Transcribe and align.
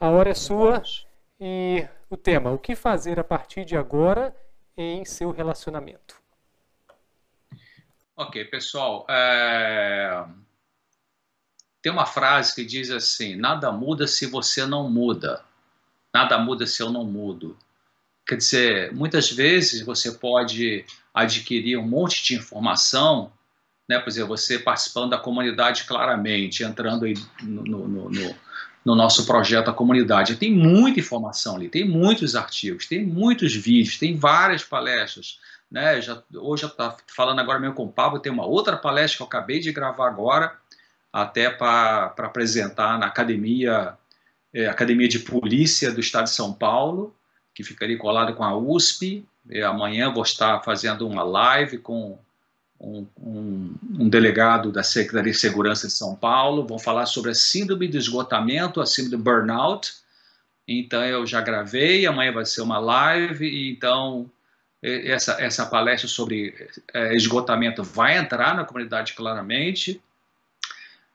A 0.00 0.10
hora 0.10 0.30
é 0.30 0.34
sua 0.34 0.82
e 1.40 1.84
o 2.08 2.16
tema: 2.16 2.52
o 2.52 2.58
que 2.58 2.76
fazer 2.76 3.18
a 3.18 3.24
partir 3.24 3.64
de 3.64 3.76
agora 3.76 4.34
em 4.76 5.04
seu 5.04 5.32
relacionamento? 5.32 6.16
Ok, 8.16 8.44
pessoal. 8.44 9.04
É... 9.08 10.24
Tem 11.82 11.90
uma 11.90 12.06
frase 12.06 12.54
que 12.54 12.64
diz 12.64 12.90
assim: 12.90 13.34
nada 13.34 13.72
muda 13.72 14.06
se 14.06 14.26
você 14.26 14.64
não 14.64 14.88
muda. 14.88 15.44
Nada 16.14 16.38
muda 16.38 16.64
se 16.64 16.80
eu 16.80 16.90
não 16.90 17.04
mudo. 17.04 17.58
Quer 18.24 18.36
dizer, 18.36 18.92
muitas 18.92 19.30
vezes 19.30 19.84
você 19.84 20.12
pode 20.12 20.84
adquirir 21.12 21.76
um 21.76 21.86
monte 21.86 22.22
de 22.22 22.34
informação, 22.34 23.32
né? 23.88 23.98
Por 23.98 24.10
exemplo, 24.10 24.36
você 24.36 24.58
participando 24.58 25.10
da 25.10 25.18
comunidade 25.18 25.84
claramente, 25.84 26.62
entrando 26.62 27.04
aí 27.04 27.14
no, 27.42 27.64
no, 27.64 28.10
no, 28.10 28.36
no 28.88 28.94
nosso 28.94 29.26
projeto 29.26 29.68
A 29.68 29.74
Comunidade. 29.74 30.36
Tem 30.36 30.50
muita 30.50 30.98
informação 30.98 31.56
ali, 31.56 31.68
tem 31.68 31.86
muitos 31.86 32.34
artigos, 32.34 32.86
tem 32.86 33.04
muitos 33.04 33.54
vídeos, 33.54 33.98
tem 33.98 34.16
várias 34.16 34.64
palestras. 34.64 35.38
Né? 35.70 36.00
Já, 36.00 36.22
hoje 36.34 36.62
eu 36.62 36.70
estou 36.70 36.96
falando 37.06 37.38
agora 37.38 37.60
mesmo 37.60 37.74
com 37.74 37.84
o 37.84 37.92
Pablo, 37.92 38.18
tem 38.18 38.32
uma 38.32 38.46
outra 38.46 38.78
palestra 38.78 39.18
que 39.18 39.22
eu 39.22 39.26
acabei 39.26 39.60
de 39.60 39.70
gravar 39.72 40.08
agora, 40.08 40.56
até 41.12 41.50
para 41.50 42.14
apresentar 42.16 42.98
na 42.98 43.04
academia, 43.04 43.92
é, 44.54 44.66
Academia 44.68 45.06
de 45.06 45.18
Polícia 45.18 45.92
do 45.92 46.00
Estado 46.00 46.24
de 46.24 46.30
São 46.30 46.54
Paulo, 46.54 47.14
que 47.54 47.62
fica 47.62 47.84
ali 47.84 47.98
colado 47.98 48.34
com 48.34 48.42
a 48.42 48.56
USP. 48.56 49.22
E 49.50 49.60
amanhã 49.60 50.10
vou 50.10 50.22
estar 50.22 50.62
fazendo 50.62 51.06
uma 51.06 51.22
live 51.22 51.76
com 51.76 52.18
um, 52.80 53.06
um, 53.20 53.74
um, 53.98 54.08
delegado 54.08 54.70
da 54.70 54.82
Secretaria 54.82 55.32
de 55.32 55.38
Segurança 55.38 55.86
de 55.88 55.92
São 55.92 56.14
Paulo, 56.14 56.66
vão 56.66 56.78
falar 56.78 57.06
sobre 57.06 57.30
a 57.32 57.34
síndrome 57.34 57.88
de 57.88 57.98
esgotamento, 57.98 58.80
a 58.80 58.86
síndrome 58.86 59.16
do 59.16 59.22
burnout. 59.22 59.94
Então 60.66 61.04
eu 61.04 61.26
já 61.26 61.40
gravei, 61.40 62.06
amanhã 62.06 62.32
vai 62.32 62.44
ser 62.44 62.60
uma 62.60 62.78
live, 62.78 63.70
então 63.70 64.30
essa, 64.82 65.42
essa 65.42 65.66
palestra 65.66 66.08
sobre 66.08 66.54
é, 66.94 67.16
esgotamento 67.16 67.82
vai 67.82 68.16
entrar 68.16 68.54
na 68.54 68.64
comunidade 68.64 69.14
claramente. 69.14 70.00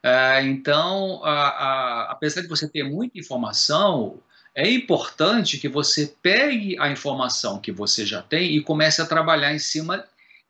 É, 0.01 0.43
então, 0.43 1.23
a, 1.23 1.47
a, 1.47 2.11
apesar 2.11 2.41
de 2.41 2.47
você 2.47 2.67
ter 2.67 2.83
muita 2.83 3.17
informação, 3.17 4.19
é 4.53 4.69
importante 4.69 5.57
que 5.57 5.69
você 5.69 6.13
pegue 6.21 6.77
a 6.77 6.91
informação 6.91 7.59
que 7.59 7.71
você 7.71 8.05
já 8.05 8.21
tem 8.21 8.55
e 8.55 8.61
comece 8.61 9.01
a 9.01 9.05
trabalhar 9.05 9.53
em 9.53 9.59
cima 9.59 10.03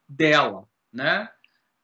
dela 0.09 0.65
né? 0.93 1.29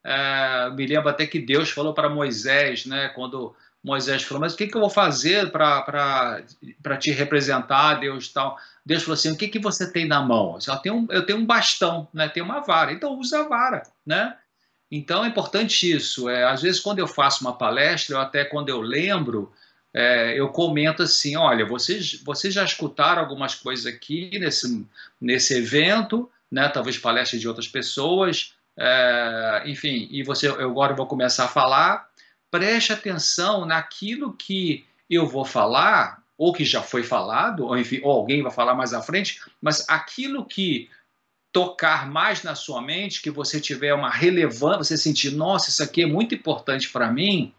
É, 0.03 0.69
me 0.71 0.85
lembro 0.85 1.09
até 1.09 1.25
que 1.25 1.39
Deus 1.39 1.69
falou 1.69 1.93
para 1.93 2.09
Moisés, 2.09 2.85
né? 2.85 3.09
Quando 3.09 3.55
Moisés 3.83 4.23
falou, 4.23 4.41
mas 4.41 4.53
o 4.53 4.57
que, 4.57 4.67
que 4.67 4.75
eu 4.75 4.81
vou 4.81 4.89
fazer 4.89 5.51
para 5.51 6.43
te 6.99 7.11
representar, 7.11 7.95
Deus 7.95 8.27
tal? 8.29 8.57
Deus 8.85 9.03
falou 9.03 9.13
assim, 9.13 9.31
o 9.31 9.37
que, 9.37 9.47
que 9.47 9.59
você 9.59 9.91
tem 9.91 10.07
na 10.07 10.21
mão? 10.21 10.57
Eu 10.65 10.77
tenho, 10.77 10.95
um, 10.95 11.07
eu 11.09 11.25
tenho 11.25 11.39
um 11.39 11.45
bastão, 11.45 12.07
né? 12.13 12.27
Tenho 12.27 12.45
uma 12.45 12.59
vara. 12.61 12.91
Então 12.91 13.17
usa 13.17 13.41
a 13.41 13.47
vara, 13.47 13.83
né? 14.05 14.35
Então 14.91 15.23
é 15.23 15.27
importante 15.27 15.91
isso. 15.91 16.29
É, 16.29 16.43
às 16.45 16.61
vezes 16.61 16.79
quando 16.79 16.99
eu 16.99 17.07
faço 17.07 17.41
uma 17.41 17.57
palestra, 17.57 18.15
ou 18.15 18.21
até 18.21 18.43
quando 18.43 18.69
eu 18.69 18.81
lembro, 18.81 19.51
é, 19.93 20.39
eu 20.39 20.49
comento 20.49 21.03
assim, 21.03 21.35
olha, 21.35 21.65
vocês, 21.65 22.21
vocês 22.23 22.53
já 22.53 22.63
escutaram 22.63 23.21
algumas 23.21 23.55
coisas 23.55 23.85
aqui 23.85 24.37
nesse, 24.39 24.85
nesse 25.19 25.55
evento, 25.55 26.29
né? 26.51 26.67
Talvez 26.69 26.97
palestras 26.97 27.39
de 27.39 27.47
outras 27.47 27.67
pessoas, 27.67 28.55
é, 28.79 29.63
enfim, 29.65 30.07
e 30.09 30.23
você, 30.23 30.47
eu 30.47 30.69
agora 30.69 30.95
vou 30.95 31.05
começar 31.05 31.45
a 31.45 31.49
falar, 31.49 32.07
preste 32.49 32.93
atenção 32.93 33.65
naquilo 33.65 34.31
que 34.31 34.85
eu 35.09 35.27
vou 35.27 35.43
falar, 35.43 36.23
ou 36.37 36.53
que 36.53 36.63
já 36.63 36.81
foi 36.81 37.03
falado, 37.03 37.65
ou 37.65 37.77
enfim, 37.77 37.99
ou 38.01 38.11
alguém 38.11 38.41
vai 38.41 38.51
falar 38.51 38.73
mais 38.73 38.93
à 38.93 39.01
frente, 39.01 39.41
mas 39.61 39.85
aquilo 39.89 40.45
que 40.45 40.89
tocar 41.51 42.09
mais 42.09 42.41
na 42.41 42.55
sua 42.55 42.81
mente, 42.81 43.21
que 43.21 43.29
você 43.29 43.59
tiver 43.59 43.93
uma 43.93 44.09
relevância, 44.09 44.95
você 44.95 44.97
sentir, 44.97 45.31
nossa, 45.31 45.69
isso 45.69 45.83
aqui 45.83 46.03
é 46.03 46.07
muito 46.07 46.33
importante 46.33 46.89
para 46.89 47.11
mim, 47.11 47.53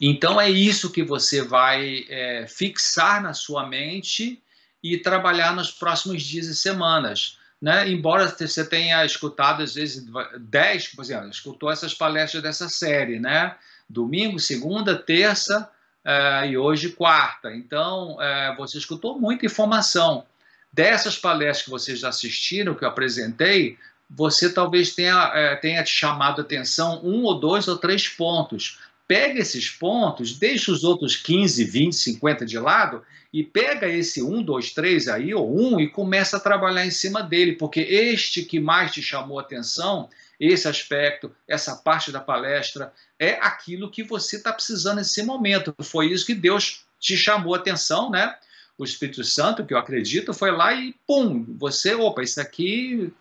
então 0.00 0.40
é 0.40 0.48
isso 0.48 0.92
que 0.92 1.02
você 1.02 1.42
vai 1.42 2.04
é, 2.08 2.46
fixar 2.46 3.20
na 3.20 3.34
sua 3.34 3.66
mente 3.66 4.40
e 4.80 4.98
trabalhar 4.98 5.52
nos 5.56 5.72
próximos 5.72 6.22
dias 6.22 6.46
e 6.46 6.54
semanas 6.54 7.35
né? 7.60 7.88
Embora 7.88 8.28
você 8.28 8.64
tenha 8.64 9.04
escutado 9.04 9.62
às 9.62 9.74
vezes 9.74 10.06
10, 10.38 10.88
por 10.88 11.02
exemplo, 11.02 11.28
escutou 11.30 11.70
essas 11.70 11.94
palestras 11.94 12.42
dessa 12.42 12.68
série, 12.68 13.18
né? 13.18 13.56
Domingo, 13.88 14.38
segunda, 14.38 14.96
terça 14.96 15.70
uh, 16.04 16.46
e 16.46 16.56
hoje 16.56 16.90
quarta. 16.90 17.54
Então, 17.54 18.16
uh, 18.16 18.56
você 18.56 18.78
escutou 18.78 19.18
muita 19.18 19.46
informação. 19.46 20.24
Dessas 20.72 21.16
palestras 21.16 21.64
que 21.64 21.70
vocês 21.70 22.00
já 22.00 22.08
assistiram, 22.08 22.74
que 22.74 22.84
eu 22.84 22.88
apresentei, 22.88 23.78
você 24.10 24.52
talvez 24.52 24.94
tenha, 24.94 25.28
uh, 25.28 25.60
tenha 25.60 25.82
te 25.82 25.90
chamado 25.90 26.40
atenção 26.40 27.00
um 27.02 27.22
ou 27.22 27.38
dois 27.38 27.66
ou 27.68 27.78
três 27.78 28.08
pontos. 28.08 28.78
Pega 29.06 29.40
esses 29.40 29.70
pontos, 29.70 30.38
deixa 30.38 30.72
os 30.72 30.82
outros 30.82 31.16
15, 31.16 31.64
20, 31.64 31.92
50 31.94 32.44
de 32.44 32.58
lado 32.58 33.02
e 33.32 33.42
pega 33.42 33.88
esse 33.88 34.22
1, 34.22 34.42
2, 34.42 34.72
3 34.72 35.08
aí, 35.08 35.34
ou 35.34 35.76
1, 35.76 35.80
e 35.80 35.88
começa 35.88 36.38
a 36.38 36.40
trabalhar 36.40 36.86
em 36.86 36.90
cima 36.90 37.22
dele, 37.22 37.52
porque 37.52 37.80
este 37.80 38.42
que 38.42 38.58
mais 38.58 38.92
te 38.92 39.02
chamou 39.02 39.38
atenção, 39.38 40.08
esse 40.40 40.66
aspecto, 40.66 41.34
essa 41.46 41.76
parte 41.76 42.10
da 42.10 42.20
palestra, 42.20 42.92
é 43.18 43.32
aquilo 43.40 43.90
que 43.90 44.02
você 44.02 44.36
está 44.36 44.52
precisando 44.52 44.96
nesse 44.96 45.22
momento. 45.22 45.74
Foi 45.82 46.06
isso 46.10 46.26
que 46.26 46.34
Deus 46.34 46.84
te 46.98 47.16
chamou 47.16 47.54
atenção, 47.54 48.10
né? 48.10 48.34
O 48.78 48.84
Espírito 48.84 49.24
Santo, 49.24 49.64
que 49.64 49.72
eu 49.72 49.78
acredito, 49.78 50.34
foi 50.34 50.50
lá 50.50 50.74
e 50.74 50.94
pum, 51.06 51.44
você, 51.58 51.94
opa, 51.94 52.22
isso 52.22 52.40
aqui 52.40 53.12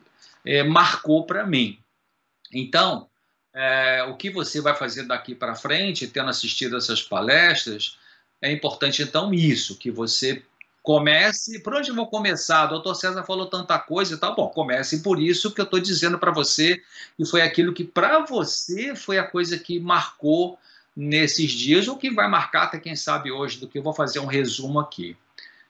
é, 0.45 0.63
marcou 0.63 1.25
para 1.25 1.45
mim. 1.45 1.79
Então, 2.53 3.09
é, 3.55 4.03
o 4.03 4.17
que 4.17 4.29
você 4.29 4.59
vai 4.59 4.75
fazer 4.75 5.03
daqui 5.03 5.33
para 5.33 5.55
frente, 5.55 6.07
tendo 6.07 6.29
assistido 6.29 6.75
essas 6.75 7.01
palestras, 7.01 7.97
é 8.41 8.51
importante, 8.51 9.01
então, 9.01 9.33
isso, 9.33 9.77
que 9.77 9.89
você 9.89 10.43
comece. 10.83 11.59
Por 11.59 11.73
onde 11.73 11.89
eu 11.89 11.95
vou 11.95 12.07
começar? 12.07 12.65
O 12.65 12.69
doutor 12.69 12.95
César 12.95 13.23
falou 13.23 13.47
tanta 13.47 13.79
coisa 13.79 14.13
e 14.13 14.17
tal. 14.17 14.35
Bom, 14.35 14.49
comece 14.49 15.01
por 15.01 15.21
isso 15.21 15.51
que 15.51 15.61
eu 15.61 15.65
estou 15.65 15.79
dizendo 15.79 16.19
para 16.19 16.31
você, 16.31 16.83
e 17.17 17.25
foi 17.25 17.41
aquilo 17.41 17.73
que, 17.73 17.85
para 17.85 18.19
você, 18.25 18.93
foi 18.93 19.17
a 19.17 19.23
coisa 19.23 19.57
que 19.57 19.79
marcou 19.79 20.59
nesses 20.93 21.51
dias, 21.51 21.87
ou 21.87 21.97
que 21.97 22.11
vai 22.11 22.27
marcar 22.27 22.63
até 22.63 22.77
quem 22.77 22.95
sabe 22.95 23.31
hoje, 23.31 23.57
do 23.57 23.69
que 23.69 23.79
eu 23.79 23.83
vou 23.83 23.93
fazer 23.93 24.19
um 24.19 24.25
resumo 24.25 24.81
aqui. 24.81 25.15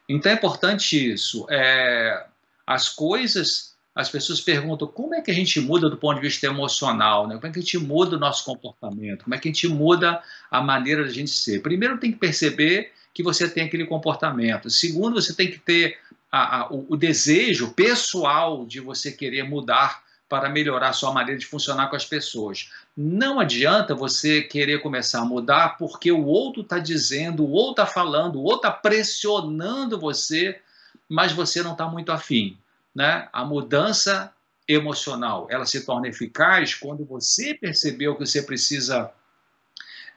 Então 0.09 0.31
é 0.31 0.35
importante 0.35 1.13
isso. 1.13 1.45
É, 1.51 2.25
as 2.65 2.89
coisas 2.89 3.74
as 3.95 4.09
pessoas 4.09 4.41
perguntam 4.41 4.89
como 4.89 5.15
é 5.15 5.21
que 5.21 5.31
a 5.31 5.33
gente 5.33 5.61
muda 5.61 5.89
do 5.89 5.95
ponto 5.95 6.15
de 6.15 6.21
vista 6.27 6.45
emocional, 6.45 7.27
né? 7.27 7.35
como 7.35 7.47
é 7.47 7.51
que 7.51 7.59
a 7.59 7.61
gente 7.61 7.77
muda 7.77 8.17
o 8.17 8.19
nosso 8.19 8.43
comportamento, 8.43 9.23
como 9.23 9.33
é 9.33 9.37
que 9.39 9.47
a 9.47 9.51
gente 9.51 9.69
muda 9.69 10.21
a 10.51 10.61
maneira 10.61 11.05
de 11.05 11.09
a 11.11 11.13
gente 11.13 11.31
ser. 11.31 11.61
Primeiro, 11.61 11.97
tem 11.97 12.11
que 12.11 12.19
perceber 12.19 12.91
que 13.13 13.23
você 13.23 13.47
tem 13.47 13.63
aquele 13.63 13.85
comportamento. 13.85 14.69
Segundo, 14.69 15.21
você 15.21 15.33
tem 15.33 15.49
que 15.49 15.57
ter 15.57 15.97
a, 16.29 16.57
a, 16.57 16.69
o, 16.69 16.85
o, 16.89 16.97
desejo 16.97 17.71
pessoal 17.71 18.65
de 18.65 18.81
você 18.81 19.13
querer 19.13 19.43
mudar 19.43 20.03
para 20.27 20.49
melhorar 20.49 20.91
sua 20.91 21.13
maneira 21.13 21.39
de 21.39 21.45
funcionar 21.45 21.87
com 21.87 21.95
as 21.95 22.03
pessoas. 22.03 22.71
Não 22.97 23.39
adianta 23.39 23.95
você 23.95 24.41
querer 24.41 24.81
começar 24.81 25.21
a 25.21 25.25
mudar 25.25 25.77
porque 25.77 26.11
o 26.11 26.25
outro 26.25 26.63
está 26.63 26.79
dizendo, 26.79 27.45
o 27.45 27.51
outro 27.51 27.83
está 27.83 27.85
falando, 27.85 28.35
o 28.35 28.43
outro 28.43 28.67
está 28.67 28.71
pressionando 28.71 29.97
você, 29.97 30.59
mas 31.07 31.31
você 31.31 31.63
não 31.63 31.71
está 31.71 31.87
muito 31.87 32.11
afim 32.11 32.57
né, 32.95 33.27
a 33.33 33.43
mudança 33.43 34.33
emocional. 34.67 35.47
Ela 35.49 35.65
se 35.65 35.85
torna 35.85 36.07
eficaz 36.07 36.73
quando 36.73 37.05
você 37.05 37.53
percebeu 37.53 38.15
que 38.15 38.25
você 38.25 38.41
precisa 38.41 39.11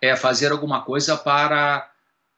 é, 0.00 0.14
fazer 0.16 0.52
alguma 0.52 0.82
coisa 0.82 1.16
para 1.16 1.92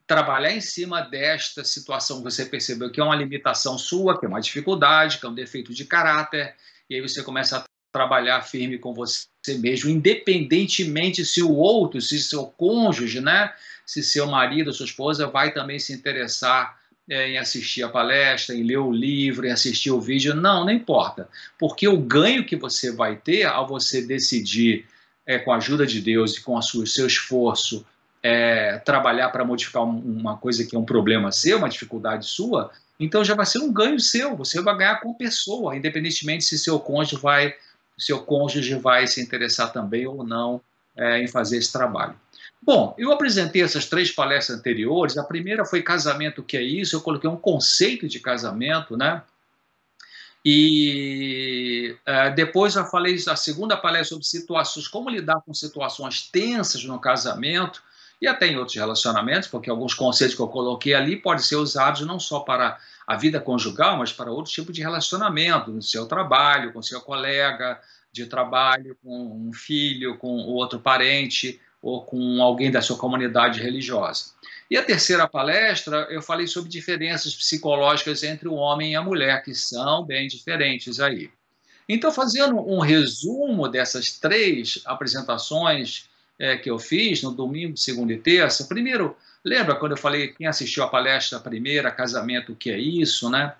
trabalhar 0.06 0.52
em 0.52 0.60
cima 0.60 1.02
desta 1.02 1.62
situação. 1.62 2.18
Que 2.18 2.24
você 2.24 2.46
percebeu 2.46 2.90
que 2.90 3.00
é 3.00 3.04
uma 3.04 3.14
limitação 3.14 3.78
sua, 3.78 4.18
que 4.18 4.24
é 4.24 4.28
uma 4.28 4.40
dificuldade, 4.40 5.18
que 5.18 5.26
é 5.26 5.28
um 5.28 5.34
defeito 5.34 5.72
de 5.72 5.84
caráter, 5.84 6.56
e 6.88 6.96
aí 6.96 7.00
você 7.00 7.22
começa 7.22 7.58
a 7.58 7.64
trabalhar 7.92 8.40
firme 8.42 8.78
com 8.78 8.94
você 8.94 9.28
mesmo, 9.58 9.90
independentemente 9.90 11.24
se 11.24 11.42
o 11.42 11.52
outro, 11.52 12.00
se 12.00 12.20
seu 12.20 12.46
cônjuge, 12.46 13.20
né, 13.20 13.52
se 13.84 14.02
seu 14.02 14.26
marido, 14.26 14.72
sua 14.72 14.86
esposa 14.86 15.26
vai 15.26 15.52
também 15.52 15.78
se 15.78 15.92
interessar 15.92 16.79
em 17.10 17.36
assistir 17.38 17.82
a 17.82 17.88
palestra, 17.88 18.54
em 18.54 18.62
ler 18.62 18.78
o 18.78 18.92
livro, 18.92 19.46
em 19.46 19.50
assistir 19.50 19.90
o 19.90 20.00
vídeo. 20.00 20.34
Não, 20.34 20.64
não 20.64 20.70
importa. 20.70 21.28
Porque 21.58 21.88
o 21.88 21.96
ganho 21.96 22.46
que 22.46 22.54
você 22.54 22.92
vai 22.92 23.16
ter 23.16 23.44
ao 23.44 23.66
você 23.66 24.00
decidir, 24.00 24.86
é, 25.26 25.38
com 25.38 25.52
a 25.52 25.56
ajuda 25.56 25.84
de 25.84 26.00
Deus 26.00 26.36
e 26.36 26.40
com 26.40 26.56
o 26.56 26.62
seu 26.62 27.06
esforço, 27.06 27.84
é, 28.22 28.78
trabalhar 28.78 29.30
para 29.30 29.44
modificar 29.44 29.82
uma 29.82 30.36
coisa 30.36 30.64
que 30.64 30.76
é 30.76 30.78
um 30.78 30.84
problema 30.84 31.32
seu, 31.32 31.58
uma 31.58 31.68
dificuldade 31.68 32.26
sua, 32.26 32.70
então 32.98 33.24
já 33.24 33.34
vai 33.34 33.46
ser 33.46 33.58
um 33.58 33.72
ganho 33.72 33.98
seu. 33.98 34.36
Você 34.36 34.60
vai 34.60 34.76
ganhar 34.76 35.00
com 35.00 35.14
pessoa, 35.14 35.76
independentemente 35.76 36.44
se 36.44 36.58
seu 36.58 36.78
cônjuge 36.78 37.20
vai, 37.20 37.54
seu 37.98 38.20
cônjuge 38.20 38.74
vai 38.76 39.06
se 39.06 39.20
interessar 39.20 39.72
também 39.72 40.06
ou 40.06 40.22
não 40.22 40.60
é, 40.96 41.22
em 41.22 41.26
fazer 41.26 41.56
esse 41.56 41.72
trabalho. 41.72 42.14
Bom, 42.62 42.94
eu 42.98 43.10
apresentei 43.10 43.62
essas 43.62 43.86
três 43.86 44.10
palestras 44.10 44.58
anteriores. 44.58 45.16
A 45.16 45.24
primeira 45.24 45.64
foi 45.64 45.82
casamento, 45.82 46.40
o 46.40 46.44
que 46.44 46.56
é 46.56 46.62
isso? 46.62 46.94
Eu 46.94 47.00
coloquei 47.00 47.28
um 47.28 47.36
conceito 47.36 48.06
de 48.06 48.20
casamento, 48.20 48.96
né? 48.96 49.22
E 50.44 51.96
uh, 52.06 52.34
depois 52.34 52.74
eu 52.74 52.84
falei 52.84 53.16
a 53.28 53.36
segunda 53.36 53.76
palestra 53.76 54.10
sobre 54.10 54.24
situações, 54.24 54.88
como 54.88 55.10
lidar 55.10 55.40
com 55.42 55.52
situações 55.52 56.22
tensas 56.30 56.82
no 56.84 56.98
casamento 56.98 57.82
e 58.20 58.26
até 58.26 58.46
em 58.46 58.56
outros 58.56 58.76
relacionamentos, 58.76 59.48
porque 59.48 59.70
alguns 59.70 59.94
conceitos 59.94 60.34
que 60.34 60.42
eu 60.42 60.48
coloquei 60.48 60.94
ali 60.94 61.16
podem 61.16 61.42
ser 61.42 61.56
usados 61.56 62.02
não 62.02 62.18
só 62.18 62.40
para 62.40 62.78
a 63.06 63.16
vida 63.16 63.40
conjugal, 63.40 63.96
mas 63.98 64.12
para 64.12 64.30
outro 64.30 64.52
tipo 64.52 64.72
de 64.72 64.82
relacionamento, 64.82 65.70
no 65.70 65.82
seu 65.82 66.06
trabalho, 66.06 66.72
com 66.72 66.82
seu 66.82 67.00
colega 67.00 67.80
de 68.12 68.26
trabalho, 68.26 68.96
com 69.02 69.48
um 69.48 69.52
filho, 69.52 70.16
com 70.18 70.38
outro 70.38 70.78
parente 70.78 71.60
ou 71.82 72.02
com 72.04 72.42
alguém 72.42 72.70
da 72.70 72.82
sua 72.82 72.98
comunidade 72.98 73.60
religiosa. 73.60 74.32
E 74.70 74.76
a 74.76 74.84
terceira 74.84 75.26
palestra, 75.26 76.06
eu 76.10 76.22
falei 76.22 76.46
sobre 76.46 76.70
diferenças 76.70 77.34
psicológicas 77.34 78.22
entre 78.22 78.48
o 78.48 78.54
homem 78.54 78.92
e 78.92 78.96
a 78.96 79.02
mulher, 79.02 79.42
que 79.42 79.54
são 79.54 80.04
bem 80.04 80.28
diferentes 80.28 81.00
aí. 81.00 81.30
Então, 81.88 82.12
fazendo 82.12 82.56
um 82.56 82.78
resumo 82.78 83.66
dessas 83.66 84.12
três 84.12 84.80
apresentações 84.84 86.08
é, 86.38 86.56
que 86.56 86.70
eu 86.70 86.78
fiz 86.78 87.20
no 87.22 87.32
domingo, 87.32 87.76
segunda 87.76 88.12
e 88.12 88.18
terça, 88.18 88.66
primeiro, 88.66 89.16
lembra 89.44 89.74
quando 89.74 89.92
eu 89.92 89.98
falei, 89.98 90.28
quem 90.28 90.46
assistiu 90.46 90.84
a 90.84 90.88
palestra 90.88 91.40
primeira, 91.40 91.90
casamento, 91.90 92.52
o 92.52 92.56
que 92.56 92.70
é 92.70 92.78
isso, 92.78 93.28
né? 93.28 93.54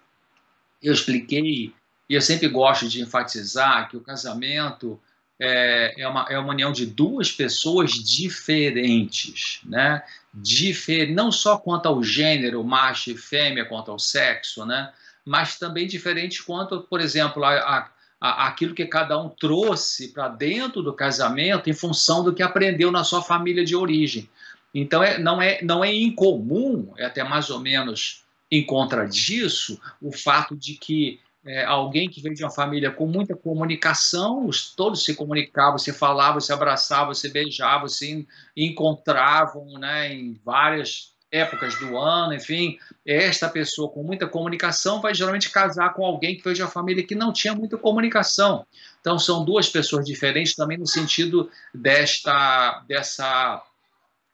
Eu 0.80 0.92
expliquei, 0.92 1.74
e 2.08 2.14
eu 2.14 2.22
sempre 2.22 2.46
gosto 2.46 2.88
de 2.88 3.02
enfatizar 3.02 3.88
que 3.88 3.96
o 3.96 4.00
casamento 4.00 5.00
é, 5.40 5.94
é, 5.96 6.06
uma, 6.06 6.26
é 6.28 6.38
uma 6.38 6.52
união 6.52 6.70
de 6.70 6.84
duas 6.84 7.32
pessoas 7.32 7.92
diferentes, 7.92 9.60
né? 9.64 10.02
Difer 10.34 11.12
não 11.12 11.32
só 11.32 11.56
quanto 11.56 11.86
ao 11.86 12.04
gênero, 12.04 12.62
macho 12.62 13.10
e 13.10 13.16
fêmea, 13.16 13.64
quanto 13.64 13.90
ao 13.90 13.98
sexo, 13.98 14.66
né? 14.66 14.92
Mas 15.24 15.58
também 15.58 15.86
diferente 15.86 16.42
quanto, 16.44 16.82
por 16.82 17.00
exemplo, 17.00 17.42
a, 17.42 17.90
a, 18.20 18.46
aquilo 18.48 18.74
que 18.74 18.84
cada 18.84 19.18
um 19.18 19.30
trouxe 19.30 20.08
para 20.08 20.28
dentro 20.28 20.82
do 20.82 20.92
casamento 20.92 21.70
em 21.70 21.74
função 21.74 22.22
do 22.22 22.34
que 22.34 22.42
aprendeu 22.42 22.92
na 22.92 23.02
sua 23.02 23.22
família 23.22 23.64
de 23.64 23.74
origem. 23.74 24.28
Então, 24.74 25.02
é, 25.02 25.18
não, 25.18 25.40
é, 25.40 25.62
não 25.62 25.82
é 25.82 25.92
incomum, 25.92 26.92
é 26.98 27.06
até 27.06 27.24
mais 27.24 27.48
ou 27.48 27.58
menos 27.58 28.24
em 28.50 28.64
contra 28.64 29.06
disso, 29.06 29.80
o 30.02 30.12
fato 30.12 30.54
de 30.56 30.74
que 30.74 31.20
é, 31.44 31.64
alguém 31.64 32.08
que 32.08 32.20
veio 32.20 32.34
de 32.34 32.44
uma 32.44 32.50
família 32.50 32.90
com 32.90 33.06
muita 33.06 33.34
comunicação, 33.34 34.46
os, 34.46 34.74
todos 34.74 35.04
se 35.04 35.14
comunicavam, 35.14 35.78
se 35.78 35.92
falavam, 35.92 36.40
se 36.40 36.52
abraçavam, 36.52 37.14
se 37.14 37.30
beijavam, 37.30 37.88
se 37.88 38.26
encontravam 38.56 39.66
né, 39.78 40.12
em 40.12 40.38
várias 40.44 41.14
épocas 41.32 41.78
do 41.78 41.96
ano, 41.96 42.34
enfim, 42.34 42.76
esta 43.06 43.48
pessoa 43.48 43.88
com 43.88 44.02
muita 44.02 44.26
comunicação 44.26 45.00
vai 45.00 45.14
geralmente 45.14 45.48
casar 45.50 45.94
com 45.94 46.04
alguém 46.04 46.36
que 46.36 46.42
veio 46.42 46.56
de 46.56 46.62
uma 46.62 46.70
família 46.70 47.06
que 47.06 47.14
não 47.14 47.32
tinha 47.32 47.54
muita 47.54 47.78
comunicação. 47.78 48.66
Então 49.00 49.18
são 49.18 49.44
duas 49.44 49.68
pessoas 49.68 50.04
diferentes 50.04 50.56
também 50.56 50.76
no 50.76 50.86
sentido 50.86 51.48
desta 51.72 52.82
dessa 52.88 53.62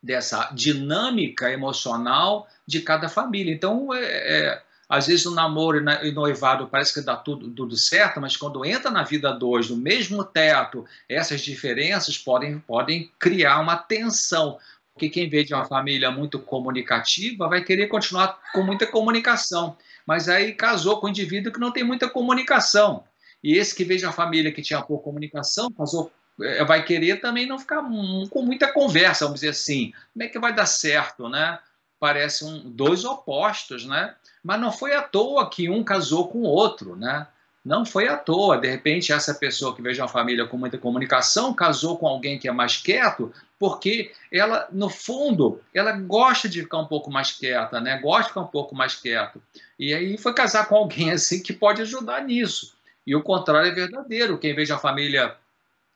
dessa 0.03 0.51
dinâmica 0.53 1.51
emocional 1.51 2.49
de 2.67 2.81
cada 2.81 3.09
família. 3.09 3.53
Então 3.53 3.93
é, 3.93 4.01
é 4.01 4.63
às 4.89 5.07
vezes 5.09 5.27
o 5.27 5.35
namoro 5.35 5.83
e 6.03 6.13
noivado 6.13 6.69
parece 6.69 6.95
que 6.95 7.01
dá 7.01 7.17
tudo, 7.17 7.51
tudo 7.51 7.77
certo, 7.77 8.21
mas 8.21 8.37
quando 8.37 8.65
entra 8.65 8.91
na 8.91 9.03
vida 9.03 9.33
dois, 9.33 9.69
no 9.69 9.77
mesmo 9.77 10.23
teto, 10.23 10.85
essas 11.09 11.41
diferenças 11.41 12.17
podem, 12.17 12.61
podem 12.61 13.11
criar 13.19 13.61
uma 13.61 13.77
tensão. 13.77 14.59
Porque 14.95 15.11
quem 15.11 15.29
vem 15.29 15.45
de 15.45 15.53
uma 15.53 15.65
família 15.65 16.11
muito 16.11 16.39
comunicativa 16.39 17.49
vai 17.49 17.63
querer 17.63 17.89
continuar 17.89 18.41
com 18.53 18.63
muita 18.63 18.87
comunicação. 18.87 19.77
Mas 20.07 20.29
aí 20.29 20.55
casou 20.55 21.01
com 21.01 21.07
um 21.07 21.11
indivíduo 21.11 21.53
que 21.53 21.61
não 21.61 21.73
tem 21.73 21.85
muita 21.85 22.09
comunicação. 22.09 23.05
E 23.43 23.59
esse 23.59 23.75
que 23.75 23.85
veio 23.85 24.01
de 24.01 24.07
uma 24.07 24.13
família 24.13 24.53
que 24.53 24.63
tinha 24.63 24.81
pouca 24.81 25.05
comunicação, 25.05 25.71
casou 25.71 26.11
eh, 26.41 26.65
vai 26.65 26.85
querer 26.85 27.21
também 27.21 27.47
não 27.47 27.59
ficar 27.59 27.83
com 27.83 28.43
muita 28.43 28.73
conversa, 28.73 29.25
vamos 29.25 29.41
dizer 29.41 29.51
assim. 29.51 29.93
Como 30.13 30.23
é 30.23 30.29
que 30.29 30.39
vai 30.39 30.55
dar 30.55 30.67
certo, 30.67 31.29
né? 31.29 31.59
Parecem 31.99 32.49
um, 32.49 32.71
dois 32.71 33.05
opostos, 33.05 33.85
né? 33.85 34.15
Mas 34.47 34.61
não 34.61 34.71
foi 34.71 34.95
à 34.95 35.03
toa 35.03 35.51
que 35.51 35.69
um 35.69 35.83
casou 35.83 36.29
com 36.29 36.39
o 36.39 36.45
outro, 36.45 36.95
né? 36.95 37.27
Não 37.65 37.85
foi 37.85 38.07
à 38.07 38.17
toa. 38.17 38.57
De 38.57 38.71
repente, 38.71 39.13
essa 39.13 39.35
pessoa 39.35 39.75
que 39.75 39.83
de 39.83 40.01
uma 40.01 40.07
família 40.07 40.47
com 40.47 40.57
muita 40.57 40.79
comunicação 40.79 41.53
casou 41.53 41.99
com 41.99 42.07
alguém 42.07 42.39
que 42.39 42.47
é 42.47 42.53
mais 42.53 42.77
quieto, 42.77 43.33
porque 43.59 44.13
ela, 44.31 44.69
no 44.71 44.89
fundo, 44.89 45.61
ela 45.75 45.91
gosta 45.91 46.49
de 46.49 46.63
ficar 46.63 46.79
um 46.79 46.87
pouco 46.87 47.11
mais 47.11 47.33
quieta, 47.33 47.81
né? 47.81 47.99
Gosta 47.99 48.23
de 48.23 48.29
ficar 48.29 48.43
um 48.43 48.47
pouco 48.47 48.73
mais 48.73 48.95
quieto. 48.95 49.43
E 49.77 49.93
aí 49.93 50.17
foi 50.17 50.33
casar 50.33 50.69
com 50.69 50.77
alguém 50.77 51.11
assim 51.11 51.43
que 51.43 51.53
pode 51.53 51.83
ajudar 51.83 52.23
nisso. 52.23 52.73
E 53.05 53.17
o 53.17 53.25
contrário 53.25 53.73
é 53.73 53.75
verdadeiro. 53.75 54.39
Quem 54.39 54.55
de 54.55 54.71
uma 54.71 54.79
família 54.79 55.35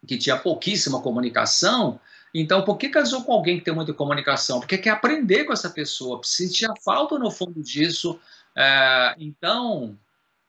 que 0.08 0.18
tinha 0.18 0.36
pouquíssima 0.36 1.00
comunicação, 1.00 2.00
então, 2.32 2.62
por 2.62 2.76
que 2.76 2.88
casou 2.88 3.24
com 3.24 3.32
alguém 3.32 3.58
que 3.58 3.64
tem 3.64 3.74
muita 3.74 3.92
comunicação? 3.92 4.60
Porque 4.60 4.78
quer 4.78 4.90
aprender 4.90 5.44
com 5.44 5.52
essa 5.52 5.68
pessoa, 5.68 6.20
sentir 6.22 6.66
a 6.66 6.74
falta 6.76 7.18
no 7.18 7.30
fundo 7.30 7.60
disso. 7.60 8.20
É, 8.56 9.14
então, 9.18 9.98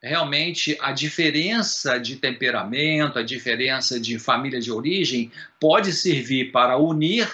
realmente, 0.01 0.77
a 0.81 0.91
diferença 0.91 1.99
de 1.99 2.15
temperamento, 2.15 3.19
a 3.19 3.23
diferença 3.23 3.99
de 3.99 4.17
família 4.17 4.59
de 4.59 4.71
origem 4.71 5.31
pode 5.59 5.93
servir 5.93 6.51
para 6.51 6.77
unir 6.77 7.31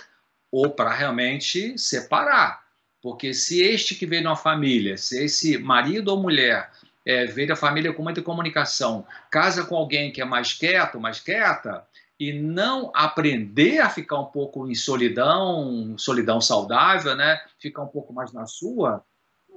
ou 0.52 0.70
para 0.70 0.94
realmente 0.94 1.78
separar. 1.78 2.66
Porque 3.02 3.34
se 3.34 3.62
este 3.62 3.96
que 3.96 4.06
veio 4.06 4.22
de 4.22 4.28
uma 4.28 4.36
família, 4.36 4.98
se 4.98 5.24
esse 5.24 5.58
marido 5.58 6.10
ou 6.10 6.22
mulher 6.22 6.70
é, 7.06 7.26
veio 7.26 7.48
da 7.48 7.56
família 7.56 7.94
com 7.94 8.04
muita 8.04 8.22
comunicação, 8.22 9.06
casa 9.32 9.64
com 9.64 9.76
alguém 9.76 10.12
que 10.12 10.22
é 10.22 10.26
mais 10.26 10.52
quieto, 10.54 11.00
mais 11.00 11.20
quieta, 11.20 11.86
e 12.20 12.34
não 12.34 12.92
aprender 12.96 13.80
a 13.80 13.90
ficar 13.90 14.20
um 14.20 14.26
pouco 14.26 14.68
em 14.70 14.74
solidão, 14.74 15.96
solidão 15.98 16.42
saudável, 16.42 17.16
né? 17.16 17.40
Ficar 17.60 17.84
um 17.84 17.88
pouco 17.88 18.12
mais 18.12 18.34
na 18.34 18.46
sua, 18.48 19.06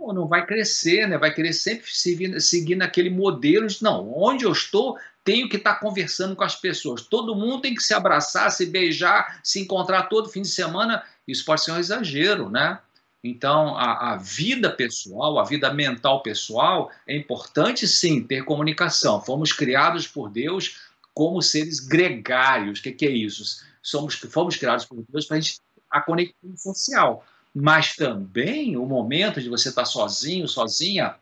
não 0.08 0.26
vai 0.26 0.47
crescer, 0.47 1.06
né? 1.06 1.19
Vai 1.19 1.32
querer 1.32 1.52
sempre 1.52 1.91
seguir, 1.91 2.41
seguir 2.41 2.75
naquele 2.75 3.11
modelo 3.11 3.67
de 3.67 3.82
não, 3.82 4.12
onde 4.17 4.44
eu 4.44 4.52
estou, 4.52 4.97
tenho 5.23 5.49
que 5.49 5.56
estar 5.56 5.76
conversando 5.76 6.35
com 6.35 6.43
as 6.43 6.56
pessoas. 6.56 7.02
Todo 7.02 7.35
mundo 7.35 7.61
tem 7.61 7.75
que 7.75 7.82
se 7.82 7.93
abraçar, 7.93 8.50
se 8.50 8.67
beijar, 8.67 9.41
se 9.44 9.61
encontrar 9.61 10.05
todo 10.05 10.31
fim 10.31 10.43
de 10.43 10.49
semana. 10.49 11.05
Isso 11.29 11.44
pode 11.44 11.62
ser 11.62 11.73
um 11.73 11.79
exagero, 11.79 12.49
né? 12.49 12.79
Então, 13.23 13.76
a, 13.76 14.12
a, 14.12 14.17
vida 14.17 14.70
pessoal, 14.70 15.38
a 15.38 15.44
vida 15.44 15.73
mental 15.73 16.23
pessoal, 16.23 16.91
é 17.07 17.14
importante 17.14 17.87
sim 17.87 18.23
ter 18.23 18.45
comunicação. 18.45 19.21
Fomos 19.21 19.52
criados 19.52 20.07
por 20.07 20.30
Deus 20.30 20.80
como 21.12 21.42
seres 21.42 21.80
gregários. 21.80 22.78
O 22.78 22.83
que, 22.83 22.92
que 22.92 23.07
é 23.07 23.11
isso? 23.11 23.62
Somos, 23.83 24.14
fomos 24.14 24.57
criados 24.57 24.87
por 24.87 25.04
Deus 25.07 25.26
para 25.26 25.37
a 25.37 25.40
gente 25.40 25.61
a 25.90 26.00
conexão 26.00 26.57
social, 26.57 27.25
mas 27.54 27.97
também 27.97 28.76
o 28.76 28.87
momento 28.87 29.40
de 29.40 29.49
você 29.49 29.71
estar 29.71 29.85
sozinho, 29.85 30.47
sozinha, 30.47 31.14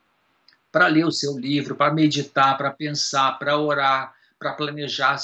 para 0.70 0.86
ler 0.86 1.04
o 1.04 1.12
seu 1.12 1.38
livro, 1.38 1.74
para 1.74 1.92
meditar, 1.92 2.56
para 2.56 2.70
pensar, 2.70 3.38
para 3.38 3.56
orar, 3.58 4.14
para 4.38 4.52
planejar 4.52 5.18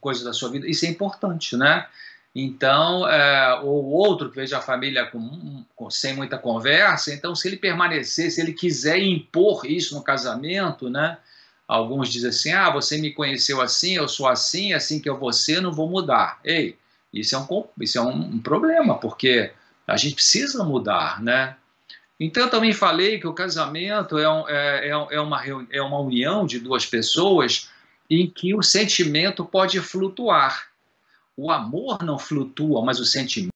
coisas 0.00 0.24
da 0.24 0.32
sua 0.32 0.50
vida. 0.50 0.68
Isso 0.68 0.86
é 0.86 0.88
importante, 0.88 1.56
né? 1.56 1.86
Então, 2.34 3.08
é, 3.08 3.60
o 3.62 3.86
outro 3.90 4.30
que 4.30 4.36
veja 4.36 4.58
a 4.58 4.62
família 4.62 5.06
com, 5.06 5.64
com, 5.74 5.90
sem 5.90 6.14
muita 6.14 6.38
conversa, 6.38 7.12
então, 7.12 7.34
se 7.34 7.48
ele 7.48 7.56
permanecer, 7.56 8.30
se 8.30 8.40
ele 8.40 8.52
quiser 8.52 8.98
impor 8.98 9.66
isso 9.66 9.94
no 9.94 10.02
casamento, 10.02 10.88
né? 10.88 11.18
Alguns 11.66 12.10
dizem 12.10 12.30
assim: 12.30 12.52
ah, 12.52 12.70
você 12.70 12.98
me 12.98 13.12
conheceu 13.12 13.60
assim, 13.60 13.96
eu 13.96 14.08
sou 14.08 14.26
assim, 14.26 14.72
assim 14.72 15.00
que 15.00 15.08
eu 15.08 15.18
vou 15.18 15.32
ser, 15.32 15.60
não 15.60 15.72
vou 15.72 15.88
mudar. 15.88 16.38
Ei, 16.44 16.78
isso 17.12 17.34
é 17.34 17.38
um, 17.38 17.64
isso 17.80 17.98
é 17.98 18.02
um, 18.02 18.16
um 18.16 18.38
problema, 18.38 18.96
porque 18.98 19.52
a 19.88 19.96
gente 19.96 20.16
precisa 20.16 20.62
mudar, 20.62 21.22
né? 21.22 21.56
Então, 22.20 22.42
eu 22.42 22.50
também 22.50 22.72
falei 22.72 23.18
que 23.18 23.26
o 23.26 23.32
casamento 23.32 24.18
é, 24.18 24.28
um, 24.28 24.48
é, 24.48 24.88
é, 24.88 24.90
é 24.90 25.20
uma, 25.20 25.42
é 25.70 25.80
uma 25.80 25.98
união 25.98 26.44
de 26.44 26.58
duas 26.58 26.84
pessoas 26.84 27.70
em 28.10 28.28
que 28.28 28.54
o 28.54 28.62
sentimento 28.62 29.44
pode 29.44 29.80
flutuar. 29.80 30.68
O 31.36 31.50
amor 31.50 32.02
não 32.02 32.18
flutua, 32.18 32.84
mas 32.84 32.98
o 32.98 33.04
sentimento 33.04 33.52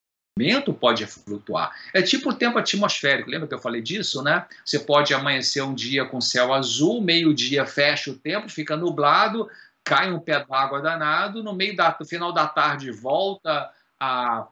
pode 0.79 1.05
flutuar. 1.07 1.73
É 1.93 2.01
tipo 2.01 2.31
o 2.31 2.35
tempo 2.35 2.59
atmosférico, 2.59 3.29
lembra 3.29 3.49
que 3.49 3.55
eu 3.55 3.59
falei 3.59 3.83
disso, 3.83 4.23
né? 4.23 4.47
Você 4.65 4.79
pode 4.79 5.13
amanhecer 5.13 5.63
um 5.63 5.75
dia 5.75 6.05
com 6.05 6.21
céu 6.21 6.55
azul, 6.55 7.03
meio-dia 7.03 7.67
fecha 7.67 8.11
o 8.11 8.15
tempo, 8.15 8.49
fica 8.49 8.77
nublado, 8.77 9.49
cai 9.85 10.13
um 10.13 10.21
pé 10.21 10.45
d'água 10.45 10.81
danado, 10.81 11.43
no 11.43 11.53
meio 11.53 11.75
da 11.75 11.95
no 11.99 12.07
final 12.07 12.33
da 12.33 12.47
tarde 12.47 12.91
volta 12.93 13.71
a 13.99 14.47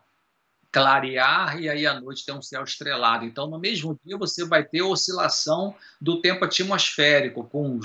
clarear 0.73 1.61
e 1.61 1.69
aí 1.69 1.87
à 1.87 2.01
noite 2.01 2.25
tem 2.25 2.35
um 2.35 2.43
céu 2.43 2.63
estrelado. 2.63 3.25
Então, 3.25 3.49
no 3.49 3.59
mesmo 3.59 3.99
dia 4.05 4.17
você 4.17 4.45
vai 4.45 4.63
ter 4.63 4.83
oscilação 4.83 5.75
do 6.01 6.21
tempo 6.21 6.45
atmosférico 6.45 7.45
com 7.45 7.81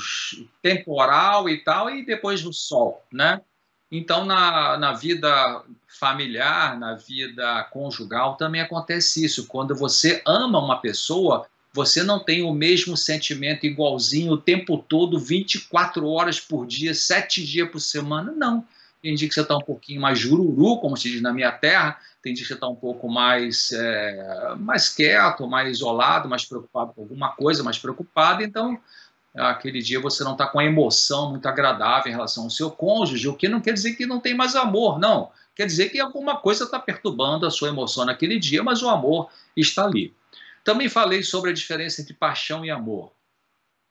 temporal 0.62 1.50
e 1.50 1.63
tal 1.63 1.89
e 1.89 2.06
depois 2.06 2.46
o 2.46 2.54
sol, 2.54 3.04
né? 3.12 3.42
Então, 3.92 4.25
na, 4.25 4.77
na 4.77 4.94
vida 4.94 5.63
familiar, 5.88 6.77
na 6.77 6.96
vida 6.96 7.63
conjugal, 7.72 8.36
também 8.36 8.62
acontece 8.62 9.24
isso. 9.24 9.48
Quando 9.48 9.75
você 9.75 10.22
ama 10.25 10.60
uma 10.60 10.82
pessoa, 10.82 11.48
você 11.72 12.04
não 12.04 12.24
tem 12.24 12.44
o 12.44 12.54
mesmo 12.54 12.98
sentimento 12.98 13.65
igualzinho 13.65 14.34
o 14.34 14.38
tempo 14.38 14.77
todo, 14.77 15.20
24 15.20 16.08
horas 16.08 16.39
por 16.39 16.65
dia, 16.65 16.94
7 16.94 17.46
dias 17.46 17.70
por 17.70 17.80
semana. 17.80 18.32
Não. 18.32 18.65
Tem 19.05 19.13
dia 19.13 19.27
que 19.27 19.35
você 19.35 19.41
está 19.41 19.55
um 19.55 19.62
pouquinho 19.62 20.01
mais 20.01 20.17
jururu, 20.17 20.79
como 20.79 20.97
se 20.97 21.12
diz 21.12 21.21
na 21.21 21.31
minha 21.31 21.51
terra, 21.51 22.01
tem 22.24 22.33
dia 22.33 22.41
que 22.41 22.47
você 22.47 22.55
está 22.55 22.67
um 22.67 22.75
pouco 22.75 23.07
mais, 23.07 23.71
é, 23.71 24.55
mais 24.57 24.89
quieto, 24.89 25.47
mais 25.47 25.69
isolado, 25.69 26.27
mais 26.27 26.43
preocupado 26.43 26.91
com 26.91 27.01
alguma 27.01 27.29
coisa, 27.29 27.62
mais 27.62 27.77
preocupado. 27.77 28.41
Então, 28.41 28.81
aquele 29.35 29.79
dia 29.79 30.00
você 30.00 30.24
não 30.24 30.31
está 30.31 30.47
com 30.47 30.57
a 30.57 30.65
emoção 30.65 31.29
muito 31.29 31.47
agradável 31.47 32.12
em 32.12 32.15
relação 32.15 32.45
ao 32.45 32.50
seu 32.50 32.71
cônjuge, 32.71 33.27
o 33.27 33.35
que 33.35 33.47
não 33.47 33.62
quer 33.62 33.74
dizer 33.74 33.93
que 33.93 34.07
não 34.07 34.19
tem 34.19 34.33
mais 34.33 34.55
amor, 34.55 34.97
não. 34.97 35.31
Quer 35.53 35.67
dizer 35.67 35.89
que 35.89 36.00
alguma 36.00 36.38
coisa 36.38 36.63
está 36.63 36.79
perturbando 36.79 37.45
a 37.45 37.51
sua 37.51 37.67
emoção 37.67 38.05
naquele 38.05 38.39
dia, 38.39 38.63
mas 38.63 38.81
o 38.81 38.89
amor 38.89 39.29
está 39.55 39.85
ali. 39.85 40.15
Também 40.63 40.89
falei 40.89 41.21
sobre 41.21 41.51
a 41.51 41.53
diferença 41.53 42.01
entre 42.01 42.15
paixão 42.15 42.65
e 42.65 42.71
amor. 42.71 43.12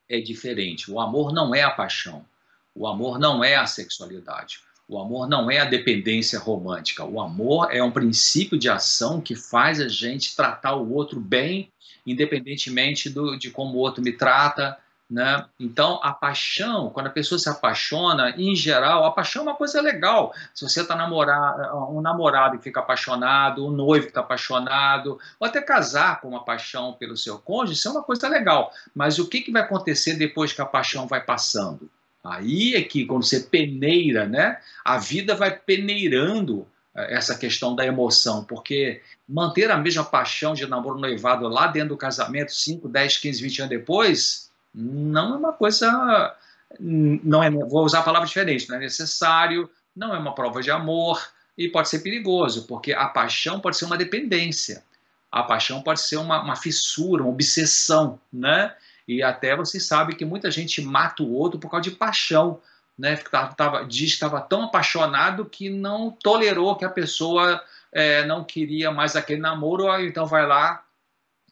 É 0.09 0.21
diferente. 0.21 0.91
O 0.91 0.99
amor 0.99 1.33
não 1.33 1.55
é 1.55 1.63
a 1.63 1.71
paixão. 1.71 2.27
O 2.75 2.89
amor 2.89 3.17
não 3.21 3.45
é 3.45 3.55
a 3.55 3.65
sexualidade. 3.65 4.59
O 4.87 4.99
amor 4.99 5.29
não 5.29 5.51
é 5.51 5.61
a 5.61 5.65
dependência 5.65 6.39
romântica. 6.39 7.05
O 7.05 7.21
amor 7.21 7.69
é 7.71 7.83
um 7.83 7.91
princípio 7.91 8.59
de 8.59 8.69
ação 8.69 9.21
que 9.21 9.35
faz 9.35 9.81
a 9.81 9.89
gente 9.89 10.37
tratar 10.37 10.75
o 10.75 10.93
outro 10.93 11.19
bem, 11.19 11.73
independentemente 12.07 13.09
do, 13.09 13.37
de 13.37 13.51
como 13.51 13.77
o 13.77 13.81
outro 13.81 14.03
me 14.03 14.13
trata, 14.13 14.77
né? 15.09 15.47
Então, 15.61 16.01
a 16.03 16.13
paixão, 16.13 16.91
quando 16.91 17.07
a 17.07 17.11
pessoa 17.11 17.39
se 17.39 17.49
apaixona, 17.49 18.35
em 18.37 18.55
geral, 18.57 19.05
a 19.05 19.11
paixão 19.11 19.43
é 19.43 19.45
uma 19.45 19.55
coisa 19.55 19.81
legal. 19.81 20.35
Se 20.55 20.69
você 20.69 20.81
está 20.81 20.97
namorado, 20.97 21.77
um 21.93 22.01
namorado 22.01 22.59
que 22.59 22.65
fica 22.65 22.81
apaixonado, 22.81 23.67
um 23.67 23.71
noivo 23.71 24.07
que 24.07 24.11
está 24.11 24.21
apaixonado, 24.21 25.19
ou 25.39 25.47
até 25.47 25.61
casar 25.61 26.21
com 26.21 26.29
uma 26.29 26.45
paixão 26.45 26.95
pelo 26.95 27.17
seu 27.17 27.39
cônjuge, 27.39 27.79
isso 27.79 27.89
é 27.89 27.91
uma 27.91 28.03
coisa 28.03 28.29
legal. 28.29 28.73
Mas 28.95 29.19
o 29.19 29.29
que, 29.29 29.41
que 29.41 29.53
vai 29.53 29.63
acontecer 29.63 30.15
depois 30.15 30.53
que 30.53 30.63
a 30.63 30.67
paixão 30.67 31.07
vai 31.07 31.23
passando? 31.23 31.89
Aí 32.25 32.75
é 32.75 32.83
que, 32.83 33.05
quando 33.05 33.23
você 33.23 33.41
peneira, 33.41 34.27
né, 34.27 34.59
a 34.83 34.97
vida 34.97 35.35
vai 35.35 35.55
peneirando 35.55 36.67
eh, 36.97 37.15
essa 37.15 37.37
questão 37.37 37.77
da 37.77 37.85
emoção, 37.85 38.43
porque 38.43 39.03
manter 39.29 39.71
a 39.71 39.77
mesma 39.77 40.05
paixão 40.05 40.55
de 40.55 40.67
namoro 40.67 40.99
noivado 40.99 41.47
lá 41.49 41.67
dentro 41.67 41.91
do 41.91 41.97
casamento, 41.99 42.53
5, 42.53 42.89
10, 42.89 43.19
15, 43.19 43.43
20 43.43 43.59
anos 43.61 43.71
depois, 43.71 44.51
não 44.75 45.35
é 45.35 45.37
uma 45.37 45.53
coisa. 45.53 46.35
Não 46.81 47.43
é, 47.43 47.51
vou 47.51 47.85
usar 47.85 48.01
a 48.01 48.03
palavra 48.03 48.27
diferente, 48.27 48.69
não 48.69 48.77
é 48.77 48.81
necessário, 48.81 49.71
não 49.95 50.15
é 50.15 50.19
uma 50.19 50.35
prova 50.35 50.61
de 50.61 50.71
amor 50.71 51.23
e 51.57 51.69
pode 51.69 51.89
ser 51.89 52.01
perigoso, 52.01 52.67
porque 52.67 52.93
a 52.93 53.07
paixão 53.07 53.61
pode 53.61 53.77
ser 53.77 53.85
uma 53.85 53.97
dependência, 53.97 54.83
a 55.31 55.43
paixão 55.43 55.83
pode 55.83 56.01
ser 56.01 56.17
uma, 56.17 56.43
uma 56.43 56.57
fissura, 56.57 57.23
uma 57.23 57.31
obsessão, 57.31 58.19
né? 58.33 58.75
E 59.07 59.23
até 59.23 59.55
você 59.55 59.79
sabe 59.79 60.15
que 60.15 60.25
muita 60.25 60.51
gente 60.51 60.81
mata 60.83 61.23
o 61.23 61.33
outro 61.33 61.59
por 61.59 61.71
causa 61.71 61.89
de 61.89 61.97
paixão, 61.97 62.61
né? 62.99 63.17
Tava, 63.17 63.55
tava, 63.55 63.85
diz 63.85 64.11
que 64.11 64.15
estava 64.15 64.41
tão 64.41 64.65
apaixonado 64.65 65.45
que 65.45 65.69
não 65.69 66.11
tolerou 66.11 66.77
que 66.77 66.85
a 66.85 66.91
pessoa 66.91 67.63
é, 67.93 68.25
não 68.25 68.45
queria 68.45 68.91
mais 68.91 69.17
aquele 69.17 69.41
namoro, 69.41 69.89
então 70.01 70.27
vai 70.27 70.47
lá 70.47 70.85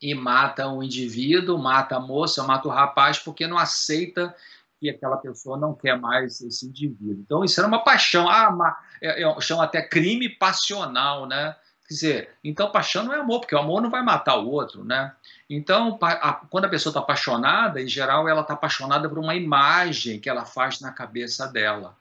e 0.01 0.15
mata 0.15 0.67
o 0.67 0.83
indivíduo, 0.83 1.59
mata 1.59 1.97
a 1.97 2.01
moça, 2.01 2.43
mata 2.43 2.67
o 2.67 2.71
rapaz, 2.71 3.19
porque 3.19 3.47
não 3.47 3.57
aceita 3.57 4.35
que 4.81 4.91
aquela 4.91 5.17
pessoa 5.17 5.57
não 5.57 5.73
quer 5.73 5.97
mais 5.97 6.41
esse 6.41 6.67
indivíduo. 6.67 7.23
Então, 7.25 7.45
isso 7.45 7.61
era 7.61 7.69
uma 7.69 7.85
paixão. 7.85 8.29
Ah, 8.29 8.77
é, 9.01 9.23
é, 9.23 9.41
chama 9.41 9.63
até 9.63 9.81
crime 9.81 10.29
passional, 10.29 11.25
né? 11.25 11.55
Quer 11.87 11.95
dizer, 11.95 12.31
então 12.43 12.71
paixão 12.71 13.05
não 13.05 13.13
é 13.13 13.19
amor, 13.19 13.41
porque 13.41 13.55
o 13.55 13.59
amor 13.59 13.83
não 13.83 13.91
vai 13.91 14.03
matar 14.03 14.37
o 14.37 14.49
outro, 14.49 14.85
né? 14.85 15.13
Então, 15.51 15.99
a, 16.01 16.33
quando 16.33 16.65
a 16.65 16.69
pessoa 16.69 16.91
está 16.91 17.01
apaixonada, 17.01 17.83
em 17.83 17.89
geral, 17.89 18.29
ela 18.29 18.41
está 18.41 18.55
apaixonada 18.55 19.09
por 19.09 19.19
uma 19.19 19.35
imagem 19.35 20.19
que 20.19 20.31
ela 20.31 20.45
faz 20.45 20.81
na 20.81 20.93
cabeça 20.93 21.47
dela, 21.49 21.97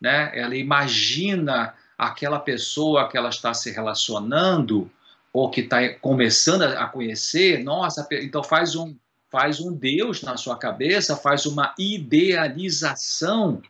né? 0.00 0.30
Ela 0.34 0.56
imagina 0.56 1.74
aquela 1.98 2.38
pessoa 2.38 3.08
que 3.08 3.16
ela 3.16 3.28
está 3.28 3.52
se 3.52 3.70
relacionando 3.70 4.90
ou 5.32 5.50
que 5.50 5.60
está 5.60 5.88
começando 6.00 6.62
a 6.62 6.86
conhecer, 6.86 7.62
nossa, 7.62 8.06
então 8.10 8.42
faz 8.42 8.74
um, 8.74 8.96
faz 9.30 9.60
um 9.60 9.72
Deus 9.72 10.22
na 10.22 10.36
sua 10.36 10.56
cabeça, 10.56 11.16
faz 11.16 11.44
uma 11.44 11.74
idealização, 11.78 13.60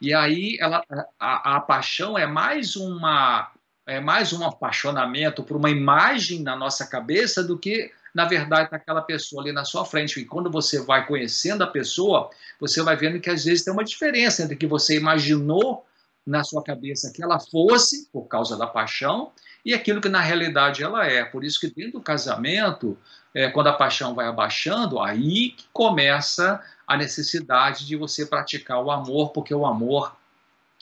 e 0.00 0.12
aí 0.12 0.56
ela, 0.60 0.84
a, 1.20 1.56
a 1.56 1.60
paixão 1.60 2.18
é 2.18 2.26
mais 2.26 2.74
uma 2.74 3.52
é 3.92 4.00
mais 4.00 4.32
um 4.32 4.44
apaixonamento 4.44 5.42
por 5.42 5.56
uma 5.56 5.70
imagem 5.70 6.42
na 6.42 6.56
nossa 6.56 6.86
cabeça 6.86 7.44
do 7.44 7.58
que 7.58 7.90
na 8.14 8.24
verdade 8.24 8.68
aquela 8.72 9.02
pessoa 9.02 9.42
ali 9.42 9.52
na 9.52 9.64
sua 9.64 9.84
frente. 9.84 10.18
E 10.20 10.24
quando 10.24 10.50
você 10.50 10.80
vai 10.80 11.06
conhecendo 11.06 11.62
a 11.62 11.66
pessoa, 11.66 12.30
você 12.58 12.82
vai 12.82 12.96
vendo 12.96 13.20
que 13.20 13.28
às 13.28 13.44
vezes 13.44 13.64
tem 13.64 13.72
uma 13.72 13.84
diferença 13.84 14.42
entre 14.42 14.54
o 14.54 14.58
que 14.58 14.66
você 14.66 14.96
imaginou 14.96 15.86
na 16.26 16.42
sua 16.42 16.62
cabeça 16.62 17.12
que 17.12 17.22
ela 17.22 17.38
fosse 17.38 18.08
por 18.12 18.22
causa 18.28 18.56
da 18.56 18.66
paixão 18.66 19.32
e 19.64 19.74
aquilo 19.74 20.00
que 20.00 20.08
na 20.08 20.20
realidade 20.20 20.82
ela 20.82 21.06
é. 21.06 21.24
Por 21.24 21.44
isso 21.44 21.60
que 21.60 21.68
dentro 21.68 21.92
do 21.92 22.00
casamento, 22.00 22.96
é, 23.34 23.48
quando 23.50 23.66
a 23.66 23.72
paixão 23.72 24.14
vai 24.14 24.26
abaixando, 24.26 25.00
aí 25.00 25.50
que 25.50 25.66
começa 25.72 26.62
a 26.86 26.96
necessidade 26.96 27.86
de 27.86 27.96
você 27.96 28.24
praticar 28.24 28.82
o 28.82 28.90
amor, 28.90 29.30
porque 29.30 29.54
o 29.54 29.66
amor 29.66 30.16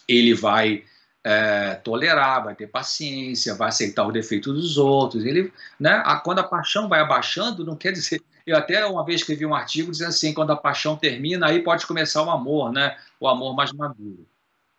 ele 0.07 0.35
vai 0.35 0.85
é, 1.25 1.75
tolerar, 1.77 2.45
vai 2.45 2.55
ter 2.55 2.67
paciência, 2.67 3.55
vai 3.55 3.69
aceitar 3.69 4.07
o 4.07 4.13
defeito 4.13 4.53
dos 4.53 4.79
outros. 4.79 5.25
Ele, 5.25 5.53
né, 5.79 6.03
a, 6.05 6.17
quando 6.17 6.39
a 6.39 6.45
paixão 6.45 6.89
vai 6.89 7.01
abaixando, 7.01 7.65
não 7.65 7.77
quer 7.77 7.93
dizer. 7.93 8.23
Eu 8.47 8.57
até 8.57 8.85
uma 8.87 9.05
vez 9.05 9.21
escrevi 9.21 9.45
um 9.45 9.55
artigo 9.55 9.91
dizendo 9.91 10.09
assim: 10.09 10.33
quando 10.33 10.51
a 10.51 10.57
paixão 10.57 10.97
termina, 10.97 11.47
aí 11.47 11.63
pode 11.63 11.87
começar 11.87 12.23
o 12.23 12.31
amor, 12.31 12.73
né? 12.73 12.97
O 13.21 13.29
amor 13.29 13.55
mais 13.55 13.73
maduro. 13.73 14.27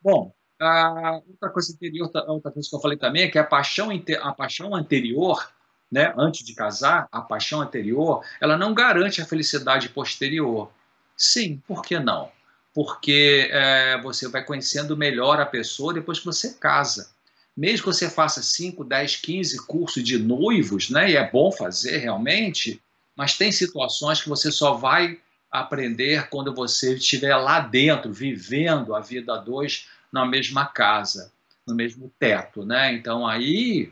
Bom, 0.02 0.34
ah, 0.60 1.22
outra 1.28 1.50
coisa 1.50 1.74
anterior, 1.74 2.12
outra 2.28 2.52
coisa 2.52 2.70
que 2.70 2.76
eu 2.76 2.80
falei 2.80 2.98
também 2.98 3.24
é 3.24 3.28
que 3.30 3.40
a 3.40 3.44
paixão, 3.44 3.90
a 4.22 4.34
paixão 4.34 4.76
anterior, 4.76 5.52
né, 5.92 6.14
antes 6.18 6.46
de 6.46 6.54
casar, 6.56 7.08
a 7.12 7.22
paixão 7.22 7.62
anterior, 7.62 8.24
ela 8.40 8.58
não 8.58 8.74
garante 8.74 9.22
a 9.22 9.26
felicidade 9.26 9.90
posterior. 9.90 10.72
Sim, 11.16 11.62
por 11.68 11.82
que 11.82 12.00
não? 12.00 12.32
Porque 12.74 13.50
é, 13.52 14.00
você 14.02 14.28
vai 14.28 14.44
conhecendo 14.44 14.96
melhor 14.96 15.40
a 15.40 15.46
pessoa 15.46 15.94
depois 15.94 16.20
que 16.20 16.26
você 16.26 16.54
casa. 16.54 17.10
Mesmo 17.56 17.80
que 17.80 17.94
você 17.94 18.10
faça 18.10 18.42
5, 18.42 18.84
10, 18.84 19.18
15 19.18 19.66
cursos 19.66 20.04
de 20.04 20.18
noivos, 20.18 20.90
né, 20.90 21.12
e 21.12 21.18
é 21.18 21.30
bom 21.30 21.52
fazer 21.52 21.98
realmente, 21.98 22.82
mas 23.16 23.38
tem 23.38 23.52
situações 23.52 24.22
que 24.22 24.30
você 24.30 24.50
só 24.52 24.74
vai 24.74 25.20
aprender 25.52 26.30
quando 26.30 26.56
você 26.56 26.96
estiver 26.96 27.36
lá 27.36 27.60
dentro, 27.60 28.14
vivendo 28.14 28.96
a 28.96 29.02
vida 29.02 29.34
a 29.34 29.38
dois 29.38 29.88
na 30.12 30.26
mesma 30.26 30.66
casa, 30.66 31.32
no 31.68 31.76
mesmo 31.76 32.12
teto, 32.18 32.66
né? 32.66 32.94
Então 32.94 33.28
aí 33.28 33.92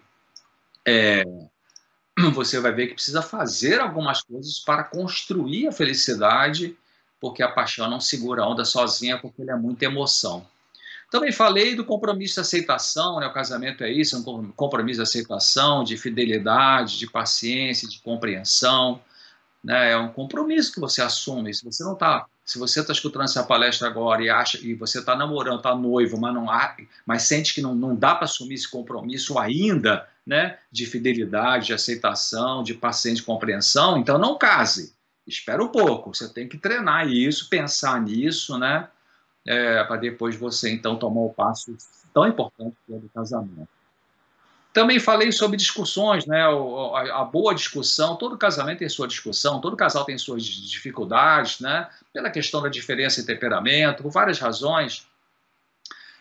é, 0.88 1.24
você 2.34 2.60
vai 2.60 2.72
ver 2.72 2.88
que 2.88 2.94
precisa 2.94 3.22
fazer 3.22 3.80
algumas 3.80 4.22
coisas 4.22 4.60
para 4.60 4.84
construir 4.84 5.68
a 5.68 5.72
felicidade, 5.72 6.78
porque 7.20 7.44
a 7.44 7.52
paixão 7.52 7.90
não 7.90 8.00
segura 8.00 8.44
a 8.44 8.48
onda 8.48 8.64
sozinha, 8.64 9.18
porque 9.18 9.42
ele 9.42 9.52
é 9.52 9.56
muita 9.56 9.86
emoção. 9.86 10.46
Também 11.12 11.32
falei 11.32 11.76
do 11.76 11.84
compromisso 11.84 12.36
de 12.36 12.42
aceitação, 12.42 13.20
né? 13.20 13.26
o 13.26 13.34
casamento 13.34 13.84
é 13.84 13.92
isso, 13.92 14.16
é 14.16 14.20
um 14.20 14.52
compromisso 14.52 15.00
de 15.00 15.04
aceitação, 15.04 15.84
de 15.84 15.98
fidelidade, 15.98 17.00
de 17.00 17.10
paciência, 17.10 17.88
de 17.88 18.00
compreensão. 18.00 19.02
Né? 19.64 19.92
É 19.92 19.98
um 19.98 20.10
compromisso 20.10 20.72
que 20.72 20.80
você 20.80 21.02
assume. 21.02 21.54
Se 21.54 21.66
você 21.66 21.84
não 21.84 21.94
está 21.94 22.28
se 22.50 22.58
você 22.58 22.80
está 22.80 22.92
escutando 22.92 23.26
essa 23.26 23.44
palestra 23.44 23.88
agora 23.88 24.24
e 24.24 24.30
acha 24.30 24.58
e 24.58 24.74
você 24.74 24.98
está 24.98 25.16
namorando, 25.16 25.58
está 25.58 25.76
noivo, 25.76 26.20
mas 26.20 26.34
não 26.34 26.50
há, 26.50 26.76
mas 27.06 27.22
sente 27.22 27.54
que 27.54 27.62
não, 27.62 27.76
não 27.76 27.96
dá 27.96 28.16
para 28.16 28.26
assumir 28.26 28.56
esse 28.56 28.68
compromisso 28.68 29.38
ainda, 29.38 30.08
né, 30.26 30.58
de 30.72 30.88
fidelidade, 30.88 31.68
de 31.68 31.74
aceitação, 31.74 32.64
de 32.64 32.74
paciência, 32.74 33.22
de 33.22 33.24
compreensão, 33.28 34.00
então 34.00 34.18
não 34.18 34.36
case. 34.36 34.96
Espera 35.30 35.64
um 35.64 35.68
pouco. 35.68 36.14
Você 36.14 36.28
tem 36.28 36.50
que 36.50 36.58
treinar 36.58 37.08
isso, 37.08 37.50
pensar 37.50 38.02
nisso, 38.02 38.58
né, 38.58 38.90
é, 39.46 39.84
para 39.84 39.98
depois 39.98 40.36
você 40.36 40.72
então 40.72 40.98
tomar 40.98 41.22
o 41.22 41.34
passo 41.34 41.76
tão 42.14 42.28
importante 42.28 42.76
que 42.86 42.94
é 42.94 42.98
do 42.98 43.10
casamento. 43.10 43.70
Também 44.74 45.00
falei 45.00 45.32
sobre 45.32 45.58
discussões, 45.58 46.28
né? 46.28 46.44
A, 46.44 47.24
boa 47.24 47.56
discussão, 47.56 48.16
todo 48.16 48.38
casamento 48.38 48.80
tem 48.80 48.90
sua 48.90 49.08
discussão, 49.08 49.60
todo 49.60 49.76
casal 49.76 50.06
tem 50.06 50.18
suas 50.18 50.44
dificuldades, 50.44 51.60
né? 51.60 51.90
Pela 52.14 52.30
questão 52.30 52.62
da 52.62 52.70
diferença 52.70 53.20
em 53.20 53.26
temperamento, 53.26 54.04
por 54.04 54.12
várias 54.12 54.38
razões. 54.38 55.08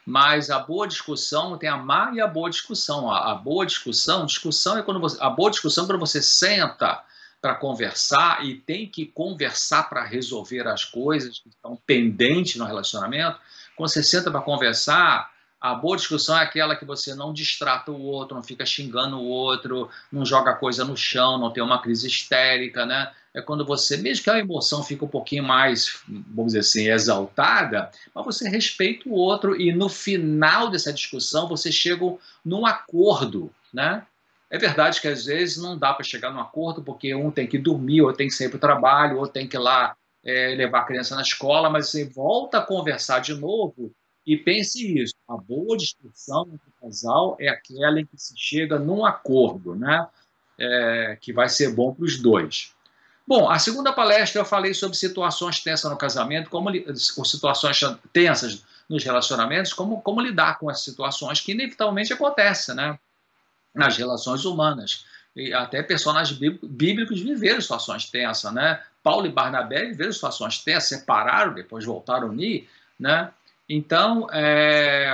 Mas 0.04 0.48
a 0.48 0.58
boa 0.58 0.88
discussão 0.88 1.58
tem 1.58 1.68
a 1.68 1.76
má 1.76 2.10
e 2.14 2.20
a 2.22 2.26
boa 2.26 2.48
discussão. 2.48 3.10
A 3.12 3.34
boa 3.34 3.66
discussão, 3.66 4.24
discussão 4.24 4.78
é 4.78 4.82
quando 4.82 4.98
você, 4.98 5.18
a 5.20 5.28
boa 5.28 5.50
discussão 5.50 5.84
é 5.84 5.86
quando 5.86 6.00
você 6.00 6.22
senta 6.22 7.04
para 7.40 7.54
conversar 7.54 8.44
e 8.44 8.54
tem 8.56 8.86
que 8.88 9.06
conversar 9.06 9.88
para 9.88 10.04
resolver 10.04 10.66
as 10.66 10.84
coisas 10.84 11.38
que 11.38 11.48
estão 11.48 11.76
pendentes 11.86 12.56
no 12.56 12.64
relacionamento. 12.64 13.38
Quando 13.76 13.90
você 13.90 14.02
senta 14.02 14.30
para 14.30 14.40
conversar, 14.40 15.30
A 15.60 15.74
boa 15.74 15.96
discussão 15.96 16.38
é 16.38 16.42
aquela 16.42 16.76
que 16.76 16.84
você 16.84 17.14
não 17.14 17.32
distrata 17.32 17.90
o 17.90 18.00
outro, 18.00 18.36
não 18.36 18.42
fica 18.44 18.64
xingando 18.64 19.18
o 19.18 19.24
outro, 19.24 19.90
não 20.10 20.24
joga 20.24 20.54
coisa 20.54 20.84
no 20.84 20.96
chão, 20.96 21.36
não 21.36 21.52
tem 21.52 21.62
uma 21.62 21.82
crise 21.82 22.06
histérica, 22.06 22.86
né? 22.86 23.12
É 23.34 23.42
quando 23.42 23.64
você, 23.66 23.96
mesmo 23.96 24.22
que 24.22 24.30
a 24.30 24.38
emoção 24.38 24.84
fique 24.84 25.04
um 25.04 25.08
pouquinho 25.08 25.42
mais, 25.42 26.00
vamos 26.06 26.52
dizer 26.52 26.60
assim, 26.60 26.88
exaltada, 26.88 27.90
mas 28.14 28.24
você 28.24 28.48
respeita 28.48 29.08
o 29.08 29.12
outro 29.12 29.60
e 29.60 29.72
no 29.72 29.88
final 29.88 30.70
dessa 30.70 30.92
discussão 30.92 31.48
você 31.48 31.72
chega 31.72 32.04
num 32.44 32.64
acordo, 32.64 33.52
né? 33.72 34.06
É 34.50 34.58
verdade 34.58 35.00
que 35.00 35.08
às 35.08 35.26
vezes 35.26 35.58
não 35.58 35.76
dá 35.76 35.92
para 35.92 36.04
chegar 36.04 36.30
num 36.30 36.40
acordo 36.40 36.82
porque 36.82 37.14
um 37.14 37.30
tem 37.30 37.46
que 37.46 37.58
dormir, 37.58 38.02
ou 38.02 38.12
tem 38.12 38.28
que 38.28 38.34
sair 38.34 38.48
para 38.48 38.56
o 38.56 38.60
trabalho, 38.60 39.18
ou 39.18 39.26
tem 39.26 39.46
que 39.46 39.56
ir 39.56 39.60
lá 39.60 39.96
é, 40.24 40.54
levar 40.54 40.80
a 40.80 40.84
criança 40.84 41.14
na 41.14 41.22
escola, 41.22 41.68
mas 41.68 41.88
você 41.88 42.04
volta 42.04 42.58
a 42.58 42.62
conversar 42.62 43.20
de 43.20 43.34
novo 43.34 43.92
e 44.26 44.36
pense 44.36 45.00
isso, 45.00 45.14
a 45.26 45.36
boa 45.36 45.76
discussão 45.76 46.42
entre 46.52 46.68
o 46.68 46.86
casal 46.86 47.34
é 47.40 47.48
aquela 47.48 47.98
em 47.98 48.04
que 48.04 48.18
se 48.18 48.34
chega 48.36 48.78
num 48.78 49.04
acordo, 49.04 49.74
né? 49.74 50.06
É, 50.60 51.16
que 51.20 51.32
vai 51.32 51.48
ser 51.48 51.72
bom 51.72 51.94
para 51.94 52.04
os 52.04 52.18
dois. 52.18 52.74
Bom, 53.26 53.48
a 53.48 53.58
segunda 53.58 53.92
palestra 53.92 54.40
eu 54.40 54.44
falei 54.44 54.74
sobre 54.74 54.98
situações 54.98 55.60
tensas 55.60 55.90
no 55.90 55.96
casamento, 55.96 56.50
como 56.50 56.68
ou 56.68 57.24
situações 57.24 57.80
tensas 58.12 58.64
nos 58.88 59.04
relacionamentos, 59.04 59.72
como, 59.72 60.02
como 60.02 60.20
lidar 60.20 60.58
com 60.58 60.68
as 60.68 60.82
situações 60.82 61.40
que 61.40 61.52
inevitavelmente 61.52 62.12
acontecem, 62.12 62.74
né? 62.74 62.98
Nas 63.74 63.96
relações 63.96 64.44
humanas. 64.44 65.04
E 65.36 65.52
até 65.52 65.82
personagens 65.82 66.38
bíblicos 66.62 67.20
viveram 67.20 67.60
situações 67.60 68.10
tensas, 68.10 68.52
né? 68.52 68.80
Paulo 69.02 69.26
e 69.26 69.30
Barnabé 69.30 69.86
viveram 69.86 70.12
situações 70.12 70.58
tensas, 70.58 70.88
separaram, 70.88 71.54
depois 71.54 71.84
voltaram 71.84 72.28
a 72.28 72.30
unir, 72.30 72.68
né? 72.98 73.30
Então, 73.68 74.26
é, 74.32 75.12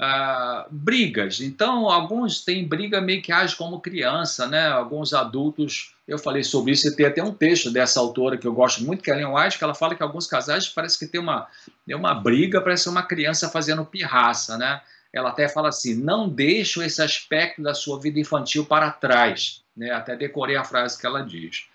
é, 0.00 0.66
brigas. 0.70 1.40
Então, 1.40 1.88
alguns 1.88 2.44
têm 2.44 2.66
briga 2.66 3.00
meio 3.00 3.20
que 3.20 3.30
agem 3.30 3.56
como 3.56 3.80
criança, 3.80 4.46
né? 4.46 4.68
Alguns 4.68 5.12
adultos, 5.12 5.94
eu 6.06 6.18
falei 6.18 6.42
sobre 6.42 6.72
isso, 6.72 6.88
e 6.88 6.96
tem 6.96 7.06
até 7.06 7.22
um 7.22 7.34
texto 7.34 7.70
dessa 7.70 8.00
autora 8.00 8.38
que 8.38 8.46
eu 8.46 8.54
gosto 8.54 8.82
muito, 8.84 9.02
que 9.02 9.10
é 9.10 9.14
a 9.14 9.20
Ellen 9.20 9.34
White, 9.34 9.58
que 9.58 9.64
ela 9.64 9.74
fala 9.74 9.94
que 9.94 10.02
alguns 10.02 10.26
casais 10.26 10.68
parece 10.68 10.98
que 10.98 11.06
tem 11.06 11.20
uma, 11.20 11.46
uma 11.88 12.14
briga, 12.14 12.60
parece 12.60 12.88
uma 12.88 13.02
criança 13.02 13.50
fazendo 13.50 13.84
pirraça, 13.84 14.56
né? 14.56 14.80
Ela 15.14 15.28
até 15.28 15.48
fala 15.48 15.68
assim, 15.68 15.94
não 15.94 16.28
deixo 16.28 16.82
esse 16.82 17.00
aspecto 17.00 17.62
da 17.62 17.72
sua 17.72 18.00
vida 18.00 18.18
infantil 18.18 18.66
para 18.66 18.90
trás, 18.90 19.62
né? 19.76 19.92
Até 19.92 20.16
decorei 20.16 20.56
a 20.56 20.64
frase 20.64 21.00
que 21.00 21.06
ela 21.06 21.22
diz. 21.22 21.68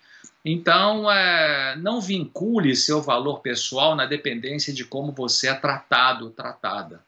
Então, 0.44 1.10
é, 1.10 1.74
não 1.76 2.02
vincule 2.02 2.76
seu 2.76 3.00
valor 3.00 3.40
pessoal 3.40 3.96
na 3.96 4.04
dependência 4.04 4.74
de 4.74 4.84
como 4.84 5.12
você 5.12 5.48
é 5.48 5.54
tratado 5.54 6.26
ou 6.26 6.30
tratada. 6.30 7.02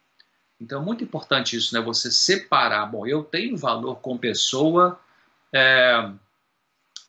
Então, 0.58 0.80
é 0.80 0.84
muito 0.84 1.04
importante 1.04 1.54
isso, 1.54 1.74
né? 1.74 1.82
Você 1.82 2.10
separar. 2.10 2.86
Bom, 2.86 3.06
eu 3.06 3.22
tenho 3.22 3.54
valor 3.54 3.96
com 3.96 4.16
pessoa 4.16 4.98
é, 5.52 6.10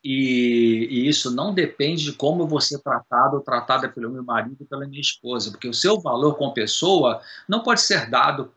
e, 0.04 0.86
e, 0.90 1.08
isso 1.08 1.30
não 1.30 1.54
depende 1.54 2.04
de 2.04 2.12
como 2.12 2.46
você 2.46 2.76
é 2.76 2.78
tratado 2.78 3.36
ou 3.36 3.42
tratada 3.42 3.88
pelo 3.88 4.10
meu 4.10 4.22
marido 4.22 4.66
pela 4.66 4.86
minha 4.86 5.00
esposa, 5.00 5.50
porque 5.50 5.66
o 5.66 5.72
seu 5.72 5.98
valor 5.98 6.36
com 6.36 6.52
pessoa 6.52 7.22
não 7.48 7.62
pode 7.62 7.80
ser 7.80 8.10
dado 8.10 8.52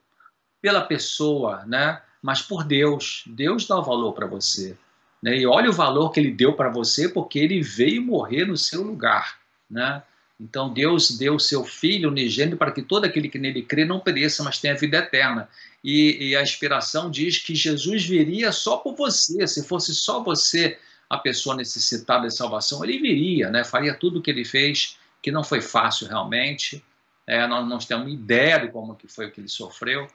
pela 0.61 0.81
pessoa, 0.81 1.63
né? 1.65 2.01
Mas 2.21 2.41
por 2.41 2.63
Deus. 2.63 3.23
Deus 3.27 3.65
dá 3.65 3.77
o 3.77 3.83
valor 3.83 4.13
para 4.13 4.25
você. 4.25 4.75
Né? 5.21 5.37
E 5.37 5.45
olha 5.45 5.69
o 5.69 5.73
valor 5.73 6.11
que 6.11 6.19
ele 6.19 6.31
deu 6.31 6.53
para 6.53 6.69
você, 6.69 7.09
porque 7.09 7.39
ele 7.39 7.61
veio 7.61 8.01
morrer 8.01 8.45
no 8.45 8.57
seu 8.57 8.81
lugar. 8.81 9.39
Né? 9.69 10.01
Então 10.39 10.71
Deus 10.71 11.17
deu 11.17 11.35
o 11.35 11.39
seu 11.39 11.63
Filho 11.63 12.09
unigênito 12.09 12.57
para 12.57 12.71
que 12.71 12.81
todo 12.81 13.05
aquele 13.05 13.27
que 13.27 13.39
nele 13.39 13.63
crê 13.63 13.85
não 13.85 13.99
pereça, 13.99 14.43
mas 14.43 14.59
tenha 14.59 14.75
vida 14.75 14.97
eterna. 14.97 15.49
E, 15.83 16.29
e, 16.29 16.35
a 16.35 16.41
inspiração 16.41 17.09
diz 17.09 17.37
que 17.37 17.55
Jesus 17.55 18.05
viria 18.05 18.51
só 18.51 18.77
por 18.77 18.95
você. 18.95 19.47
Se 19.47 19.65
fosse 19.65 19.95
só 19.95 20.21
você 20.21 20.77
a 21.09 21.17
pessoa 21.17 21.55
necessitada 21.55 22.27
de 22.27 22.35
salvação, 22.35 22.83
ele 22.83 22.99
viria, 22.99 23.49
né? 23.49 23.63
faria 23.63 23.93
tudo 23.93 24.19
o 24.19 24.21
que 24.21 24.29
ele 24.29 24.43
fez, 24.43 24.97
que 25.21 25.31
não 25.31 25.43
foi 25.43 25.61
fácil 25.61 26.07
realmente. 26.07 26.83
É, 27.25 27.47
nós 27.47 27.67
não 27.67 27.77
temos 27.77 28.11
ideia 28.11 28.57
de 28.57 28.67
como 28.69 28.95
que 28.95 29.07
foi 29.07 29.27
o 29.27 29.31
que 29.31 29.39
ele 29.39 29.49
sofreu, 29.49 30.07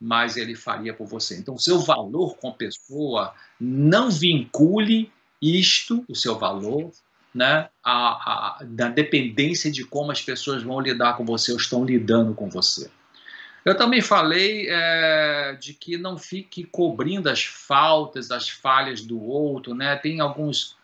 mas 0.00 0.36
ele 0.36 0.54
faria 0.54 0.94
por 0.94 1.06
você. 1.06 1.36
Então, 1.36 1.58
seu 1.58 1.80
valor 1.80 2.36
com 2.36 2.52
pessoa 2.52 3.34
não 3.60 4.10
vincule 4.10 5.10
isto, 5.40 6.04
o 6.08 6.14
seu 6.14 6.38
valor, 6.38 6.90
né, 7.34 7.68
a, 7.84 8.58
a, 8.60 8.64
da 8.64 8.88
dependência 8.88 9.70
de 9.70 9.84
como 9.84 10.10
as 10.10 10.22
pessoas 10.22 10.62
vão 10.62 10.80
lidar 10.80 11.16
com 11.16 11.24
você 11.24 11.52
ou 11.52 11.58
estão 11.58 11.84
lidando 11.84 12.34
com 12.34 12.48
você. 12.48 12.90
Eu 13.64 13.76
também 13.76 14.00
falei 14.00 14.66
é, 14.68 15.56
de 15.60 15.74
que 15.74 15.98
não 15.98 16.16
fique 16.16 16.64
cobrindo 16.64 17.28
as 17.28 17.44
faltas, 17.44 18.30
as 18.30 18.48
falhas 18.48 19.02
do 19.02 19.22
outro, 19.22 19.74
né? 19.74 19.96
Tem 19.96 20.20
alguns 20.20 20.76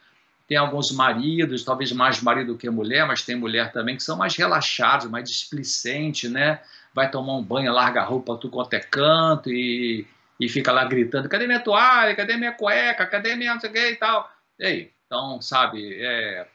tem 0.47 0.59
alguns 0.59 0.93
maridos, 0.93 1.65
talvez 1.65 1.91
mais 1.93 2.21
marido 2.21 2.59
que 2.59 2.69
mulher, 2.69 3.07
mas 3.07 3.23
tem 3.23 3.35
mulher 3.35 3.73
também 3.73 3.97
que 3.97 4.03
são 4.03 4.19
mais 4.19 4.37
relaxados, 4.37 5.09
mais 5.09 5.31
displicentes, 5.31 6.31
né? 6.31 6.61
Vai 6.95 7.11
tomar 7.11 7.35
um 7.35 7.43
banho, 7.43 7.73
larga 7.73 8.01
a 8.01 8.05
roupa 8.05 8.39
tu 8.39 8.49
quanto 8.49 8.73
é 8.75 8.81
canto 8.81 9.51
e, 9.51 10.07
e 10.39 10.49
fica 10.49 10.71
lá 10.71 10.85
gritando: 10.85 11.29
cadê 11.29 11.47
minha 11.47 11.61
toalha? 11.61 12.15
Cadê 12.15 12.37
minha 12.37 12.53
cueca? 12.53 13.05
Cadê 13.07 13.35
minha 13.35 13.55
não 13.55 13.61
sei 13.61 13.71
o 13.71 13.73
que 13.73 13.91
e 13.91 13.97
tal? 13.97 14.31
E 14.59 14.65
aí? 14.65 14.91
Então, 15.07 15.41
sabe, 15.41 15.95
é, 16.01 16.47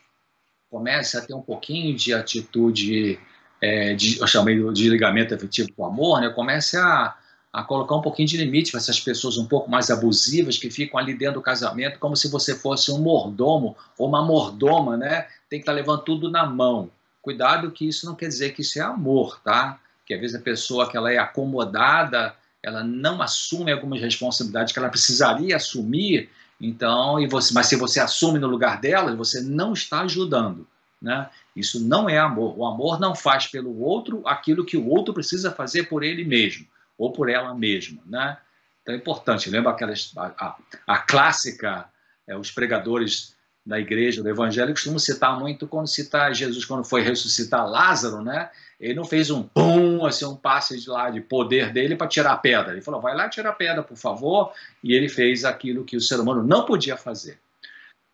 comece 0.70 1.18
a 1.18 1.22
ter 1.22 1.34
um 1.34 1.42
pouquinho 1.42 1.96
de 1.96 2.14
atitude, 2.14 3.20
é, 3.62 3.94
de, 3.94 4.20
eu 4.20 4.28
chamei 4.28 4.58
de 4.74 4.90
ligamento 4.90 5.34
efetivo 5.34 5.70
com 5.76 5.86
amor, 5.86 6.20
né? 6.20 6.30
comece 6.30 6.76
a, 6.78 7.16
a 7.54 7.64
colocar 7.64 7.96
um 7.96 8.02
pouquinho 8.02 8.28
de 8.28 8.38
limite 8.38 8.72
para 8.72 8.80
essas 8.80 9.00
pessoas 9.00 9.38
um 9.38 9.46
pouco 9.46 9.70
mais 9.70 9.90
abusivas 9.90 10.58
que 10.58 10.70
ficam 10.70 11.00
ali 11.00 11.14
dentro 11.14 11.36
do 11.36 11.42
casamento, 11.42 12.00
como 12.00 12.16
se 12.16 12.30
você 12.30 12.56
fosse 12.56 12.92
um 12.92 13.00
mordomo 13.00 13.78
ou 13.98 14.08
uma 14.08 14.26
mordoma, 14.26 14.98
né? 14.98 15.28
Tem 15.50 15.60
que 15.60 15.64
estar 15.64 15.72
tá 15.72 15.76
levando 15.76 16.04
tudo 16.04 16.30
na 16.30 16.46
mão. 16.46 16.90
Cuidado 17.22 17.72
que 17.72 17.88
isso 17.88 18.06
não 18.06 18.16
quer 18.16 18.28
dizer 18.28 18.52
que 18.52 18.62
isso 18.62 18.80
é 18.80 18.82
amor, 18.82 19.40
tá? 19.44 19.80
Que 20.10 20.16
às 20.16 20.20
vezes 20.20 20.36
a 20.36 20.42
pessoa 20.42 20.90
que 20.90 20.98
ela 20.98 21.14
é 21.14 21.20
acomodada, 21.20 22.36
ela 22.64 22.84
não 22.84 23.22
assume 23.22 23.72
algumas 23.72 24.02
responsabilidades 24.02 24.74
que 24.74 24.80
ela 24.80 24.90
precisaria 24.90 25.56
assumir, 25.56 26.32
então, 26.60 27.20
e 27.20 27.28
você, 27.28 27.54
mas 27.54 27.68
se 27.68 27.76
você 27.76 28.00
assume 28.00 28.40
no 28.40 28.48
lugar 28.48 28.82
dela, 28.82 29.16
você 29.16 29.40
não 29.40 29.72
está 29.72 30.02
ajudando. 30.02 30.68
Né? 31.00 31.30
Isso 31.56 31.80
não 31.80 32.10
é 32.10 32.18
amor. 32.18 32.58
O 32.58 32.66
amor 32.66 33.00
não 33.00 33.16
faz 33.16 33.46
pelo 33.46 33.80
outro 33.80 34.22
aquilo 34.26 34.66
que 34.66 34.76
o 34.76 34.88
outro 34.90 35.14
precisa 35.14 35.52
fazer 35.52 35.84
por 35.84 36.04
ele 36.04 36.26
mesmo 36.26 36.66
ou 36.98 37.14
por 37.14 37.30
ela 37.30 37.54
mesma. 37.54 38.02
Né? 38.06 38.36
Então 38.82 38.96
é 38.96 38.98
importante. 38.98 39.50
Lembra 39.50 39.72
aquelas, 39.72 40.12
a, 40.18 40.58
a, 40.88 40.98
clássica, 40.98 41.86
é, 42.28 42.36
os 42.36 42.52
pregadores 42.52 43.36
da 43.66 43.80
igreja, 43.80 44.24
do 44.24 44.28
evangelho, 44.28 44.74
costumam 44.74 45.00
citar 45.00 45.40
muito 45.40 45.68
quando 45.68 45.88
cita 45.88 46.34
Jesus, 46.34 46.66
quando 46.66 46.84
foi 46.84 47.02
ressuscitar 47.02 47.70
Lázaro, 47.70 48.24
né? 48.24 48.50
Ele 48.80 48.94
não 48.94 49.04
fez 49.04 49.30
um 49.30 49.44
pum, 49.44 50.06
assim, 50.06 50.26
um 50.26 50.36
passe 50.36 50.80
de 50.80 50.90
lá 50.90 51.10
de 51.10 51.20
poder 51.20 51.74
dele 51.74 51.98
para 51.98 52.08
tirar 52.08 52.32
a 52.32 52.38
pedra. 52.38 52.72
Ele 52.72 52.82
falou, 52.82 53.02
vai 53.02 53.14
lá 53.14 53.28
tirar 53.28 53.50
a 53.50 53.54
pedra, 53.54 53.84
por 53.84 53.98
favor. 53.98 54.54
E 54.82 54.94
ele 54.94 55.10
fez 55.10 55.44
aquilo 55.44 55.84
que 55.84 55.98
o 55.98 56.02
ser 56.02 56.20
humano 56.20 56.42
não 56.42 56.66
podia 56.66 56.96
fazer. 56.96 57.38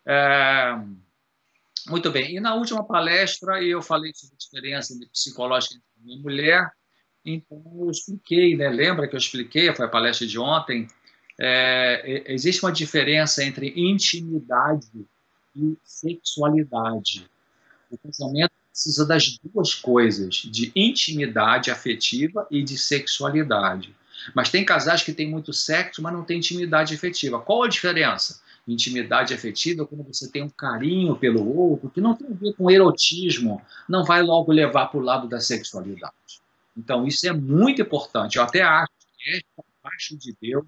É... 0.04 0.76
Muito 1.88 2.10
bem. 2.10 2.36
E 2.36 2.40
na 2.40 2.56
última 2.56 2.82
palestra 2.82 3.62
eu 3.62 3.80
falei 3.80 4.12
sobre 4.12 4.34
a 4.34 4.38
diferença 4.38 4.92
psicológica 5.12 5.76
entre 5.76 6.02
homem 6.02 6.18
e 6.18 6.22
mulher. 6.22 6.70
Então 7.24 7.62
eu 7.78 7.90
expliquei, 7.90 8.56
né? 8.56 8.68
Lembra 8.68 9.06
que 9.06 9.14
eu 9.14 9.18
expliquei? 9.18 9.72
Foi 9.72 9.86
a 9.86 9.88
palestra 9.88 10.26
de 10.26 10.36
ontem. 10.36 10.88
É... 11.38 12.24
existe 12.32 12.64
uma 12.64 12.72
diferença 12.72 13.44
entre 13.44 13.72
intimidade 13.76 15.06
e 15.54 15.76
sexualidade. 15.84 17.30
O 17.88 17.96
casamento 17.98 18.52
precisa 18.76 19.06
das 19.06 19.38
duas 19.42 19.74
coisas, 19.74 20.34
de 20.34 20.70
intimidade 20.76 21.70
afetiva 21.70 22.46
e 22.50 22.62
de 22.62 22.76
sexualidade. 22.76 23.96
Mas 24.34 24.50
tem 24.50 24.66
casais 24.66 25.02
que 25.02 25.14
têm 25.14 25.30
muito 25.30 25.50
sexo, 25.50 26.02
mas 26.02 26.12
não 26.12 26.22
tem 26.22 26.36
intimidade 26.36 26.94
afetiva. 26.94 27.40
Qual 27.40 27.62
a 27.62 27.68
diferença? 27.68 28.42
Intimidade 28.68 29.32
afetiva 29.32 29.82
é 29.82 29.86
quando 29.86 30.04
você 30.04 30.30
tem 30.30 30.42
um 30.42 30.50
carinho 30.50 31.16
pelo 31.16 31.56
outro, 31.56 31.88
que 31.88 32.02
não 32.02 32.14
tem 32.14 32.28
a 32.28 32.34
ver 32.34 32.52
com 32.52 32.70
erotismo, 32.70 33.62
não 33.88 34.04
vai 34.04 34.22
logo 34.22 34.52
levar 34.52 34.86
para 34.86 35.00
o 35.00 35.02
lado 35.02 35.26
da 35.26 35.40
sexualidade. 35.40 36.12
Então, 36.76 37.06
isso 37.06 37.26
é 37.26 37.32
muito 37.32 37.80
importante. 37.80 38.36
Eu 38.36 38.42
até 38.42 38.60
acho 38.60 38.92
que 39.16 39.36
é 39.36 39.40
abaixo 39.80 40.18
de 40.18 40.36
Deus, 40.38 40.66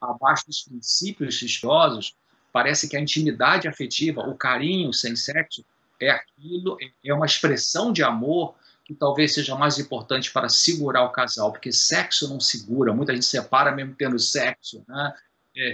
abaixo 0.00 0.46
dos 0.46 0.62
princípios 0.62 1.40
religiosos, 1.40 2.16
parece 2.52 2.88
que 2.88 2.96
a 2.96 3.00
intimidade 3.00 3.68
afetiva, 3.68 4.22
o 4.22 4.34
carinho 4.34 4.92
sem 4.92 5.14
sexo, 5.14 5.64
é 6.00 6.10
aquilo, 6.10 6.76
é 7.04 7.12
uma 7.12 7.26
expressão 7.26 7.92
de 7.92 8.02
amor 8.02 8.54
que 8.84 8.94
talvez 8.94 9.34
seja 9.34 9.54
mais 9.54 9.78
importante 9.78 10.30
para 10.32 10.48
segurar 10.48 11.04
o 11.04 11.10
casal, 11.10 11.52
porque 11.52 11.70
sexo 11.70 12.28
não 12.28 12.40
segura, 12.40 12.94
muita 12.94 13.12
gente 13.12 13.26
separa 13.26 13.70
mesmo 13.70 13.94
tendo 13.94 14.18
sexo, 14.18 14.82
né? 14.88 15.14
é, 15.54 15.72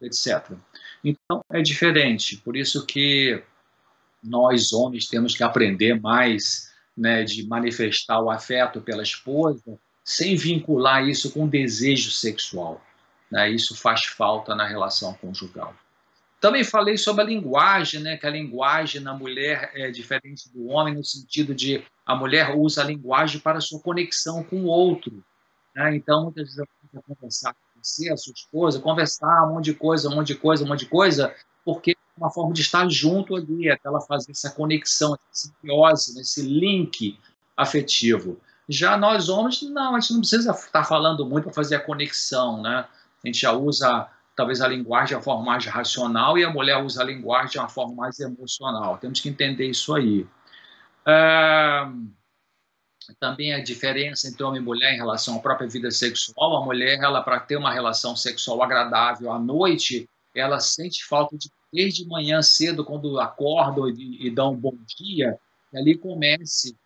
etc. 0.00 0.52
Então 1.04 1.44
é 1.50 1.60
diferente, 1.60 2.38
por 2.38 2.56
isso 2.56 2.86
que 2.86 3.42
nós 4.22 4.72
homens 4.72 5.06
temos 5.06 5.34
que 5.34 5.42
aprender 5.42 6.00
mais 6.00 6.72
né, 6.96 7.24
de 7.24 7.46
manifestar 7.46 8.20
o 8.20 8.30
afeto 8.30 8.80
pela 8.80 9.02
esposa 9.02 9.78
sem 10.02 10.36
vincular 10.36 11.06
isso 11.06 11.30
com 11.32 11.48
desejo 11.48 12.10
sexual. 12.10 12.82
Né? 13.30 13.50
Isso 13.50 13.74
faz 13.74 14.04
falta 14.04 14.54
na 14.54 14.66
relação 14.66 15.14
conjugal. 15.14 15.74
Também 16.44 16.62
falei 16.62 16.98
sobre 16.98 17.22
a 17.22 17.26
linguagem, 17.26 18.02
né? 18.02 18.18
que 18.18 18.26
a 18.26 18.30
linguagem 18.30 19.00
na 19.00 19.14
mulher 19.14 19.70
é 19.74 19.90
diferente 19.90 20.52
do 20.52 20.66
homem, 20.66 20.94
no 20.94 21.02
sentido 21.02 21.54
de 21.54 21.82
a 22.04 22.14
mulher 22.14 22.54
usa 22.54 22.82
a 22.82 22.84
linguagem 22.84 23.40
para 23.40 23.62
sua 23.62 23.80
conexão 23.80 24.44
com 24.44 24.56
o 24.56 24.66
outro. 24.66 25.24
Né? 25.74 25.96
Então, 25.96 26.24
muitas 26.24 26.54
vezes, 26.54 26.58
ela 26.58 27.02
conversar 27.08 27.54
com 27.54 27.82
você, 27.82 28.12
a 28.12 28.16
sua 28.18 28.34
esposa, 28.34 28.78
conversar 28.78 29.46
um 29.46 29.54
monte 29.54 29.64
de 29.64 29.74
coisa, 29.74 30.10
um 30.10 30.16
monte 30.16 30.26
de 30.26 30.34
coisa, 30.34 30.62
um 30.62 30.68
monte 30.68 30.80
de 30.80 30.90
coisa, 30.90 31.34
porque 31.64 31.92
é 31.92 32.20
uma 32.20 32.30
forma 32.30 32.52
de 32.52 32.60
estar 32.60 32.86
junto 32.90 33.34
ali, 33.34 33.70
até 33.70 33.88
ela 33.88 34.02
fazer 34.02 34.32
essa 34.32 34.50
conexão, 34.50 35.14
essa 35.14 35.48
simbiose, 35.48 36.14
né? 36.14 36.20
esse 36.20 36.42
link 36.42 37.18
afetivo. 37.56 38.38
Já 38.68 38.98
nós 38.98 39.30
homens, 39.30 39.62
não, 39.62 39.96
a 39.96 40.00
gente 40.00 40.12
não 40.12 40.20
precisa 40.20 40.50
estar 40.50 40.84
falando 40.84 41.24
muito 41.24 41.44
para 41.44 41.54
fazer 41.54 41.76
a 41.76 41.80
conexão, 41.80 42.60
né? 42.60 42.86
A 43.22 43.26
gente 43.26 43.40
já 43.40 43.52
usa 43.52 44.10
talvez 44.36 44.60
a 44.60 44.68
linguagem 44.68 45.08
de 45.08 45.14
uma 45.14 45.22
forma 45.22 45.44
mais 45.44 45.64
racional 45.66 46.38
e 46.38 46.44
a 46.44 46.50
mulher 46.50 46.82
usa 46.82 47.02
a 47.02 47.04
linguagem 47.04 47.52
de 47.52 47.58
uma 47.58 47.68
forma 47.68 47.94
mais 47.94 48.18
emocional. 48.18 48.98
Temos 48.98 49.20
que 49.20 49.28
entender 49.28 49.66
isso 49.68 49.94
aí. 49.94 50.26
É, 51.06 51.86
também 53.20 53.52
a 53.52 53.62
diferença 53.62 54.28
entre 54.28 54.42
homem 54.42 54.60
e 54.60 54.64
mulher 54.64 54.94
em 54.94 54.96
relação 54.96 55.36
à 55.36 55.40
própria 55.40 55.68
vida 55.68 55.90
sexual. 55.90 56.56
A 56.56 56.64
mulher, 56.64 56.98
ela 57.00 57.22
para 57.22 57.40
ter 57.40 57.56
uma 57.56 57.72
relação 57.72 58.16
sexual 58.16 58.62
agradável 58.62 59.30
à 59.32 59.38
noite, 59.38 60.08
ela 60.34 60.58
sente 60.60 61.04
falta 61.04 61.36
de 61.36 61.50
desde 61.74 62.06
manhã 62.06 62.40
cedo, 62.40 62.84
quando 62.84 63.18
acordam 63.18 63.88
e, 63.88 64.28
e 64.28 64.30
dão 64.30 64.52
um 64.52 64.56
bom 64.56 64.76
dia, 64.96 65.36
e 65.72 65.76
ali 65.76 65.98
comece 65.98 66.76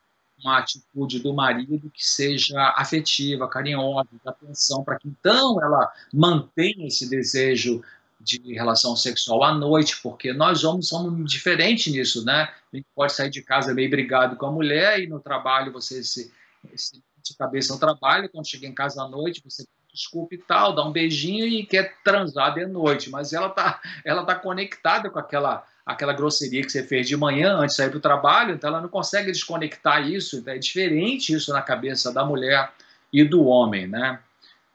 uma 0.42 0.58
atitude 0.58 1.20
do 1.20 1.34
marido 1.34 1.90
que 1.90 2.04
seja 2.04 2.74
afetiva, 2.76 3.48
carinhosa, 3.48 4.08
de 4.12 4.28
atenção, 4.28 4.84
para 4.84 4.98
que 4.98 5.08
então 5.08 5.62
ela 5.62 5.90
mantenha 6.12 6.86
esse 6.86 7.08
desejo 7.08 7.82
de 8.20 8.54
relação 8.54 8.96
sexual 8.96 9.44
à 9.44 9.54
noite, 9.54 10.00
porque 10.02 10.32
nós 10.32 10.64
homens 10.64 10.88
somos 10.88 11.30
diferentes 11.30 11.92
nisso, 11.92 12.24
né? 12.24 12.48
A 12.72 12.76
gente 12.76 12.86
pode 12.94 13.12
sair 13.12 13.30
de 13.30 13.42
casa 13.42 13.72
meio 13.72 13.90
brigado 13.90 14.36
com 14.36 14.46
a 14.46 14.52
mulher 14.52 15.00
e 15.00 15.06
no 15.06 15.20
trabalho 15.20 15.72
você 15.72 16.02
se, 16.02 16.32
se 16.74 17.02
de 17.22 17.36
cabeça 17.36 17.72
no 17.72 17.80
trabalho, 17.80 18.28
quando 18.28 18.48
chega 18.48 18.66
em 18.66 18.74
casa 18.74 19.02
à 19.02 19.08
noite, 19.08 19.42
você 19.44 19.64
desculpa 19.92 20.34
e 20.34 20.38
tal, 20.38 20.74
dá 20.74 20.84
um 20.84 20.92
beijinho 20.92 21.46
e 21.46 21.66
quer 21.66 21.96
transar 22.04 22.54
de 22.54 22.66
noite, 22.66 23.10
mas 23.10 23.32
ela 23.32 23.48
tá, 23.48 23.80
ela 24.04 24.24
tá 24.24 24.34
conectada 24.34 25.10
com 25.10 25.18
aquela 25.18 25.66
aquela 25.88 26.12
grosseria 26.12 26.62
que 26.62 26.70
você 26.70 26.82
fez 26.82 27.08
de 27.08 27.16
manhã 27.16 27.56
antes 27.56 27.74
de 27.74 27.76
sair 27.76 27.88
para 27.88 27.96
o 27.96 28.00
trabalho, 28.00 28.54
então 28.54 28.68
ela 28.68 28.82
não 28.82 28.90
consegue 28.90 29.32
desconectar 29.32 30.06
isso, 30.06 30.36
então 30.36 30.52
é 30.52 30.58
diferente 30.58 31.32
isso 31.32 31.50
na 31.50 31.62
cabeça 31.62 32.12
da 32.12 32.26
mulher 32.26 32.70
e 33.10 33.24
do 33.24 33.46
homem, 33.46 33.86
né? 33.86 34.20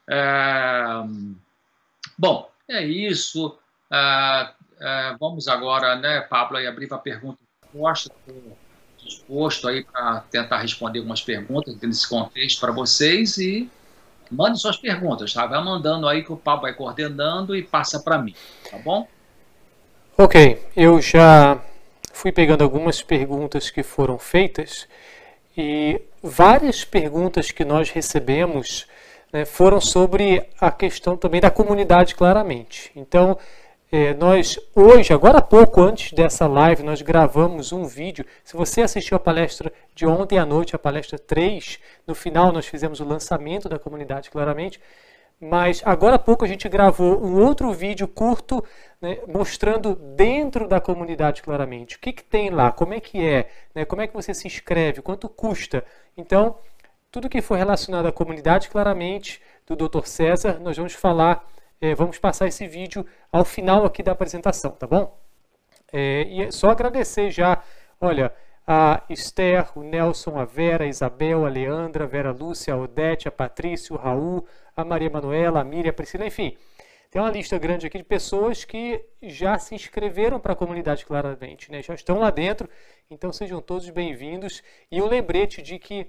É... 0.09 1.03
Bom, 2.17 2.49
é 2.67 2.83
isso. 2.83 3.55
É... 3.91 4.49
É... 4.79 5.15
Vamos 5.19 5.47
agora, 5.47 5.95
né, 5.95 6.21
Pablo, 6.21 6.57
aí 6.57 6.65
abrir 6.65 6.87
para 6.87 6.97
pergunta 6.97 7.37
resposta. 7.61 8.11
Estou 8.27 8.57
disposto 9.03 9.67
aí 9.67 9.83
para 9.83 10.21
tentar 10.31 10.57
responder 10.57 10.97
algumas 10.97 11.21
perguntas 11.21 11.75
nesse 11.79 12.09
contexto 12.09 12.59
para 12.59 12.71
vocês 12.71 13.37
e 13.37 13.69
mande 14.31 14.59
suas 14.59 14.77
perguntas, 14.77 15.31
tá? 15.31 15.45
Vai 15.45 15.63
mandando 15.63 16.07
aí 16.07 16.23
que 16.23 16.33
o 16.33 16.37
Pablo 16.37 16.63
vai 16.63 16.73
coordenando 16.73 17.55
e 17.55 17.61
passa 17.61 17.99
para 17.99 18.17
mim, 18.17 18.33
tá 18.71 18.79
bom? 18.79 19.07
Ok, 20.15 20.61
eu 20.75 21.01
já 21.01 21.59
fui 22.11 22.31
pegando 22.31 22.63
algumas 22.63 23.01
perguntas 23.01 23.71
que 23.71 23.81
foram 23.81 24.19
feitas 24.19 24.87
e 25.57 25.99
várias 26.21 26.85
perguntas 26.85 27.49
que 27.49 27.65
nós 27.65 27.89
recebemos 27.89 28.85
né, 29.31 29.43
foram 29.43 29.81
sobre 29.81 30.47
a 30.61 30.69
questão 30.69 31.17
também 31.17 31.41
da 31.41 31.49
comunidade, 31.49 32.13
claramente. 32.13 32.91
Então, 32.95 33.39
é, 33.91 34.13
nós 34.13 34.59
hoje, 34.75 35.11
agora 35.11 35.39
há 35.39 35.41
pouco 35.41 35.81
antes 35.81 36.13
dessa 36.13 36.45
live, 36.45 36.83
nós 36.83 37.01
gravamos 37.01 37.71
um 37.71 37.83
vídeo. 37.85 38.23
Se 38.43 38.55
você 38.55 38.83
assistiu 38.83 39.17
a 39.17 39.19
palestra 39.19 39.73
de 39.95 40.05
ontem 40.05 40.37
à 40.37 40.45
noite, 40.45 40.75
a 40.75 40.79
palestra 40.79 41.17
3, 41.17 41.79
no 42.05 42.13
final 42.13 42.51
nós 42.51 42.67
fizemos 42.67 42.99
o 42.99 43.03
lançamento 43.03 43.67
da 43.67 43.79
comunidade, 43.79 44.29
claramente. 44.29 44.79
Mas 45.39 45.81
agora 45.85 46.15
há 46.15 46.19
pouco 46.19 46.45
a 46.45 46.47
gente 46.47 46.69
gravou 46.69 47.21
um 47.21 47.41
outro 47.43 47.71
vídeo 47.73 48.07
curto 48.07 48.63
né, 49.01 49.19
mostrando 49.27 49.95
dentro 49.95 50.67
da 50.67 50.79
comunidade 50.79 51.41
claramente 51.41 51.97
o 51.97 51.99
que, 51.99 52.13
que 52.13 52.23
tem 52.23 52.49
lá, 52.49 52.71
como 52.71 52.93
é 52.93 53.01
que 53.01 53.25
é, 53.25 53.49
né, 53.75 53.83
como 53.83 54.01
é 54.01 54.07
que 54.07 54.13
você 54.13 54.33
se 54.33 54.47
inscreve, 54.47 55.01
quanto 55.01 55.27
custa. 55.27 55.83
Então, 56.15 56.55
tudo 57.11 57.29
que 57.29 57.41
for 57.41 57.57
relacionado 57.57 58.05
à 58.07 58.11
comunidade 58.11 58.69
claramente 58.69 59.41
do 59.67 59.75
Dr. 59.75 60.05
César, 60.05 60.59
nós 60.59 60.77
vamos 60.77 60.93
falar, 60.93 61.45
é, 61.81 61.93
vamos 61.93 62.17
passar 62.17 62.47
esse 62.47 62.65
vídeo 62.65 63.05
ao 63.31 63.43
final 63.43 63.85
aqui 63.85 64.01
da 64.01 64.13
apresentação, 64.13 64.71
tá 64.71 64.87
bom? 64.87 65.17
É, 65.91 66.23
e 66.23 66.43
é 66.43 66.51
só 66.51 66.71
agradecer 66.71 67.29
já, 67.29 67.61
olha, 67.99 68.33
a 68.65 69.03
Esther, 69.09 69.67
o 69.75 69.83
Nelson, 69.83 70.39
a 70.39 70.45
Vera, 70.45 70.85
a 70.85 70.87
Isabel, 70.87 71.45
a 71.45 71.49
Leandra, 71.49 72.05
a 72.05 72.07
Vera 72.07 72.31
Lúcia, 72.31 72.73
a 72.73 72.77
Odete, 72.77 73.27
a 73.27 73.31
Patrícia, 73.31 73.93
o 73.93 73.99
Raul, 73.99 74.45
a 74.75 74.83
Maria 74.83 75.09
Manuela, 75.09 75.61
a 75.61 75.63
Miriam, 75.63 75.91
a 75.91 75.93
Priscila, 75.93 76.25
enfim. 76.25 76.57
Tem 77.09 77.21
uma 77.21 77.29
lista 77.29 77.57
grande 77.59 77.85
aqui 77.85 77.99
de 77.99 78.03
pessoas 78.03 78.65
que 78.65 79.05
já 79.21 79.59
se 79.59 79.75
inscreveram 79.75 80.39
para 80.39 80.53
a 80.53 80.55
comunidade 80.55 81.05
claramente, 81.05 81.71
né? 81.71 81.81
já 81.83 81.93
estão 81.93 82.17
lá 82.17 82.31
dentro, 82.31 82.67
então 83.09 83.31
sejam 83.31 83.61
todos 83.61 83.87
bem-vindos. 83.91 84.63
E 84.91 84.99
um 84.99 85.05
lembrete 85.05 85.61
de 85.61 85.77
que 85.77 86.07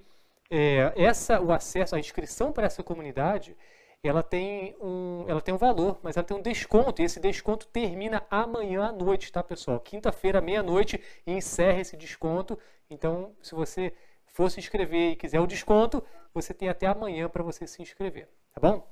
é, 0.50 0.92
essa, 0.96 1.40
o 1.40 1.52
acesso, 1.52 1.94
a 1.94 1.98
inscrição 1.98 2.52
para 2.52 2.66
essa 2.66 2.82
comunidade, 2.82 3.54
ela 4.02 4.22
tem, 4.22 4.76
um, 4.80 5.24
ela 5.28 5.40
tem 5.40 5.54
um 5.54 5.58
valor, 5.58 5.98
mas 6.02 6.16
ela 6.16 6.24
tem 6.24 6.36
um 6.36 6.42
desconto, 6.42 7.00
e 7.00 7.04
esse 7.04 7.18
desconto 7.18 7.66
termina 7.66 8.24
amanhã 8.30 8.84
à 8.84 8.92
noite, 8.92 9.32
tá 9.32 9.42
pessoal? 9.42 9.80
Quinta-feira, 9.80 10.40
meia-noite, 10.40 11.00
encerra 11.26 11.80
esse 11.80 11.96
desconto. 11.96 12.58
Então, 12.90 13.34
se 13.42 13.54
você 13.54 13.92
for 14.26 14.50
se 14.50 14.60
inscrever 14.60 15.12
e 15.12 15.16
quiser 15.16 15.40
o 15.40 15.46
desconto, 15.46 16.02
você 16.32 16.52
tem 16.52 16.68
até 16.68 16.86
amanhã 16.86 17.28
para 17.28 17.42
você 17.42 17.66
se 17.66 17.80
inscrever, 17.80 18.28
tá 18.54 18.60
bom? 18.60 18.88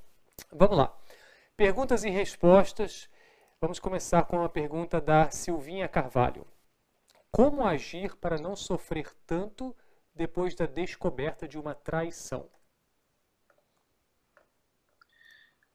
Vamos 0.53 0.77
lá. 0.77 0.93
Perguntas 1.57 2.05
e 2.05 2.11
respostas. 2.11 3.09
Vamos 3.61 3.79
começar 3.79 4.25
com 4.25 4.39
uma 4.39 4.49
pergunta 4.49 5.01
da 5.01 5.31
Silvinha 5.31 5.89
Carvalho. 5.89 6.47
Como 7.31 7.65
agir 7.65 8.17
para 8.17 8.39
não 8.39 8.57
sofrer 8.57 9.09
tanto 9.25 9.75
depois 10.15 10.55
da 10.55 10.67
descoberta 10.67 11.47
de 11.47 11.57
uma 11.57 11.75
traição? 11.75 12.51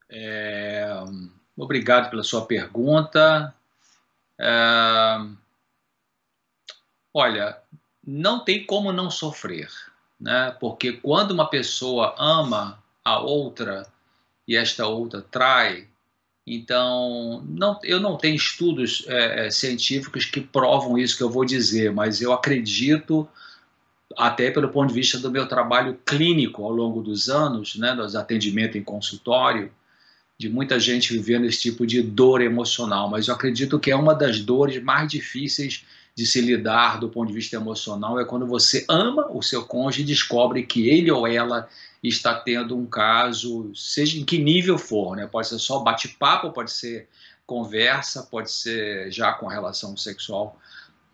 É, 0.09 0.87
obrigado 1.55 2.09
pela 2.09 2.23
sua 2.23 2.45
pergunta. 2.45 3.55
É, 4.37 5.17
olha, 7.13 7.61
não 8.05 8.43
tem 8.43 8.65
como 8.65 8.91
não 8.91 9.09
sofrer, 9.09 9.69
né? 10.19 10.51
Porque 10.59 10.93
quando 10.93 11.31
uma 11.31 11.49
pessoa 11.49 12.15
ama 12.17 12.83
a 13.07 13.19
outra 13.19 13.87
e 14.47 14.55
esta 14.55 14.85
outra 14.85 15.21
trai, 15.21 15.87
então 16.45 17.43
não, 17.47 17.79
eu 17.83 17.99
não 17.99 18.17
tenho 18.17 18.35
estudos 18.35 19.03
é, 19.07 19.47
é 19.47 19.51
científicos 19.51 20.25
que 20.25 20.41
provam 20.41 20.97
isso 20.97 21.17
que 21.17 21.23
eu 21.23 21.29
vou 21.29 21.45
dizer, 21.45 21.91
mas 21.91 22.21
eu 22.21 22.33
acredito 22.33 23.27
até 24.17 24.51
pelo 24.51 24.69
ponto 24.69 24.89
de 24.89 24.93
vista 24.93 25.19
do 25.19 25.31
meu 25.31 25.47
trabalho 25.47 25.97
clínico 26.05 26.63
ao 26.63 26.71
longo 26.71 27.01
dos 27.01 27.29
anos, 27.29 27.75
né, 27.75 27.93
dos 27.93 28.15
atendimentos 28.15 28.75
em 28.75 28.83
consultório, 28.83 29.71
de 30.37 30.49
muita 30.49 30.79
gente 30.79 31.11
vivendo 31.13 31.45
esse 31.45 31.59
tipo 31.59 31.85
de 31.85 32.01
dor 32.01 32.41
emocional, 32.41 33.09
mas 33.09 33.27
eu 33.27 33.33
acredito 33.33 33.79
que 33.79 33.91
é 33.91 33.95
uma 33.95 34.13
das 34.13 34.39
dores 34.39 34.81
mais 34.81 35.09
difíceis 35.09 35.85
de 36.15 36.25
se 36.25 36.41
lidar 36.41 36.99
do 36.99 37.09
ponto 37.09 37.27
de 37.27 37.33
vista 37.33 37.55
emocional 37.55 38.19
é 38.19 38.25
quando 38.25 38.47
você 38.47 38.83
ama 38.89 39.27
o 39.31 39.43
seu 39.43 39.63
cônjuge 39.63 40.01
e 40.01 40.05
descobre 40.05 40.63
que 40.63 40.89
ele 40.89 41.11
ou 41.11 41.27
ela 41.27 41.69
está 42.07 42.35
tendo 42.35 42.77
um 42.77 42.85
caso, 42.85 43.71
seja 43.75 44.19
em 44.19 44.25
que 44.25 44.37
nível 44.37 44.77
for, 44.77 45.15
né? 45.15 45.27
Pode 45.27 45.47
ser 45.47 45.59
só 45.59 45.79
bate-papo, 45.79 46.51
pode 46.51 46.71
ser 46.71 47.07
conversa, 47.45 48.23
pode 48.23 48.51
ser 48.51 49.11
já 49.11 49.31
com 49.33 49.47
relação 49.47 49.95
sexual. 49.95 50.59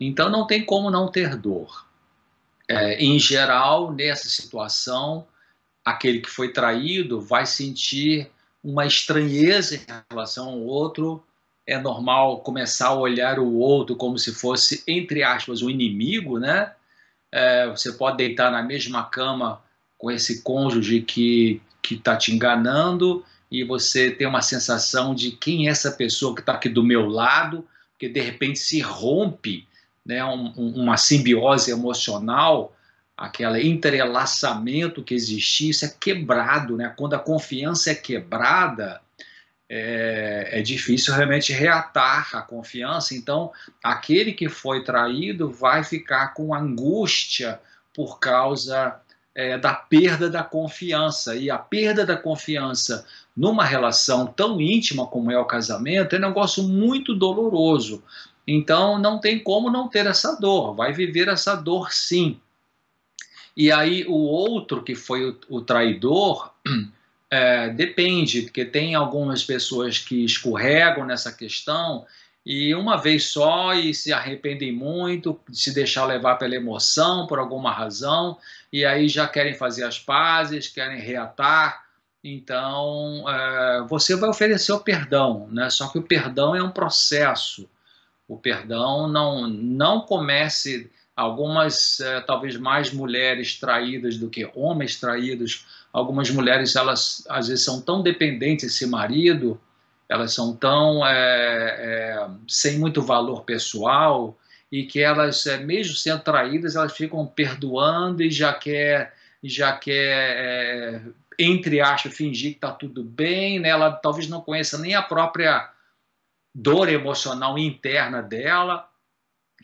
Então 0.00 0.28
não 0.28 0.46
tem 0.46 0.64
como 0.64 0.90
não 0.90 1.10
ter 1.10 1.36
dor. 1.36 1.86
É, 2.68 2.96
em 3.02 3.18
geral, 3.18 3.92
nessa 3.92 4.28
situação, 4.28 5.26
aquele 5.84 6.20
que 6.20 6.30
foi 6.30 6.52
traído 6.52 7.20
vai 7.20 7.46
sentir 7.46 8.30
uma 8.62 8.86
estranheza 8.86 9.76
em 9.76 9.80
relação 10.10 10.48
ao 10.48 10.60
outro, 10.60 11.22
é 11.66 11.78
normal 11.78 12.40
começar 12.40 12.88
a 12.88 12.94
olhar 12.94 13.38
o 13.38 13.54
outro 13.54 13.94
como 13.96 14.18
se 14.18 14.32
fosse, 14.32 14.82
entre 14.86 15.22
aspas, 15.22 15.62
um 15.62 15.70
inimigo, 15.70 16.38
né? 16.38 16.72
É, 17.30 17.68
você 17.68 17.92
pode 17.92 18.16
deitar 18.16 18.50
na 18.50 18.62
mesma 18.62 19.04
cama 19.04 19.62
com 19.98 20.10
esse 20.10 20.42
cônjuge 20.42 21.00
que 21.00 21.60
que 21.82 21.96
está 21.96 22.16
te 22.16 22.32
enganando 22.32 23.22
e 23.50 23.62
você 23.62 24.10
tem 24.10 24.26
uma 24.26 24.40
sensação 24.40 25.14
de 25.14 25.32
quem 25.32 25.68
é 25.68 25.70
essa 25.70 25.92
pessoa 25.92 26.34
que 26.34 26.40
está 26.40 26.54
aqui 26.54 26.68
do 26.68 26.82
meu 26.82 27.06
lado, 27.06 27.68
porque 27.90 28.08
de 28.08 28.20
repente 28.20 28.58
se 28.58 28.80
rompe 28.80 29.68
né, 30.04 30.24
um, 30.24 30.50
uma 30.56 30.96
simbiose 30.96 31.70
emocional 31.70 32.74
aquele 33.16 33.68
entrelaçamento 33.68 35.02
que 35.02 35.14
existia, 35.14 35.70
isso 35.70 35.84
é 35.84 35.88
quebrado, 35.88 36.76
né? 36.76 36.92
Quando 36.96 37.14
a 37.14 37.18
confiança 37.18 37.92
é 37.92 37.94
quebrada, 37.94 39.00
é, 39.68 40.48
é, 40.50 40.62
difícil 40.62 41.14
realmente 41.14 41.52
reatar 41.52 42.36
a 42.36 42.42
confiança. 42.42 43.14
Então, 43.14 43.52
aquele 43.82 44.32
que 44.32 44.48
foi 44.48 44.82
traído 44.82 45.48
vai 45.48 45.84
ficar 45.84 46.34
com 46.34 46.52
angústia 46.54 47.60
por 47.94 48.18
causa 48.18 49.00
é, 49.34 49.58
da 49.58 49.74
perda 49.74 50.30
da 50.30 50.42
confiança. 50.42 51.34
E 51.34 51.50
a 51.50 51.58
perda 51.58 52.06
da 52.06 52.16
confiança 52.16 53.04
numa 53.36 53.64
relação 53.64 54.26
tão 54.26 54.60
íntima 54.60 55.06
como 55.06 55.30
é 55.30 55.38
o 55.38 55.44
casamento 55.44 56.14
é 56.14 56.18
um 56.18 56.22
negócio 56.22 56.62
muito 56.62 57.14
doloroso. 57.14 58.02
Então, 58.46 58.98
não 58.98 59.18
tem 59.18 59.38
como 59.38 59.70
não 59.70 59.88
ter 59.88 60.06
essa 60.06 60.38
dor, 60.38 60.74
vai 60.74 60.92
viver 60.92 61.28
essa 61.28 61.54
dor 61.54 61.92
sim. 61.92 62.38
E 63.56 63.72
aí, 63.72 64.04
o 64.06 64.14
outro 64.14 64.82
que 64.82 64.94
foi 64.94 65.28
o, 65.28 65.38
o 65.48 65.60
traidor. 65.60 66.52
É, 67.30 67.68
depende, 67.70 68.42
porque 68.42 68.64
tem 68.64 68.94
algumas 68.94 69.42
pessoas 69.42 69.98
que 69.98 70.24
escorregam 70.24 71.04
nessa 71.04 71.32
questão 71.32 72.06
e 72.44 72.74
uma 72.74 72.96
vez 72.96 73.28
só 73.28 73.72
e 73.72 73.94
se 73.94 74.12
arrependem 74.12 74.70
muito, 74.70 75.40
se 75.50 75.72
deixar 75.72 76.04
levar 76.04 76.36
pela 76.36 76.54
emoção 76.54 77.26
por 77.26 77.38
alguma 77.38 77.72
razão, 77.72 78.36
e 78.70 78.84
aí 78.84 79.08
já 79.08 79.26
querem 79.26 79.54
fazer 79.54 79.84
as 79.84 79.98
pazes, 79.98 80.68
querem 80.68 81.00
reatar. 81.00 81.84
Então, 82.22 83.24
é, 83.28 83.86
você 83.88 84.14
vai 84.14 84.28
oferecer 84.28 84.72
o 84.72 84.80
perdão, 84.80 85.48
né? 85.50 85.70
só 85.70 85.88
que 85.88 85.98
o 85.98 86.02
perdão 86.02 86.54
é 86.54 86.62
um 86.62 86.70
processo. 86.70 87.68
O 88.28 88.36
perdão 88.36 89.08
não, 89.08 89.46
não 89.46 90.00
comece. 90.00 90.90
Algumas, 91.16 92.00
é, 92.00 92.20
talvez 92.22 92.56
mais 92.56 92.92
mulheres 92.92 93.58
traídas 93.58 94.18
do 94.18 94.28
que 94.28 94.50
homens 94.54 94.98
traídos, 94.98 95.64
algumas 95.92 96.28
mulheres 96.28 96.74
elas 96.74 97.24
às 97.28 97.46
vezes 97.46 97.64
são 97.64 97.80
tão 97.80 98.02
dependentes 98.02 98.66
desse 98.66 98.86
marido, 98.86 99.60
elas 100.08 100.32
são 100.32 100.54
tão 100.54 101.04
é, 101.06 101.12
é, 101.12 102.28
sem 102.48 102.78
muito 102.78 103.00
valor 103.02 103.44
pessoal 103.44 104.38
e 104.70 104.84
que 104.84 105.00
elas 105.00 105.46
é, 105.46 105.58
mesmo 105.58 105.94
sendo 105.94 106.22
traídas 106.22 106.76
elas 106.76 106.96
ficam 106.96 107.26
perdoando 107.26 108.22
e 108.22 108.30
já 108.30 108.52
quer 108.52 109.14
já 109.42 109.72
quer 109.76 110.36
é, 110.36 111.02
entre 111.38 111.80
aspas 111.80 112.14
fingir 112.14 112.52
que 112.52 112.56
está 112.56 112.70
tudo 112.70 113.02
bem, 113.02 113.58
né? 113.58 113.68
ela 113.70 113.90
talvez 113.92 114.28
não 114.28 114.40
conheça 114.40 114.78
nem 114.78 114.94
a 114.94 115.02
própria 115.02 115.70
dor 116.54 116.88
emocional 116.88 117.58
interna 117.58 118.22
dela, 118.22 118.88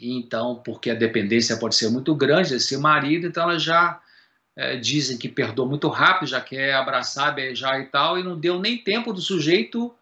então 0.01 0.57
porque 0.65 0.91
a 0.91 0.95
dependência 0.95 1.57
pode 1.57 1.77
ser 1.77 1.89
muito 1.91 2.15
grande 2.15 2.51
desse 2.51 2.77
marido, 2.77 3.27
então 3.27 3.45
ela 3.45 3.59
já 3.59 4.01
é, 4.57 4.77
dizem 4.77 5.17
que 5.17 5.29
perdoa 5.29 5.67
muito 5.67 5.89
rápido, 5.89 6.29
já 6.29 6.41
quer 6.41 6.75
abraçar, 6.75 7.35
beijar 7.35 7.81
e 7.81 7.87
tal, 7.87 8.19
e 8.19 8.25
não 8.25 8.39
deu 8.39 8.59
nem 8.59 8.77
tempo 8.77 9.13
do 9.13 9.21
sujeito 9.21 9.95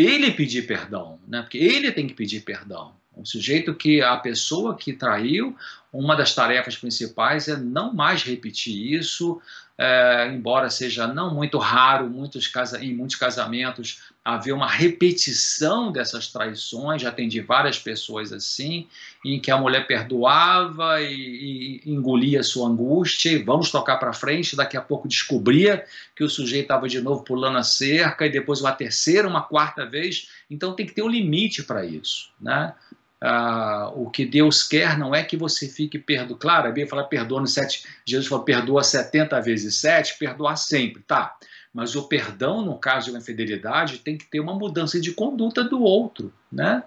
ele 0.00 0.30
pedir 0.30 0.66
perdão, 0.66 1.18
né? 1.26 1.42
Porque 1.42 1.58
ele 1.58 1.90
tem 1.92 2.06
que 2.06 2.14
pedir 2.14 2.40
perdão. 2.40 2.94
O 3.16 3.26
sujeito 3.26 3.74
que 3.74 4.00
a 4.00 4.16
pessoa 4.16 4.76
que 4.76 4.92
traiu, 4.92 5.56
uma 5.92 6.16
das 6.16 6.34
tarefas 6.34 6.76
principais 6.76 7.48
é 7.48 7.56
não 7.56 7.92
mais 7.92 8.22
repetir 8.22 8.94
isso, 8.94 9.40
é, 9.82 10.30
embora 10.30 10.68
seja 10.68 11.06
não 11.06 11.34
muito 11.34 11.56
raro 11.56 12.10
muitos 12.10 12.46
casa, 12.46 12.84
em 12.84 12.94
muitos 12.94 13.16
casamentos 13.16 14.02
haver 14.22 14.52
uma 14.52 14.66
repetição 14.66 15.90
dessas 15.90 16.26
traições, 16.26 17.00
já 17.00 17.08
atendi 17.08 17.40
várias 17.40 17.78
pessoas 17.78 18.30
assim, 18.30 18.86
em 19.24 19.40
que 19.40 19.50
a 19.50 19.56
mulher 19.56 19.86
perdoava 19.86 21.00
e, 21.00 21.80
e 21.82 21.90
engolia 21.90 22.42
sua 22.42 22.68
angústia, 22.68 23.30
e 23.30 23.42
vamos 23.42 23.70
tocar 23.70 23.96
para 23.96 24.12
frente, 24.12 24.54
daqui 24.54 24.76
a 24.76 24.82
pouco 24.82 25.08
descobria 25.08 25.82
que 26.14 26.22
o 26.22 26.28
sujeito 26.28 26.64
estava 26.64 26.86
de 26.86 27.00
novo 27.00 27.24
pulando 27.24 27.56
a 27.56 27.62
cerca, 27.62 28.26
e 28.26 28.30
depois 28.30 28.60
uma 28.60 28.72
terceira, 28.72 29.26
uma 29.26 29.40
quarta 29.40 29.86
vez, 29.86 30.28
então 30.50 30.74
tem 30.74 30.84
que 30.84 30.92
ter 30.92 31.02
um 31.02 31.08
limite 31.08 31.62
para 31.62 31.86
isso, 31.86 32.28
né? 32.38 32.74
Ah, 33.22 33.92
o 33.94 34.08
que 34.08 34.24
Deus 34.24 34.62
quer 34.62 34.96
não 34.96 35.14
é 35.14 35.22
que 35.22 35.36
você 35.36 35.68
fique 35.68 35.98
perdoado. 35.98 36.36
Claro, 36.36 36.68
a 36.68 36.70
Bíblia 36.70 36.88
fala 36.88 37.04
perdoa 37.04 37.46
sete. 37.46 37.84
Jesus 38.04 38.26
falou 38.26 38.44
perdoa 38.44 38.82
70 38.82 39.38
vezes 39.42 39.76
7, 39.76 40.16
perdoar 40.18 40.56
sempre, 40.56 41.02
tá. 41.02 41.36
Mas 41.72 41.94
o 41.94 42.08
perdão, 42.08 42.62
no 42.62 42.78
caso 42.78 43.06
de 43.06 43.10
uma 43.12 43.20
infidelidade, 43.20 43.98
tem 43.98 44.16
que 44.16 44.24
ter 44.24 44.40
uma 44.40 44.54
mudança 44.54 45.00
de 45.00 45.12
conduta 45.12 45.62
do 45.62 45.82
outro, 45.82 46.32
né? 46.50 46.82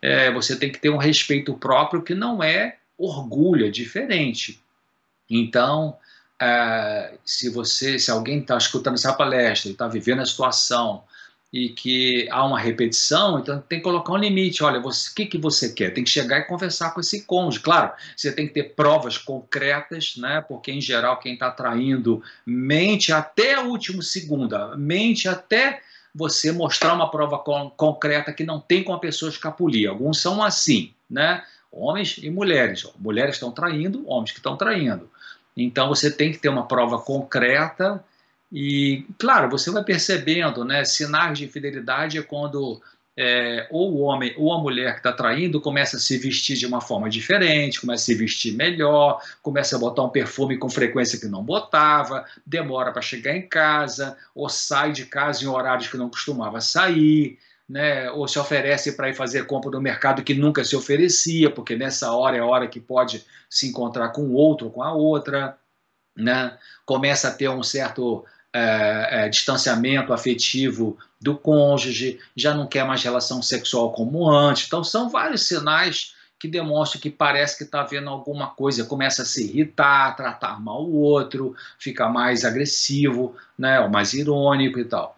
É, 0.00 0.30
você 0.32 0.56
tem 0.56 0.70
que 0.70 0.78
ter 0.78 0.90
um 0.90 0.96
respeito 0.96 1.54
próprio 1.54 2.02
que 2.02 2.14
não 2.14 2.42
é 2.42 2.76
orgulho, 2.98 3.66
é 3.66 3.70
diferente. 3.70 4.60
Então, 5.30 5.96
é, 6.40 7.14
se 7.24 7.48
você, 7.48 7.98
se 7.98 8.10
alguém 8.10 8.40
está 8.40 8.56
escutando 8.56 8.94
essa 8.94 9.12
palestra 9.12 9.70
está 9.70 9.88
vivendo 9.88 10.20
a 10.20 10.26
situação 10.26 11.04
e 11.52 11.68
que 11.68 12.26
há 12.30 12.44
uma 12.46 12.58
repetição, 12.58 13.38
então 13.38 13.60
tem 13.60 13.78
que 13.78 13.84
colocar 13.84 14.14
um 14.14 14.16
limite. 14.16 14.64
Olha, 14.64 14.80
o 14.80 14.90
que, 15.14 15.26
que 15.26 15.36
você 15.36 15.70
quer? 15.72 15.92
Tem 15.92 16.02
que 16.02 16.08
chegar 16.08 16.38
e 16.38 16.44
conversar 16.44 16.94
com 16.94 17.00
esse 17.00 17.24
cônjuge. 17.24 17.60
Claro, 17.60 17.92
você 18.16 18.32
tem 18.32 18.46
que 18.46 18.54
ter 18.54 18.74
provas 18.74 19.18
concretas, 19.18 20.14
né? 20.16 20.42
porque 20.48 20.72
em 20.72 20.80
geral 20.80 21.18
quem 21.18 21.34
está 21.34 21.50
traindo 21.50 22.22
mente 22.46 23.12
até 23.12 23.60
o 23.60 23.68
último 23.68 24.02
segundo, 24.02 24.56
mente 24.78 25.28
até 25.28 25.82
você 26.14 26.52
mostrar 26.52 26.94
uma 26.94 27.10
prova 27.10 27.38
con 27.38 27.70
concreta 27.70 28.32
que 28.32 28.44
não 28.44 28.58
tem 28.58 28.82
com 28.82 28.94
a 28.94 28.98
pessoa 28.98 29.30
escapulir. 29.30 29.88
Alguns 29.88 30.20
são 30.20 30.42
assim, 30.42 30.92
né? 31.08 31.42
homens 31.70 32.18
e 32.22 32.30
mulheres. 32.30 32.86
Mulheres 32.98 33.36
estão 33.36 33.50
traindo, 33.50 34.08
homens 34.08 34.30
que 34.30 34.38
estão 34.38 34.56
traindo. 34.56 35.10
Então 35.54 35.88
você 35.88 36.10
tem 36.10 36.32
que 36.32 36.38
ter 36.38 36.48
uma 36.48 36.66
prova 36.66 36.98
concreta 36.98 38.02
e, 38.52 39.06
claro, 39.18 39.48
você 39.48 39.70
vai 39.70 39.82
percebendo, 39.82 40.62
né, 40.62 40.84
sinais 40.84 41.38
de 41.38 41.46
infidelidade 41.46 42.18
é 42.18 42.22
quando 42.22 42.82
é, 43.16 43.66
ou 43.70 43.94
o 43.94 44.00
homem 44.00 44.34
ou 44.36 44.52
a 44.52 44.60
mulher 44.60 44.92
que 44.92 44.98
está 44.98 45.12
traindo 45.12 45.60
começa 45.60 45.96
a 45.96 46.00
se 46.00 46.18
vestir 46.18 46.56
de 46.56 46.66
uma 46.66 46.80
forma 46.80 47.08
diferente, 47.08 47.80
começa 47.80 48.02
a 48.02 48.06
se 48.06 48.14
vestir 48.14 48.52
melhor, 48.54 49.22
começa 49.42 49.76
a 49.76 49.78
botar 49.78 50.02
um 50.02 50.10
perfume 50.10 50.58
com 50.58 50.68
frequência 50.68 51.18
que 51.18 51.26
não 51.26 51.42
botava, 51.42 52.26
demora 52.44 52.92
para 52.92 53.00
chegar 53.00 53.34
em 53.34 53.48
casa, 53.48 54.18
ou 54.34 54.50
sai 54.50 54.92
de 54.92 55.06
casa 55.06 55.44
em 55.44 55.46
horários 55.48 55.88
que 55.88 55.96
não 55.96 56.10
costumava 56.10 56.60
sair, 56.60 57.38
né, 57.66 58.10
ou 58.10 58.28
se 58.28 58.38
oferece 58.38 58.92
para 58.92 59.08
ir 59.08 59.14
fazer 59.14 59.46
compra 59.46 59.70
no 59.70 59.80
mercado 59.80 60.22
que 60.22 60.34
nunca 60.34 60.62
se 60.62 60.76
oferecia, 60.76 61.50
porque 61.50 61.74
nessa 61.74 62.12
hora 62.12 62.36
é 62.36 62.40
a 62.40 62.46
hora 62.46 62.68
que 62.68 62.80
pode 62.80 63.24
se 63.48 63.66
encontrar 63.66 64.10
com 64.10 64.22
o 64.22 64.34
outro 64.34 64.66
ou 64.66 64.72
com 64.72 64.82
a 64.82 64.92
outra. 64.92 65.56
Né, 66.14 66.58
começa 66.84 67.28
a 67.28 67.30
ter 67.30 67.48
um 67.48 67.62
certo 67.62 68.26
é, 68.52 69.24
é, 69.24 69.28
distanciamento 69.28 70.12
afetivo 70.12 70.98
do 71.20 71.36
cônjuge, 71.36 72.18
já 72.36 72.52
não 72.52 72.66
quer 72.66 72.84
mais 72.84 73.02
relação 73.02 73.40
sexual 73.40 73.92
como 73.92 74.28
antes. 74.28 74.66
Então, 74.66 74.84
são 74.84 75.08
vários 75.08 75.46
sinais 75.46 76.14
que 76.38 76.48
demonstram 76.48 77.00
que 77.00 77.08
parece 77.08 77.56
que 77.56 77.62
está 77.62 77.84
vendo 77.84 78.10
alguma 78.10 78.48
coisa, 78.48 78.84
começa 78.84 79.22
a 79.22 79.24
se 79.24 79.44
irritar, 79.44 80.16
tratar 80.16 80.60
mal 80.60 80.84
o 80.84 80.96
outro, 80.96 81.54
fica 81.78 82.08
mais 82.08 82.44
agressivo, 82.44 83.36
né, 83.56 83.78
ou 83.78 83.88
mais 83.88 84.12
irônico 84.12 84.80
e 84.80 84.84
tal. 84.84 85.16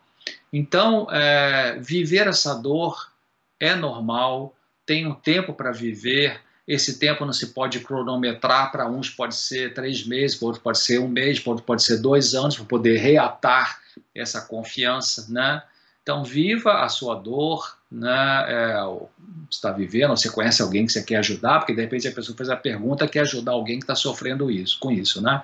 Então, 0.52 1.08
é, 1.10 1.78
viver 1.80 2.26
essa 2.26 2.54
dor 2.54 3.10
é 3.58 3.74
normal, 3.74 4.54
tem 4.84 5.06
um 5.06 5.14
tempo 5.14 5.54
para 5.54 5.72
viver, 5.72 6.40
esse 6.66 6.98
tempo 6.98 7.24
não 7.24 7.32
se 7.32 7.48
pode 7.48 7.80
cronometrar, 7.80 8.72
para 8.72 8.88
uns 8.88 9.10
pode 9.10 9.34
ser 9.34 9.74
três 9.74 10.06
meses, 10.06 10.36
para 10.36 10.46
outros 10.46 10.62
pode 10.62 10.78
ser 10.78 10.98
um 10.98 11.08
mês, 11.08 11.38
para 11.38 11.50
outros 11.50 11.66
pode 11.66 11.82
ser 11.82 11.98
dois 11.98 12.34
anos, 12.34 12.56
para 12.56 12.64
poder 12.64 12.96
reatar 12.98 13.80
essa 14.14 14.40
confiança, 14.40 15.26
né? 15.30 15.62
Então, 16.02 16.22
viva 16.22 16.82
a 16.82 16.88
sua 16.88 17.14
dor, 17.14 17.78
né? 17.90 18.44
É, 18.48 18.76
está 19.50 19.70
vivendo, 19.72 20.10
você 20.10 20.30
conhece 20.30 20.62
alguém 20.62 20.86
que 20.86 20.92
você 20.92 21.02
quer 21.02 21.16
ajudar, 21.16 21.60
porque 21.60 21.74
de 21.74 21.82
repente 21.82 22.08
a 22.08 22.12
pessoa 22.12 22.36
fez 22.36 22.48
a 22.48 22.56
pergunta, 22.56 23.08
quer 23.08 23.20
ajudar 23.20 23.52
alguém 23.52 23.78
que 23.78 23.84
está 23.84 23.94
sofrendo 23.94 24.50
isso, 24.50 24.78
com 24.78 24.90
isso, 24.90 25.20
né? 25.20 25.42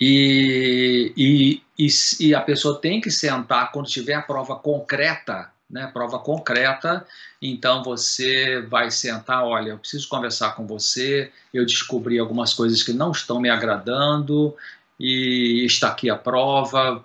E, 0.00 1.12
e, 1.16 1.62
e, 1.78 1.88
e 2.20 2.34
a 2.34 2.40
pessoa 2.40 2.80
tem 2.80 3.00
que 3.00 3.10
sentar 3.10 3.72
quando 3.72 3.88
tiver 3.88 4.14
a 4.14 4.22
prova 4.22 4.56
concreta 4.56 5.50
né, 5.70 5.88
prova 5.92 6.18
concreta. 6.18 7.06
Então 7.40 7.82
você 7.82 8.60
vai 8.62 8.90
sentar, 8.90 9.44
olha, 9.44 9.70
eu 9.70 9.78
preciso 9.78 10.08
conversar 10.08 10.54
com 10.54 10.66
você, 10.66 11.30
eu 11.52 11.64
descobri 11.64 12.18
algumas 12.18 12.54
coisas 12.54 12.82
que 12.82 12.92
não 12.92 13.10
estão 13.10 13.40
me 13.40 13.50
agradando 13.50 14.56
e 14.98 15.64
está 15.64 15.88
aqui 15.88 16.10
a 16.10 16.16
prova. 16.16 17.04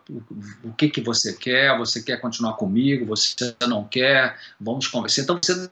O 0.64 0.74
que 0.74 0.90
que 0.90 1.02
você 1.02 1.34
quer? 1.34 1.78
Você 1.78 2.02
quer 2.02 2.20
continuar 2.20 2.54
comigo? 2.54 3.06
Você 3.06 3.56
não 3.68 3.84
quer? 3.84 4.40
Vamos 4.60 4.88
conversar. 4.88 5.22
Então 5.22 5.40
você 5.42 5.70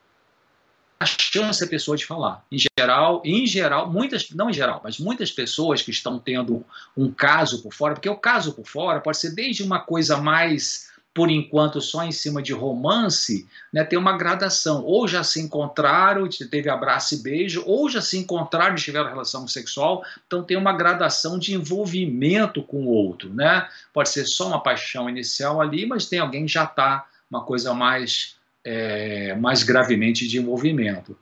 a 1.01 1.05
chance 1.05 1.63
a 1.63 1.67
pessoa 1.67 1.97
de 1.97 2.05
falar. 2.05 2.45
Em 2.51 2.59
geral, 2.59 3.23
em 3.25 3.47
geral, 3.47 3.91
muitas, 3.91 4.29
não 4.29 4.51
em 4.51 4.53
geral, 4.53 4.81
mas 4.83 4.99
muitas 4.99 5.31
pessoas 5.31 5.81
que 5.81 5.89
estão 5.89 6.19
tendo 6.19 6.63
um 6.95 7.11
caso 7.11 7.63
por 7.63 7.73
fora, 7.73 7.95
porque 7.95 8.07
o 8.07 8.15
caso 8.15 8.53
por 8.53 8.67
fora 8.67 9.01
pode 9.01 9.17
ser 9.17 9.31
desde 9.31 9.63
uma 9.63 9.79
coisa 9.79 10.17
mais 10.17 10.90
por 11.13 11.29
enquanto 11.29 11.81
só 11.81 12.03
em 12.03 12.11
cima 12.11 12.41
de 12.41 12.53
romance, 12.53 13.47
né, 13.71 13.83
tem 13.83 13.99
uma 13.99 14.17
gradação. 14.17 14.83
Ou 14.83 15.07
já 15.07 15.23
se 15.23 15.41
encontraram, 15.41 16.27
teve 16.49 16.69
abraço 16.69 17.15
e 17.15 17.17
beijo, 17.17 17.63
ou 17.65 17.89
já 17.89 18.01
se 18.01 18.17
encontraram 18.17 18.75
e 18.75 18.79
tiveram 18.79 19.09
relação 19.09 19.47
sexual. 19.47 20.03
Então 20.25 20.43
tem 20.43 20.55
uma 20.55 20.71
gradação 20.71 21.37
de 21.37 21.53
envolvimento 21.53 22.63
com 22.63 22.85
o 22.85 22.89
outro. 22.89 23.33
Né? 23.33 23.67
Pode 23.93 24.09
ser 24.09 24.25
só 24.25 24.47
uma 24.47 24.63
paixão 24.63 25.09
inicial 25.09 25.59
ali, 25.59 25.85
mas 25.85 26.07
tem 26.07 26.19
alguém 26.19 26.45
que 26.45 26.53
já 26.53 26.63
está 26.63 27.05
uma 27.29 27.43
coisa 27.43 27.73
mais, 27.73 28.35
é, 28.63 29.35
mais 29.35 29.63
gravemente 29.63 30.27
de 30.27 30.37
envolvimento. 30.37 31.17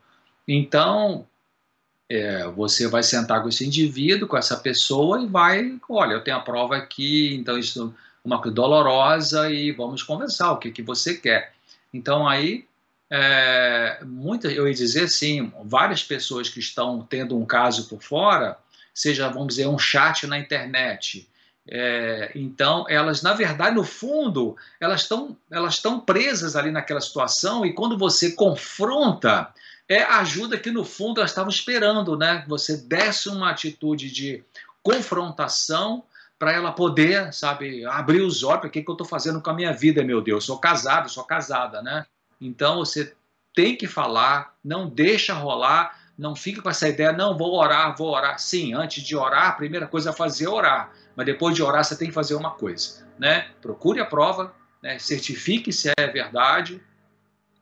Então, 0.47 1.27
é, 2.07 2.47
você 2.47 2.87
vai 2.87 3.01
sentar 3.03 3.41
com 3.41 3.49
esse 3.49 3.65
indivíduo, 3.65 4.27
com 4.27 4.37
essa 4.37 4.57
pessoa 4.57 5.21
e 5.21 5.27
vai, 5.27 5.79
olha, 5.87 6.13
eu 6.13 6.23
tenho 6.23 6.37
a 6.37 6.41
prova 6.41 6.75
aqui, 6.75 7.35
então 7.35 7.57
isso 7.57 7.93
uma 8.23 8.41
coisa 8.41 8.55
dolorosa 8.55 9.51
e 9.51 9.71
vamos 9.71 10.03
conversar, 10.03 10.51
o 10.51 10.57
que, 10.57 10.71
que 10.71 10.81
você 10.81 11.15
quer. 11.15 11.53
Então 11.93 12.27
aí, 12.27 12.65
é, 13.09 13.99
muita, 14.05 14.47
eu 14.49 14.67
ia 14.67 14.73
dizer 14.73 15.05
assim, 15.05 15.51
várias 15.63 16.03
pessoas 16.03 16.49
que 16.49 16.59
estão 16.59 17.01
tendo 17.01 17.37
um 17.37 17.45
caso 17.45 17.87
por 17.87 18.01
fora, 18.01 18.57
seja, 18.93 19.29
vamos 19.29 19.49
dizer, 19.49 19.67
um 19.67 19.79
chat 19.79 20.27
na 20.27 20.37
internet, 20.37 21.27
é, 21.71 22.31
então, 22.33 22.85
elas, 22.89 23.21
na 23.21 23.33
verdade, 23.33 23.75
no 23.75 23.83
fundo, 23.83 24.57
elas 24.79 25.01
estão 25.01 25.37
elas 25.51 25.75
estão 25.75 25.99
presas 25.99 26.55
ali 26.55 26.71
naquela 26.71 26.99
situação 26.99 27.63
e 27.63 27.73
quando 27.73 27.95
você 27.95 28.31
confronta, 28.31 29.53
é 29.87 30.01
a 30.01 30.19
ajuda 30.19 30.57
que, 30.57 30.71
no 30.71 30.83
fundo, 30.83 31.19
elas 31.19 31.29
estavam 31.29 31.49
esperando, 31.49 32.17
né? 32.17 32.43
Você 32.47 32.77
desse 32.77 33.29
uma 33.29 33.51
atitude 33.51 34.09
de 34.09 34.43
confrontação 34.81 36.03
para 36.39 36.53
ela 36.53 36.71
poder, 36.71 37.33
sabe, 37.33 37.85
abrir 37.85 38.21
os 38.21 38.43
olhos 38.43 38.61
para 38.61 38.69
o 38.69 38.71
que, 38.71 38.81
que 38.81 38.89
eu 38.89 38.93
estou 38.93 39.05
fazendo 39.05 39.41
com 39.41 39.49
a 39.49 39.53
minha 39.53 39.73
vida, 39.73 40.01
meu 40.01 40.21
Deus. 40.21 40.45
Eu 40.45 40.47
sou 40.47 40.57
casado, 40.57 41.09
sou 41.09 41.25
casada, 41.25 41.81
né? 41.81 42.05
Então 42.39 42.77
você 42.77 43.13
tem 43.53 43.75
que 43.75 43.85
falar, 43.85 44.55
não 44.63 44.87
deixa 44.87 45.33
rolar, 45.33 45.99
não 46.17 46.33
fica 46.35 46.61
com 46.61 46.69
essa 46.69 46.87
ideia, 46.87 47.11
não, 47.11 47.37
vou 47.37 47.53
orar, 47.53 47.93
vou 47.97 48.09
orar. 48.09 48.39
Sim, 48.39 48.73
antes 48.73 49.03
de 49.03 49.17
orar, 49.17 49.49
a 49.49 49.51
primeira 49.51 49.85
coisa 49.85 50.11
a 50.11 50.13
fazer 50.13 50.45
é 50.45 50.49
orar. 50.49 50.91
Mas 51.13 51.25
depois 51.25 51.53
de 51.53 51.61
orar, 51.61 51.83
você 51.83 51.97
tem 51.97 52.07
que 52.07 52.13
fazer 52.13 52.35
uma 52.35 52.51
coisa, 52.51 53.05
né? 53.19 53.49
Procure 53.61 53.99
a 53.99 54.05
prova, 54.05 54.53
né? 54.81 54.97
certifique 54.97 55.73
se 55.73 55.91
é 55.97 56.07
verdade, 56.07 56.81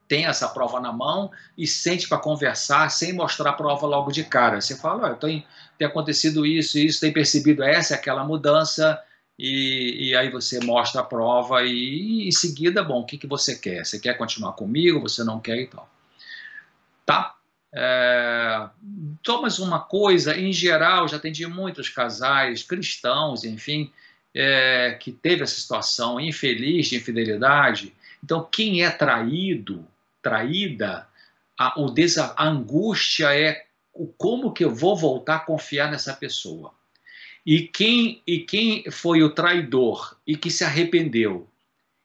tem 0.08 0.26
essa 0.26 0.48
prova 0.48 0.80
na 0.80 0.92
mão 0.94 1.32
e 1.58 1.68
sente 1.68 2.08
para 2.08 2.18
conversar 2.18 2.90
sem 2.90 3.14
mostrar 3.14 3.50
a 3.50 3.54
prova 3.54 3.86
logo 3.86 4.12
de 4.12 4.24
cara. 4.24 4.62
Você 4.62 4.78
fala, 4.78 5.16
tem, 5.16 5.46
tem 5.78 5.88
acontecido 5.88 6.46
isso, 6.46 6.78
isso, 6.78 7.00
tem 7.00 7.12
percebido 7.12 7.64
essa 7.64 7.94
é 7.94 7.98
aquela 7.98 8.24
mudança, 8.24 9.02
e, 9.38 10.10
e, 10.10 10.16
aí 10.16 10.32
você 10.32 10.60
mostra 10.60 11.02
a 11.02 11.04
prova 11.04 11.64
e 11.64 12.28
em 12.28 12.32
seguida, 12.32 12.84
bom, 12.84 13.02
o 13.02 13.06
que, 13.06 13.20
que 13.20 13.28
você 13.28 13.56
quer? 13.56 13.86
Você 13.86 14.00
quer 14.00 14.18
continuar 14.18 14.54
comigo? 14.54 15.00
Você 15.00 15.24
não 15.24 15.40
quer 15.40 15.58
e 15.58 15.68
tal. 15.68 15.88
Tá? 17.06 17.36
É, 17.72 18.68
Thomas, 19.22 19.60
uma 19.60 19.80
coisa, 19.80 20.36
em 20.36 20.52
geral, 20.52 21.08
já 21.08 21.18
atendi 21.18 21.46
muitos 21.46 21.88
casais 21.88 22.64
cristãos, 22.64 23.44
enfim, 23.44 23.94
é, 24.34 24.98
que 25.00 25.12
teve 25.12 25.44
essa 25.44 25.60
situação 25.60 26.20
infeliz 26.20 26.88
de 26.88 26.96
infidelidade. 26.96 27.94
Então, 28.24 28.44
quem 28.52 28.84
é 28.84 28.90
traído, 28.90 29.88
traída, 30.20 31.08
a, 31.58 31.80
o 31.80 31.92
desa, 31.92 32.34
a 32.36 32.48
angústia 32.48 33.36
é 33.38 33.67
como 34.06 34.54
que 34.54 34.64
eu 34.64 34.74
vou 34.74 34.96
voltar 34.96 35.38
a 35.38 35.40
confiar 35.40 35.90
nessa 35.90 36.14
pessoa. 36.14 36.74
E 37.46 37.62
quem, 37.62 38.22
e 38.28 38.40
quem 38.40 38.84
foi 38.92 39.24
o 39.24 39.30
traidor 39.30 40.18
e 40.28 40.36
que 40.36 40.52
se 40.52 40.64
arrependeu 40.64 41.48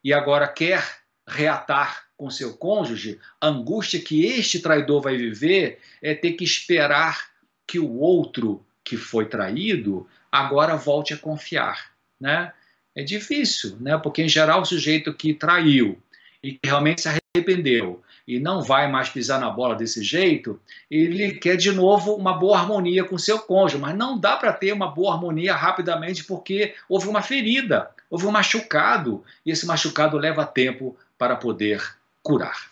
e 0.03 0.13
agora 0.13 0.49
quer 0.49 1.03
reatar 1.27 2.07
com 2.17 2.31
seu 2.31 2.57
cônjuge, 2.57 3.19
a 3.41 3.49
angústia 3.49 4.01
que 4.01 4.25
este 4.25 4.61
traidor 4.61 5.03
vai 5.03 5.17
viver 5.17 5.81
é 6.01 6.15
ter 6.15 6.33
que 6.33 6.45
esperar 6.45 7.31
que 7.67 7.79
o 7.79 7.99
outro 7.99 8.65
que 8.85 8.97
foi 8.97 9.27
traído 9.27 10.09
agora 10.31 10.77
volte 10.77 11.13
a 11.13 11.19
confiar, 11.19 11.93
né? 12.21 12.53
É 12.95 13.03
difícil, 13.03 13.77
né? 13.81 13.99
Porque 13.99 14.23
em 14.23 14.29
geral 14.29 14.63
o 14.63 14.67
sujeito 14.67 15.13
que 15.13 15.35
traiu 15.35 16.01
e 16.43 16.53
que 16.53 16.61
realmente 16.65 17.01
se 17.01 17.09
arrependeu 17.09 18.03
e 18.27 18.39
não 18.39 18.63
vai 18.63 18.91
mais 18.91 19.09
pisar 19.09 19.41
na 19.41 19.51
bola 19.51 19.75
desse 19.75 20.03
jeito, 20.03 20.61
ele 20.91 21.33
quer 21.33 21.57
de 21.57 21.73
novo 21.73 22.15
uma 22.15 22.35
boa 22.35 22.59
harmonia 22.59 23.05
com 23.05 23.19
seu 23.19 23.39
cônjuge, 23.39 23.81
mas 23.81 23.97
não 23.97 24.19
dá 24.19 24.37
para 24.37 24.53
ter 24.53 24.73
uma 24.73 24.89
boa 24.89 25.15
harmonia 25.15 25.55
rapidamente 25.55 26.25
porque 26.25 26.75
houve 26.89 27.09
uma 27.09 27.23
ferida, 27.23 27.91
houve 28.11 28.27
um 28.27 28.31
machucado, 28.31 29.25
e 29.45 29.51
esse 29.51 29.67
machucado 29.67 30.17
leva 30.17 30.45
tempo 30.45 30.97
para 31.19 31.37
poder 31.37 31.83
curar. 32.23 32.71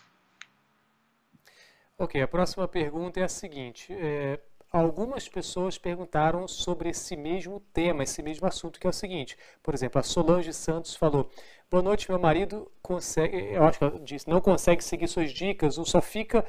Ok, 1.97 2.19
a 2.19 2.27
próxima 2.27 2.67
pergunta 2.67 3.19
é 3.19 3.23
a 3.23 3.29
seguinte: 3.29 3.93
é, 3.93 4.39
algumas 4.71 5.29
pessoas 5.29 5.77
perguntaram 5.77 6.47
sobre 6.47 6.89
esse 6.89 7.15
mesmo 7.15 7.59
tema, 7.73 8.03
esse 8.03 8.23
mesmo 8.23 8.47
assunto, 8.47 8.79
que 8.79 8.87
é 8.87 8.89
o 8.89 8.93
seguinte. 8.93 9.37
Por 9.61 9.73
exemplo, 9.73 9.99
a 9.99 10.03
Solange 10.03 10.51
Santos 10.51 10.95
falou: 10.95 11.29
Boa 11.71 11.81
noite, 11.81 12.11
meu 12.11 12.19
marido 12.19 12.69
consegue, 12.81 13.53
eu 13.53 13.63
acho 13.63 13.77
que 13.77 13.85
ela 13.85 13.97
disse, 14.01 14.29
não 14.29 14.41
consegue 14.41 14.83
seguir 14.83 15.07
suas 15.07 15.31
dicas 15.31 15.77
ou 15.77 15.85
só 15.85 16.01
fica 16.01 16.43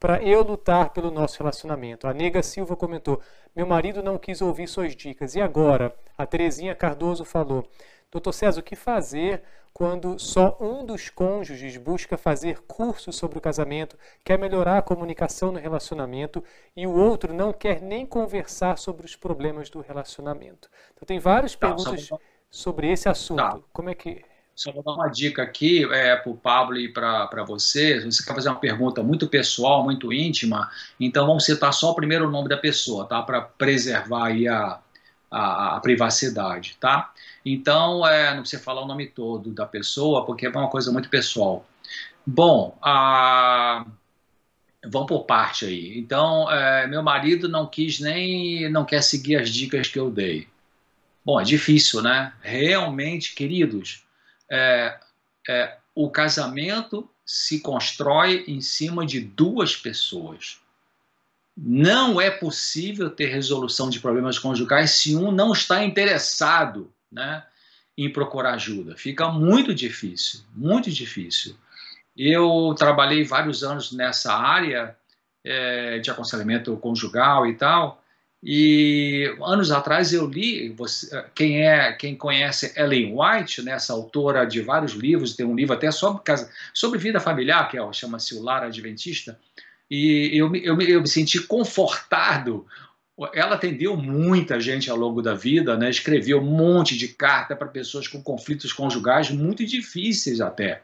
para 0.00 0.22
eu 0.22 0.42
lutar 0.42 0.94
pelo 0.94 1.10
nosso 1.10 1.36
relacionamento. 1.38 2.06
A 2.08 2.14
Nega 2.14 2.42
Silva 2.42 2.74
comentou: 2.74 3.20
Meu 3.54 3.66
marido 3.66 4.02
não 4.02 4.16
quis 4.16 4.40
ouvir 4.40 4.66
suas 4.66 4.96
dicas. 4.96 5.34
E 5.34 5.42
agora? 5.42 5.94
A 6.16 6.24
Terezinha 6.24 6.74
Cardoso 6.74 7.22
falou: 7.22 7.68
Doutor 8.10 8.32
César, 8.32 8.60
o 8.60 8.62
que 8.62 8.74
fazer 8.74 9.42
quando 9.74 10.18
só 10.18 10.56
um 10.58 10.86
dos 10.86 11.10
cônjuges 11.10 11.76
busca 11.76 12.16
fazer 12.16 12.62
cursos 12.62 13.14
sobre 13.14 13.36
o 13.36 13.42
casamento, 13.42 13.98
quer 14.24 14.38
melhorar 14.38 14.78
a 14.78 14.82
comunicação 14.82 15.52
no 15.52 15.58
relacionamento 15.58 16.42
e 16.74 16.86
o 16.86 16.92
outro 16.92 17.34
não 17.34 17.52
quer 17.52 17.82
nem 17.82 18.06
conversar 18.06 18.78
sobre 18.78 19.04
os 19.04 19.16
problemas 19.16 19.68
do 19.68 19.82
relacionamento. 19.82 20.70
Então 20.94 21.04
tem 21.04 21.18
várias 21.18 21.54
tá, 21.54 21.66
perguntas 21.66 22.06
só... 22.06 22.18
sobre 22.50 22.90
esse 22.90 23.06
assunto. 23.06 23.36
Tá. 23.36 23.60
Como 23.70 23.90
é 23.90 23.94
que 23.94 24.31
só 24.54 24.70
vou 24.70 24.82
dar 24.82 24.92
uma 24.92 25.08
dica 25.08 25.42
aqui 25.42 25.84
é, 25.92 26.14
para 26.16 26.30
o 26.30 26.36
Pablo 26.36 26.76
e 26.76 26.88
para 26.88 27.44
você. 27.46 28.00
Você 28.00 28.24
quer 28.24 28.34
fazer 28.34 28.48
uma 28.48 28.60
pergunta 28.60 29.02
muito 29.02 29.26
pessoal, 29.26 29.82
muito 29.82 30.12
íntima, 30.12 30.70
então 31.00 31.26
vamos 31.26 31.44
citar 31.44 31.72
só 31.72 31.90
o 31.90 31.94
primeiro 31.94 32.30
nome 32.30 32.48
da 32.48 32.56
pessoa, 32.56 33.06
tá? 33.06 33.22
Para 33.22 33.40
preservar 33.40 34.26
aí 34.26 34.46
a, 34.46 34.78
a, 35.30 35.76
a, 35.76 35.80
privacidade, 35.80 36.76
tá? 36.78 37.12
Então, 37.44 38.06
é, 38.06 38.34
não 38.34 38.42
precisa 38.42 38.62
falar 38.62 38.82
o 38.82 38.86
nome 38.86 39.06
todo 39.08 39.50
da 39.52 39.66
pessoa, 39.66 40.24
porque 40.24 40.46
é 40.46 40.50
uma 40.50 40.68
coisa 40.68 40.92
muito 40.92 41.08
pessoal. 41.08 41.66
Bom, 42.26 42.78
a, 42.82 43.84
vamos 44.84 45.08
por 45.08 45.24
parte 45.24 45.64
aí. 45.64 45.98
Então, 45.98 46.50
é, 46.50 46.86
meu 46.86 47.02
marido 47.02 47.48
não 47.48 47.66
quis 47.66 48.00
nem, 48.00 48.70
não 48.70 48.84
quer 48.84 49.02
seguir 49.02 49.36
as 49.36 49.48
dicas 49.50 49.88
que 49.88 49.98
eu 49.98 50.10
dei. 50.10 50.46
Bom, 51.24 51.40
é 51.40 51.44
difícil, 51.44 52.02
né? 52.02 52.32
Realmente, 52.42 53.34
queridos, 53.34 54.04
é, 54.52 54.98
é, 55.48 55.76
o 55.94 56.10
casamento 56.10 57.08
se 57.24 57.60
constrói 57.60 58.44
em 58.46 58.60
cima 58.60 59.06
de 59.06 59.18
duas 59.18 59.74
pessoas. 59.74 60.58
Não 61.56 62.20
é 62.20 62.30
possível 62.30 63.08
ter 63.08 63.26
resolução 63.26 63.88
de 63.88 63.98
problemas 63.98 64.38
conjugais 64.38 64.90
se 64.90 65.16
um 65.16 65.32
não 65.32 65.52
está 65.52 65.82
interessado 65.82 66.92
né, 67.10 67.42
em 67.96 68.12
procurar 68.12 68.54
ajuda. 68.54 68.94
Fica 68.94 69.28
muito 69.28 69.74
difícil, 69.74 70.40
muito 70.54 70.90
difícil. 70.90 71.56
Eu 72.14 72.74
trabalhei 72.76 73.24
vários 73.24 73.64
anos 73.64 73.90
nessa 73.90 74.34
área 74.34 74.94
é, 75.42 75.98
de 75.98 76.10
aconselhamento 76.10 76.76
conjugal 76.76 77.46
e 77.46 77.54
tal, 77.54 78.01
e 78.42 79.36
anos 79.40 79.70
atrás 79.70 80.12
eu 80.12 80.26
li, 80.26 80.68
você, 80.70 81.24
quem 81.32 81.64
é 81.64 81.92
quem 81.92 82.16
conhece 82.16 82.72
Ellen 82.76 83.14
White, 83.16 83.62
né, 83.62 83.72
essa 83.72 83.92
autora 83.92 84.44
de 84.44 84.60
vários 84.60 84.92
livros, 84.92 85.36
tem 85.36 85.46
um 85.46 85.54
livro 85.54 85.74
até 85.74 85.92
sobre, 85.92 86.22
sobre 86.74 86.98
vida 86.98 87.20
familiar, 87.20 87.70
que 87.70 87.78
é, 87.78 87.92
chama-se 87.92 88.34
O 88.34 88.42
Lar 88.42 88.64
Adventista, 88.64 89.38
e 89.88 90.30
eu, 90.32 90.54
eu, 90.56 90.80
eu 90.80 91.00
me 91.02 91.08
senti 91.08 91.40
confortado. 91.40 92.66
Ela 93.34 93.54
atendeu 93.54 93.96
muita 93.96 94.58
gente 94.58 94.90
ao 94.90 94.96
longo 94.96 95.22
da 95.22 95.34
vida, 95.34 95.76
né? 95.76 95.90
escreveu 95.90 96.40
um 96.40 96.44
monte 96.44 96.96
de 96.96 97.08
carta 97.08 97.54
para 97.54 97.68
pessoas 97.68 98.08
com 98.08 98.20
conflitos 98.22 98.72
conjugais 98.72 99.30
muito 99.30 99.64
difíceis 99.64 100.40
até. 100.40 100.82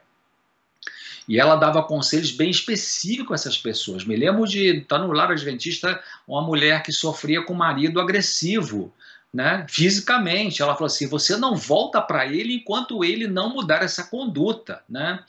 E 1.29 1.39
ela 1.39 1.55
dava 1.55 1.83
conselhos 1.83 2.31
bem 2.31 2.49
específicos 2.49 3.31
a 3.31 3.35
essas 3.35 3.55
pessoas. 3.55 4.03
Me 4.03 4.15
lembro 4.15 4.47
de 4.47 4.79
estar 4.79 4.97
tá 4.97 5.05
no 5.05 5.13
lar 5.13 5.31
adventista 5.31 6.01
uma 6.27 6.41
mulher 6.41 6.81
que 6.81 6.91
sofria 6.91 7.43
com 7.43 7.53
um 7.53 7.57
marido 7.57 8.01
agressivo, 8.01 8.91
né? 9.31 9.63
fisicamente. 9.69 10.63
Ela 10.63 10.73
falou 10.73 10.87
assim: 10.87 11.07
você 11.07 11.37
não 11.37 11.55
volta 11.55 12.01
para 12.01 12.25
ele 12.25 12.55
enquanto 12.55 13.03
ele 13.05 13.27
não 13.27 13.53
mudar 13.53 13.83
essa 13.83 14.05
conduta. 14.05 14.81
Né? 14.89 15.23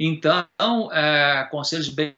Então, 0.00 0.46
é, 0.90 1.46
conselhos 1.50 1.90
bem 1.90 2.16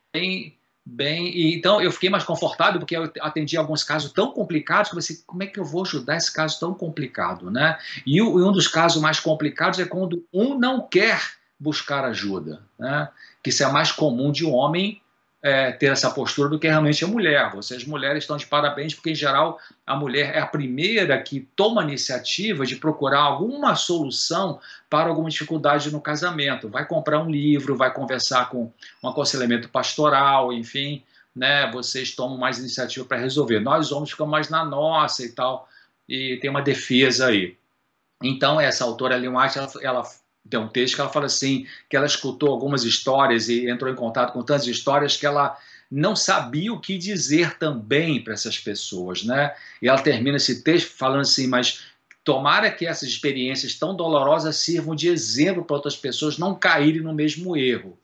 bem. 0.87 1.26
E, 1.35 1.57
então 1.57 1.80
eu 1.80 1.91
fiquei 1.91 2.11
mais 2.11 2.22
confortável 2.22 2.78
porque 2.78 2.97
eu 2.97 3.11
atendi 3.20 3.57
alguns 3.57 3.82
casos 3.82 4.12
tão 4.12 4.30
complicados 4.30 4.91
que 4.91 4.95
eu 4.95 5.01
pensei, 5.01 5.16
como 5.26 5.43
é 5.43 5.47
que 5.47 5.59
eu 5.59 5.64
vou 5.64 5.82
ajudar 5.82 6.16
esse 6.16 6.32
caso 6.32 6.61
tão 6.61 6.72
complicado, 6.72 7.51
né? 7.51 7.78
E, 8.07 8.18
e 8.18 8.22
um 8.22 8.53
dos 8.53 8.68
casos 8.68 9.03
mais 9.03 9.18
complicados 9.18 9.80
é 9.80 9.87
quando 9.87 10.24
um 10.32 10.57
não 10.57 10.87
quer 10.87 11.20
buscar 11.65 12.05
ajuda. 12.05 12.61
Né? 12.79 13.09
Que 13.43 13.49
isso 13.49 13.65
é 13.65 13.73
mais 13.73 13.91
comum 13.91 14.31
de 14.31 14.45
um 14.45 14.53
homem 14.53 15.01
é, 15.43 15.73
ter 15.73 15.93
essa 15.93 16.11
postura 16.11 16.49
do 16.49 16.59
que 16.59 16.67
realmente 16.67 17.05
a 17.05 17.09
mulher. 17.09 17.51
Vocês 17.55 17.85
mulheres 17.85 18.25
estão 18.25 18.37
de 18.37 18.47
parabéns, 18.47 18.95
porque 18.95 19.11
em 19.11 19.15
geral 19.15 19.59
a 19.87 19.97
mulher 19.97 20.35
é 20.35 20.41
a 20.41 20.47
primeira 20.47 21.21
que 21.21 21.41
toma 21.55 21.83
a 21.83 21.85
iniciativa 21.85 22.65
de 22.65 22.77
procurar 22.77 23.21
alguma 23.21 23.75
solução 23.75 24.59
para 24.89 25.09
alguma 25.09 25.29
dificuldade 25.29 25.91
no 25.91 26.01
casamento. 26.01 26.69
Vai 26.69 26.87
comprar 26.87 27.21
um 27.21 27.31
livro, 27.31 27.77
vai 27.77 27.93
conversar 27.93 28.49
com 28.49 28.73
um 29.03 29.09
aconselhamento 29.09 29.69
pastoral, 29.69 30.51
enfim, 30.51 31.03
né? 31.37 31.71
Vocês 31.71 32.15
tomam 32.15 32.39
mais 32.39 32.59
iniciativa 32.59 33.05
para 33.05 33.19
resolver. 33.19 33.61
Nós 33.61 33.93
homens 33.93 34.11
ficamos 34.11 34.31
mais 34.31 34.49
na 34.49 34.65
nossa 34.65 35.25
e 35.25 35.33
tal, 35.33 35.69
e 36.09 36.39
tem 36.41 36.49
uma 36.49 36.62
defesa 36.62 37.27
aí. 37.27 37.57
Então 38.23 38.59
essa 38.59 38.85
autora 38.85 39.17
Ellen 39.17 39.37
White, 39.37 39.59
ela, 39.59 39.71
ela 39.83 40.03
tem 40.49 40.61
um 40.61 40.68
texto 40.68 40.95
que 40.95 41.01
ela 41.01 41.11
fala 41.11 41.26
assim, 41.26 41.66
que 41.88 41.97
ela 41.97 42.07
escutou 42.07 42.51
algumas 42.51 42.84
histórias 42.84 43.49
e 43.49 43.68
entrou 43.68 43.90
em 43.90 43.97
contato 43.97 44.32
com 44.32 44.42
tantas 44.42 44.66
histórias 44.66 45.16
que 45.16 45.26
ela 45.26 45.57
não 45.90 46.14
sabia 46.14 46.72
o 46.72 46.80
que 46.80 46.99
dizer 46.99 47.57
também 47.59 48.22
para 48.22 48.34
essas 48.34 48.59
pessoas, 48.59 49.24
né? 49.24 49.55
E 49.80 49.88
ela 49.88 50.01
termina 50.01 50.36
esse 50.36 50.62
texto 50.62 50.90
falando 50.90 51.20
assim, 51.20 51.47
mas 51.47 51.84
tomara 52.22 52.70
que 52.70 52.86
essas 52.86 53.09
experiências 53.09 53.74
tão 53.74 53.95
dolorosas 53.95 54.57
sirvam 54.57 54.95
de 54.95 55.09
exemplo 55.09 55.64
para 55.64 55.76
outras 55.76 55.97
pessoas 55.97 56.36
não 56.36 56.55
caírem 56.55 57.03
no 57.03 57.14
mesmo 57.14 57.57
erro. 57.57 57.99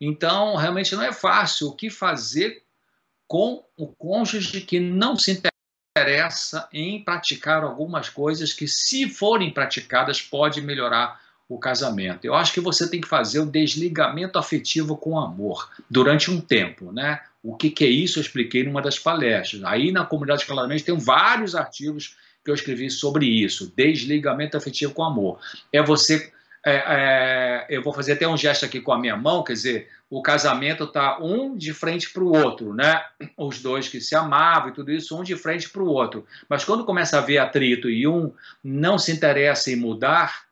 Então, 0.00 0.56
realmente 0.56 0.94
não 0.96 1.02
é 1.02 1.12
fácil 1.12 1.68
o 1.68 1.76
que 1.76 1.88
fazer 1.88 2.62
com 3.28 3.64
o 3.76 3.86
cônjuge 3.86 4.60
que 4.62 4.80
não 4.80 5.16
se 5.16 5.40
interessa 5.96 6.68
em 6.72 7.02
praticar 7.04 7.62
algumas 7.62 8.08
coisas 8.08 8.52
que, 8.52 8.66
se 8.66 9.08
forem 9.08 9.52
praticadas, 9.52 10.20
pode 10.20 10.60
melhorar 10.60 11.21
o 11.54 11.58
casamento. 11.58 12.24
Eu 12.24 12.34
acho 12.34 12.52
que 12.52 12.60
você 12.60 12.88
tem 12.88 13.00
que 13.00 13.08
fazer 13.08 13.40
o 13.40 13.46
desligamento 13.46 14.38
afetivo 14.38 14.96
com 14.96 15.18
amor 15.18 15.68
durante 15.88 16.30
um 16.30 16.40
tempo, 16.40 16.92
né? 16.92 17.20
O 17.42 17.56
que, 17.56 17.70
que 17.70 17.84
é 17.84 17.88
isso? 17.88 18.18
Eu 18.18 18.22
expliquei 18.22 18.64
numa 18.64 18.80
das 18.80 18.98
palestras. 18.98 19.62
Aí 19.64 19.90
na 19.90 20.04
comunidade 20.04 20.46
claramente 20.46 20.84
tem 20.84 20.96
vários 20.96 21.54
artigos 21.54 22.16
que 22.44 22.50
eu 22.50 22.54
escrevi 22.54 22.90
sobre 22.90 23.26
isso. 23.26 23.72
Desligamento 23.76 24.56
afetivo 24.56 24.94
com 24.94 25.02
amor. 25.02 25.38
É 25.72 25.82
você 25.82 26.32
é, 26.64 26.76
é, 26.86 27.66
eu 27.68 27.82
vou 27.82 27.92
fazer 27.92 28.12
até 28.12 28.26
um 28.26 28.36
gesto 28.36 28.64
aqui 28.64 28.80
com 28.80 28.92
a 28.92 28.98
minha 28.98 29.16
mão, 29.16 29.42
quer 29.42 29.54
dizer, 29.54 29.88
o 30.08 30.22
casamento 30.22 30.86
tá 30.86 31.18
um 31.18 31.56
de 31.56 31.72
frente 31.72 32.10
para 32.10 32.22
o 32.22 32.32
outro, 32.32 32.72
né? 32.72 33.02
Os 33.36 33.60
dois 33.60 33.88
que 33.88 34.00
se 34.00 34.14
amavam 34.14 34.68
e 34.68 34.72
tudo 34.72 34.92
isso, 34.92 35.18
um 35.18 35.24
de 35.24 35.34
frente 35.34 35.68
para 35.68 35.82
o 35.82 35.88
outro. 35.88 36.24
Mas 36.48 36.64
quando 36.64 36.84
começa 36.84 37.16
a 37.16 37.20
haver 37.20 37.38
atrito 37.38 37.90
e 37.90 38.06
um 38.06 38.32
não 38.62 38.96
se 38.96 39.10
interessa 39.10 39.72
em 39.72 39.76
mudar, 39.76 40.44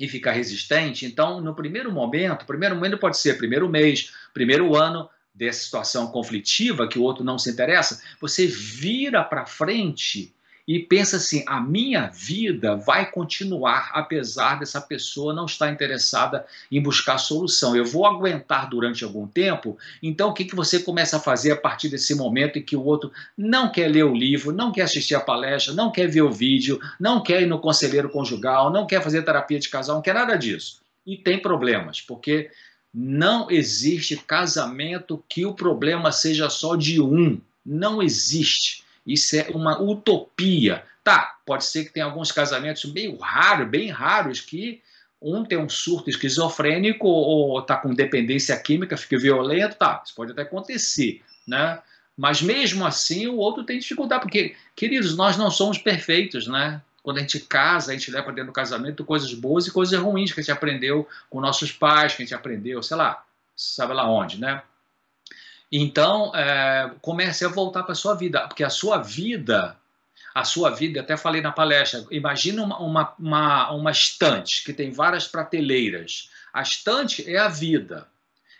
e 0.00 0.08
ficar 0.08 0.32
resistente. 0.32 1.04
Então, 1.04 1.42
no 1.42 1.54
primeiro 1.54 1.92
momento, 1.92 2.46
primeiro 2.46 2.74
momento 2.74 2.96
pode 2.96 3.18
ser 3.18 3.36
primeiro 3.36 3.68
mês, 3.68 4.12
primeiro 4.32 4.74
ano 4.74 5.08
dessa 5.34 5.62
situação 5.62 6.06
conflitiva 6.06 6.88
que 6.88 6.98
o 6.98 7.02
outro 7.02 7.22
não 7.22 7.38
se 7.38 7.50
interessa, 7.50 8.02
você 8.18 8.46
vira 8.46 9.22
para 9.22 9.44
frente 9.44 10.34
e 10.66 10.78
pensa 10.78 11.16
assim: 11.16 11.42
a 11.46 11.60
minha 11.60 12.08
vida 12.08 12.76
vai 12.76 13.10
continuar 13.10 13.90
apesar 13.92 14.58
dessa 14.58 14.80
pessoa 14.80 15.34
não 15.34 15.46
estar 15.46 15.70
interessada 15.70 16.44
em 16.70 16.80
buscar 16.80 17.18
solução. 17.18 17.76
Eu 17.76 17.84
vou 17.84 18.06
aguentar 18.06 18.68
durante 18.68 19.04
algum 19.04 19.26
tempo. 19.26 19.76
Então, 20.02 20.30
o 20.30 20.32
que, 20.34 20.44
que 20.44 20.54
você 20.54 20.80
começa 20.80 21.16
a 21.16 21.20
fazer 21.20 21.52
a 21.52 21.56
partir 21.56 21.88
desse 21.88 22.14
momento 22.14 22.58
em 22.58 22.62
que 22.62 22.76
o 22.76 22.84
outro 22.84 23.12
não 23.36 23.70
quer 23.70 23.88
ler 23.88 24.04
o 24.04 24.14
livro, 24.14 24.52
não 24.52 24.72
quer 24.72 24.82
assistir 24.82 25.14
a 25.14 25.20
palestra, 25.20 25.74
não 25.74 25.90
quer 25.90 26.08
ver 26.08 26.22
o 26.22 26.32
vídeo, 26.32 26.80
não 26.98 27.22
quer 27.22 27.42
ir 27.42 27.46
no 27.46 27.58
conselheiro 27.58 28.10
conjugal, 28.10 28.70
não 28.70 28.86
quer 28.86 29.02
fazer 29.02 29.22
terapia 29.22 29.58
de 29.58 29.68
casal, 29.68 29.96
não 29.96 30.02
quer 30.02 30.14
nada 30.14 30.36
disso? 30.36 30.80
E 31.06 31.16
tem 31.16 31.40
problemas, 31.40 32.00
porque 32.00 32.50
não 32.92 33.50
existe 33.50 34.16
casamento 34.16 35.22
que 35.28 35.46
o 35.46 35.54
problema 35.54 36.10
seja 36.10 36.50
só 36.50 36.74
de 36.76 37.00
um. 37.00 37.40
Não 37.64 38.02
existe. 38.02 38.84
Isso 39.10 39.36
é 39.36 39.48
uma 39.50 39.80
utopia. 39.82 40.84
Tá, 41.02 41.38
pode 41.44 41.64
ser 41.64 41.84
que 41.84 41.92
tenha 41.92 42.06
alguns 42.06 42.30
casamentos 42.30 42.84
meio 42.92 43.16
raros, 43.16 43.68
bem 43.68 43.90
raros, 43.90 44.40
que 44.40 44.80
um 45.20 45.44
tem 45.44 45.58
um 45.58 45.68
surto 45.68 46.08
esquizofrênico 46.08 47.08
ou 47.08 47.58
está 47.58 47.76
com 47.76 47.92
dependência 47.92 48.56
química, 48.56 48.96
fica 48.96 49.18
violento, 49.18 49.76
tá, 49.76 50.00
isso 50.04 50.14
pode 50.14 50.32
até 50.32 50.42
acontecer, 50.42 51.22
né? 51.46 51.80
Mas 52.16 52.40
mesmo 52.40 52.86
assim 52.86 53.26
o 53.26 53.36
outro 53.36 53.64
tem 53.64 53.78
dificuldade, 53.78 54.22
porque, 54.22 54.54
queridos, 54.76 55.16
nós 55.16 55.36
não 55.36 55.50
somos 55.50 55.78
perfeitos, 55.78 56.46
né? 56.46 56.80
Quando 57.02 57.16
a 57.16 57.20
gente 57.20 57.40
casa, 57.40 57.90
a 57.90 57.94
gente 57.94 58.10
leva 58.10 58.30
dentro 58.30 58.52
do 58.52 58.54
casamento 58.54 59.04
coisas 59.04 59.32
boas 59.34 59.66
e 59.66 59.72
coisas 59.72 59.98
ruins 59.98 60.32
que 60.32 60.40
a 60.40 60.42
gente 60.42 60.52
aprendeu 60.52 61.08
com 61.28 61.40
nossos 61.40 61.72
pais, 61.72 62.14
que 62.14 62.22
a 62.22 62.26
gente 62.26 62.34
aprendeu, 62.34 62.82
sei 62.82 62.96
lá, 62.96 63.24
sabe 63.56 63.94
lá 63.94 64.08
onde, 64.08 64.38
né? 64.38 64.62
Então, 65.70 66.34
é, 66.34 66.90
comece 67.00 67.44
a 67.44 67.48
voltar 67.48 67.84
para 67.84 67.92
a 67.92 67.96
sua 67.96 68.14
vida, 68.14 68.40
porque 68.48 68.64
a 68.64 68.70
sua 68.70 68.98
vida, 68.98 69.76
a 70.34 70.44
sua 70.44 70.70
vida, 70.70 71.00
até 71.00 71.16
falei 71.16 71.40
na 71.40 71.52
palestra, 71.52 72.04
imagina 72.10 72.62
uma, 72.62 72.78
uma, 72.78 73.14
uma, 73.18 73.70
uma 73.72 73.90
estante 73.90 74.64
que 74.64 74.72
tem 74.72 74.90
várias 74.90 75.28
prateleiras. 75.28 76.30
A 76.52 76.62
estante 76.62 77.28
é 77.28 77.38
a 77.38 77.48
vida. 77.48 78.08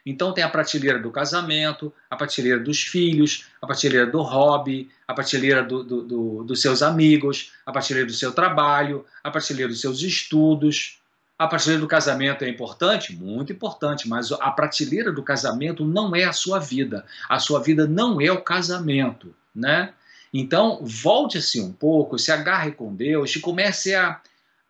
Então 0.04 0.32
tem 0.32 0.42
a 0.42 0.48
prateleira 0.48 0.98
do 0.98 1.10
casamento, 1.10 1.92
a 2.08 2.16
prateleira 2.16 2.58
dos 2.58 2.80
filhos, 2.82 3.46
a 3.60 3.66
prateleira 3.66 4.06
do 4.06 4.22
hobby, 4.22 4.90
a 5.06 5.12
prateleira 5.12 5.62
do, 5.62 5.84
do, 5.84 6.02
do, 6.02 6.44
dos 6.44 6.62
seus 6.62 6.82
amigos, 6.82 7.52
a 7.66 7.72
prateleira 7.72 8.06
do 8.06 8.14
seu 8.14 8.32
trabalho, 8.32 9.04
a 9.22 9.30
prateleira 9.30 9.68
dos 9.68 9.80
seus 9.80 10.00
estudos. 10.00 10.99
A 11.40 11.46
prateleira 11.46 11.80
do 11.80 11.88
casamento 11.88 12.44
é 12.44 12.50
importante? 12.50 13.16
Muito 13.16 13.50
importante, 13.50 14.06
mas 14.06 14.30
a 14.30 14.50
prateleira 14.50 15.10
do 15.10 15.22
casamento 15.22 15.86
não 15.86 16.14
é 16.14 16.24
a 16.24 16.34
sua 16.34 16.58
vida. 16.58 17.02
A 17.30 17.38
sua 17.38 17.62
vida 17.62 17.86
não 17.86 18.20
é 18.20 18.30
o 18.30 18.42
casamento, 18.42 19.34
né? 19.54 19.94
Então, 20.34 20.80
volte-se 20.82 21.58
um 21.58 21.72
pouco, 21.72 22.18
se 22.18 22.30
agarre 22.30 22.72
com 22.72 22.94
Deus 22.94 23.34
e 23.34 23.40
comece 23.40 23.94
a, 23.94 24.20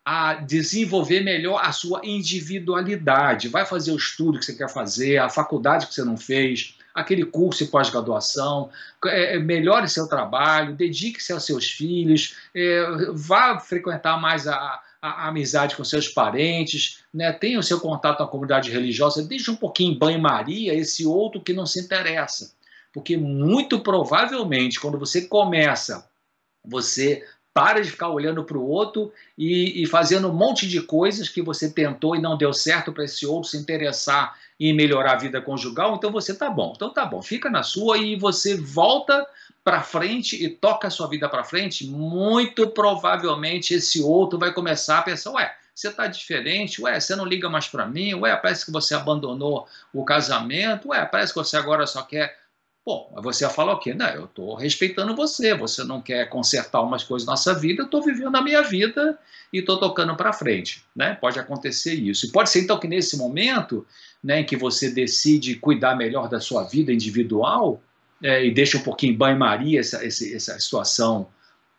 a 0.05 0.35
desenvolver 0.35 1.23
melhor 1.23 1.61
a 1.61 1.73
sua 1.73 2.03
individualidade. 2.05 3.49
Vai 3.49 3.67
fazer 3.67 3.91
o 3.91 3.97
estudo 3.97 4.39
que 4.39 4.45
você 4.45 4.55
quer 4.55 4.71
fazer, 4.71 5.19
a 5.19 5.29
faculdade 5.29 5.89
que 5.89 5.95
você 5.95 6.05
não 6.05 6.17
fez, 6.17 6.79
aquele 6.95 7.25
curso 7.25 7.65
de 7.65 7.71
pós-graduação, 7.73 8.71
é, 9.07 9.41
melhore 9.41 9.89
seu 9.89 10.07
trabalho, 10.07 10.77
dedique-se 10.77 11.33
aos 11.33 11.45
seus 11.45 11.69
filhos, 11.69 12.37
é, 12.55 12.87
vá 13.13 13.59
frequentar 13.59 14.21
mais 14.21 14.47
a, 14.47 14.81
a, 15.01 15.29
amizade 15.29 15.77
com 15.77 15.85
seus 15.85 16.09
parentes, 16.09 17.03
né? 17.13 17.39
o 17.57 17.63
seu 17.63 17.81
contato 17.81 18.21
na 18.21 18.27
comunidade 18.27 18.71
religiosa, 18.71 19.23
deixe 19.23 19.51
um 19.51 19.57
pouquinho 19.57 19.93
em 19.93 19.99
banho-maria 19.99 20.75
esse 20.75 21.07
outro 21.07 21.41
que 21.41 21.53
não 21.53 21.67
se 21.67 21.81
interessa. 21.81 22.53
Porque 22.93 23.17
muito 23.17 23.81
provavelmente, 23.81 24.81
quando 24.81 24.99
você 24.99 25.23
começa, 25.23 26.09
você 26.65 27.25
para 27.53 27.81
de 27.81 27.91
ficar 27.91 28.09
olhando 28.09 28.45
para 28.45 28.57
o 28.57 28.67
outro 28.67 29.13
e, 29.37 29.83
e, 29.83 29.87
fazendo 29.87 30.29
um 30.29 30.33
monte 30.33 30.69
de 30.69 30.81
coisas 30.81 31.29
que 31.29 31.43
você 31.43 31.69
tentou 31.69 32.15
e 32.15 32.21
não 32.21 32.37
deu 32.37 32.53
certo 32.53 32.93
para 32.93 33.05
esse 33.05 33.27
outro 33.27 33.51
se 33.51 33.57
interessar 33.57 34.39
em 34.59 34.73
melhorar 34.73 35.13
a 35.13 35.19
vida 35.19 35.41
conjugal, 35.41 35.97
então 35.97 36.13
você 36.13 36.35
tá 36.35 36.49
bom. 36.49 36.73
Então 36.77 36.93
tá 36.93 37.05
bom, 37.05 37.21
fica 37.23 37.51
na 37.51 37.63
sua 37.63 37.99
e 37.99 38.15
você 38.15 38.57
volta 38.57 39.27
para 39.63 39.83
frente 39.83 40.43
e 40.43 40.49
toca 40.49 40.89
a 40.89 40.91
sua 40.91 41.07
vida 41.09 41.29
para 41.29 41.45
frente, 41.45 41.87
muito 41.87 42.69
provavelmente 42.71 43.75
esse 43.75 44.01
outro 44.01 44.39
vai 44.39 44.53
começar 44.53 44.99
a 44.99 45.03
pensar, 45.03 45.33
ué, 45.33 45.55
você 45.75 45.89
está 45.89 46.07
diferente, 46.07 46.83
ué, 46.83 46.99
você 46.99 47.15
não 47.15 47.25
liga 47.25 47.49
mais 47.49 47.69
para 47.69 47.87
mim, 47.87 48.15
ué, 48.15 48.35
parece 48.37 48.65
que 48.65 48.73
você 48.73 48.95
abandonou 48.95 49.67
o 49.93 50.05
casamento, 50.05 50.89
ué, 50.89 51.05
parece 51.05 51.33
que 51.33 51.39
você 51.39 51.57
agora 51.57 51.87
só 51.87 52.03
quer. 52.03 52.39
Bom, 52.85 53.15
você 53.23 53.49
fala 53.51 53.75
o 53.75 53.79
quê? 53.79 53.93
Não, 53.93 54.09
eu 54.09 54.25
estou 54.25 54.55
respeitando 54.55 55.15
você, 55.15 55.55
você 55.55 55.85
não 55.85 56.01
quer 56.01 56.29
consertar 56.31 56.81
umas 56.81 57.05
coisas 57.05 57.27
na 57.27 57.33
nossa 57.33 57.55
vida, 57.55 57.83
eu 57.83 57.85
estou 57.85 58.03
vivendo 58.03 58.35
a 58.37 58.43
minha 58.43 58.63
vida 58.63 59.19
e 59.53 59.59
estou 59.59 59.79
tocando 59.79 60.17
para 60.17 60.33
frente, 60.33 60.83
né? 60.97 61.15
Pode 61.15 61.39
acontecer 61.39 61.95
isso. 61.95 62.27
E 62.27 62.33
pode 62.33 62.49
ser 62.49 62.63
então 62.63 62.79
que 62.81 62.89
nesse 62.89 63.19
momento, 63.19 63.87
né, 64.25 64.41
em 64.41 64.45
que 64.45 64.57
você 64.57 64.91
decide 64.91 65.57
cuidar 65.57 65.95
melhor 65.95 66.29
da 66.29 66.41
sua 66.41 66.65
vida 66.65 66.91
individual, 66.91 67.83
é, 68.23 68.45
e 68.45 68.51
deixa 68.51 68.79
um 68.79 68.83
pouquinho 68.83 69.15
em 69.15 69.17
banho-maria 69.17 69.81
essa, 69.81 70.05
essa, 70.05 70.59
situação, 70.61 71.29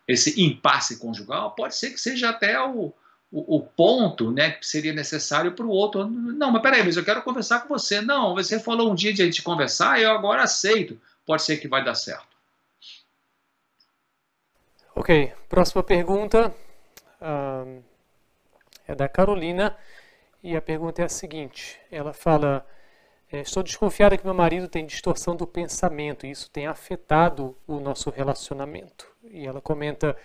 esse 0.08 0.42
impasse 0.42 0.98
conjugal, 0.98 1.52
pode 1.52 1.76
ser 1.76 1.92
que 1.92 2.00
seja 2.00 2.30
até 2.30 2.60
o, 2.60 2.94
o, 3.32 3.58
o 3.58 3.62
ponto 3.62 4.32
né, 4.32 4.52
que 4.52 4.66
seria 4.66 4.94
necessário 4.94 5.54
para 5.54 5.66
o 5.66 5.70
outro. 5.70 6.08
Não, 6.08 6.52
mas 6.52 6.62
peraí, 6.62 6.84
mas 6.84 6.98
eu 6.98 7.06
quero 7.06 7.22
conversar 7.22 7.62
com 7.62 7.70
você. 7.70 8.02
Não, 8.02 8.34
você 8.34 8.60
falou 8.60 8.92
um 8.92 8.96
dia 8.96 9.14
de 9.14 9.22
a 9.22 9.26
gente 9.26 9.42
conversar, 9.42 10.02
eu 10.02 10.12
agora 10.12 10.44
aceito. 10.44 11.00
Pode 11.26 11.44
ser 11.44 11.58
que 11.58 11.68
vai 11.68 11.84
dar 11.84 11.96
certo. 11.96 12.32
Ok, 14.94 15.32
próxima 15.48 15.82
pergunta 15.82 16.54
uh, 17.22 17.84
é 18.86 18.94
da 18.94 19.08
Carolina 19.08 19.78
e 20.44 20.56
a 20.56 20.62
pergunta 20.62 21.02
é 21.02 21.06
a 21.06 21.10
seguinte: 21.10 21.80
ela 21.92 22.14
fala. 22.14 22.66
É, 23.32 23.40
estou 23.42 23.64
desconfiada 23.64 24.18
que 24.18 24.26
meu 24.26 24.34
marido 24.34 24.68
tem 24.68 24.86
distorção 24.86 25.36
do 25.36 25.48
pensamento 25.48 26.26
e 26.26 26.32
isso 26.32 26.50
tem 26.50 26.68
afetado 26.68 27.56
o 27.66 27.80
nosso 27.80 28.10
relacionamento. 28.10 29.08
E 29.24 29.46
ela 29.46 29.62
comenta: 29.62 30.18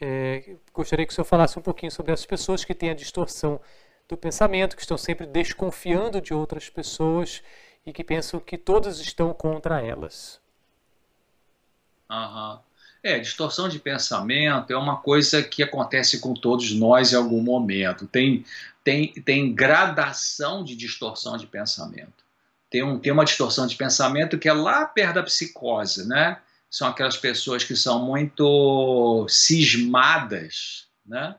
é, 0.00 0.56
gostaria 0.72 1.04
que 1.04 1.12
o 1.12 1.14
senhor 1.14 1.26
falasse 1.26 1.58
um 1.58 1.62
pouquinho 1.62 1.92
sobre 1.92 2.12
as 2.12 2.24
pessoas 2.24 2.64
que 2.64 2.74
têm 2.74 2.90
a 2.90 2.94
distorção 2.94 3.60
do 4.08 4.16
pensamento, 4.16 4.74
que 4.74 4.82
estão 4.82 4.96
sempre 4.96 5.26
desconfiando 5.26 6.20
de 6.20 6.32
outras 6.32 6.70
pessoas 6.70 7.42
e 7.84 7.92
que 7.92 8.02
pensam 8.02 8.40
que 8.40 8.56
todas 8.56 9.00
estão 9.00 9.34
contra 9.34 9.80
elas. 9.84 10.40
Uhum. 12.10 12.58
É, 13.02 13.18
distorção 13.18 13.68
de 13.68 13.78
pensamento 13.78 14.72
é 14.72 14.76
uma 14.76 14.96
coisa 14.96 15.42
que 15.42 15.62
acontece 15.62 16.20
com 16.20 16.32
todos 16.34 16.72
nós 16.72 17.12
em 17.12 17.16
algum 17.16 17.42
momento. 17.42 18.06
Tem, 18.06 18.44
tem, 18.82 19.12
tem 19.12 19.54
gradação 19.54 20.64
de 20.64 20.74
distorção 20.74 21.36
de 21.36 21.46
pensamento. 21.46 22.25
Tem, 22.70 22.82
um, 22.82 22.98
tem 22.98 23.12
uma 23.12 23.24
distorção 23.24 23.66
de 23.66 23.76
pensamento 23.76 24.38
que 24.38 24.48
é 24.48 24.52
lá 24.52 24.84
perto 24.86 25.14
da 25.14 25.22
psicose, 25.22 26.06
né? 26.08 26.38
São 26.70 26.88
aquelas 26.88 27.16
pessoas 27.16 27.64
que 27.64 27.76
são 27.76 28.04
muito 28.04 29.26
cismadas, 29.28 30.86
né? 31.04 31.36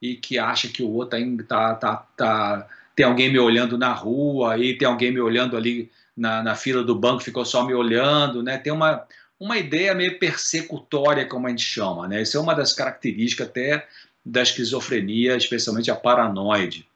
E 0.00 0.16
que 0.16 0.38
acham 0.38 0.70
que 0.70 0.82
o 0.82 0.90
outro 0.90 1.18
tá, 1.48 1.74
tá, 1.74 1.96
tá, 2.16 2.68
tem 2.94 3.06
alguém 3.06 3.32
me 3.32 3.38
olhando 3.38 3.78
na 3.78 3.92
rua, 3.92 4.58
e 4.58 4.76
tem 4.76 4.86
alguém 4.86 5.10
me 5.10 5.20
olhando 5.20 5.56
ali 5.56 5.90
na, 6.16 6.42
na 6.42 6.54
fila 6.54 6.84
do 6.84 6.94
banco, 6.94 7.22
ficou 7.22 7.44
só 7.44 7.64
me 7.64 7.74
olhando, 7.74 8.42
né? 8.42 8.58
Tem 8.58 8.72
uma, 8.72 9.06
uma 9.38 9.58
ideia 9.58 9.94
meio 9.94 10.18
persecutória, 10.18 11.26
como 11.26 11.46
a 11.46 11.50
gente 11.50 11.62
chama. 11.62 12.08
Né? 12.08 12.22
Isso 12.22 12.36
é 12.36 12.40
uma 12.40 12.54
das 12.54 12.72
características 12.72 13.48
até 13.48 13.86
da 14.24 14.42
esquizofrenia, 14.42 15.36
especialmente 15.36 15.90
a 15.90 15.94
paranoide. 15.94 16.88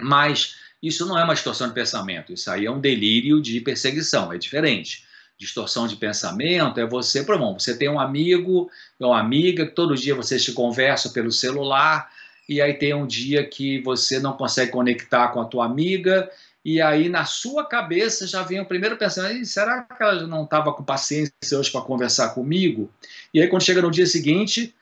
Mas 0.00 0.56
isso 0.82 1.06
não 1.06 1.18
é 1.18 1.22
uma 1.22 1.34
distorção 1.34 1.68
de 1.68 1.74
pensamento, 1.74 2.32
isso 2.32 2.50
aí 2.50 2.66
é 2.66 2.70
um 2.70 2.80
delírio 2.80 3.40
de 3.40 3.60
perseguição, 3.60 4.32
é 4.32 4.38
diferente. 4.38 5.04
Distorção 5.38 5.86
de 5.86 5.96
pensamento 5.96 6.78
é 6.80 6.86
você, 6.86 7.22
por 7.22 7.34
exemplo, 7.34 7.60
você 7.60 7.76
tem 7.76 7.88
um 7.88 8.00
amigo 8.00 8.70
ou 8.98 9.10
uma 9.10 9.20
amiga 9.20 9.66
que 9.66 9.74
todo 9.74 9.94
dia 9.94 10.14
vocês 10.14 10.44
se 10.44 10.52
conversam 10.52 11.12
pelo 11.12 11.30
celular 11.32 12.10
e 12.48 12.60
aí 12.60 12.74
tem 12.74 12.94
um 12.94 13.06
dia 13.06 13.46
que 13.46 13.80
você 13.82 14.18
não 14.18 14.32
consegue 14.32 14.70
conectar 14.70 15.28
com 15.28 15.40
a 15.40 15.44
tua 15.44 15.64
amiga 15.64 16.30
e 16.64 16.80
aí 16.80 17.08
na 17.08 17.24
sua 17.24 17.66
cabeça 17.66 18.26
já 18.26 18.42
vem 18.42 18.60
o 18.60 18.66
primeiro 18.66 18.96
pensamento: 18.96 19.44
será 19.46 19.82
que 19.82 20.02
ela 20.02 20.26
não 20.26 20.44
estava 20.44 20.72
com 20.72 20.84
paciência 20.84 21.58
hoje 21.58 21.70
para 21.70 21.80
conversar 21.80 22.30
comigo? 22.30 22.90
E 23.34 23.40
aí 23.40 23.48
quando 23.48 23.62
chega 23.62 23.82
no 23.82 23.90
dia 23.90 24.06
seguinte, 24.06 24.74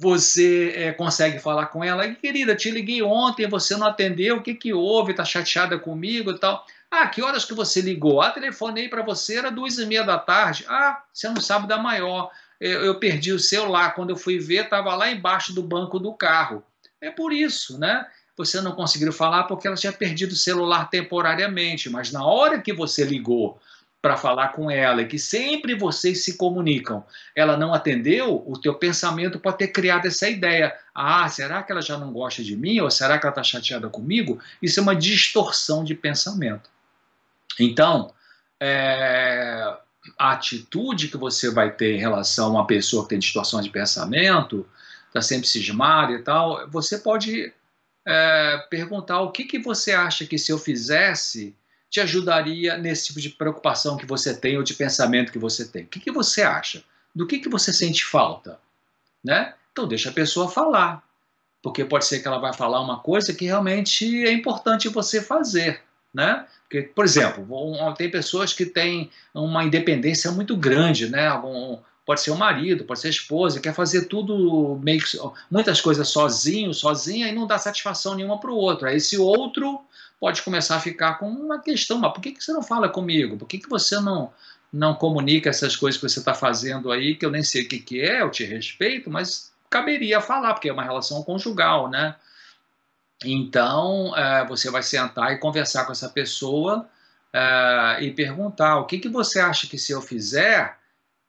você 0.00 0.72
é, 0.74 0.92
consegue 0.92 1.38
falar 1.38 1.66
com 1.66 1.84
ela, 1.84 2.08
querida, 2.14 2.56
te 2.56 2.70
liguei 2.70 3.02
ontem, 3.02 3.46
você 3.46 3.76
não 3.76 3.86
atendeu, 3.86 4.38
o 4.38 4.42
que, 4.42 4.54
que 4.54 4.72
houve? 4.72 5.10
Está 5.10 5.26
chateada 5.26 5.78
comigo 5.78 6.30
e 6.30 6.38
tal? 6.38 6.64
Ah, 6.90 7.06
que 7.06 7.20
horas 7.22 7.44
que 7.44 7.52
você 7.52 7.82
ligou? 7.82 8.22
Ah, 8.22 8.30
telefonei 8.30 8.88
para 8.88 9.02
você, 9.02 9.36
era 9.36 9.50
duas 9.50 9.76
e 9.76 9.84
meia 9.84 10.02
da 10.02 10.18
tarde. 10.18 10.64
Ah, 10.66 11.02
você 11.12 11.28
não 11.28 11.42
sabe 11.42 11.68
da 11.68 11.76
maior. 11.76 12.30
Eu, 12.58 12.82
eu 12.82 12.94
perdi 12.94 13.30
o 13.30 13.38
celular, 13.38 13.94
quando 13.94 14.08
eu 14.08 14.16
fui 14.16 14.38
ver, 14.38 14.64
estava 14.64 14.94
lá 14.94 15.10
embaixo 15.10 15.52
do 15.52 15.62
banco 15.62 15.98
do 15.98 16.14
carro. 16.14 16.64
É 16.98 17.10
por 17.10 17.30
isso, 17.30 17.78
né? 17.78 18.06
você 18.36 18.58
não 18.62 18.72
conseguiu 18.72 19.12
falar 19.12 19.44
porque 19.44 19.66
ela 19.66 19.76
tinha 19.76 19.92
perdido 19.92 20.32
o 20.32 20.36
celular 20.36 20.88
temporariamente, 20.88 21.90
mas 21.90 22.10
na 22.10 22.24
hora 22.24 22.58
que 22.58 22.72
você 22.72 23.04
ligou 23.04 23.60
para 24.02 24.16
falar 24.16 24.48
com 24.48 24.70
ela 24.70 25.02
e 25.02 25.06
que 25.06 25.18
sempre 25.18 25.74
vocês 25.74 26.24
se 26.24 26.36
comunicam, 26.36 27.04
ela 27.36 27.56
não 27.56 27.74
atendeu, 27.74 28.42
o 28.46 28.58
teu 28.58 28.74
pensamento 28.74 29.38
pode 29.38 29.58
ter 29.58 29.68
criado 29.68 30.06
essa 30.06 30.28
ideia. 30.28 30.74
Ah, 30.94 31.28
será 31.28 31.62
que 31.62 31.70
ela 31.70 31.82
já 31.82 31.98
não 31.98 32.12
gosta 32.12 32.42
de 32.42 32.56
mim? 32.56 32.80
Ou 32.80 32.90
será 32.90 33.18
que 33.18 33.26
ela 33.26 33.32
está 33.32 33.42
chateada 33.42 33.88
comigo? 33.88 34.40
Isso 34.62 34.80
é 34.80 34.82
uma 34.82 34.96
distorção 34.96 35.84
de 35.84 35.94
pensamento. 35.94 36.70
Então, 37.58 38.12
é, 38.58 39.76
a 40.18 40.32
atitude 40.32 41.08
que 41.08 41.16
você 41.16 41.50
vai 41.50 41.70
ter 41.70 41.94
em 41.94 42.00
relação 42.00 42.46
a 42.46 42.50
uma 42.50 42.66
pessoa 42.66 43.02
que 43.02 43.10
tem 43.10 43.18
distorção 43.18 43.60
de 43.60 43.68
pensamento, 43.68 44.66
está 45.08 45.20
sempre 45.20 45.46
cismada 45.46 46.12
e 46.12 46.22
tal, 46.22 46.68
você 46.70 46.98
pode 46.98 47.52
é, 48.06 48.66
perguntar 48.70 49.20
o 49.20 49.30
que, 49.30 49.44
que 49.44 49.58
você 49.58 49.92
acha 49.92 50.24
que 50.24 50.38
se 50.38 50.50
eu 50.50 50.58
fizesse 50.58 51.54
te 51.90 52.00
ajudaria 52.00 52.78
nesse 52.78 53.06
tipo 53.06 53.20
de 53.20 53.30
preocupação 53.30 53.96
que 53.96 54.06
você 54.06 54.32
tem 54.32 54.56
ou 54.56 54.62
de 54.62 54.74
pensamento 54.74 55.32
que 55.32 55.38
você 55.38 55.66
tem. 55.66 55.82
O 55.82 55.88
que, 55.88 55.98
que 55.98 56.12
você 56.12 56.42
acha? 56.42 56.84
Do 57.12 57.26
que, 57.26 57.40
que 57.40 57.48
você 57.48 57.72
sente 57.72 58.04
falta? 58.04 58.60
Né? 59.22 59.52
Então 59.72 59.88
deixa 59.88 60.08
a 60.08 60.12
pessoa 60.12 60.48
falar, 60.48 61.02
porque 61.60 61.84
pode 61.84 62.06
ser 62.06 62.20
que 62.20 62.28
ela 62.28 62.38
vai 62.38 62.54
falar 62.54 62.80
uma 62.80 63.00
coisa 63.00 63.34
que 63.34 63.44
realmente 63.44 64.24
é 64.24 64.32
importante 64.32 64.88
você 64.88 65.20
fazer. 65.20 65.82
Né? 66.14 66.46
Porque, 66.62 66.82
por 66.82 67.04
exemplo, 67.04 67.46
tem 67.96 68.10
pessoas 68.10 68.52
que 68.52 68.64
têm 68.64 69.10
uma 69.34 69.64
independência 69.64 70.30
muito 70.30 70.56
grande, 70.56 71.08
né? 71.08 71.28
Algum, 71.28 71.78
pode 72.06 72.20
ser 72.20 72.30
o 72.30 72.36
marido, 72.36 72.84
pode 72.84 73.00
ser 73.00 73.08
a 73.08 73.10
esposa, 73.10 73.60
quer 73.60 73.74
fazer 73.74 74.06
tudo 74.06 74.78
meio 74.82 75.00
muitas 75.48 75.80
coisas 75.80 76.08
sozinho, 76.08 76.74
sozinha 76.74 77.28
e 77.28 77.32
não 77.32 77.46
dá 77.46 77.58
satisfação 77.58 78.14
nenhuma 78.14 78.40
para 78.40 78.50
o 78.50 78.56
outro. 78.56 78.88
Aí 78.88 78.96
esse 78.96 79.16
outro 79.18 79.80
pode 80.20 80.42
começar 80.42 80.76
a 80.76 80.80
ficar 80.80 81.14
com 81.14 81.28
uma 81.28 81.58
questão, 81.58 81.98
mas 81.98 82.12
por 82.12 82.20
que, 82.20 82.32
que 82.32 82.44
você 82.44 82.52
não 82.52 82.62
fala 82.62 82.88
comigo? 82.88 83.38
Por 83.38 83.48
que, 83.48 83.58
que 83.58 83.68
você 83.68 83.98
não 83.98 84.32
não 84.72 84.94
comunica 84.94 85.50
essas 85.50 85.74
coisas 85.74 86.00
que 86.00 86.08
você 86.08 86.20
está 86.20 86.32
fazendo 86.32 86.92
aí, 86.92 87.16
que 87.16 87.26
eu 87.26 87.30
nem 87.30 87.42
sei 87.42 87.62
o 87.62 87.68
que, 87.68 87.80
que 87.80 88.00
é, 88.00 88.22
eu 88.22 88.30
te 88.30 88.44
respeito, 88.44 89.10
mas 89.10 89.52
caberia 89.68 90.20
falar, 90.20 90.54
porque 90.54 90.68
é 90.68 90.72
uma 90.72 90.84
relação 90.84 91.24
conjugal, 91.24 91.88
né? 91.90 92.14
Então, 93.24 94.16
é, 94.16 94.46
você 94.46 94.70
vai 94.70 94.82
sentar 94.82 95.32
e 95.32 95.38
conversar 95.38 95.84
com 95.84 95.92
essa 95.92 96.08
pessoa 96.08 96.88
é, 97.32 97.98
e 98.00 98.12
perguntar 98.12 98.78
o 98.78 98.86
que, 98.86 98.98
que 98.98 99.08
você 99.08 99.40
acha 99.40 99.66
que 99.66 99.76
se 99.76 99.92
eu 99.92 100.00
fizer, 100.00 100.78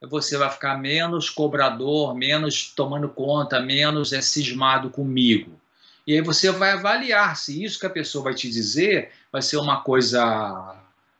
você 0.01 0.37
vai 0.37 0.49
ficar 0.49 0.77
menos 0.77 1.29
cobrador, 1.29 2.15
menos 2.15 2.71
tomando 2.75 3.09
conta, 3.09 3.59
menos 3.59 4.13
é 4.13 4.21
cismado 4.21 4.89
comigo. 4.89 5.60
E 6.05 6.13
aí 6.13 6.21
você 6.21 6.51
vai 6.51 6.71
avaliar 6.71 7.35
se 7.37 7.63
isso 7.63 7.79
que 7.79 7.85
a 7.85 7.89
pessoa 7.89 8.25
vai 8.25 8.33
te 8.33 8.49
dizer 8.49 9.11
vai 9.31 9.41
ser 9.41 9.57
uma 9.57 9.81
coisa 9.81 10.75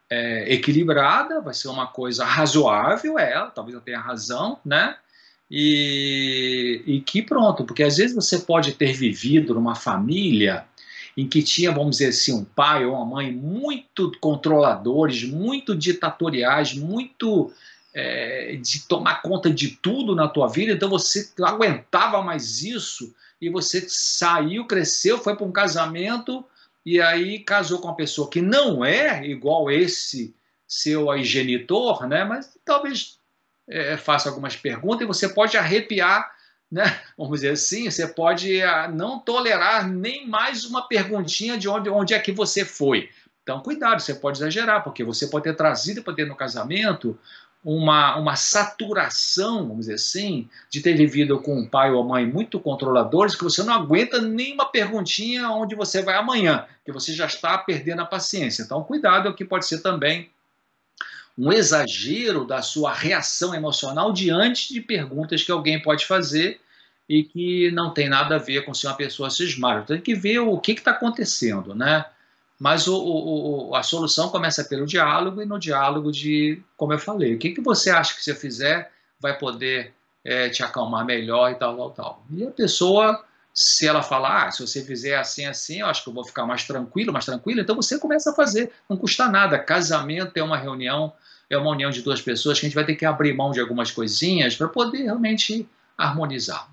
é, 0.09 0.53
equilibrada, 0.53 1.39
vai 1.39 1.53
ser 1.53 1.69
uma 1.69 1.87
coisa 1.87 2.25
razoável, 2.25 3.17
é, 3.17 3.33
talvez 3.53 3.75
eu 3.75 3.81
tenha 3.81 3.99
razão, 3.99 4.59
né? 4.65 4.97
E, 5.49 6.81
e 6.85 7.01
que 7.01 7.21
pronto, 7.21 7.65
porque 7.65 7.83
às 7.83 7.97
vezes 7.97 8.15
você 8.15 8.39
pode 8.39 8.73
ter 8.73 8.93
vivido 8.93 9.53
numa 9.53 9.75
família 9.75 10.65
em 11.15 11.27
que 11.27 11.43
tinha, 11.43 11.71
vamos 11.71 11.97
dizer 11.97 12.07
assim, 12.07 12.33
um 12.33 12.43
pai 12.43 12.85
ou 12.85 12.95
uma 12.95 13.05
mãe 13.05 13.31
muito 13.31 14.11
controladores, 14.21 15.23
muito 15.23 15.75
ditatoriais, 15.75 16.73
muito 16.73 17.51
é, 17.93 18.57
de 18.61 18.87
tomar 18.87 19.21
conta 19.21 19.49
de 19.49 19.69
tudo 19.69 20.15
na 20.15 20.27
tua 20.27 20.47
vida, 20.47 20.71
então 20.71 20.89
você 20.89 21.29
aguentava 21.41 22.21
mais 22.21 22.61
isso 22.63 23.13
e 23.41 23.49
você 23.49 23.83
saiu, 23.89 24.67
cresceu, 24.67 25.17
foi 25.17 25.35
para 25.35 25.45
um 25.45 25.51
casamento 25.51 26.45
e 26.85 27.01
aí 27.01 27.39
casou 27.39 27.79
com 27.79 27.87
uma 27.87 27.95
pessoa 27.95 28.29
que 28.29 28.41
não 28.41 28.85
é 28.85 29.25
igual 29.25 29.69
esse 29.71 30.35
seu 30.67 31.09
aí, 31.09 31.23
genitor, 31.23 32.07
né? 32.07 32.23
Mas 32.23 32.57
talvez 32.63 33.19
é, 33.67 33.97
faça 33.97 34.29
algumas 34.29 34.55
perguntas 34.55 35.01
e 35.01 35.07
você 35.07 35.27
pode 35.27 35.57
arrepiar, 35.57 36.31
né? 36.71 37.01
Vamos 37.17 37.41
dizer 37.41 37.53
assim, 37.53 37.89
você 37.89 38.07
pode 38.07 38.61
a, 38.61 38.85
ah, 38.85 38.87
não 38.87 39.19
tolerar 39.19 39.87
nem 39.87 40.27
mais 40.27 40.63
uma 40.63 40.87
perguntinha 40.87 41.57
de 41.57 41.67
onde, 41.67 41.89
onde 41.89 42.13
é 42.13 42.19
que 42.19 42.31
você 42.31 42.63
foi. 42.63 43.09
Então, 43.43 43.59
cuidado, 43.59 43.99
você 43.99 44.13
pode 44.13 44.37
exagerar, 44.37 44.83
porque 44.83 45.03
você 45.03 45.27
pode 45.27 45.43
ter 45.43 45.55
trazido 45.55 46.03
para 46.03 46.13
ter 46.13 46.27
no 46.27 46.35
casamento 46.35 47.17
uma, 47.63 48.17
uma 48.17 48.35
saturação, 48.35 49.67
vamos 49.67 49.81
dizer 49.81 49.93
assim, 49.93 50.49
de 50.69 50.81
ter 50.81 50.95
vivido 50.95 51.39
com 51.39 51.59
um 51.59 51.67
pai 51.67 51.91
ou 51.91 52.03
mãe 52.03 52.25
muito 52.25 52.59
controladores, 52.59 53.35
que 53.35 53.43
você 53.43 53.61
não 53.63 53.73
aguenta 53.73 54.19
nenhuma 54.19 54.65
perguntinha 54.65 55.49
onde 55.49 55.75
você 55.75 56.01
vai 56.01 56.15
amanhã, 56.15 56.65
que 56.83 56.91
você 56.91 57.13
já 57.13 57.27
está 57.27 57.57
perdendo 57.57 58.01
a 58.01 58.05
paciência. 58.05 58.63
Então, 58.63 58.83
cuidado, 58.83 59.33
que 59.33 59.45
pode 59.45 59.67
ser 59.67 59.79
também 59.81 60.29
um 61.37 61.51
exagero 61.51 62.45
da 62.45 62.61
sua 62.61 62.93
reação 62.93 63.53
emocional 63.53 64.11
diante 64.11 64.73
de 64.73 64.81
perguntas 64.81 65.43
que 65.43 65.51
alguém 65.51 65.81
pode 65.81 66.05
fazer 66.05 66.59
e 67.07 67.23
que 67.23 67.71
não 67.71 67.93
tem 67.93 68.09
nada 68.09 68.35
a 68.35 68.39
ver 68.39 68.65
com 68.65 68.73
ser 68.73 68.87
uma 68.87 68.95
pessoa 68.95 69.29
cismada. 69.29 69.83
Tem 69.83 70.01
que 70.01 70.15
ver 70.15 70.39
o 70.39 70.57
que 70.57 70.71
está 70.71 70.91
acontecendo, 70.91 71.75
né? 71.75 72.05
Mas 72.61 72.87
o, 72.87 72.95
o, 72.95 73.75
a 73.75 73.81
solução 73.81 74.29
começa 74.29 74.63
pelo 74.63 74.85
diálogo 74.85 75.41
e 75.41 75.47
no 75.47 75.57
diálogo 75.57 76.11
de, 76.11 76.61
como 76.77 76.93
eu 76.93 76.99
falei, 76.99 77.33
o 77.33 77.39
que, 77.39 77.49
que 77.49 77.59
você 77.59 77.89
acha 77.89 78.13
que 78.13 78.23
se 78.23 78.29
eu 78.29 78.35
fizer 78.35 78.91
vai 79.19 79.35
poder 79.35 79.95
é, 80.23 80.47
te 80.47 80.61
acalmar 80.61 81.03
melhor 81.03 81.51
e 81.51 81.55
tal, 81.55 81.75
tal, 81.75 81.89
tal. 81.89 82.23
E 82.29 82.45
a 82.45 82.51
pessoa, 82.51 83.25
se 83.51 83.87
ela 83.87 84.03
falar, 84.03 84.45
ah, 84.45 84.51
se 84.51 84.61
você 84.61 84.85
fizer 84.85 85.17
assim, 85.17 85.43
assim, 85.47 85.79
eu 85.79 85.87
acho 85.87 86.03
que 86.03 86.09
eu 86.09 86.13
vou 86.13 86.23
ficar 86.23 86.45
mais 86.45 86.63
tranquilo, 86.63 87.11
mais 87.11 87.25
tranquilo, 87.25 87.61
então 87.61 87.75
você 87.75 87.97
começa 87.97 88.29
a 88.29 88.35
fazer, 88.35 88.71
não 88.87 88.95
custa 88.95 89.27
nada. 89.27 89.57
Casamento 89.57 90.37
é 90.37 90.43
uma 90.43 90.55
reunião, 90.55 91.11
é 91.49 91.57
uma 91.57 91.71
união 91.71 91.89
de 91.89 92.03
duas 92.03 92.21
pessoas 92.21 92.59
que 92.59 92.67
a 92.67 92.69
gente 92.69 92.75
vai 92.75 92.85
ter 92.85 92.93
que 92.93 93.07
abrir 93.07 93.33
mão 93.33 93.49
de 93.49 93.59
algumas 93.59 93.89
coisinhas 93.89 94.55
para 94.55 94.67
poder 94.67 95.01
realmente 95.01 95.67
harmonizar. 95.97 96.70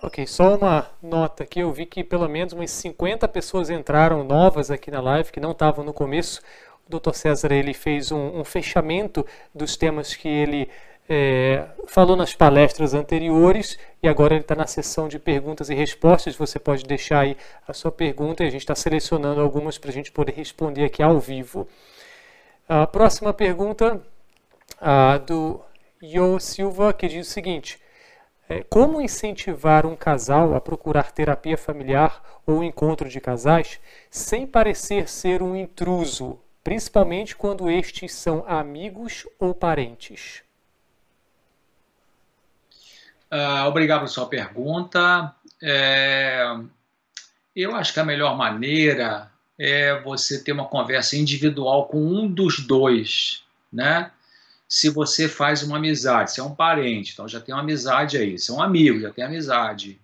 Ok, 0.00 0.24
só 0.28 0.56
uma 0.56 0.88
nota 1.02 1.42
aqui, 1.42 1.58
eu 1.58 1.72
vi 1.72 1.84
que 1.84 2.04
pelo 2.04 2.28
menos 2.28 2.52
umas 2.52 2.70
50 2.70 3.26
pessoas 3.26 3.68
entraram 3.68 4.22
novas 4.22 4.70
aqui 4.70 4.92
na 4.92 5.00
live, 5.00 5.32
que 5.32 5.40
não 5.40 5.50
estavam 5.50 5.84
no 5.84 5.92
começo. 5.92 6.40
O 6.88 6.98
Dr. 7.00 7.12
César 7.14 7.50
ele 7.50 7.74
fez 7.74 8.12
um, 8.12 8.38
um 8.38 8.44
fechamento 8.44 9.26
dos 9.52 9.76
temas 9.76 10.14
que 10.14 10.28
ele 10.28 10.68
é, 11.08 11.64
falou 11.88 12.16
nas 12.16 12.32
palestras 12.32 12.94
anteriores 12.94 13.76
e 14.00 14.06
agora 14.06 14.34
ele 14.34 14.42
está 14.42 14.54
na 14.54 14.68
sessão 14.68 15.08
de 15.08 15.18
perguntas 15.18 15.68
e 15.68 15.74
respostas. 15.74 16.36
Você 16.36 16.60
pode 16.60 16.84
deixar 16.84 17.20
aí 17.20 17.36
a 17.66 17.72
sua 17.72 17.90
pergunta 17.90 18.44
e 18.44 18.46
a 18.46 18.50
gente 18.50 18.60
está 18.60 18.76
selecionando 18.76 19.40
algumas 19.40 19.78
para 19.78 19.90
a 19.90 19.92
gente 19.92 20.12
poder 20.12 20.32
responder 20.32 20.84
aqui 20.84 21.02
ao 21.02 21.18
vivo. 21.18 21.66
A 22.68 22.86
próxima 22.86 23.34
pergunta 23.34 24.00
a 24.80 25.18
do 25.18 25.60
Yo 26.00 26.38
Silva, 26.38 26.92
que 26.92 27.08
diz 27.08 27.26
o 27.26 27.30
seguinte: 27.30 27.80
é, 28.48 28.62
Como 28.62 29.00
incentivar 29.00 29.84
um 29.84 29.94
casal 29.94 30.54
a 30.54 30.60
procurar 30.60 31.12
terapia 31.12 31.56
familiar 31.56 32.22
ou 32.46 32.64
encontro 32.64 33.08
de 33.08 33.20
casais 33.20 33.78
sem 34.10 34.46
parecer 34.46 35.08
ser 35.08 35.42
um 35.42 35.54
intruso, 35.54 36.38
principalmente 36.64 37.36
quando 37.36 37.70
estes 37.70 38.14
são 38.14 38.44
amigos 38.46 39.26
ou 39.38 39.54
parentes? 39.54 40.42
Uh, 43.30 43.66
obrigado 43.66 43.98
pela 43.98 44.08
sua 44.08 44.26
pergunta. 44.26 45.34
É, 45.62 46.56
eu 47.54 47.74
acho 47.76 47.92
que 47.92 48.00
a 48.00 48.04
melhor 48.04 48.36
maneira 48.36 49.30
é 49.58 50.00
você 50.00 50.42
ter 50.42 50.52
uma 50.52 50.64
conversa 50.64 51.16
individual 51.16 51.88
com 51.88 51.98
um 51.98 52.26
dos 52.26 52.60
dois, 52.60 53.42
né? 53.72 54.10
Se 54.68 54.90
você 54.90 55.28
faz 55.28 55.62
uma 55.62 55.78
amizade, 55.78 56.32
se 56.32 56.40
é 56.40 56.44
um 56.44 56.54
parente, 56.54 57.12
então 57.12 57.26
já 57.26 57.40
tem 57.40 57.54
uma 57.54 57.62
amizade 57.62 58.18
aí, 58.18 58.38
se 58.38 58.50
é 58.50 58.54
um 58.54 58.62
amigo, 58.62 59.00
já 59.00 59.10
tem 59.10 59.24
amizade, 59.24 59.98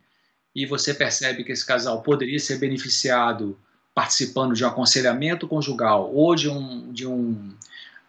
e 0.55 0.65
você 0.65 0.95
percebe 0.95 1.45
que 1.45 1.53
esse 1.53 1.67
casal 1.67 2.03
poderia 2.03 2.39
ser 2.39 2.59
beneficiado 2.59 3.59
participando 3.95 4.55
de 4.55 4.65
um 4.65 4.69
aconselhamento 4.69 5.47
conjugal 5.47 6.13
ou 6.13 6.35
de 6.35 6.49
um, 6.49 6.93
de 6.93 7.07
um 7.07 7.55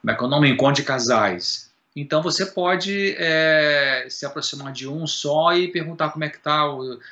como 0.01 0.11
é 0.11 0.15
que 0.15 0.23
é 0.23 0.25
o 0.25 0.29
nome, 0.29 0.49
encontro 0.49 0.75
de 0.75 0.83
casais, 0.83 1.65
então 1.95 2.21
você 2.21 2.45
pode 2.45 3.15
é, 3.17 4.05
se 4.09 4.25
aproximar 4.25 4.73
de 4.73 4.85
um 4.85 5.07
só 5.07 5.53
e 5.53 5.71
perguntar 5.71 6.09
como 6.09 6.25
é 6.25 6.29
que 6.29 6.35
está 6.35 6.65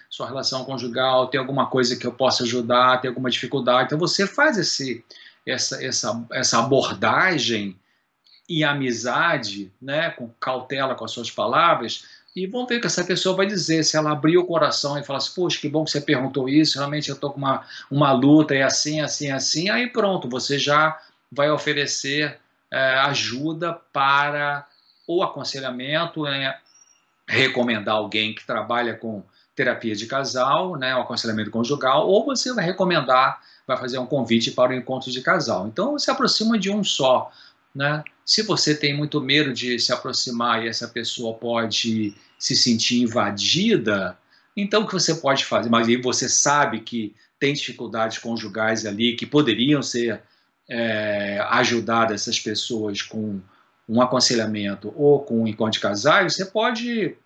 sua 0.09 0.27
relação 0.27 0.65
conjugal, 0.65 1.27
tem 1.27 1.39
alguma 1.39 1.67
coisa 1.67 1.95
que 1.95 2.05
eu 2.05 2.11
possa 2.11 2.43
ajudar, 2.43 2.99
tem 2.99 3.07
alguma 3.07 3.29
dificuldade. 3.29 3.85
Então 3.85 3.97
você 3.97 4.27
faz 4.27 4.57
esse, 4.57 5.03
essa, 5.47 5.81
essa, 5.83 6.25
essa 6.33 6.59
abordagem 6.59 7.79
e 8.59 8.63
amizade, 8.63 9.71
né, 9.81 10.11
com 10.11 10.29
cautela 10.39 10.95
com 10.95 11.05
as 11.05 11.11
suas 11.11 11.31
palavras, 11.31 12.05
e 12.35 12.47
vamos 12.47 12.67
ver 12.67 12.77
o 12.77 12.81
que 12.81 12.87
essa 12.87 13.03
pessoa 13.03 13.35
vai 13.35 13.45
dizer. 13.45 13.83
Se 13.83 13.95
ela 13.95 14.11
abrir 14.11 14.37
o 14.37 14.45
coração 14.45 14.97
e 14.97 15.03
falar 15.03 15.17
assim, 15.17 15.33
poxa, 15.35 15.59
que 15.59 15.69
bom 15.69 15.83
que 15.85 15.91
você 15.91 16.01
perguntou 16.01 16.49
isso, 16.49 16.77
realmente 16.77 17.09
eu 17.09 17.15
estou 17.15 17.31
com 17.31 17.37
uma, 17.37 17.63
uma 17.91 18.11
luta, 18.11 18.55
é 18.55 18.63
assim, 18.63 19.01
assim, 19.01 19.31
assim, 19.31 19.69
aí 19.69 19.87
pronto, 19.87 20.27
você 20.27 20.57
já 20.57 20.99
vai 21.31 21.51
oferecer 21.51 22.39
é, 22.71 22.99
ajuda 23.01 23.73
para 23.91 24.67
o 25.07 25.21
aconselhamento 25.21 26.25
é 26.25 26.59
recomendar 27.27 27.95
alguém 27.95 28.33
que 28.33 28.45
trabalha 28.45 28.95
com 28.95 29.23
terapia 29.55 29.95
de 29.95 30.07
casal, 30.07 30.75
né, 30.75 30.95
o 30.95 31.01
aconselhamento 31.01 31.51
conjugal, 31.51 32.07
ou 32.07 32.25
você 32.25 32.51
vai 32.53 32.65
recomendar, 32.65 33.39
vai 33.67 33.77
fazer 33.77 33.99
um 33.99 34.05
convite 34.05 34.51
para 34.51 34.71
o 34.71 34.73
encontro 34.73 35.11
de 35.11 35.21
casal. 35.21 35.67
Então, 35.67 35.97
se 35.99 36.09
aproxima 36.09 36.57
de 36.57 36.71
um 36.71 36.83
só. 36.83 37.31
Né? 37.73 38.03
Se 38.25 38.43
você 38.43 38.75
tem 38.75 38.95
muito 38.95 39.19
medo 39.19 39.53
de 39.53 39.79
se 39.79 39.91
aproximar 39.91 40.63
e 40.63 40.67
essa 40.67 40.87
pessoa 40.87 41.33
pode 41.33 42.13
se 42.37 42.55
sentir 42.55 43.01
invadida, 43.01 44.17
então 44.55 44.83
o 44.83 44.87
que 44.87 44.93
você 44.93 45.15
pode 45.15 45.45
fazer? 45.45 45.69
Mas 45.69 45.87
aí 45.87 45.97
você 45.97 46.29
sabe 46.29 46.81
que 46.81 47.15
tem 47.39 47.53
dificuldades 47.53 48.19
conjugais 48.19 48.85
ali 48.85 49.15
que 49.15 49.25
poderiam 49.25 49.81
ser 49.81 50.21
é, 50.69 51.39
ajudadas 51.49 52.21
essas 52.21 52.39
pessoas 52.39 53.01
com 53.01 53.41
um 53.87 54.01
aconselhamento 54.01 54.93
ou 54.95 55.19
com 55.19 55.41
um 55.41 55.47
encontro 55.47 55.73
de 55.73 55.79
casais, 55.79 56.35
você 56.35 56.45
pode, 56.45 57.17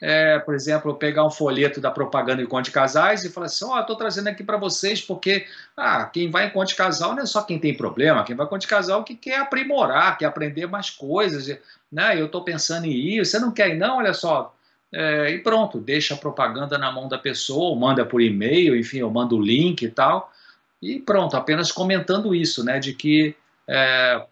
é, 0.00 0.38
por 0.38 0.54
exemplo, 0.54 0.94
pegar 0.94 1.24
um 1.24 1.30
folheto 1.30 1.80
da 1.80 1.90
propaganda 1.90 2.44
de 2.62 2.70
casais 2.70 3.24
e 3.24 3.30
falar 3.30 3.46
assim: 3.46 3.64
Ó, 3.64 3.76
oh, 3.76 3.80
estou 3.80 3.96
trazendo 3.96 4.28
aqui 4.28 4.44
para 4.44 4.58
vocês 4.58 5.00
porque 5.00 5.46
ah, 5.76 6.04
quem 6.04 6.30
vai 6.30 6.44
em 6.44 6.48
encontro 6.48 6.68
de 6.68 6.74
casal 6.74 7.14
não 7.14 7.22
é 7.22 7.26
só 7.26 7.42
quem 7.42 7.58
tem 7.58 7.74
problema, 7.74 8.22
quem 8.22 8.36
vai 8.36 8.44
em 8.44 8.46
encontro 8.46 8.66
de 8.66 8.74
casal 8.74 9.04
que 9.04 9.14
quer 9.14 9.38
aprimorar, 9.38 10.18
quer 10.18 10.26
aprender 10.26 10.66
mais 10.66 10.90
coisas. 10.90 11.58
Né? 11.90 12.20
Eu 12.20 12.26
estou 12.26 12.44
pensando 12.44 12.86
em 12.86 12.90
ir, 12.90 13.24
você 13.24 13.38
não 13.38 13.50
quer 13.50 13.70
ir, 13.70 13.78
não? 13.78 13.98
Olha 13.98 14.12
só. 14.12 14.54
É, 14.92 15.30
e 15.30 15.38
pronto, 15.38 15.80
deixa 15.80 16.14
a 16.14 16.18
propaganda 16.18 16.78
na 16.78 16.92
mão 16.92 17.08
da 17.08 17.18
pessoa, 17.18 17.76
manda 17.76 18.04
por 18.04 18.20
e-mail, 18.20 18.76
enfim, 18.76 18.98
eu 18.98 19.10
mando 19.10 19.36
o 19.36 19.42
link 19.42 19.82
e 19.82 19.90
tal. 19.90 20.32
E 20.80 21.00
pronto, 21.00 21.36
apenas 21.36 21.72
comentando 21.72 22.34
isso, 22.34 22.62
né, 22.64 22.78
de 22.78 22.92
que 22.92 23.34
é, 23.66 24.24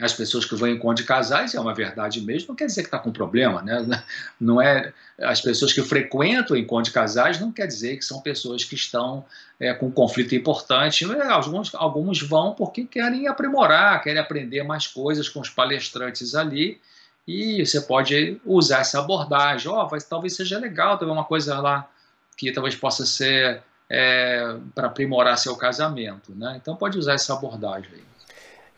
as 0.00 0.12
pessoas 0.12 0.44
que 0.44 0.54
vão 0.54 0.68
em 0.68 0.74
encontro 0.74 1.02
de 1.02 1.08
casais, 1.08 1.54
é 1.54 1.60
uma 1.60 1.74
verdade 1.74 2.20
mesmo, 2.20 2.48
não 2.48 2.56
quer 2.56 2.66
dizer 2.66 2.82
que 2.82 2.88
está 2.88 2.98
com 2.98 3.10
problema, 3.10 3.62
né? 3.62 4.04
Não 4.40 4.60
é 4.60 4.92
as 5.20 5.40
pessoas 5.40 5.72
que 5.72 5.82
frequentam 5.82 6.56
o 6.56 6.58
encontro 6.58 6.84
de 6.84 6.92
casais 6.92 7.40
não 7.40 7.50
quer 7.50 7.66
dizer 7.66 7.96
que 7.96 8.04
são 8.04 8.20
pessoas 8.20 8.64
que 8.64 8.76
estão 8.76 9.24
é, 9.58 9.74
com 9.74 9.86
um 9.86 9.90
conflito 9.90 10.34
importante. 10.34 11.04
Alguns, 11.04 11.74
alguns 11.74 12.22
vão 12.22 12.54
porque 12.54 12.84
querem 12.84 13.26
aprimorar, 13.26 14.00
querem 14.00 14.20
aprender 14.20 14.62
mais 14.62 14.86
coisas 14.86 15.28
com 15.28 15.40
os 15.40 15.50
palestrantes 15.50 16.36
ali 16.36 16.80
e 17.26 17.66
você 17.66 17.80
pode 17.80 18.40
usar 18.46 18.80
essa 18.80 19.00
abordagem. 19.00 19.70
Oh, 19.70 19.88
talvez 20.08 20.36
seja 20.36 20.58
legal, 20.58 20.96
ter 20.96 21.04
uma 21.04 21.24
coisa 21.24 21.60
lá 21.60 21.88
que 22.36 22.52
talvez 22.52 22.76
possa 22.76 23.04
ser 23.04 23.60
é, 23.90 24.56
para 24.74 24.86
aprimorar 24.86 25.36
seu 25.36 25.56
casamento, 25.56 26.32
né? 26.34 26.58
Então 26.60 26.76
pode 26.76 26.96
usar 26.96 27.14
essa 27.14 27.34
abordagem 27.34 27.90
aí. 27.92 28.07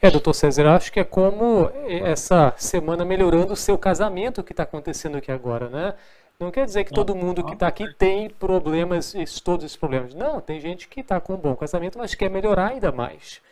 É, 0.03 0.11
doutor 0.11 0.33
César, 0.35 0.67
acho 0.69 0.91
que 0.91 0.99
é 0.99 1.05
como 1.05 1.71
essa 2.05 2.55
semana 2.57 3.05
melhorando 3.05 3.53
o 3.53 3.57
seu 3.57 3.77
casamento 3.77 4.43
que 4.43 4.53
está 4.53 4.63
acontecendo 4.63 5.19
aqui 5.19 5.31
agora, 5.31 5.69
né? 5.69 5.95
Não 6.39 6.51
quer 6.51 6.65
dizer 6.65 6.85
que 6.85 6.93
todo 6.93 7.15
mundo 7.15 7.45
que 7.45 7.53
está 7.53 7.69
aqui 7.69 7.93
tem 7.95 8.31
problemas, 8.31 9.15
todos 9.45 9.67
esses 9.67 9.77
problemas. 9.77 10.15
Não, 10.15 10.41
tem 10.41 10.59
gente 10.59 10.89
que 10.89 11.01
está 11.01 11.21
com 11.21 11.35
um 11.35 11.37
bom 11.37 11.55
casamento, 11.55 11.99
mas 11.99 12.15
quer 12.15 12.31
melhorar 12.31 12.69
ainda 12.69 12.91
mais. 12.91 13.43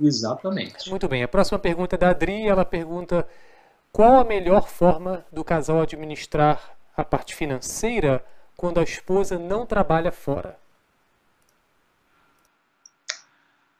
Exatamente. 0.00 0.88
Muito 0.88 1.06
bem. 1.06 1.22
A 1.22 1.28
próxima 1.28 1.58
pergunta 1.58 1.94
é 1.94 1.98
da 1.98 2.08
Adri. 2.08 2.48
Ela 2.48 2.64
pergunta 2.64 3.28
qual 3.92 4.14
a 4.14 4.24
melhor 4.24 4.66
forma 4.66 5.26
do 5.30 5.44
casal 5.44 5.82
administrar 5.82 6.74
a 6.96 7.04
parte 7.04 7.34
financeira 7.34 8.24
quando 8.56 8.80
a 8.80 8.82
esposa 8.82 9.38
não 9.38 9.66
trabalha 9.66 10.10
fora? 10.10 10.61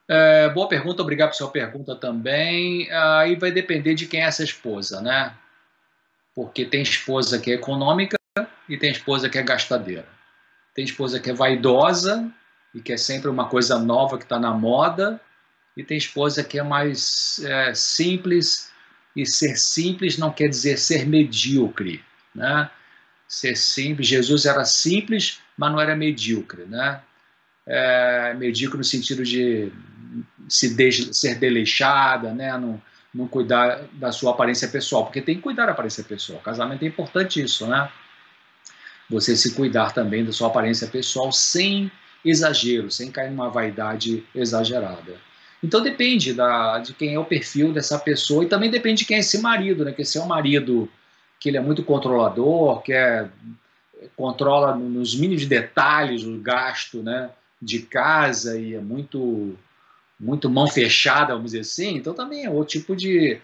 É, 0.08 0.48
boa 0.50 0.68
pergunta, 0.68 1.02
obrigado 1.02 1.30
por 1.30 1.36
sua 1.36 1.50
pergunta 1.50 1.94
também. 1.94 2.90
Aí 2.90 3.36
vai 3.36 3.50
depender 3.50 3.94
de 3.94 4.06
quem 4.06 4.20
é 4.20 4.24
essa 4.24 4.42
esposa, 4.42 5.00
né? 5.00 5.34
Porque 6.34 6.64
tem 6.64 6.82
esposa 6.82 7.38
que 7.38 7.50
é 7.50 7.54
econômica 7.54 8.16
e 8.68 8.76
tem 8.76 8.90
esposa 8.90 9.28
que 9.28 9.38
é 9.38 9.42
gastadeira. 9.42 10.06
Tem 10.74 10.84
esposa 10.84 11.20
que 11.20 11.30
é 11.30 11.34
vaidosa 11.34 12.30
e 12.74 12.80
que 12.80 12.92
é 12.92 12.96
sempre 12.96 13.28
uma 13.28 13.48
coisa 13.48 13.78
nova 13.78 14.16
que 14.18 14.24
está 14.24 14.38
na 14.38 14.52
moda. 14.52 15.20
E 15.76 15.82
tem 15.82 15.96
esposa 15.96 16.42
que 16.42 16.58
é 16.58 16.62
mais 16.62 17.38
é, 17.44 17.74
simples 17.74 18.70
e 19.14 19.26
ser 19.26 19.56
simples 19.56 20.16
não 20.16 20.32
quer 20.32 20.48
dizer 20.48 20.78
ser 20.78 21.06
medíocre, 21.06 22.04
né? 22.34 22.70
Ser 23.28 23.56
simples, 23.56 24.08
Jesus 24.08 24.44
era 24.44 24.64
simples, 24.64 25.40
mas 25.56 25.72
não 25.72 25.80
era 25.80 25.96
medíocre, 25.96 26.64
né? 26.64 27.02
É, 27.66 28.34
medíocre 28.34 28.78
no 28.78 28.84
sentido 28.84 29.22
de 29.22 29.72
se 30.48 30.74
ser 31.12 31.36
desleixada, 31.36 32.32
né? 32.32 32.56
Não, 32.58 32.80
não 33.14 33.28
cuidar 33.28 33.84
da 33.92 34.10
sua 34.10 34.32
aparência 34.32 34.68
pessoal, 34.68 35.04
porque 35.04 35.20
tem 35.20 35.36
que 35.36 35.42
cuidar 35.42 35.66
da 35.66 35.72
aparência 35.72 36.02
pessoal. 36.02 36.40
Casamento 36.40 36.82
é 36.84 36.88
importante 36.88 37.42
isso, 37.42 37.66
né? 37.66 37.90
Você 39.10 39.36
se 39.36 39.54
cuidar 39.54 39.92
também 39.92 40.24
da 40.24 40.32
sua 40.32 40.48
aparência 40.48 40.86
pessoal 40.86 41.30
sem 41.30 41.90
exagero, 42.24 42.90
sem 42.90 43.10
cair 43.10 43.30
numa 43.30 43.50
vaidade 43.50 44.24
exagerada. 44.34 45.16
Então 45.62 45.80
depende 45.80 46.32
da, 46.32 46.78
de 46.78 46.92
quem 46.94 47.14
é 47.14 47.18
o 47.18 47.24
perfil 47.24 47.72
dessa 47.72 47.98
pessoa 47.98 48.44
e 48.44 48.48
também 48.48 48.70
depende 48.70 49.00
de 49.00 49.04
quem 49.04 49.18
é 49.18 49.20
esse 49.20 49.40
marido, 49.40 49.84
né? 49.84 49.92
Que 49.92 50.04
se 50.04 50.18
é 50.18 50.20
um 50.22 50.26
marido 50.26 50.88
que 51.38 51.48
ele 51.48 51.58
é 51.58 51.60
muito 51.60 51.82
controlador, 51.82 52.82
que 52.82 52.92
é, 52.92 53.28
controla 54.16 54.74
nos 54.74 55.14
mínimos 55.14 55.44
detalhes 55.46 56.24
o 56.24 56.38
gasto, 56.38 57.02
né? 57.02 57.30
De 57.62 57.78
casa 57.80 58.58
e 58.58 58.74
é 58.74 58.80
muito 58.80 59.56
muito 60.18 60.48
mão 60.48 60.68
fechada, 60.68 61.34
vamos 61.34 61.50
dizer 61.50 61.60
assim, 61.60 61.96
então 61.96 62.14
também 62.14 62.44
é 62.44 62.50
outro 62.50 62.78
tipo 62.78 62.94
de, 62.94 63.40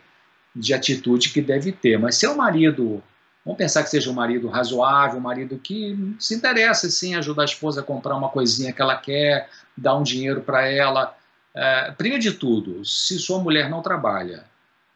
de 0.54 0.72
atitude 0.72 1.30
que 1.30 1.40
deve 1.40 1.72
ter. 1.72 1.98
Mas 1.98 2.14
se 2.14 2.24
é 2.24 2.30
um 2.30 2.36
marido, 2.36 3.02
vamos 3.44 3.58
pensar 3.58 3.82
que 3.82 3.90
seja 3.90 4.08
um 4.08 4.14
marido 4.14 4.46
razoável, 4.48 5.18
um 5.18 5.22
marido 5.22 5.58
que 5.58 5.96
se 6.20 6.36
interessa 6.36 6.88
sim 6.88 7.16
ajudar 7.16 7.42
a 7.42 7.46
esposa 7.46 7.80
a 7.80 7.84
comprar 7.84 8.16
uma 8.16 8.28
coisinha 8.28 8.72
que 8.72 8.80
ela 8.80 8.96
quer, 8.96 9.50
dar 9.76 9.96
um 9.96 10.04
dinheiro 10.04 10.40
para 10.40 10.68
ela. 10.68 11.16
É, 11.52 11.90
primeiro 11.90 12.22
de 12.22 12.32
tudo, 12.32 12.84
se 12.84 13.18
sua 13.18 13.40
mulher 13.40 13.68
não 13.68 13.82
trabalha 13.82 14.44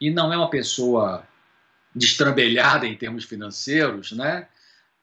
e 0.00 0.08
não 0.08 0.32
é 0.32 0.36
uma 0.36 0.50
pessoa 0.50 1.24
destrambelhada 1.94 2.86
em 2.86 2.96
termos 2.96 3.24
financeiros, 3.24 4.12
né? 4.12 4.46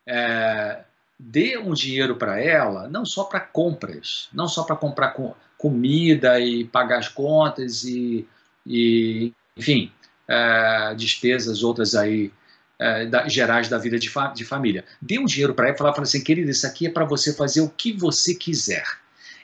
É, 0.08 0.84
dê 1.20 1.58
um 1.58 1.74
dinheiro 1.74 2.16
para 2.16 2.42
ela, 2.42 2.88
não 2.88 3.06
só 3.06 3.26
para 3.26 3.42
compras, 3.42 4.30
não 4.32 4.48
só 4.48 4.64
para 4.64 4.78
comprar 4.78 5.14
comida 5.58 6.40
e 6.40 6.64
pagar 6.64 7.00
as 7.00 7.10
contas 7.10 7.84
e, 7.84 8.26
e 8.66 9.34
enfim, 9.58 9.92
é, 10.26 10.96
despesas, 10.96 11.62
outras 11.62 11.94
aí 11.94 12.32
é, 12.80 13.06
da, 13.06 13.28
gerais 13.28 13.68
da 13.68 13.78
vida 13.78 14.00
de, 14.00 14.10
fa 14.10 14.28
de 14.28 14.46
família. 14.46 14.86
Dê 15.02 15.20
um 15.20 15.26
dinheiro 15.26 15.54
para 15.54 15.68
ela 15.68 15.76
e 15.76 15.78
fala, 15.78 15.92
fala 15.92 16.04
assim, 16.04 16.24
querida, 16.24 16.50
isso 16.50 16.66
aqui 16.66 16.88
é 16.88 16.90
para 16.90 17.04
você 17.04 17.34
fazer 17.34 17.60
o 17.60 17.70
que 17.70 17.92
você 17.92 18.34
quiser. 18.34 18.86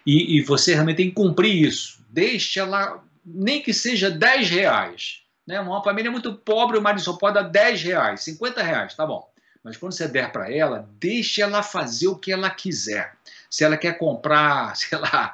E, 0.05 0.37
e, 0.37 0.41
você 0.41 0.73
realmente 0.73 0.97
tem 0.97 1.09
que 1.09 1.15
cumprir 1.15 1.67
isso. 1.67 1.99
Deixe 2.09 2.59
ela, 2.59 3.03
nem 3.25 3.61
que 3.61 3.73
seja 3.73 4.09
10 4.09 4.49
reais. 4.49 5.21
Né? 5.45 5.59
Uma 5.59 5.83
família 5.83 6.11
muito 6.11 6.33
pobre, 6.33 6.77
o 6.77 6.81
marido 6.81 7.03
só 7.03 7.13
pode 7.13 7.33
dar 7.33 7.41
10 7.41 7.83
reais, 7.83 8.21
50 8.21 8.63
reais, 8.63 8.93
tá 8.93 9.05
bom. 9.05 9.27
Mas 9.65 9.77
quando 9.77 9.93
você 9.93 10.07
der 10.07 10.31
para 10.31 10.53
ela, 10.53 10.87
deixe 10.99 11.41
ela 11.41 11.63
fazer 11.63 12.07
o 12.07 12.15
que 12.15 12.31
ela 12.31 12.51
quiser. 12.51 13.15
Se 13.49 13.63
ela 13.63 13.75
quer 13.75 13.97
comprar, 13.97 14.75
sei 14.77 14.95
lá, 14.99 15.33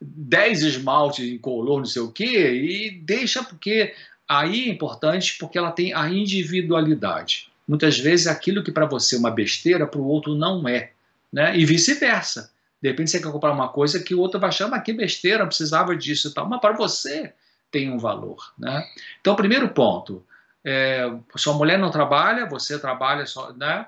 10 0.00 0.62
esmaltes 0.62 1.28
em 1.28 1.36
color, 1.36 1.78
não 1.78 1.86
sei 1.86 2.02
o 2.02 2.12
quê, 2.12 2.52
e 2.52 2.90
deixa, 2.92 3.42
porque 3.42 3.92
aí 4.28 4.68
é 4.68 4.72
importante 4.72 5.36
porque 5.40 5.58
ela 5.58 5.72
tem 5.72 5.92
a 5.92 6.08
individualidade. 6.08 7.48
Muitas 7.66 7.98
vezes 7.98 8.28
aquilo 8.28 8.62
que 8.62 8.70
para 8.70 8.86
você 8.86 9.16
é 9.16 9.18
uma 9.18 9.30
besteira, 9.30 9.88
para 9.88 10.00
o 10.00 10.06
outro 10.06 10.36
não 10.36 10.68
é. 10.68 10.92
Né? 11.32 11.58
E 11.58 11.64
vice-versa. 11.64 12.52
De 12.80 12.90
repente 12.90 13.10
você 13.10 13.18
quer 13.18 13.32
comprar 13.32 13.50
uma 13.50 13.70
coisa 13.70 13.98
que 13.98 14.14
o 14.14 14.20
outro 14.20 14.38
vai 14.38 14.50
achar, 14.50 14.68
mas 14.68 14.84
que 14.84 14.92
besteira, 14.92 15.38
não 15.38 15.48
precisava 15.48 15.96
disso 15.96 16.28
e 16.28 16.32
tal. 16.32 16.48
Mas 16.48 16.60
para 16.60 16.76
você 16.76 17.32
tem 17.72 17.90
um 17.90 17.98
valor. 17.98 18.52
Né? 18.56 18.86
Então, 19.20 19.34
primeiro 19.34 19.68
ponto, 19.70 20.24
é, 20.64 21.12
sua 21.36 21.54
mulher 21.54 21.78
não 21.78 21.90
trabalha, 21.90 22.46
você 22.46 22.78
trabalha 22.78 23.26
só, 23.26 23.52
né? 23.52 23.86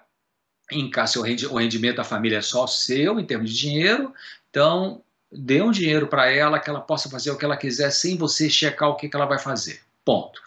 Em 0.70 0.90
casa, 0.90 1.20
o 1.20 1.22
rendimento 1.22 1.96
da 1.96 2.04
família 2.04 2.38
é 2.38 2.42
só 2.42 2.66
seu, 2.66 3.20
em 3.20 3.24
termos 3.24 3.50
de 3.50 3.58
dinheiro. 3.58 4.12
Então, 4.50 5.02
dê 5.30 5.62
um 5.62 5.70
dinheiro 5.70 6.08
para 6.08 6.30
ela 6.30 6.58
que 6.58 6.68
ela 6.68 6.80
possa 6.80 7.08
fazer 7.08 7.30
o 7.30 7.38
que 7.38 7.44
ela 7.44 7.56
quiser 7.56 7.90
sem 7.90 8.16
você 8.16 8.50
checar 8.50 8.88
o 8.88 8.96
que, 8.96 9.08
que 9.08 9.16
ela 9.16 9.26
vai 9.26 9.38
fazer. 9.38 9.80
Ponto. 10.04 10.42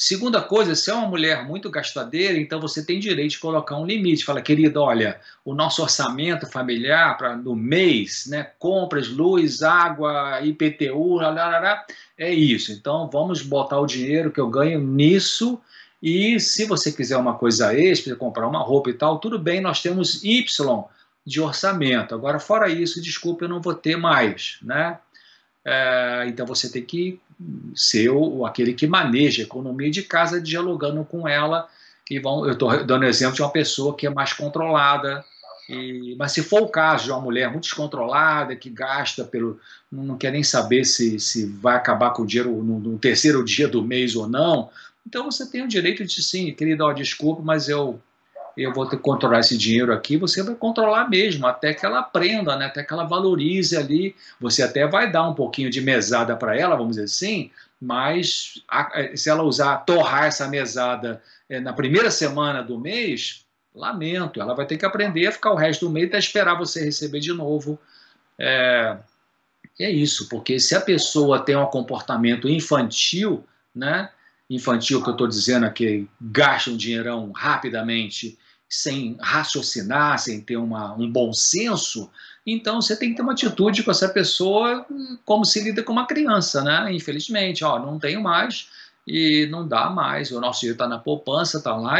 Segunda 0.00 0.40
coisa, 0.40 0.76
se 0.76 0.92
é 0.92 0.94
uma 0.94 1.08
mulher 1.08 1.44
muito 1.44 1.68
gastadeira, 1.68 2.38
então 2.38 2.60
você 2.60 2.86
tem 2.86 3.00
direito 3.00 3.32
de 3.32 3.40
colocar 3.40 3.76
um 3.76 3.84
limite. 3.84 4.24
Fala, 4.24 4.40
querida, 4.40 4.80
olha, 4.80 5.20
o 5.44 5.52
nosso 5.52 5.82
orçamento 5.82 6.48
familiar 6.48 7.18
para 7.18 7.36
no 7.36 7.56
mês, 7.56 8.24
né, 8.28 8.52
compras, 8.60 9.08
luz, 9.08 9.60
água, 9.60 10.40
IPTU, 10.40 11.16
larará, 11.16 11.84
é 12.16 12.32
isso. 12.32 12.70
Então 12.70 13.10
vamos 13.12 13.42
botar 13.42 13.80
o 13.80 13.86
dinheiro 13.86 14.30
que 14.30 14.38
eu 14.38 14.48
ganho 14.48 14.80
nisso 14.80 15.60
e 16.00 16.38
se 16.38 16.64
você 16.64 16.92
quiser 16.92 17.16
uma 17.16 17.36
coisa 17.36 17.76
extra, 17.76 18.14
comprar 18.14 18.46
uma 18.46 18.62
roupa 18.62 18.90
e 18.90 18.94
tal, 18.94 19.18
tudo 19.18 19.36
bem, 19.36 19.60
nós 19.60 19.82
temos 19.82 20.22
Y 20.22 20.84
de 21.26 21.40
orçamento. 21.40 22.14
Agora, 22.14 22.38
fora 22.38 22.68
isso, 22.68 23.02
desculpa, 23.02 23.46
eu 23.46 23.48
não 23.48 23.60
vou 23.60 23.74
ter 23.74 23.96
mais, 23.96 24.58
né? 24.62 24.96
É, 25.64 26.24
então 26.28 26.46
você 26.46 26.70
tem 26.70 26.84
que 26.84 27.20
ser 27.74 28.10
o, 28.10 28.44
aquele 28.44 28.74
que 28.74 28.86
maneja 28.86 29.42
a 29.42 29.46
economia 29.46 29.90
de 29.90 30.02
casa, 30.02 30.40
dialogando 30.40 31.04
com 31.04 31.26
ela. 31.26 31.68
E 32.10 32.18
vão, 32.18 32.46
eu 32.46 32.52
estou 32.52 32.84
dando 32.84 33.04
exemplo 33.04 33.34
de 33.34 33.42
uma 33.42 33.50
pessoa 33.50 33.96
que 33.96 34.06
é 34.06 34.10
mais 34.10 34.32
controlada. 34.32 35.24
E, 35.68 36.16
mas 36.18 36.32
se 36.32 36.42
for 36.42 36.62
o 36.62 36.68
caso 36.68 37.04
de 37.04 37.10
uma 37.10 37.20
mulher 37.20 37.50
muito 37.50 37.64
descontrolada, 37.64 38.56
que 38.56 38.70
gasta 38.70 39.24
pelo. 39.24 39.60
não 39.92 40.16
quer 40.16 40.32
nem 40.32 40.42
saber 40.42 40.84
se, 40.84 41.20
se 41.20 41.46
vai 41.46 41.76
acabar 41.76 42.10
com 42.10 42.22
o 42.22 42.26
dinheiro 42.26 42.50
no, 42.62 42.78
no 42.78 42.98
terceiro 42.98 43.44
dia 43.44 43.68
do 43.68 43.82
mês 43.82 44.16
ou 44.16 44.26
não, 44.26 44.70
então 45.06 45.24
você 45.24 45.46
tem 45.46 45.62
o 45.62 45.68
direito 45.68 46.04
de 46.04 46.22
sim, 46.22 46.52
querida, 46.52 46.92
desculpa, 46.92 47.42
mas 47.42 47.68
eu 47.68 48.00
eu 48.62 48.72
vou 48.72 48.86
ter 48.86 48.96
que 48.96 49.02
controlar 49.02 49.40
esse 49.40 49.56
dinheiro 49.56 49.92
aqui, 49.92 50.16
você 50.16 50.42
vai 50.42 50.54
controlar 50.54 51.08
mesmo, 51.08 51.46
até 51.46 51.72
que 51.72 51.86
ela 51.86 52.00
aprenda, 52.00 52.56
né? 52.56 52.66
até 52.66 52.82
que 52.82 52.92
ela 52.92 53.04
valorize 53.04 53.76
ali. 53.76 54.16
Você 54.40 54.62
até 54.62 54.86
vai 54.86 55.10
dar 55.10 55.28
um 55.28 55.34
pouquinho 55.34 55.70
de 55.70 55.80
mesada 55.80 56.36
para 56.36 56.58
ela, 56.58 56.76
vamos 56.76 56.96
dizer 56.96 57.04
assim, 57.04 57.50
mas 57.80 58.62
a, 58.68 58.90
é, 58.94 59.16
se 59.16 59.30
ela 59.30 59.42
usar, 59.42 59.76
torrar 59.78 60.24
essa 60.24 60.48
mesada 60.48 61.22
é, 61.48 61.60
na 61.60 61.72
primeira 61.72 62.10
semana 62.10 62.62
do 62.62 62.78
mês, 62.78 63.44
lamento, 63.74 64.40
ela 64.40 64.54
vai 64.54 64.66
ter 64.66 64.76
que 64.76 64.84
aprender 64.84 65.26
a 65.28 65.32
ficar 65.32 65.52
o 65.52 65.56
resto 65.56 65.86
do 65.86 65.92
mês 65.92 66.08
até 66.08 66.18
esperar 66.18 66.58
você 66.58 66.84
receber 66.84 67.20
de 67.20 67.32
novo. 67.32 67.78
É, 68.36 68.96
é 69.78 69.90
isso, 69.90 70.28
porque 70.28 70.58
se 70.58 70.74
a 70.74 70.80
pessoa 70.80 71.38
tem 71.38 71.56
um 71.56 71.66
comportamento 71.66 72.48
infantil, 72.48 73.44
né? 73.74 74.10
Infantil 74.50 75.02
que 75.02 75.08
eu 75.08 75.12
estou 75.12 75.28
dizendo 75.28 75.66
aqui, 75.66 76.08
gasta 76.20 76.70
um 76.70 76.76
dinheirão 76.76 77.30
rapidamente 77.32 78.38
sem 78.68 79.16
raciocinar, 79.20 80.18
sem 80.18 80.40
ter 80.40 80.56
uma, 80.56 80.94
um 80.94 81.10
bom 81.10 81.32
senso, 81.32 82.10
então 82.46 82.80
você 82.80 82.96
tem 82.96 83.10
que 83.10 83.16
ter 83.16 83.22
uma 83.22 83.32
atitude 83.32 83.82
com 83.82 83.90
essa 83.90 84.08
pessoa 84.08 84.86
como 85.24 85.44
se 85.44 85.60
lida 85.60 85.82
com 85.82 85.92
uma 85.92 86.06
criança, 86.06 86.62
né? 86.62 86.92
Infelizmente, 86.92 87.64
ó, 87.64 87.78
não 87.78 87.98
tenho 87.98 88.22
mais 88.22 88.68
e 89.06 89.46
não 89.50 89.66
dá 89.66 89.88
mais, 89.90 90.30
o 90.30 90.40
nosso 90.40 90.60
dinheiro 90.60 90.74
está 90.74 90.86
na 90.86 90.98
poupança, 90.98 91.58
está 91.58 91.74
lá, 91.76 91.98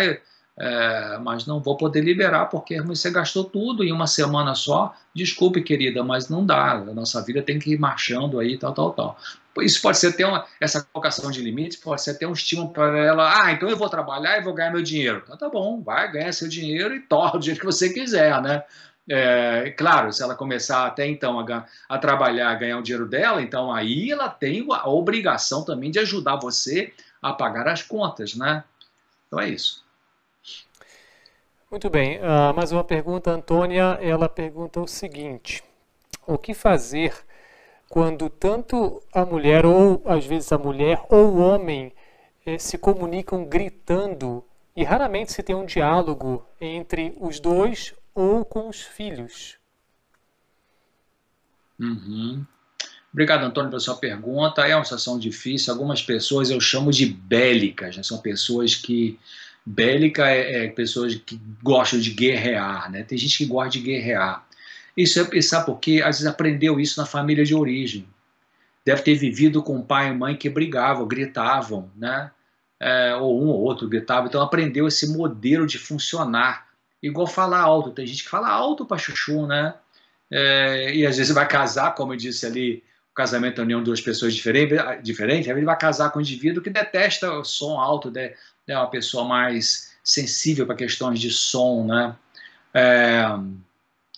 é, 0.61 1.19
mas 1.19 1.47
não 1.47 1.61
vou 1.61 1.77
poder 1.77 2.01
liberar 2.01 2.47
porque 2.47 2.83
você 2.83 3.11
gastou 3.11 3.45
tudo 3.45 3.85
em 3.85 3.93
uma 3.93 4.09
semana 4.09 4.55
só. 4.57 4.93
Desculpe, 5.15 5.63
querida, 5.63 6.03
mas 6.03 6.29
não 6.29 6.45
dá. 6.45 6.73
A 6.73 6.85
nossa 6.93 7.23
vida 7.23 7.41
tem 7.43 7.59
que 7.61 7.73
ir 7.73 7.79
marchando 7.79 8.41
aí, 8.41 8.59
tal, 8.59 8.73
tal, 8.75 8.93
tal. 8.93 9.19
Isso 9.61 9.81
pode 9.81 9.99
ser 9.99 10.09
até 10.09 10.27
uma, 10.27 10.45
essa 10.61 10.83
colocação 10.93 11.31
de 11.31 11.41
limites, 11.41 11.77
pode 11.77 12.03
ser 12.03 12.13
até 12.13 12.27
um 12.27 12.33
estímulo 12.33 12.71
para 12.71 12.99
ela. 12.99 13.45
Ah, 13.45 13.53
então 13.53 13.69
eu 13.69 13.77
vou 13.77 13.89
trabalhar 13.89 14.39
e 14.39 14.43
vou 14.43 14.53
ganhar 14.53 14.73
meu 14.73 14.83
dinheiro. 14.83 15.23
Então 15.25 15.37
tá 15.37 15.49
bom, 15.49 15.81
vai, 15.81 16.11
ganha 16.11 16.33
seu 16.33 16.49
dinheiro 16.49 16.95
e 16.95 17.01
torra 17.01 17.39
do 17.39 17.45
jeito 17.45 17.61
que 17.61 17.67
você 17.67 17.93
quiser, 17.93 18.41
né? 18.43 18.65
É, 19.11 19.71
claro, 19.71 20.13
se 20.13 20.23
ela 20.23 20.35
começar 20.35 20.87
até 20.87 21.09
então 21.09 21.41
a, 21.41 21.67
a 21.89 21.99
trabalhar, 21.99 22.51
a 22.51 22.55
ganhar 22.55 22.79
o 22.79 22.83
dinheiro 22.83 23.09
dela, 23.09 23.41
então 23.41 23.73
aí 23.73 24.11
ela 24.11 24.29
tem 24.29 24.67
a 24.71 24.89
obrigação 24.89 25.65
também 25.65 25.91
de 25.91 25.99
ajudar 26.01 26.37
você 26.37 26.93
a 27.23 27.33
pagar 27.33 27.67
as 27.69 27.83
contas, 27.83 28.35
né? 28.35 28.65
Então 29.27 29.41
é 29.41 29.49
isso. 29.49 29.88
Muito 31.71 31.91
bem, 31.91 32.19
uh, 32.19 32.55
mais 32.57 32.73
uma 32.73 32.83
pergunta, 32.83 33.31
Antônia, 33.31 33.99
ela 34.01 34.27
pergunta 34.27 34.81
o 34.81 34.89
seguinte, 34.89 35.63
o 36.27 36.39
que 36.39 36.55
fazer 36.55 37.13
quando 37.91 38.31
tanto 38.31 39.03
a 39.13 39.23
mulher, 39.25 39.67
ou 39.67 40.03
às 40.07 40.25
vezes 40.25 40.51
a 40.51 40.57
mulher, 40.57 41.03
ou 41.11 41.35
o 41.35 41.39
homem 41.39 41.93
eh, 42.47 42.59
se 42.59 42.79
comunicam 42.79 43.45
gritando 43.45 44.43
e 44.75 44.83
raramente 44.83 45.31
se 45.31 45.43
tem 45.43 45.55
um 45.55 45.67
diálogo 45.67 46.43
entre 46.59 47.15
os 47.21 47.39
dois 47.39 47.95
ou 48.15 48.47
com 48.47 48.71
os 48.71 48.81
filhos. 48.81 49.59
Uhum. 51.79 52.47
Obrigado, 53.13 53.45
Antônio, 53.45 53.71
pela 53.71 53.81
sua 53.81 53.97
pergunta. 53.97 54.67
É 54.67 54.75
uma 54.75 54.85
situação 54.85 55.19
difícil. 55.19 55.73
Algumas 55.73 56.03
pessoas 56.03 56.51
eu 56.51 56.61
chamo 56.61 56.91
de 56.91 57.07
bélicas, 57.07 57.97
né? 57.97 58.03
são 58.03 58.19
pessoas 58.19 58.75
que. 58.75 59.19
Bélica 59.69 60.27
é, 60.31 60.65
é 60.65 60.69
pessoas 60.69 61.15
que 61.15 61.39
gostam 61.63 62.01
de 62.01 62.11
guerrear, 62.11 62.91
né? 62.91 63.03
Tem 63.03 63.19
gente 63.19 63.37
que 63.37 63.45
gosta 63.45 63.71
de 63.71 63.81
guerrear. 63.81 64.47
Isso 64.97 65.21
é 65.21 65.25
pensar 65.25 65.65
porque 65.65 66.01
às 66.03 66.17
vezes 66.17 66.27
aprendeu 66.27 66.81
isso 66.81 66.99
na 66.99 67.07
família 67.07 67.45
de 67.45 67.55
origem. 67.55 68.09
Deve 68.83 69.03
ter 69.03 69.15
vivido 69.15 69.63
com 69.63 69.83
pai 69.83 70.09
e 70.09 70.15
mãe 70.15 70.35
que 70.35 70.49
brigavam, 70.49 71.07
gritavam, 71.07 71.91
né? 71.95 72.31
É, 72.81 73.15
ou 73.17 73.43
um 73.43 73.49
ou 73.49 73.61
outro 73.61 73.87
gritava. 73.87 74.27
Então 74.27 74.41
aprendeu 74.41 74.89
esse 74.89 75.13
modelo 75.15 75.67
de 75.67 75.77
funcionar. 75.77 76.69
Igual 77.03 77.27
falar 77.27 77.61
alto. 77.61 77.91
Tem 77.91 78.07
gente 78.07 78.25
que 78.25 78.31
fala 78.31 78.49
alto 78.49 78.87
para 78.87 78.97
chuchu, 78.97 79.47
né? 79.47 79.75
É, 80.31 80.95
e 80.95 81.05
às 81.05 81.19
vezes 81.19 81.35
vai 81.35 81.47
casar, 81.47 81.95
como 81.95 82.15
eu 82.15 82.17
disse 82.17 82.47
ali, 82.47 82.83
o 83.13 83.15
casamento 83.15 83.61
é 83.61 83.65
união 83.65 83.81
de 83.81 83.85
duas 83.85 84.01
pessoas 84.01 84.35
diferentes, 84.35 84.79
diferente, 85.03 85.51
ele 85.51 85.65
vai 85.65 85.77
casar 85.77 86.11
com 86.11 86.19
um 86.19 86.23
indivíduo 86.23 86.63
que 86.63 86.71
detesta 86.71 87.33
o 87.33 87.45
som 87.45 87.79
alto, 87.79 88.11
né? 88.69 88.77
uma 88.77 88.91
pessoa 88.91 89.25
mais 89.25 89.93
sensível 90.05 90.67
para 90.67 90.77
questões 90.77 91.19
de 91.19 91.31
som, 91.31 91.85
né? 91.85 92.15
É, 92.73 93.25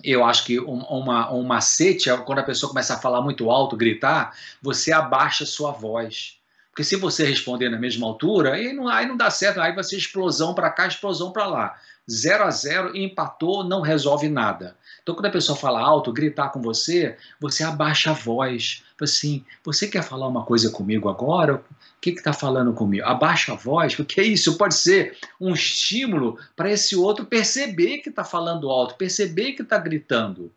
eu 0.02 0.24
acho 0.24 0.44
que 0.44 0.58
um, 0.60 0.80
uma, 0.80 1.32
um 1.32 1.42
macete 1.42 2.10
é 2.10 2.16
quando 2.16 2.40
a 2.40 2.44
pessoa 2.44 2.70
começa 2.70 2.94
a 2.94 2.98
falar 2.98 3.22
muito 3.22 3.50
alto, 3.50 3.76
gritar, 3.76 4.36
você 4.60 4.92
abaixa 4.92 5.46
sua 5.46 5.72
voz. 5.72 6.38
Porque 6.70 6.84
se 6.84 6.96
você 6.96 7.24
responder 7.24 7.68
na 7.68 7.78
mesma 7.78 8.06
altura, 8.06 8.54
aí 8.54 8.72
não, 8.72 8.88
aí 8.88 9.06
não 9.06 9.16
dá 9.16 9.30
certo, 9.30 9.60
aí 9.60 9.72
vai 9.74 9.84
ser 9.84 9.96
explosão 9.96 10.54
para 10.54 10.70
cá, 10.70 10.86
explosão 10.86 11.32
para 11.32 11.46
lá. 11.46 11.76
0 12.10 12.44
a 12.44 12.50
0 12.50 12.96
empatou, 12.96 13.62
não 13.62 13.80
resolve 13.80 14.28
nada. 14.28 14.76
Então, 15.02 15.14
quando 15.14 15.26
a 15.26 15.30
pessoa 15.30 15.56
fala 15.56 15.80
alto, 15.80 16.12
gritar 16.12 16.50
com 16.50 16.60
você, 16.60 17.16
você 17.38 17.62
abaixa 17.62 18.10
a 18.10 18.14
voz. 18.14 18.82
Assim, 19.00 19.44
você 19.64 19.88
quer 19.88 20.02
falar 20.02 20.28
uma 20.28 20.44
coisa 20.44 20.70
comigo 20.70 21.08
agora? 21.08 21.62
O 22.00 22.02
que 22.02 22.10
está 22.12 22.32
falando 22.32 22.72
comigo? 22.72 23.04
Abaixa 23.04 23.52
a 23.52 23.56
voz, 23.56 23.94
porque 23.94 24.22
isso 24.22 24.56
pode 24.56 24.74
ser 24.74 25.18
um 25.38 25.52
estímulo 25.52 26.38
para 26.56 26.70
esse 26.70 26.96
outro 26.96 27.26
perceber 27.26 27.98
que 27.98 28.08
está 28.08 28.24
falando 28.24 28.70
alto, 28.70 28.96
perceber 28.96 29.52
que 29.52 29.60
está 29.60 29.76
gritando. 29.76 30.50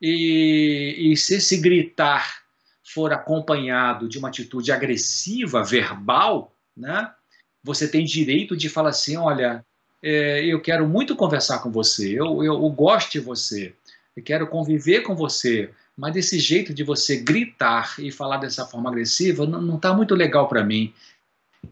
E, 0.00 1.12
e 1.12 1.16
se 1.16 1.36
esse 1.36 1.58
gritar 1.58 2.42
for 2.82 3.12
acompanhado 3.12 4.08
de 4.08 4.18
uma 4.18 4.26
atitude 4.26 4.72
agressiva, 4.72 5.62
verbal, 5.62 6.52
né? 6.76 7.12
Você 7.62 7.86
tem 7.86 8.04
direito 8.04 8.56
de 8.56 8.68
falar 8.68 8.88
assim, 8.88 9.16
olha, 9.16 9.64
é, 10.02 10.44
eu 10.44 10.60
quero 10.60 10.88
muito 10.88 11.14
conversar 11.14 11.60
com 11.60 11.70
você, 11.70 12.10
eu, 12.10 12.42
eu, 12.42 12.54
eu 12.54 12.70
gosto 12.70 13.12
de 13.12 13.20
você, 13.20 13.72
eu 14.16 14.22
quero 14.24 14.48
conviver 14.48 15.02
com 15.02 15.14
você, 15.14 15.70
mas 15.96 16.14
desse 16.14 16.38
jeito 16.38 16.72
de 16.72 16.82
você 16.82 17.16
gritar 17.16 17.94
e 17.98 18.10
falar 18.10 18.38
dessa 18.38 18.66
forma 18.66 18.90
agressiva 18.90 19.46
não 19.46 19.76
está 19.76 19.92
muito 19.92 20.14
legal 20.14 20.48
para 20.48 20.64
mim. 20.64 20.92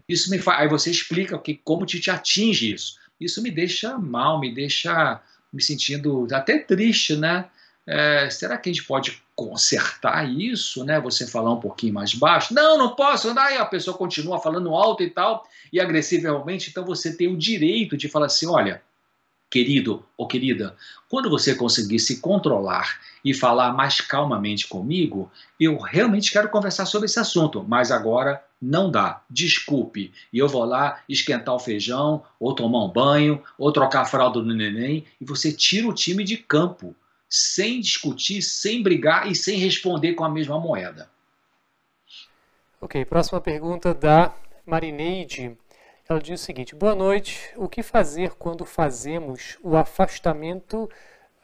Isso 0.07 0.29
me 0.29 0.39
faz. 0.39 0.61
Aí 0.61 0.67
você 0.67 0.91
explica 0.91 1.37
que, 1.37 1.55
como 1.55 1.85
te, 1.85 1.99
te 1.99 2.09
atinge 2.09 2.73
isso. 2.73 2.99
Isso 3.19 3.41
me 3.41 3.51
deixa 3.51 3.97
mal, 3.97 4.39
me 4.39 4.53
deixa 4.53 5.21
me 5.51 5.61
sentindo 5.61 6.27
até 6.31 6.59
triste, 6.59 7.15
né? 7.15 7.45
É, 7.85 8.29
será 8.29 8.57
que 8.57 8.69
a 8.69 8.73
gente 8.73 8.85
pode 8.85 9.21
consertar 9.35 10.29
isso, 10.29 10.83
né? 10.85 10.99
Você 11.01 11.27
falar 11.27 11.51
um 11.51 11.59
pouquinho 11.59 11.93
mais 11.93 12.13
baixo? 12.13 12.53
Não, 12.53 12.77
não 12.77 12.95
posso. 12.95 13.37
Aí 13.37 13.57
a 13.57 13.65
pessoa 13.65 13.97
continua 13.97 14.39
falando 14.39 14.73
alto 14.73 15.03
e 15.03 15.09
tal, 15.09 15.45
e 15.73 15.79
agressivamente. 15.79 16.69
Então 16.69 16.85
você 16.85 17.15
tem 17.15 17.27
o 17.27 17.37
direito 17.37 17.97
de 17.97 18.07
falar 18.07 18.27
assim: 18.27 18.47
olha, 18.47 18.81
querido 19.51 20.03
ou 20.17 20.25
querida, 20.25 20.75
quando 21.09 21.29
você 21.29 21.53
conseguir 21.53 21.99
se 21.99 22.21
controlar 22.21 22.99
e 23.23 23.33
falar 23.33 23.73
mais 23.73 23.99
calmamente 23.99 24.65
comigo, 24.65 25.29
eu 25.59 25.77
realmente 25.77 26.31
quero 26.31 26.49
conversar 26.49 26.85
sobre 26.85 27.07
esse 27.07 27.19
assunto, 27.19 27.63
mas 27.67 27.91
agora 27.91 28.41
não 28.61 28.89
dá. 28.89 29.21
Desculpe. 29.29 30.13
E 30.31 30.37
eu 30.37 30.47
vou 30.47 30.63
lá 30.63 31.01
esquentar 31.09 31.53
o 31.53 31.59
feijão, 31.59 32.23
ou 32.39 32.55
tomar 32.55 32.85
um 32.85 32.89
banho, 32.89 33.43
ou 33.57 33.71
trocar 33.73 34.01
a 34.01 34.05
fralda 34.05 34.39
do 34.39 34.55
neném, 34.55 35.05
e 35.19 35.25
você 35.25 35.51
tira 35.51 35.87
o 35.87 35.93
time 35.93 36.23
de 36.23 36.37
campo, 36.37 36.95
sem 37.29 37.81
discutir, 37.81 38.41
sem 38.41 38.81
brigar 38.81 39.29
e 39.29 39.35
sem 39.35 39.57
responder 39.57 40.13
com 40.13 40.23
a 40.23 40.29
mesma 40.29 40.59
moeda. 40.59 41.09
Ok, 42.79 43.03
próxima 43.05 43.41
pergunta 43.41 43.93
da 43.93 44.33
Marineide. 44.65 45.57
Ela 46.11 46.19
diz 46.19 46.41
o 46.41 46.43
seguinte: 46.43 46.75
Boa 46.75 46.93
noite. 46.93 47.53
O 47.55 47.69
que 47.69 47.81
fazer 47.81 48.31
quando 48.31 48.65
fazemos 48.65 49.57
o 49.63 49.77
afastamento 49.77 50.89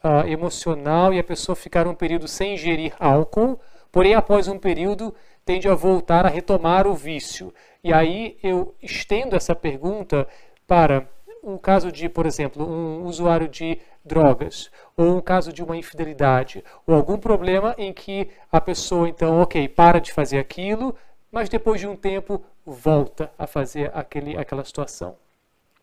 uh, 0.04 0.28
emocional 0.28 1.14
e 1.14 1.20
a 1.20 1.24
pessoa 1.24 1.56
ficar 1.56 1.88
um 1.88 1.96
período 1.96 2.28
sem 2.28 2.56
ingerir 2.56 2.94
álcool, 3.00 3.58
porém 3.94 4.14
após 4.14 4.50
um 4.50 4.60
período 4.60 5.16
tende 5.46 5.70
a 5.70 5.74
voltar 5.74 6.26
a 6.26 6.30
retomar 6.30 6.86
o 6.86 6.94
vício? 6.94 7.54
E 7.82 7.94
aí 7.94 8.38
eu 8.44 8.76
estendo 8.84 9.38
essa 9.38 9.56
pergunta 9.56 10.28
para 10.68 11.08
um 11.42 11.58
caso 11.58 11.90
de, 11.90 12.10
por 12.10 12.26
exemplo, 12.26 12.70
um 12.70 13.06
usuário 13.06 13.48
de 13.48 13.80
drogas, 14.04 14.70
ou 14.98 15.16
um 15.16 15.22
caso 15.22 15.54
de 15.54 15.64
uma 15.64 15.78
infidelidade, 15.78 16.62
ou 16.86 16.94
algum 16.94 17.18
problema 17.18 17.74
em 17.78 17.94
que 17.94 18.30
a 18.52 18.60
pessoa, 18.60 19.08
então, 19.08 19.42
ok, 19.42 19.70
para 19.70 20.00
de 20.00 20.12
fazer 20.12 20.40
aquilo, 20.40 20.94
mas 21.38 21.50
depois 21.50 21.80
de 21.80 21.86
um 21.86 21.96
tempo 21.96 22.44
volta 22.66 23.30
a 23.38 23.46
fazer 23.46 23.92
aquele, 23.94 24.36
aquela 24.36 24.66
situação. 24.66 25.16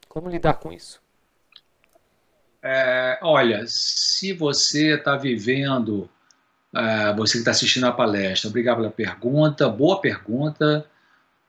Como 0.09 0.28
lidar 0.28 0.55
com 0.55 0.72
isso? 0.72 1.00
É, 2.61 3.20
olha, 3.22 3.62
se 3.68 4.32
você 4.32 4.96
está 4.96 5.16
vivendo, 5.16 6.11
é, 6.74 7.14
você 7.14 7.34
que 7.34 7.38
está 7.38 7.52
assistindo 7.52 7.86
a 7.86 7.92
palestra, 7.92 8.50
obrigado 8.50 8.78
pela 8.78 8.90
pergunta, 8.90 9.68
boa 9.68 10.00
pergunta. 10.00 10.84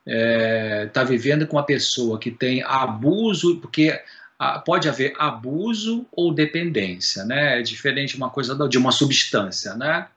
Está 0.06 0.16
é, 0.16 0.86
tá 0.86 1.04
vivendo 1.04 1.48
com 1.48 1.58
uma 1.58 1.66
pessoa 1.66 2.20
que 2.20 2.30
tem 2.30 2.62
abuso, 2.62 3.60
porque 3.60 4.00
ah, 4.38 4.60
pode 4.60 4.88
haver 4.88 5.16
abuso 5.18 6.06
ou 6.12 6.32
dependência, 6.32 7.26
né? 7.26 7.60
É 7.60 7.64
diferente 7.64 8.16
uma 8.16 8.30
coisa 8.30 8.56
de 8.70 8.78
uma 8.78 8.92
substância, 8.92 9.74
né? 9.74 10.08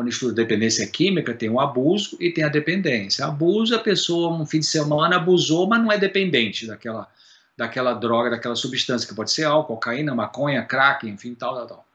Quando 0.00 0.08
estuda 0.08 0.32
dependência 0.32 0.86
química, 0.86 1.34
tem 1.34 1.50
o 1.50 1.60
abuso 1.60 2.16
e 2.18 2.30
tem 2.30 2.42
a 2.42 2.48
dependência. 2.48 3.26
Abuso, 3.26 3.74
a 3.74 3.78
pessoa, 3.78 4.34
um 4.34 4.46
fim 4.46 4.60
de 4.60 4.64
semana, 4.64 5.16
abusou, 5.16 5.68
mas 5.68 5.78
não 5.78 5.92
é 5.92 5.98
dependente 5.98 6.66
daquela, 6.66 7.06
daquela 7.54 7.92
droga, 7.92 8.30
daquela 8.30 8.56
substância, 8.56 9.06
que 9.06 9.14
pode 9.14 9.30
ser 9.30 9.44
álcool, 9.44 9.74
cocaína, 9.74 10.14
maconha, 10.14 10.62
crack, 10.62 11.06
enfim, 11.06 11.34
tal, 11.34 11.54
tal, 11.54 11.66
tal. 11.66 11.86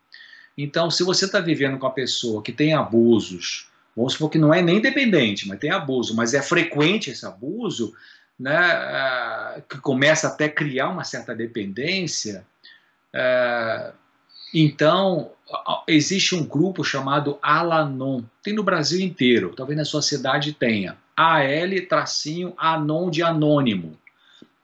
Então, 0.55 0.91
se 0.91 1.03
você 1.03 1.25
está 1.25 1.39
vivendo 1.39 1.79
com 1.79 1.87
a 1.87 1.89
pessoa 1.89 2.43
que 2.43 2.51
tem 2.51 2.75
abusos, 2.75 3.71
vamos 3.95 4.13
supor 4.13 4.29
que 4.29 4.37
não 4.37 4.53
é 4.53 4.61
nem 4.61 4.79
dependente, 4.79 5.47
mas 5.47 5.57
tem 5.57 5.71
abuso, 5.71 6.15
mas 6.15 6.35
é 6.35 6.43
frequente 6.43 7.09
esse 7.09 7.25
abuso, 7.25 7.91
né, 8.39 8.55
é, 8.55 9.61
que 9.67 9.79
começa 9.79 10.27
até 10.27 10.45
a 10.45 10.51
criar 10.51 10.89
uma 10.89 11.03
certa 11.03 11.33
dependência, 11.33 12.45
é, 13.11 13.91
então, 14.53 15.31
existe 15.87 16.35
um 16.35 16.45
grupo 16.45 16.83
chamado 16.83 17.37
Alanon, 17.41 18.23
tem 18.41 18.53
no 18.53 18.63
Brasil 18.63 18.99
inteiro, 18.99 19.53
talvez 19.55 19.77
na 19.77 19.85
sua 19.85 20.01
cidade 20.01 20.53
tenha. 20.53 20.97
AL-Anon 21.15 23.09
de 23.09 23.23
anônimo. 23.23 23.97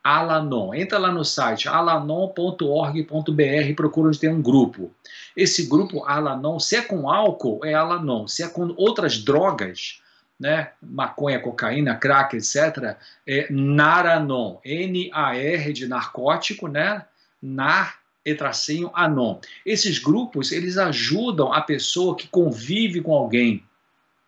Alanon. 0.03 0.73
Entra 0.73 0.97
lá 0.97 1.11
no 1.11 1.23
site 1.23 1.67
alanon.org.br 1.67 3.75
procura 3.75 4.07
onde 4.07 4.19
tem 4.19 4.31
um 4.31 4.41
grupo. 4.41 4.91
Esse 5.37 5.67
grupo 5.67 6.03
Alanon, 6.03 6.59
se 6.59 6.75
é 6.75 6.81
com 6.81 7.09
álcool, 7.09 7.63
é 7.63 7.73
Alanon. 7.73 8.27
Se 8.27 8.43
é 8.43 8.47
com 8.47 8.73
outras 8.75 9.19
drogas, 9.19 10.01
né, 10.39 10.71
maconha, 10.81 11.39
cocaína, 11.39 11.95
crack, 11.95 12.35
etc., 12.35 12.97
é 13.27 13.47
Naranon. 13.51 14.57
N-A-R 14.65 15.71
de 15.71 15.87
narcótico, 15.87 16.67
né? 16.67 17.05
Nar 17.41 18.00
e 18.25 18.35
tracinho 18.35 18.91
anon. 18.93 19.39
Esses 19.65 19.97
grupos, 19.99 20.51
eles 20.51 20.77
ajudam 20.77 21.51
a 21.51 21.61
pessoa 21.61 22.15
que 22.15 22.27
convive 22.27 23.01
com 23.01 23.13
alguém 23.13 23.63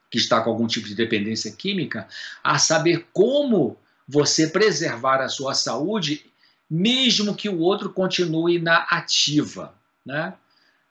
que 0.10 0.20
está 0.20 0.42
com 0.42 0.52
algum 0.52 0.68
tipo 0.68 0.88
de 0.88 0.94
dependência 0.94 1.52
química 1.52 2.08
a 2.44 2.60
saber 2.60 3.08
como 3.12 3.76
você 4.08 4.48
preservar 4.48 5.22
a 5.22 5.28
sua 5.28 5.56
saúde, 5.56 6.24
mesmo 6.70 7.34
que 7.34 7.50
o 7.50 7.60
outro 7.60 7.90
continue 7.90 8.60
na 8.60 8.86
ativa, 8.90 9.74
né? 10.06 10.36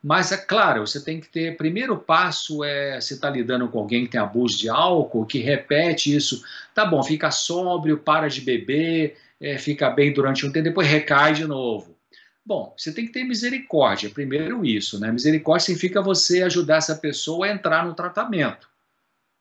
Mas 0.02 0.32
é 0.32 0.36
claro, 0.36 0.84
você 0.84 1.00
tem 1.00 1.20
que 1.20 1.28
ter. 1.28 1.56
Primeiro 1.56 1.96
passo 1.96 2.64
é 2.64 3.00
você 3.00 3.14
está 3.14 3.30
lidando 3.30 3.68
com 3.68 3.78
alguém 3.78 4.04
que 4.04 4.10
tem 4.10 4.20
abuso 4.20 4.58
de 4.58 4.68
álcool, 4.68 5.24
que 5.24 5.38
repete 5.38 6.14
isso. 6.14 6.42
Tá 6.74 6.84
bom, 6.84 7.00
fica 7.04 7.30
sóbrio, 7.30 7.98
para 7.98 8.28
de 8.28 8.40
beber, 8.40 9.16
é, 9.40 9.56
fica 9.56 9.88
bem 9.88 10.12
durante 10.12 10.44
um 10.44 10.50
tempo, 10.50 10.64
depois 10.64 10.88
recai 10.88 11.34
de 11.34 11.46
novo. 11.46 11.96
Bom, 12.44 12.74
você 12.76 12.92
tem 12.92 13.06
que 13.06 13.12
ter 13.12 13.24
misericórdia. 13.24 14.10
Primeiro 14.10 14.64
isso, 14.64 14.98
né? 14.98 15.12
Misericórdia 15.12 15.66
significa 15.66 16.02
você 16.02 16.42
ajudar 16.42 16.76
essa 16.76 16.96
pessoa 16.96 17.46
a 17.46 17.52
entrar 17.52 17.86
no 17.86 17.94
tratamento. 17.94 18.68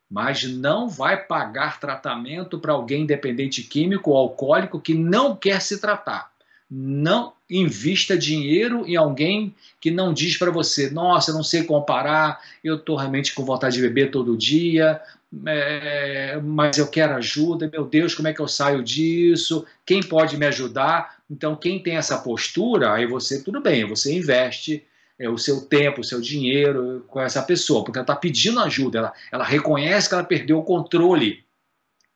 Mas 0.09 0.43
não 0.43 0.87
vai 0.89 1.17
pagar 1.17 1.79
tratamento 1.79 2.59
para 2.59 2.73
alguém 2.73 3.05
dependente 3.05 3.63
químico 3.63 4.11
ou 4.11 4.17
alcoólico 4.17 4.79
que 4.79 4.93
não 4.93 5.35
quer 5.35 5.61
se 5.61 5.79
tratar. 5.79 6.31
Não 6.69 7.33
invista 7.49 8.17
dinheiro 8.17 8.85
em 8.87 8.95
alguém 8.95 9.55
que 9.79 9.89
não 9.89 10.13
diz 10.13 10.37
para 10.37 10.51
você: 10.51 10.89
nossa, 10.89 11.31
eu 11.31 11.35
não 11.35 11.43
sei 11.43 11.63
comparar, 11.63 12.39
eu 12.63 12.75
estou 12.75 12.95
realmente 12.95 13.33
com 13.33 13.43
vontade 13.43 13.75
de 13.75 13.81
beber 13.81 14.11
todo 14.11 14.37
dia, 14.37 15.01
é, 15.45 16.39
mas 16.43 16.77
eu 16.77 16.87
quero 16.87 17.15
ajuda, 17.15 17.69
meu 17.71 17.85
Deus, 17.85 18.13
como 18.13 18.27
é 18.27 18.33
que 18.33 18.41
eu 18.41 18.47
saio 18.47 18.83
disso? 18.83 19.65
Quem 19.85 20.03
pode 20.03 20.35
me 20.37 20.45
ajudar? 20.45 21.21
Então, 21.29 21.55
quem 21.55 21.81
tem 21.81 21.95
essa 21.95 22.17
postura, 22.17 22.93
aí 22.93 23.05
você, 23.05 23.41
tudo 23.41 23.61
bem, 23.61 23.87
você 23.87 24.13
investe 24.13 24.85
é, 25.17 25.29
o 25.29 25.37
seu 25.37 25.61
tempo, 25.61 26.01
o 26.01 26.03
seu 26.03 26.19
dinheiro 26.19 27.05
com 27.07 27.21
essa 27.21 27.41
pessoa, 27.41 27.83
porque 27.83 27.97
ela 27.97 28.03
está 28.03 28.15
pedindo 28.15 28.59
ajuda, 28.59 28.97
ela, 28.97 29.13
ela 29.31 29.43
reconhece 29.45 30.09
que 30.09 30.15
ela 30.15 30.23
perdeu 30.23 30.59
o 30.59 30.63
controle 30.63 31.45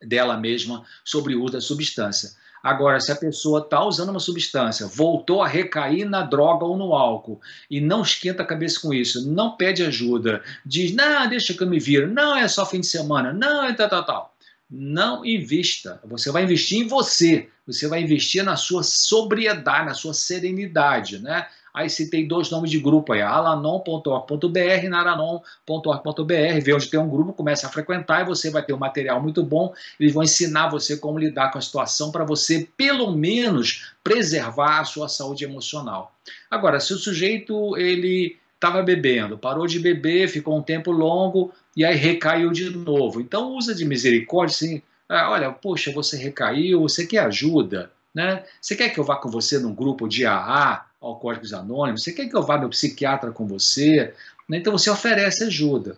dela 0.02 0.36
mesma 0.38 0.86
sobre 1.04 1.36
o 1.36 1.44
uso 1.44 1.54
da 1.54 1.62
substância. 1.62 2.32
Agora, 2.66 3.00
se 3.00 3.12
a 3.12 3.16
pessoa 3.16 3.60
está 3.60 3.86
usando 3.86 4.10
uma 4.10 4.20
substância, 4.20 4.88
voltou 4.88 5.44
a 5.44 5.48
recair 5.48 6.04
na 6.04 6.24
droga 6.24 6.66
ou 6.66 6.76
no 6.76 6.96
álcool 6.96 7.40
e 7.70 7.80
não 7.80 8.02
esquenta 8.02 8.42
a 8.42 8.46
cabeça 8.46 8.82
com 8.82 8.92
isso, 8.92 9.32
não 9.32 9.56
pede 9.56 9.84
ajuda, 9.84 10.42
diz, 10.66 10.92
não, 10.92 11.30
deixa 11.30 11.54
que 11.54 11.62
eu 11.62 11.70
me 11.70 11.80
viro, 11.80 12.12
não, 12.12 12.36
é 12.36 12.48
só 12.48 12.66
fim 12.66 12.80
de 12.80 12.88
semana, 12.88 13.32
não, 13.32 13.66
é 13.66 13.74
tal, 13.76 13.88
tal, 13.88 14.04
tal. 14.04 14.36
Não 14.68 15.24
invista. 15.24 16.02
Você 16.06 16.32
vai 16.32 16.42
investir 16.42 16.80
em 16.80 16.88
você. 16.88 17.48
Você 17.68 17.88
vai 17.88 18.02
investir 18.02 18.44
na 18.44 18.56
sua 18.56 18.82
sobriedade, 18.82 19.86
na 19.86 19.94
sua 19.94 20.16
serenidade, 20.16 21.20
né? 21.20 21.46
Aí 21.76 21.90
citei 21.90 22.26
dois 22.26 22.50
nomes 22.50 22.72
de 22.72 22.80
grupo 22.80 23.12
aí, 23.12 23.22
alanon.org.br 23.22 24.90
naranon.org.br. 24.90 26.62
Vê 26.64 26.74
onde 26.74 26.88
tem 26.88 26.98
um 26.98 27.10
grupo, 27.10 27.34
começa 27.34 27.68
a 27.68 27.70
frequentar 27.70 28.22
e 28.22 28.26
você 28.26 28.50
vai 28.50 28.64
ter 28.64 28.72
um 28.72 28.78
material 28.78 29.22
muito 29.22 29.44
bom. 29.44 29.74
Eles 30.00 30.14
vão 30.14 30.24
ensinar 30.24 30.70
você 30.70 30.96
como 30.96 31.20
lidar 31.20 31.52
com 31.52 31.58
a 31.58 31.62
situação 31.62 32.14
para 32.14 32.24
você, 32.24 32.66
pelo 32.78 33.12
menos, 33.12 33.94
preservar 34.02 34.80
a 34.80 34.86
sua 34.86 35.10
saúde 35.10 35.44
emocional. 35.44 36.16
Agora, 36.50 36.80
se 36.80 36.94
o 36.94 36.98
sujeito 36.98 37.76
ele 37.76 38.38
estava 38.54 38.82
bebendo, 38.82 39.38
parou 39.38 39.68
de 39.68 39.78
beber, 39.78 40.30
ficou 40.30 40.58
um 40.58 40.62
tempo 40.62 40.94
longo 40.94 41.52
e 41.76 41.84
aí 41.84 41.98
recaiu 41.98 42.52
de 42.52 42.70
novo. 42.70 43.20
Então 43.20 43.54
usa 43.54 43.76
de 43.76 43.84
misericórdia, 43.84 44.56
assim, 44.56 44.82
ah, 45.10 45.30
olha, 45.30 45.52
poxa, 45.52 45.92
você 45.92 46.16
recaiu, 46.16 46.82
você 46.82 47.06
quer 47.06 47.20
ajuda, 47.20 47.92
né? 48.14 48.46
Você 48.62 48.78
quer 48.78 48.90
que 48.90 49.00
eu 49.00 49.04
vá 49.04 49.18
com 49.18 49.30
você 49.30 49.60
num 49.60 49.76
grupo 49.76 50.08
de 50.08 50.26
AA, 50.26 50.85
Alcoólicos 51.02 51.54
Anônimos? 51.54 52.04
Você 52.04 52.14
quer 52.14 52.28
que 52.28 52.36
eu 52.36 52.44
vá 52.44 52.58
no 52.58 52.70
psiquiatra 52.70 53.32
com 53.32 53.46
você? 53.46 54.14
Né? 54.50 54.58
Então 54.58 54.74
você 54.74 54.90
oferece 54.90 55.44
ajuda. 55.44 55.98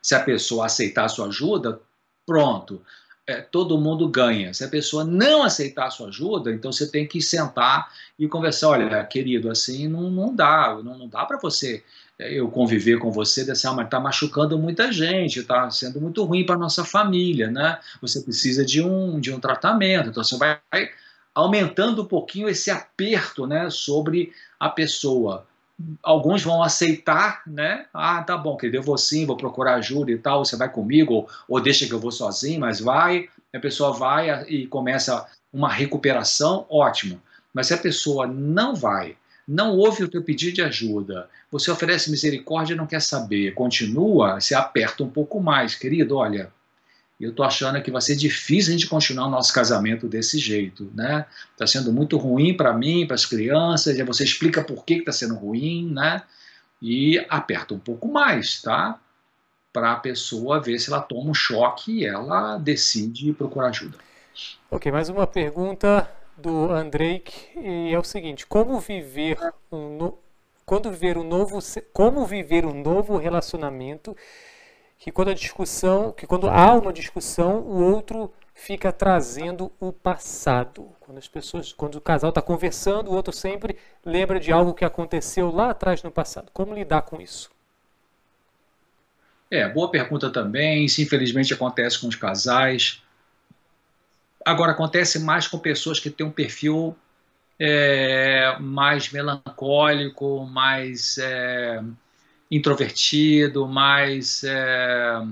Se 0.00 0.14
a 0.14 0.20
pessoa 0.20 0.66
aceitar 0.66 1.04
a 1.04 1.08
sua 1.08 1.28
ajuda, 1.28 1.80
pronto. 2.26 2.82
É, 3.24 3.40
todo 3.40 3.78
mundo 3.78 4.08
ganha. 4.08 4.52
Se 4.52 4.64
a 4.64 4.68
pessoa 4.68 5.04
não 5.04 5.44
aceitar 5.44 5.86
a 5.86 5.90
sua 5.90 6.08
ajuda, 6.08 6.52
então 6.52 6.72
você 6.72 6.90
tem 6.90 7.06
que 7.06 7.22
sentar 7.22 7.88
e 8.18 8.26
conversar. 8.26 8.70
Olha, 8.70 9.04
querido, 9.04 9.48
assim 9.48 9.86
não, 9.86 10.10
não 10.10 10.34
dá, 10.34 10.80
não, 10.82 10.98
não 10.98 11.08
dá 11.08 11.24
para 11.24 11.38
você 11.38 11.84
eu 12.30 12.48
conviver 12.48 12.98
com 12.98 13.10
você 13.10 13.44
dessa 13.44 13.68
alma 13.68 13.82
está 13.82 13.98
machucando 13.98 14.58
muita 14.58 14.92
gente, 14.92 15.40
está 15.40 15.70
sendo 15.70 16.00
muito 16.00 16.22
ruim 16.24 16.44
para 16.44 16.56
nossa 16.56 16.84
família, 16.84 17.50
né? 17.50 17.78
Você 18.00 18.20
precisa 18.20 18.64
de 18.64 18.82
um 18.82 19.18
de 19.18 19.32
um 19.32 19.40
tratamento, 19.40 20.10
então 20.10 20.22
você 20.22 20.36
vai 20.36 20.58
aumentando 21.34 22.02
um 22.02 22.06
pouquinho 22.06 22.48
esse 22.48 22.70
aperto, 22.70 23.46
né, 23.46 23.70
sobre 23.70 24.32
a 24.58 24.68
pessoa. 24.68 25.46
Alguns 26.02 26.42
vão 26.42 26.62
aceitar, 26.62 27.42
né? 27.46 27.86
Ah, 27.92 28.22
tá 28.22 28.36
bom, 28.36 28.56
querido, 28.56 28.76
eu 28.76 28.82
vou 28.82 28.98
sim, 28.98 29.26
vou 29.26 29.36
procurar 29.36 29.74
ajuda 29.74 30.12
e 30.12 30.18
tal, 30.18 30.44
você 30.44 30.56
vai 30.56 30.68
comigo, 30.68 31.14
ou, 31.14 31.28
ou 31.48 31.60
deixa 31.60 31.86
que 31.86 31.92
eu 31.92 31.98
vou 31.98 32.12
sozinho, 32.12 32.60
mas 32.60 32.78
vai. 32.78 33.28
A 33.52 33.58
pessoa 33.58 33.92
vai 33.92 34.44
e 34.44 34.66
começa 34.66 35.26
uma 35.52 35.68
recuperação, 35.68 36.66
ótimo. 36.70 37.20
Mas 37.52 37.66
se 37.66 37.74
a 37.74 37.78
pessoa 37.78 38.26
não 38.26 38.74
vai, 38.74 39.16
não 39.46 39.76
ouve 39.76 40.04
o 40.04 40.08
teu 40.08 40.22
pedido 40.22 40.54
de 40.54 40.62
ajuda, 40.62 41.28
você 41.50 41.70
oferece 41.70 42.10
misericórdia 42.10 42.74
e 42.74 42.76
não 42.76 42.86
quer 42.86 43.02
saber, 43.02 43.52
continua, 43.54 44.40
se 44.40 44.54
aperta 44.54 45.02
um 45.02 45.10
pouco 45.10 45.40
mais, 45.40 45.74
querido, 45.74 46.16
olha, 46.16 46.52
eu 47.20 47.30
estou 47.30 47.44
achando 47.44 47.80
que 47.80 47.90
vai 47.90 48.00
ser 48.00 48.16
difícil 48.16 48.70
a 48.70 48.76
gente 48.76 48.88
continuar 48.88 49.26
o 49.26 49.30
nosso 49.30 49.52
casamento 49.52 50.08
desse 50.08 50.38
jeito, 50.38 50.90
né? 50.94 51.24
Está 51.52 51.66
sendo 51.66 51.92
muito 51.92 52.16
ruim 52.16 52.56
para 52.56 52.72
mim, 52.72 53.06
para 53.06 53.14
as 53.14 53.24
crianças, 53.24 53.96
e 53.96 54.02
você 54.02 54.24
explica 54.24 54.64
por 54.64 54.84
que 54.84 54.94
está 54.94 55.12
sendo 55.12 55.36
ruim, 55.36 55.88
né? 55.92 56.22
E 56.80 57.24
aperta 57.28 57.74
um 57.74 57.78
pouco 57.78 58.08
mais, 58.08 58.60
tá? 58.60 58.98
Para 59.72 59.92
a 59.92 59.96
pessoa 59.96 60.60
ver 60.60 60.78
se 60.78 60.90
ela 60.90 61.00
toma 61.00 61.30
um 61.30 61.34
choque 61.34 62.00
e 62.00 62.06
ela 62.06 62.58
decide 62.58 63.32
procurar 63.32 63.68
ajuda. 63.68 63.98
Ok, 64.70 64.90
mais 64.90 65.08
uma 65.08 65.26
pergunta 65.26 66.10
do 66.36 66.72
Andrei 66.72 67.22
e 67.56 67.92
é 67.92 67.98
o 67.98 68.04
seguinte: 68.04 68.46
como 68.46 68.80
viver 68.80 69.38
um 69.70 69.96
no... 69.96 70.18
quando 70.66 70.90
viver 70.90 71.16
um 71.16 71.24
novo 71.24 71.58
como 71.92 72.26
viver 72.26 72.64
um 72.64 72.82
novo 72.82 73.16
relacionamento 73.16 74.16
que 75.02 75.10
quando 75.10 75.30
a 75.32 75.34
discussão, 75.34 76.12
que 76.12 76.28
quando 76.28 76.48
há 76.48 76.74
uma 76.74 76.92
discussão, 76.92 77.58
o 77.58 77.82
outro 77.92 78.32
fica 78.54 78.92
trazendo 78.92 79.72
o 79.80 79.92
passado. 79.92 80.90
Quando 81.00 81.18
as 81.18 81.26
pessoas, 81.26 81.72
quando 81.72 81.96
o 81.96 82.00
casal 82.00 82.28
está 82.28 82.40
conversando, 82.40 83.10
o 83.10 83.14
outro 83.14 83.32
sempre 83.32 83.76
lembra 84.06 84.38
de 84.38 84.52
algo 84.52 84.72
que 84.72 84.84
aconteceu 84.84 85.50
lá 85.50 85.70
atrás 85.70 86.04
no 86.04 86.10
passado. 86.12 86.52
Como 86.52 86.72
lidar 86.72 87.02
com 87.02 87.20
isso? 87.20 87.50
É, 89.50 89.68
boa 89.68 89.90
pergunta 89.90 90.30
também. 90.30 90.84
Isso 90.84 91.02
infelizmente 91.02 91.52
acontece 91.52 91.98
com 92.00 92.06
os 92.06 92.14
casais. 92.14 93.02
Agora 94.44 94.70
acontece 94.70 95.18
mais 95.18 95.48
com 95.48 95.58
pessoas 95.58 95.98
que 95.98 96.10
têm 96.10 96.24
um 96.24 96.30
perfil 96.30 96.96
é, 97.58 98.56
mais 98.60 99.10
melancólico, 99.10 100.46
mais 100.46 101.18
é, 101.18 101.82
introvertido, 102.52 103.66
mais, 103.66 104.44
é, 104.44 105.22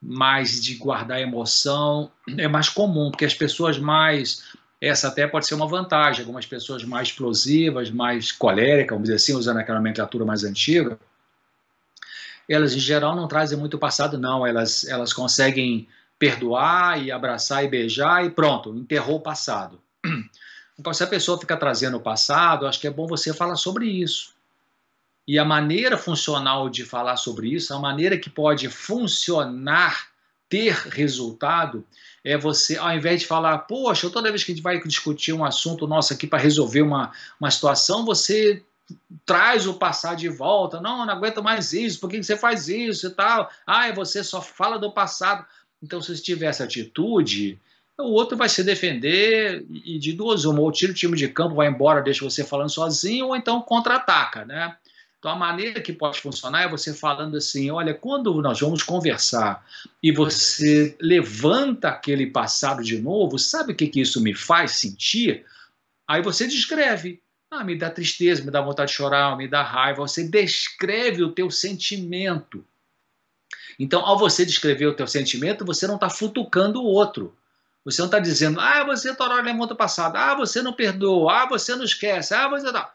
mais 0.00 0.62
de 0.62 0.74
guardar 0.74 1.18
emoção. 1.18 2.12
É 2.36 2.46
mais 2.46 2.68
comum, 2.68 3.10
porque 3.10 3.24
as 3.24 3.34
pessoas 3.34 3.78
mais. 3.78 4.52
Essa 4.78 5.08
até 5.08 5.26
pode 5.26 5.46
ser 5.46 5.54
uma 5.54 5.66
vantagem. 5.66 6.20
Algumas 6.20 6.44
pessoas 6.44 6.84
mais 6.84 7.08
explosivas, 7.08 7.90
mais 7.90 8.30
coléricas, 8.30 8.94
vamos 8.96 9.04
dizer 9.04 9.16
assim, 9.16 9.34
usando 9.34 9.56
aquela 9.56 9.78
nomenclatura 9.78 10.26
mais 10.26 10.44
antiga, 10.44 10.98
elas 12.48 12.74
em 12.74 12.80
geral 12.80 13.16
não 13.16 13.26
trazem 13.26 13.56
muito 13.56 13.78
passado, 13.78 14.18
não. 14.18 14.46
Elas, 14.46 14.84
elas 14.84 15.12
conseguem 15.14 15.88
perdoar 16.18 17.02
e 17.02 17.10
abraçar 17.10 17.64
e 17.64 17.68
beijar 17.68 18.26
e 18.26 18.30
pronto, 18.30 18.76
enterrou 18.76 19.16
o 19.16 19.22
passado. 19.22 19.80
Então, 20.78 20.92
se 20.92 21.04
a 21.04 21.06
pessoa 21.06 21.38
fica 21.38 21.56
trazendo 21.56 21.98
o 21.98 22.00
passado, 22.00 22.66
acho 22.66 22.80
que 22.80 22.86
é 22.86 22.90
bom 22.90 23.06
você 23.06 23.32
falar 23.32 23.56
sobre 23.56 23.86
isso. 23.86 24.31
E 25.26 25.38
a 25.38 25.44
maneira 25.44 25.96
funcional 25.96 26.68
de 26.68 26.84
falar 26.84 27.16
sobre 27.16 27.48
isso, 27.48 27.72
a 27.72 27.78
maneira 27.78 28.18
que 28.18 28.28
pode 28.28 28.68
funcionar, 28.68 30.10
ter 30.48 30.74
resultado, 30.74 31.84
é 32.22 32.36
você, 32.36 32.76
ao 32.76 32.94
invés 32.94 33.22
de 33.22 33.26
falar, 33.26 33.58
poxa, 33.60 34.10
toda 34.10 34.30
vez 34.30 34.44
que 34.44 34.52
a 34.52 34.54
gente 34.54 34.62
vai 34.62 34.80
discutir 34.82 35.32
um 35.32 35.44
assunto 35.44 35.86
nosso 35.86 36.12
aqui 36.12 36.26
para 36.26 36.38
resolver 36.38 36.82
uma, 36.82 37.10
uma 37.40 37.50
situação, 37.50 38.04
você 38.04 38.62
traz 39.24 39.66
o 39.66 39.74
passado 39.74 40.18
de 40.18 40.28
volta. 40.28 40.80
Não, 40.80 41.06
não 41.06 41.14
aguento 41.14 41.42
mais 41.42 41.72
isso, 41.72 42.00
por 42.00 42.10
que 42.10 42.22
você 42.22 42.36
faz 42.36 42.68
isso 42.68 43.06
e 43.06 43.10
tal? 43.10 43.48
Ah, 43.66 43.90
você 43.92 44.22
só 44.22 44.42
fala 44.42 44.78
do 44.78 44.92
passado. 44.92 45.44
Então, 45.82 46.00
se 46.02 46.14
você 46.14 46.22
tiver 46.22 46.46
essa 46.46 46.64
atitude, 46.64 47.58
o 47.98 48.12
outro 48.12 48.36
vai 48.36 48.48
se 48.48 48.62
defender 48.62 49.64
e 49.70 49.98
de 49.98 50.12
duas 50.12 50.44
uma, 50.44 50.60
ou 50.60 50.72
tira 50.72 50.92
o 50.92 50.94
time 50.94 51.16
de 51.16 51.28
campo, 51.28 51.56
vai 51.56 51.68
embora, 51.68 52.02
deixa 52.02 52.24
você 52.24 52.44
falando 52.44 52.70
sozinho, 52.70 53.28
ou 53.28 53.36
então 53.36 53.60
contra-ataca, 53.60 54.44
né? 54.44 54.76
Então, 55.22 55.30
a 55.30 55.36
maneira 55.36 55.80
que 55.80 55.92
pode 55.92 56.20
funcionar 56.20 56.62
é 56.62 56.68
você 56.68 56.92
falando 56.92 57.36
assim: 57.36 57.70
olha, 57.70 57.94
quando 57.94 58.42
nós 58.42 58.58
vamos 58.58 58.82
conversar 58.82 59.64
e 60.02 60.10
você 60.10 60.96
levanta 61.00 61.90
aquele 61.90 62.26
passado 62.26 62.82
de 62.82 62.98
novo, 62.98 63.38
sabe 63.38 63.72
o 63.72 63.76
que, 63.76 63.86
que 63.86 64.00
isso 64.00 64.20
me 64.20 64.34
faz 64.34 64.72
sentir? 64.72 65.46
Aí 66.08 66.20
você 66.20 66.48
descreve. 66.48 67.22
Ah, 67.48 67.62
me 67.62 67.78
dá 67.78 67.88
tristeza, 67.88 68.42
me 68.42 68.50
dá 68.50 68.60
vontade 68.60 68.90
de 68.90 68.96
chorar, 68.96 69.36
me 69.36 69.46
dá 69.46 69.62
raiva. 69.62 70.00
Você 70.00 70.26
descreve 70.26 71.22
o 71.22 71.30
teu 71.30 71.52
sentimento. 71.52 72.66
Então, 73.78 74.04
ao 74.04 74.18
você 74.18 74.44
descrever 74.44 74.86
o 74.86 74.94
teu 74.94 75.06
sentimento, 75.06 75.64
você 75.64 75.86
não 75.86 75.94
está 75.94 76.10
futucando 76.10 76.82
o 76.82 76.86
outro. 76.86 77.32
Você 77.84 78.02
não 78.02 78.06
está 78.06 78.18
dizendo, 78.18 78.58
ah, 78.58 78.82
você 78.82 79.14
torou 79.14 79.38
a 79.38 79.66
do 79.66 79.76
passado, 79.76 80.16
ah, 80.16 80.34
você 80.34 80.62
não 80.62 80.72
perdoa, 80.72 81.42
ah, 81.42 81.46
você 81.46 81.76
não 81.76 81.84
esquece, 81.84 82.34
ah, 82.34 82.48
você 82.48 82.72
não. 82.72 82.88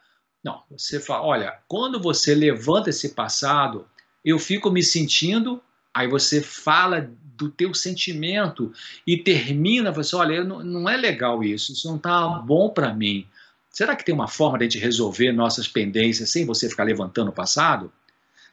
Não, 0.48 0.64
você 0.72 0.98
fala, 0.98 1.26
olha, 1.26 1.60
quando 1.68 2.00
você 2.00 2.34
levanta 2.34 2.90
esse 2.90 3.10
passado, 3.10 3.86
eu 4.24 4.40
fico 4.40 4.72
me 4.72 4.82
sentindo, 4.82 5.62
aí 5.94 6.08
você 6.08 6.40
fala 6.40 7.12
do 7.36 7.50
teu 7.50 7.74
sentimento 7.74 8.72
e 9.06 9.18
termina, 9.18 9.92
você 9.92 10.16
olha, 10.16 10.46
não, 10.46 10.64
não 10.64 10.90
é 10.90 10.96
legal 10.96 11.44
isso, 11.44 11.74
isso 11.74 11.86
não 11.90 11.98
está 11.98 12.30
bom 12.30 12.70
para 12.70 12.94
mim. 12.94 13.28
Será 13.70 13.94
que 13.94 14.06
tem 14.06 14.16
uma 14.16 14.30
forma 14.30 14.58
de 14.58 14.64
a 14.64 14.70
gente 14.70 14.82
resolver 14.82 15.34
nossas 15.34 15.68
pendências 15.68 16.30
sem 16.30 16.46
você 16.46 16.70
ficar 16.70 16.86
levantando 16.86 17.28
o 17.28 17.34
passado? 17.34 17.92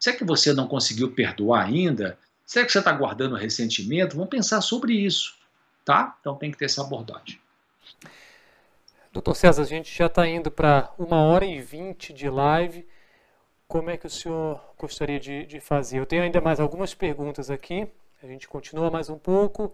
Será 0.01 0.17
que 0.17 0.25
você 0.25 0.53
não 0.53 0.67
conseguiu 0.67 1.13
perdoar 1.13 1.65
ainda? 1.65 2.19
Será 2.45 2.67
que 2.67 2.73
você 2.73 2.81
está 2.81 2.91
guardando 2.91 3.37
ressentimento? 3.37 4.17
Vamos 4.17 4.31
pensar 4.31 4.61
sobre 4.63 4.95
isso, 4.95 5.33
tá? 5.85 6.17
Então 6.21 6.35
tem 6.35 6.51
que 6.51 6.59
ter 6.59 6.65
essa 6.65 6.83
abordagem. 6.83 7.39
Doutor 9.15 9.37
César, 9.37 9.63
a 9.63 9.65
gente 9.65 9.97
já 9.97 10.07
está 10.07 10.27
indo 10.27 10.51
para 10.51 10.93
uma 10.99 11.23
hora 11.23 11.45
e 11.45 11.61
vinte 11.61 12.13
de 12.13 12.29
live. 12.29 12.85
Como 13.69 13.89
é 13.89 13.97
que 13.97 14.09
o 14.09 14.11
senhor 14.11 14.61
gostaria 14.77 15.21
de, 15.21 15.47
de, 15.47 15.61
fazer? 15.61 16.01
Eu 16.01 16.05
tenho 16.05 16.25
ainda 16.25 16.41
mais 16.41 16.59
algumas 16.59 16.95
perguntas 16.95 17.49
aqui. 17.49 17.87
A 18.21 18.27
gente 18.27 18.49
continua 18.49 18.91
mais 18.91 19.09
um 19.09 19.17
pouco. 19.17 19.73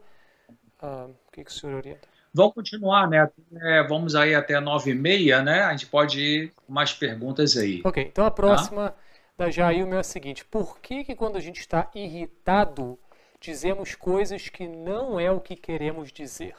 Ah, 0.78 1.06
o 1.08 1.32
que, 1.32 1.42
que 1.42 1.50
o 1.50 1.54
senhor 1.54 1.74
orienta? 1.76 2.06
Vamos 2.34 2.52
continuar, 2.52 3.08
né? 3.08 3.30
É, 3.62 3.82
vamos 3.82 4.14
aí 4.14 4.34
até 4.34 4.60
nove 4.60 4.90
e 4.90 4.94
meia, 4.94 5.42
né? 5.42 5.62
A 5.62 5.70
gente 5.70 5.86
pode 5.86 6.20
ir 6.20 6.52
com 6.54 6.70
mais 6.70 6.92
perguntas 6.92 7.56
aí. 7.56 7.80
Ok, 7.82 8.08
então 8.12 8.26
a 8.26 8.30
próxima 8.30 8.90
tá? 8.90 8.96
da 9.38 9.50
Jailma 9.50 9.94
é 9.94 10.00
a 10.00 10.02
seguinte. 10.02 10.44
Por 10.44 10.78
que, 10.80 11.02
que 11.02 11.16
quando 11.16 11.36
a 11.36 11.40
gente 11.40 11.60
está 11.60 11.90
irritado, 11.94 12.98
dizemos 13.40 13.94
coisas 13.94 14.50
que 14.50 14.68
não 14.68 15.18
é 15.18 15.30
o 15.30 15.40
que 15.40 15.56
queremos 15.56 16.12
dizer? 16.12 16.54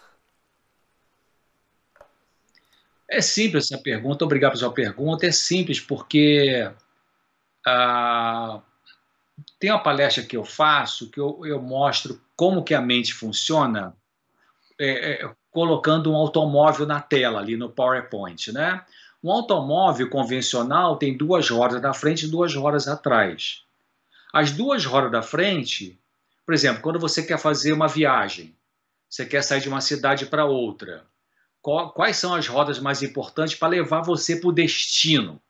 É 3.12 3.20
simples 3.20 3.66
essa 3.66 3.78
pergunta, 3.78 4.24
obrigado 4.24 4.52
pela 4.52 4.62
sua 4.62 4.72
pergunta. 4.72 5.26
É 5.26 5.34
simples 5.34 5.82
porque 5.82 6.72
ah, 7.68 8.62
tem 9.60 9.70
uma 9.70 9.84
palestra 9.84 10.24
que 10.24 10.38
eu 10.38 10.46
faço 10.46 11.10
que 11.10 11.20
eu, 11.20 11.46
eu 11.46 11.62
mostro 11.62 12.22
como 12.38 12.64
que 12.64 12.74
a 12.74 12.80
mente 12.80 13.14
funciona 13.14 13.94
é, 14.80 15.26
é, 15.26 15.32
colocando 15.52 16.10
um 16.10 16.16
automóvel 16.16 16.86
na 16.86 17.02
tela 17.02 17.40
ali 17.42 17.58
no 17.58 17.70
PowerPoint, 17.70 18.50
né? 18.54 18.82
Um 19.22 19.30
automóvel 19.30 20.10
convencional 20.10 20.96
tem 20.96 21.16
duas 21.16 21.50
rodas 21.50 21.82
na 21.82 21.94
frente 21.94 22.26
e 22.26 22.32
duas 22.32 22.56
rodas 22.56 22.88
atrás. 22.88 23.62
As 24.32 24.54
duas 24.54 24.86
rodas 24.86 25.12
da 25.12 25.22
frente, 25.22 26.00
por 26.46 26.54
exemplo, 26.54 26.82
quando 26.82 26.98
você 26.98 27.22
quer 27.22 27.38
fazer 27.38 27.74
uma 27.74 27.90
viagem, 27.90 28.56
você 29.10 29.26
quer 29.26 29.44
sair 29.44 29.60
de 29.60 29.68
uma 29.68 29.82
cidade 29.82 30.26
para 30.28 30.46
outra, 30.46 31.04
quais 31.62 32.18
são 32.18 32.34
as 32.34 32.48
rodas 32.48 32.80
mais 32.80 33.04
importantes 33.04 33.56
para 33.56 33.68
levar 33.68 34.02
você 34.02 34.36
para 34.36 34.50
o 34.50 34.54
destino? 34.54 35.42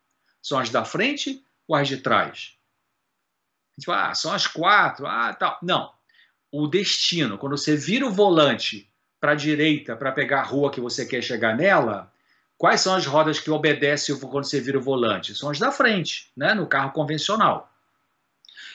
São 0.41 0.59
as 0.59 0.70
da 0.70 0.84
frente 0.84 1.43
ou 1.68 1.76
as 1.76 1.88
de 1.88 1.97
trás? 1.97 2.53
Tipo, 3.80 3.93
ah, 3.93 4.14
são 4.14 4.34
as 4.34 4.47
quatro, 4.47 5.07
ah, 5.07 5.34
tal. 5.34 5.57
Não. 5.62 5.91
O 6.51 6.68
destino, 6.68 7.38
quando 7.38 7.57
você 7.57 7.76
vira 7.76 8.05
o 8.05 8.12
volante 8.12 8.91
para 9.20 9.32
a 9.32 9.36
direita 9.36 9.95
para 9.95 10.12
pegar 10.12 10.41
a 10.41 10.43
rua 10.43 10.72
que 10.72 10.82
você 10.82 11.05
quer 11.05 11.22
chegar 11.22 11.55
nela, 11.55 12.12
quais 12.57 12.82
são 12.82 12.93
as 12.93 13.05
rodas 13.05 13.39
que 13.39 13.49
obedecem 13.49 14.18
quando 14.20 14.43
você 14.43 14.59
vira 14.59 14.78
o 14.78 14.82
volante? 14.82 15.34
São 15.34 15.49
as 15.49 15.59
da 15.59 15.72
frente, 15.72 16.30
né, 16.36 16.53
no 16.53 16.68
carro 16.68 16.91
convencional. 16.91 17.72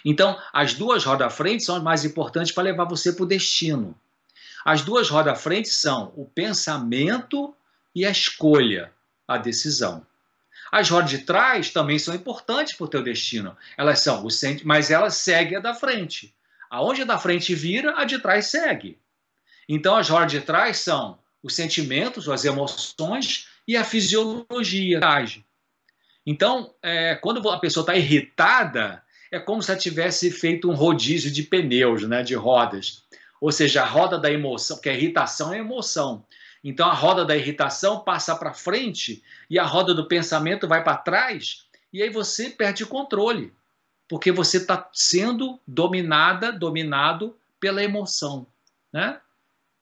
Então, 0.04 0.40
as 0.52 0.72
duas 0.72 1.04
rodas 1.04 1.26
da 1.26 1.30
frente 1.30 1.64
são 1.64 1.76
as 1.76 1.82
mais 1.82 2.04
importantes 2.04 2.52
para 2.52 2.64
levar 2.64 2.84
você 2.84 3.12
para 3.12 3.24
o 3.24 3.28
destino. 3.28 3.94
As 4.66 4.82
duas 4.82 5.08
rodas 5.08 5.32
à 5.32 5.36
frente 5.36 5.68
são 5.68 6.12
o 6.16 6.24
pensamento 6.26 7.54
e 7.94 8.04
a 8.04 8.10
escolha, 8.10 8.92
a 9.28 9.38
decisão. 9.38 10.04
As 10.72 10.90
rodas 10.90 11.10
de 11.10 11.18
trás 11.18 11.70
também 11.70 12.00
são 12.00 12.12
importantes 12.12 12.74
para 12.74 12.84
o 12.84 12.88
teu 12.88 13.00
destino. 13.00 13.56
Elas 13.78 14.00
são, 14.00 14.26
o 14.26 14.28
mas 14.64 14.90
elas 14.90 15.14
seguem 15.14 15.56
a 15.56 15.60
da 15.60 15.72
frente. 15.72 16.34
Aonde 16.68 17.02
a 17.02 17.04
da 17.04 17.16
frente 17.16 17.54
vira, 17.54 17.94
a 17.96 18.04
de 18.04 18.18
trás 18.18 18.46
segue. 18.46 18.98
Então, 19.68 19.94
as 19.94 20.08
rodas 20.08 20.32
de 20.32 20.40
trás 20.40 20.78
são 20.78 21.16
os 21.40 21.54
sentimentos, 21.54 22.28
as 22.28 22.44
emoções 22.44 23.46
e 23.68 23.76
a 23.76 23.84
fisiologia. 23.84 24.98
Então, 26.26 26.74
é, 26.82 27.14
quando 27.14 27.48
a 27.48 27.60
pessoa 27.60 27.82
está 27.82 27.94
irritada, 27.94 29.00
é 29.30 29.38
como 29.38 29.62
se 29.62 29.70
ela 29.70 29.78
tivesse 29.78 30.28
feito 30.32 30.68
um 30.68 30.74
rodízio 30.74 31.30
de 31.30 31.44
pneus, 31.44 32.02
né, 32.02 32.24
de 32.24 32.34
rodas. 32.34 33.06
Ou 33.40 33.52
seja, 33.52 33.82
a 33.82 33.86
roda 33.86 34.18
da 34.18 34.30
emoção, 34.30 34.76
porque 34.76 34.88
a 34.88 34.94
irritação 34.94 35.52
é 35.52 35.58
emoção. 35.58 36.24
Então 36.64 36.88
a 36.88 36.94
roda 36.94 37.24
da 37.24 37.36
irritação 37.36 38.00
passa 38.00 38.34
para 38.34 38.52
frente 38.52 39.22
e 39.48 39.58
a 39.58 39.64
roda 39.64 39.94
do 39.94 40.08
pensamento 40.08 40.66
vai 40.66 40.82
para 40.82 40.96
trás, 40.96 41.66
e 41.92 42.02
aí 42.02 42.10
você 42.10 42.50
perde 42.50 42.82
o 42.82 42.88
controle, 42.88 43.52
porque 44.08 44.32
você 44.32 44.56
está 44.56 44.90
sendo 44.92 45.60
dominada, 45.66 46.52
dominado 46.52 47.36
pela 47.60 47.82
emoção. 47.82 48.46
Né? 48.92 49.20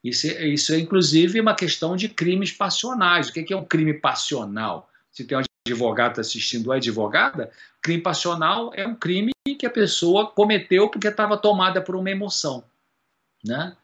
Isso, 0.03 0.27
é, 0.27 0.47
isso 0.47 0.75
é, 0.75 0.79
inclusive, 0.79 1.41
uma 1.41 1.55
questão 1.55 1.97
de 1.97 2.09
crimes 2.09 2.53
passionais. 2.53 3.29
O 3.29 3.33
que 3.33 3.53
é 3.53 3.57
um 3.57 3.65
crime 3.65 3.95
passional? 3.95 4.91
Se 5.11 5.25
tem 5.25 5.39
um 5.39 5.43
advogado 5.67 6.21
assistindo 6.21 6.71
a 6.71 6.77
advogada, 6.77 7.51
crime 7.81 8.03
passional 8.03 8.71
é 8.75 8.87
um 8.87 8.95
crime 8.95 9.33
que 9.59 9.67
a 9.67 9.71
pessoa 9.71 10.31
cometeu 10.31 10.91
porque 10.91 11.09
estava 11.09 11.37
tomada 11.37 11.81
por 11.81 11.97
uma 11.97 12.11
emoção. 12.11 12.65
Né? 13.45 13.77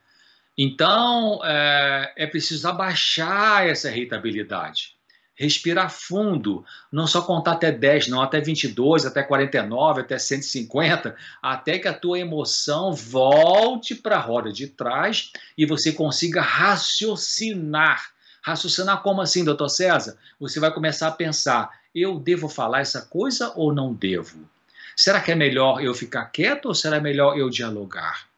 Então, 0.57 1.41
é, 1.45 2.13
é 2.17 2.27
preciso 2.27 2.69
abaixar 2.69 3.67
essa 3.67 3.91
irritabilidade. 3.91 4.95
Respirar 5.35 5.91
fundo, 5.91 6.65
não 6.93 7.07
só 7.07 7.23
contar 7.23 7.53
até 7.53 7.73
10, 7.73 8.09
não, 8.09 8.21
até 8.21 8.43
22, 8.43 9.07
até 9.07 9.23
49, 9.23 10.03
até 10.03 10.19
150, 10.19 11.17
até 11.41 11.79
que 11.79 11.89
a 11.89 11.95
tua 11.95 12.19
emoção 12.19 12.93
volte 12.93 13.95
para 13.95 14.17
a 14.17 14.21
roda 14.21 14.53
de 14.53 14.67
trás 14.67 15.33
e 15.57 15.65
você 15.65 15.93
consiga 15.93 16.43
raciocinar. 16.43 18.11
Raciocinar 18.43 19.03
como 19.03 19.23
assim, 19.23 19.43
doutor 19.43 19.71
César? 19.71 20.19
Você 20.39 20.61
vai 20.61 20.71
começar 20.73 21.09
a 21.09 21.13
pensar, 21.13 21.71
eu 21.95 22.19
devo 22.19 22.51
falar 22.51 22.81
essa 22.81 23.01
coisa 23.01 23.51
ou 23.57 23.73
não 23.73 23.95
devo? 23.95 24.47
Será 24.95 25.23
que 25.23 25.33
é 25.33 25.35
melhor 25.35 25.83
eu 25.83 25.95
ficar 25.95 26.27
quieto 26.27 26.67
ou 26.67 26.75
será 26.75 27.01
melhor 27.01 27.39
eu 27.39 27.49
dialogar? 27.49 28.30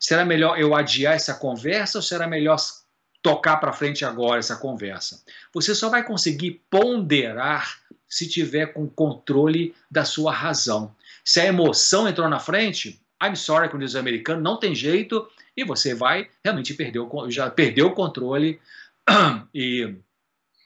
Será 0.00 0.24
melhor 0.24 0.58
eu 0.58 0.74
adiar 0.74 1.14
essa 1.14 1.34
conversa 1.34 1.98
ou 1.98 2.02
será 2.02 2.26
melhor 2.26 2.56
tocar 3.22 3.58
para 3.58 3.74
frente 3.74 4.02
agora 4.02 4.38
essa 4.38 4.56
conversa? 4.56 5.22
Você 5.52 5.74
só 5.74 5.90
vai 5.90 6.02
conseguir 6.02 6.62
ponderar 6.70 7.78
se 8.08 8.26
tiver 8.26 8.72
com 8.72 8.88
controle 8.88 9.74
da 9.90 10.06
sua 10.06 10.32
razão. 10.32 10.96
Se 11.22 11.38
a 11.38 11.44
emoção 11.44 12.08
entrou 12.08 12.28
na 12.30 12.40
frente, 12.40 12.98
I'm 13.22 13.36
sorry, 13.36 13.68
como 13.68 13.84
diz 13.84 13.94
o 13.94 13.98
americano, 13.98 14.40
não 14.40 14.58
tem 14.58 14.74
jeito 14.74 15.28
e 15.54 15.62
você 15.64 15.94
vai 15.94 16.28
realmente 16.42 16.72
perder 16.72 17.00
o, 17.00 17.30
já 17.30 17.50
perdeu 17.50 17.88
o 17.88 17.94
controle 17.94 18.58
e, 19.54 19.94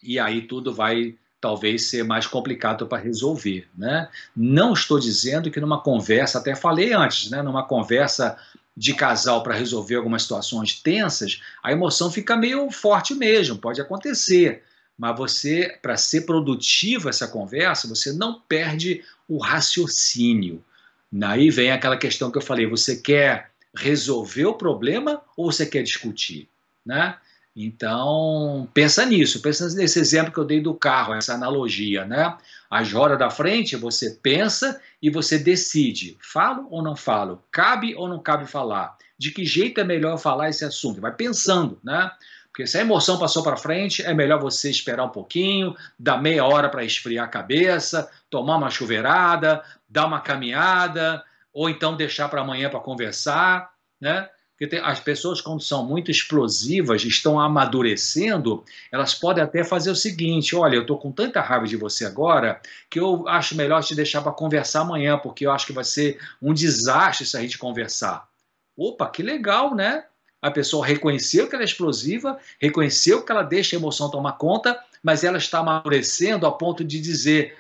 e 0.00 0.18
aí 0.18 0.42
tudo 0.42 0.72
vai 0.72 1.16
talvez 1.40 1.88
ser 1.88 2.04
mais 2.04 2.26
complicado 2.26 2.86
para 2.86 3.02
resolver, 3.02 3.68
né? 3.76 4.08
Não 4.34 4.72
estou 4.72 4.98
dizendo 4.98 5.50
que 5.50 5.60
numa 5.60 5.82
conversa, 5.82 6.38
até 6.38 6.54
falei 6.54 6.94
antes, 6.94 7.30
né, 7.30 7.42
numa 7.42 7.62
conversa 7.62 8.38
de 8.76 8.94
casal 8.94 9.42
para 9.42 9.54
resolver 9.54 9.94
algumas 9.94 10.22
situações 10.22 10.80
tensas, 10.80 11.40
a 11.62 11.70
emoção 11.70 12.10
fica 12.10 12.36
meio 12.36 12.70
forte 12.70 13.14
mesmo, 13.14 13.56
pode 13.56 13.80
acontecer. 13.80 14.62
Mas 14.98 15.16
você, 15.16 15.78
para 15.82 15.96
ser 15.96 16.22
produtiva 16.22 17.10
essa 17.10 17.26
conversa, 17.26 17.88
você 17.88 18.12
não 18.12 18.40
perde 18.40 19.02
o 19.28 19.38
raciocínio. 19.38 20.64
Daí 21.10 21.50
vem 21.50 21.70
aquela 21.70 21.96
questão 21.96 22.30
que 22.30 22.38
eu 22.38 22.42
falei: 22.42 22.66
você 22.66 22.96
quer 22.96 23.50
resolver 23.74 24.46
o 24.46 24.54
problema 24.54 25.22
ou 25.36 25.50
você 25.50 25.66
quer 25.66 25.82
discutir? 25.82 26.48
Né? 26.84 27.16
Então, 27.56 28.68
pensa 28.74 29.06
nisso, 29.06 29.40
pensa 29.40 29.68
nesse 29.74 30.00
exemplo 30.00 30.32
que 30.32 30.38
eu 30.38 30.44
dei 30.44 30.60
do 30.60 30.74
carro, 30.74 31.14
essa 31.14 31.34
analogia, 31.34 32.04
né? 32.04 32.36
As 32.68 32.92
rodas 32.92 33.18
da 33.18 33.30
frente, 33.30 33.76
você 33.76 34.18
pensa 34.20 34.80
e 35.00 35.08
você 35.08 35.38
decide, 35.38 36.18
falo 36.20 36.66
ou 36.68 36.82
não 36.82 36.96
falo, 36.96 37.44
cabe 37.52 37.94
ou 37.94 38.08
não 38.08 38.18
cabe 38.18 38.46
falar, 38.46 38.96
de 39.16 39.30
que 39.30 39.44
jeito 39.44 39.80
é 39.80 39.84
melhor 39.84 40.18
falar 40.18 40.48
esse 40.48 40.64
assunto, 40.64 41.00
vai 41.00 41.12
pensando, 41.12 41.78
né? 41.84 42.10
Porque 42.48 42.66
se 42.66 42.78
a 42.78 42.80
emoção 42.80 43.18
passou 43.18 43.42
para 43.42 43.56
frente, 43.56 44.02
é 44.02 44.14
melhor 44.14 44.40
você 44.40 44.70
esperar 44.70 45.04
um 45.04 45.08
pouquinho, 45.08 45.76
dar 45.98 46.20
meia 46.20 46.44
hora 46.44 46.68
para 46.68 46.84
esfriar 46.84 47.24
a 47.24 47.28
cabeça, 47.28 48.10
tomar 48.30 48.56
uma 48.56 48.70
chuveirada, 48.70 49.62
dar 49.88 50.06
uma 50.06 50.20
caminhada, 50.20 51.22
ou 51.52 51.68
então 51.68 51.96
deixar 51.96 52.28
para 52.28 52.40
amanhã 52.40 52.68
para 52.68 52.80
conversar, 52.80 53.70
né? 54.00 54.28
Porque 54.56 54.76
as 54.76 55.00
pessoas, 55.00 55.40
quando 55.40 55.60
são 55.60 55.84
muito 55.84 56.12
explosivas, 56.12 57.04
estão 57.04 57.40
amadurecendo, 57.40 58.64
elas 58.90 59.12
podem 59.12 59.42
até 59.42 59.64
fazer 59.64 59.90
o 59.90 59.96
seguinte: 59.96 60.54
olha, 60.54 60.76
eu 60.76 60.82
estou 60.82 60.96
com 60.96 61.10
tanta 61.10 61.40
raiva 61.40 61.66
de 61.66 61.76
você 61.76 62.04
agora 62.04 62.60
que 62.88 63.00
eu 63.00 63.26
acho 63.26 63.56
melhor 63.56 63.82
te 63.82 63.96
deixar 63.96 64.22
para 64.22 64.30
conversar 64.30 64.82
amanhã, 64.82 65.18
porque 65.18 65.44
eu 65.44 65.50
acho 65.50 65.66
que 65.66 65.72
vai 65.72 65.84
ser 65.84 66.20
um 66.40 66.54
desastre 66.54 67.26
se 67.26 67.36
a 67.36 67.40
gente 67.40 67.58
conversar. 67.58 68.28
Opa, 68.76 69.10
que 69.10 69.22
legal, 69.22 69.74
né? 69.74 70.04
A 70.40 70.50
pessoa 70.50 70.86
reconheceu 70.86 71.48
que 71.48 71.54
ela 71.54 71.64
é 71.64 71.66
explosiva, 71.66 72.38
reconheceu 72.60 73.24
que 73.24 73.32
ela 73.32 73.42
deixa 73.42 73.74
a 73.74 73.78
emoção 73.78 74.10
tomar 74.10 74.32
conta, 74.32 74.78
mas 75.02 75.24
ela 75.24 75.38
está 75.38 75.58
amadurecendo 75.58 76.46
a 76.46 76.52
ponto 76.52 76.84
de 76.84 77.00
dizer: 77.00 77.56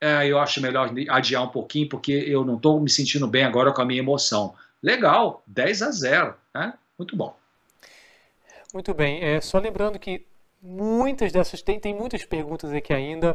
é, 0.00 0.26
eu 0.26 0.38
acho 0.40 0.60
melhor 0.60 0.90
adiar 1.10 1.44
um 1.44 1.48
pouquinho, 1.48 1.88
porque 1.88 2.12
eu 2.12 2.44
não 2.44 2.56
estou 2.56 2.80
me 2.80 2.90
sentindo 2.90 3.28
bem 3.28 3.44
agora 3.44 3.72
com 3.72 3.82
a 3.82 3.84
minha 3.84 4.00
emoção. 4.00 4.54
Legal, 4.84 5.42
10 5.46 5.80
a 5.80 5.90
0. 5.90 6.34
Né? 6.54 6.74
Muito 6.98 7.16
bom. 7.16 7.34
Muito 8.74 8.92
bem. 8.92 9.24
É, 9.24 9.40
só 9.40 9.58
lembrando 9.58 9.98
que 9.98 10.26
muitas 10.60 11.32
dessas, 11.32 11.62
tem, 11.62 11.80
tem 11.80 11.94
muitas 11.94 12.22
perguntas 12.26 12.70
aqui 12.70 12.92
ainda, 12.92 13.34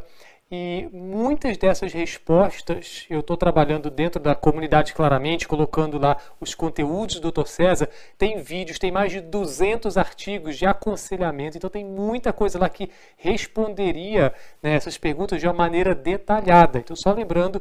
e 0.52 0.88
muitas 0.93 1.58
dessas 1.58 1.91
respostas 1.91 3.08
eu 3.10 3.22
estou 3.22 3.36
trabalhando 3.36 3.89
dentro 3.89 4.22
da 4.22 4.36
comunidade 4.36 4.93
claramente, 4.93 5.47
colocando 5.47 5.97
lá 5.97 6.18
os 6.39 6.54
conteúdos 6.54 7.20
do 7.20 7.32
Dr. 7.32 7.47
César. 7.47 7.89
Tem 8.16 8.39
vídeos, 8.43 8.78
tem 8.78 8.91
mais 8.91 9.12
de 9.12 9.20
200 9.20 9.97
artigos 9.97 10.56
de 10.56 10.68
aconselhamento, 10.68 11.58
então 11.58 11.70
tem 11.70 11.84
muita 11.84 12.32
coisa 12.32 12.60
lá 12.60 12.70
que 12.70 12.91
responderia 13.18 14.32
né, 14.62 14.76
essas 14.76 15.00
perguntas 15.00 15.41
de 15.41 15.47
uma 15.47 15.54
maneira 15.54 15.95
detalhada. 15.95 16.78
Então, 16.78 16.95
só 16.95 17.12
lembrando 17.12 17.60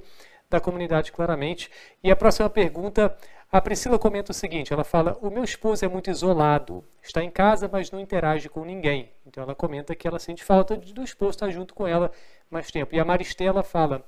da 0.50 0.60
comunidade 0.60 1.12
claramente. 1.12 1.70
E 2.02 2.10
a 2.10 2.16
próxima 2.16 2.48
pergunta 2.48 3.14
a 3.50 3.60
Priscila 3.60 3.98
comenta 3.98 4.32
o 4.32 4.34
seguinte: 4.34 4.72
ela 4.72 4.84
fala, 4.84 5.16
o 5.22 5.30
meu 5.30 5.42
esposo 5.42 5.84
é 5.84 5.88
muito 5.88 6.10
isolado, 6.10 6.84
está 7.02 7.22
em 7.22 7.30
casa, 7.30 7.68
mas 7.70 7.90
não 7.90 7.98
interage 7.98 8.48
com 8.48 8.64
ninguém. 8.64 9.10
Então 9.26 9.42
ela 9.42 9.54
comenta 9.54 9.94
que 9.94 10.06
ela 10.06 10.18
sente 10.18 10.44
falta 10.44 10.76
do 10.76 11.02
esposo 11.02 11.30
estar 11.30 11.50
junto 11.50 11.74
com 11.74 11.86
ela 11.86 12.12
mais 12.50 12.70
tempo. 12.70 12.94
E 12.94 13.00
a 13.00 13.04
Maristela 13.04 13.62
fala, 13.62 14.04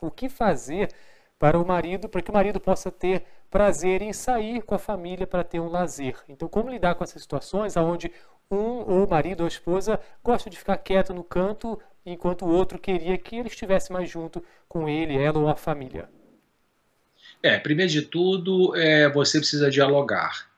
o 0.00 0.10
que 0.10 0.28
fazer 0.28 0.88
para 1.38 1.58
o 1.58 1.66
marido, 1.66 2.08
para 2.08 2.20
que 2.20 2.30
o 2.30 2.34
marido 2.34 2.60
possa 2.60 2.90
ter 2.90 3.24
prazer 3.48 4.02
em 4.02 4.12
sair 4.12 4.62
com 4.62 4.74
a 4.74 4.78
família 4.78 5.26
para 5.26 5.44
ter 5.44 5.60
um 5.60 5.68
lazer. 5.68 6.16
Então, 6.28 6.48
como 6.48 6.68
lidar 6.68 6.94
com 6.94 7.04
essas 7.04 7.22
situações 7.22 7.76
onde 7.76 8.12
um 8.50 8.80
ou 8.80 9.06
o 9.06 9.08
marido 9.08 9.40
ou 9.40 9.44
a 9.46 9.48
esposa 9.48 10.00
gosta 10.22 10.50
de 10.50 10.58
ficar 10.58 10.76
quieto 10.78 11.14
no 11.14 11.24
canto, 11.24 11.80
enquanto 12.04 12.44
o 12.44 12.50
outro 12.50 12.78
queria 12.78 13.16
que 13.16 13.36
ele 13.36 13.48
estivesse 13.48 13.92
mais 13.92 14.10
junto 14.10 14.44
com 14.68 14.88
ele, 14.88 15.16
ela 15.16 15.38
ou 15.38 15.48
a 15.48 15.56
família? 15.56 16.08
É, 17.42 17.58
primeiro 17.58 17.90
de 17.90 18.02
tudo, 18.02 18.76
é, 18.76 19.08
você 19.08 19.38
precisa 19.38 19.70
dialogar. 19.70 20.48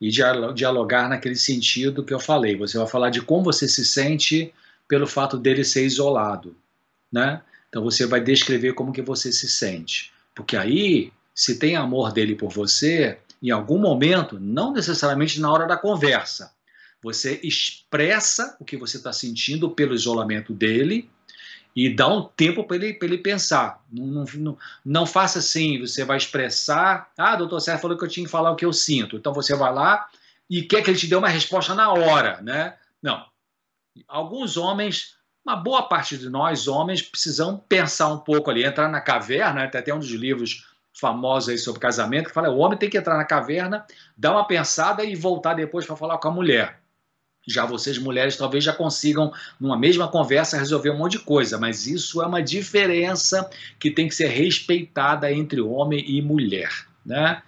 E 0.00 0.10
dialogar 0.10 1.08
naquele 1.08 1.36
sentido 1.36 2.04
que 2.04 2.12
eu 2.12 2.18
falei. 2.18 2.56
Você 2.56 2.76
vai 2.76 2.88
falar 2.88 3.10
de 3.10 3.22
como 3.22 3.44
você 3.44 3.68
se 3.68 3.84
sente 3.84 4.52
pelo 4.88 5.06
fato 5.06 5.38
dele 5.38 5.64
ser 5.64 5.84
isolado, 5.84 6.56
né? 7.10 7.40
Então 7.68 7.82
você 7.82 8.04
vai 8.04 8.20
descrever 8.20 8.74
como 8.74 8.92
que 8.92 9.00
você 9.00 9.32
se 9.32 9.48
sente. 9.48 10.12
Porque 10.34 10.56
aí, 10.56 11.12
se 11.34 11.58
tem 11.58 11.76
amor 11.76 12.12
dele 12.12 12.34
por 12.34 12.50
você, 12.50 13.18
em 13.40 13.50
algum 13.50 13.78
momento, 13.78 14.40
não 14.40 14.72
necessariamente 14.72 15.40
na 15.40 15.52
hora 15.52 15.66
da 15.66 15.76
conversa, 15.76 16.52
você 17.02 17.40
expressa 17.42 18.56
o 18.60 18.64
que 18.64 18.76
você 18.76 18.96
está 18.96 19.12
sentindo 19.12 19.70
pelo 19.70 19.94
isolamento 19.94 20.52
dele 20.52 21.08
e 21.74 21.94
dá 21.94 22.06
um 22.06 22.22
tempo 22.22 22.64
para 22.64 22.76
ele, 22.76 22.98
ele 23.00 23.18
pensar. 23.18 23.82
Não, 23.90 24.24
não, 24.36 24.58
não, 24.84 25.06
faça 25.06 25.38
assim, 25.38 25.80
você 25.80 26.04
vai 26.04 26.16
expressar. 26.16 27.10
Ah, 27.16 27.34
doutor 27.36 27.60
Sérgio 27.60 27.80
falou 27.80 27.96
que 27.96 28.04
eu 28.04 28.08
tinha 28.08 28.26
que 28.26 28.30
falar 28.30 28.50
o 28.50 28.56
que 28.56 28.64
eu 28.64 28.72
sinto. 28.72 29.16
Então 29.16 29.32
você 29.32 29.54
vai 29.56 29.72
lá 29.72 30.08
e 30.48 30.62
quer 30.62 30.82
que 30.82 30.90
ele 30.90 30.98
te 30.98 31.06
dê 31.06 31.16
uma 31.16 31.28
resposta 31.28 31.74
na 31.74 31.90
hora, 31.90 32.40
né? 32.42 32.76
Não. 33.02 33.24
Alguns 34.06 34.56
homens, 34.56 35.16
uma 35.44 35.56
boa 35.56 35.88
parte 35.88 36.18
de 36.18 36.28
nós, 36.28 36.68
homens, 36.68 37.00
precisam 37.00 37.56
pensar 37.56 38.08
um 38.08 38.18
pouco 38.18 38.50
ali, 38.50 38.64
entrar 38.64 38.88
na 38.88 39.00
caverna, 39.00 39.68
tem 39.68 39.80
até 39.80 39.94
um 39.94 39.98
dos 39.98 40.10
livros 40.10 40.66
famosos 40.92 41.48
aí 41.48 41.58
sobre 41.58 41.80
casamento, 41.80 42.28
que 42.28 42.34
fala 42.34 42.50
o 42.50 42.58
homem 42.58 42.78
tem 42.78 42.90
que 42.90 42.98
entrar 42.98 43.16
na 43.16 43.24
caverna, 43.24 43.86
dar 44.16 44.32
uma 44.32 44.46
pensada 44.46 45.02
e 45.02 45.16
voltar 45.16 45.54
depois 45.54 45.86
para 45.86 45.96
falar 45.96 46.18
com 46.18 46.28
a 46.28 46.32
mulher. 46.32 46.81
Já 47.46 47.66
vocês, 47.66 47.98
mulheres, 47.98 48.36
talvez 48.36 48.62
já 48.62 48.72
consigam, 48.72 49.32
numa 49.58 49.76
mesma 49.76 50.06
conversa, 50.06 50.58
resolver 50.58 50.90
um 50.90 50.98
monte 50.98 51.12
de 51.12 51.20
coisa, 51.20 51.58
mas 51.58 51.86
isso 51.86 52.22
é 52.22 52.26
uma 52.26 52.42
diferença 52.42 53.50
que 53.80 53.90
tem 53.90 54.08
que 54.08 54.14
ser 54.14 54.28
respeitada 54.28 55.32
entre 55.32 55.60
homem 55.60 56.04
e 56.08 56.22
mulher. 56.22 56.70
Né? 57.04 57.42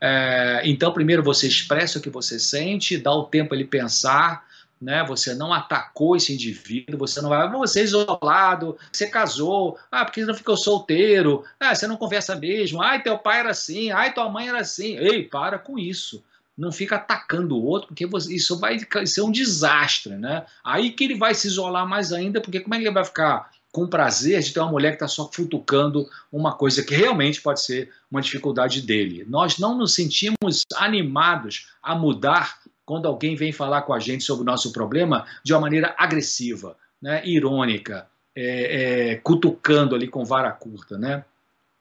É, 0.00 0.60
então, 0.64 0.92
primeiro 0.92 1.22
você 1.22 1.48
expressa 1.48 1.98
o 1.98 2.02
que 2.02 2.10
você 2.10 2.38
sente, 2.38 2.98
dá 2.98 3.12
o 3.12 3.24
tempo 3.24 3.54
ele 3.54 3.64
pensar, 3.64 4.46
né? 4.80 5.04
Você 5.08 5.34
não 5.34 5.52
atacou 5.52 6.14
esse 6.14 6.32
indivíduo, 6.32 6.98
você 6.98 7.20
não 7.20 7.30
vai, 7.30 7.46
ah, 7.46 7.50
você 7.50 7.80
é 7.80 7.84
isolado, 7.84 8.78
você 8.92 9.08
casou, 9.08 9.76
ah, 9.90 10.04
porque 10.04 10.24
não 10.24 10.34
ficou 10.34 10.56
solteiro, 10.56 11.44
ah, 11.58 11.74
você 11.74 11.86
não 11.86 11.96
conversa 11.96 12.36
mesmo, 12.36 12.80
ai, 12.80 13.02
teu 13.02 13.18
pai 13.18 13.40
era 13.40 13.50
assim, 13.50 13.90
ai, 13.90 14.12
tua 14.12 14.28
mãe 14.28 14.48
era 14.48 14.60
assim. 14.60 14.96
Ei, 14.96 15.24
para 15.24 15.58
com 15.58 15.78
isso 15.78 16.22
não 16.58 16.72
fica 16.72 16.96
atacando 16.96 17.56
o 17.56 17.64
outro, 17.64 17.88
porque 17.88 18.08
isso 18.34 18.58
vai 18.58 18.78
ser 19.06 19.22
um 19.22 19.30
desastre, 19.30 20.16
né? 20.16 20.44
Aí 20.64 20.90
que 20.90 21.04
ele 21.04 21.14
vai 21.14 21.32
se 21.32 21.46
isolar 21.46 21.88
mais 21.88 22.12
ainda, 22.12 22.40
porque 22.40 22.58
como 22.58 22.74
é 22.74 22.78
que 22.78 22.84
ele 22.84 22.92
vai 22.92 23.04
ficar 23.04 23.52
com 23.70 23.86
prazer 23.86 24.40
de 24.40 24.52
ter 24.52 24.58
uma 24.58 24.72
mulher 24.72 24.90
que 24.90 24.96
está 24.96 25.06
só 25.06 25.30
futucando 25.30 26.08
uma 26.32 26.52
coisa 26.52 26.82
que 26.82 26.96
realmente 26.96 27.40
pode 27.40 27.62
ser 27.62 27.92
uma 28.10 28.20
dificuldade 28.20 28.82
dele? 28.82 29.24
Nós 29.28 29.58
não 29.58 29.78
nos 29.78 29.94
sentimos 29.94 30.64
animados 30.74 31.68
a 31.80 31.94
mudar 31.94 32.58
quando 32.84 33.06
alguém 33.06 33.36
vem 33.36 33.52
falar 33.52 33.82
com 33.82 33.92
a 33.92 34.00
gente 34.00 34.24
sobre 34.24 34.42
o 34.42 34.46
nosso 34.46 34.72
problema 34.72 35.26
de 35.44 35.52
uma 35.54 35.60
maneira 35.60 35.94
agressiva, 35.96 36.76
né? 37.00 37.24
irônica, 37.24 38.08
é, 38.34 39.12
é, 39.12 39.16
cutucando 39.16 39.94
ali 39.94 40.08
com 40.08 40.24
vara 40.24 40.50
curta, 40.50 40.98
né? 40.98 41.24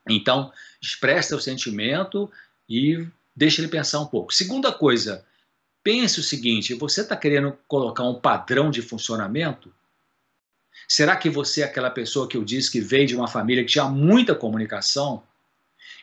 Então, 0.08 0.52
expressa 0.80 1.36
o 1.36 1.42
sentimento 1.42 2.30
e 2.70 3.08
deixa 3.38 3.62
ele 3.62 3.68
pensar 3.70 4.00
um 4.00 4.08
pouco. 4.08 4.34
Segunda 4.34 4.72
coisa, 4.72 5.24
pense 5.84 6.20
o 6.20 6.24
seguinte: 6.24 6.74
você 6.74 7.02
está 7.02 7.16
querendo 7.16 7.56
colocar 7.68 8.04
um 8.04 8.20
padrão 8.20 8.72
de 8.72 8.82
funcionamento? 8.82 9.72
Será 10.88 11.16
que 11.16 11.30
você 11.30 11.62
é 11.62 11.66
aquela 11.66 11.92
pessoa 11.92 12.28
que 12.28 12.36
eu 12.36 12.44
disse 12.44 12.72
que 12.72 12.82
veio 12.82 13.06
de 13.06 13.16
uma 13.16 13.28
família 13.28 13.64
que 13.64 13.72
tinha 13.72 13.86
muita 13.86 14.34
comunicação? 14.34 15.22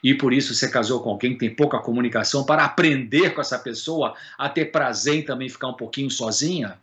E 0.03 0.15
por 0.15 0.33
isso 0.33 0.55
você 0.55 0.69
casou 0.69 1.03
com 1.03 1.11
alguém 1.11 1.33
que 1.33 1.39
tem 1.39 1.55
pouca 1.55 1.79
comunicação 1.79 2.45
para 2.45 2.65
aprender 2.65 3.31
com 3.31 3.41
essa 3.41 3.59
pessoa 3.59 4.15
a 4.39 4.49
ter 4.49 4.67
prazer 4.67 5.15
em 5.15 5.25
também 5.25 5.49
ficar 5.49 5.69
um 5.69 5.75
pouquinho 5.75 6.11
sozinha? 6.11 6.79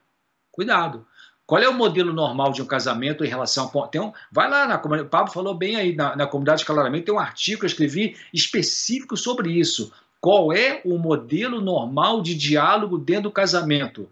Cuidado. 0.52 1.06
Qual 1.46 1.62
é 1.62 1.70
o 1.70 1.74
modelo 1.74 2.12
normal 2.12 2.52
de 2.52 2.62
um 2.62 2.66
casamento 2.66 3.24
em 3.24 3.28
relação 3.28 3.70
a. 3.84 3.88
Tem 3.88 4.02
um, 4.02 4.12
vai 4.32 4.50
lá 4.50 4.66
na 4.66 4.78
comunidade. 4.78 5.08
O 5.08 5.12
Pablo 5.12 5.32
falou 5.32 5.54
bem 5.54 5.76
aí 5.76 5.96
na, 5.96 6.16
na 6.16 6.28
comunidade 6.28 6.66
claramente. 6.66 7.06
Tem 7.06 7.14
um 7.14 7.20
artigo 7.20 7.60
que 7.60 7.66
eu 7.66 7.70
escrevi 7.70 8.18
específico 8.34 9.16
sobre 9.16 9.52
isso. 9.52 9.92
Qual 10.22 10.54
é 10.54 10.82
o 10.86 11.00
modelo 11.00 11.60
normal 11.60 12.22
de 12.22 12.36
diálogo 12.36 13.00
dentro 13.00 13.24
do 13.24 13.32
casamento? 13.32 14.08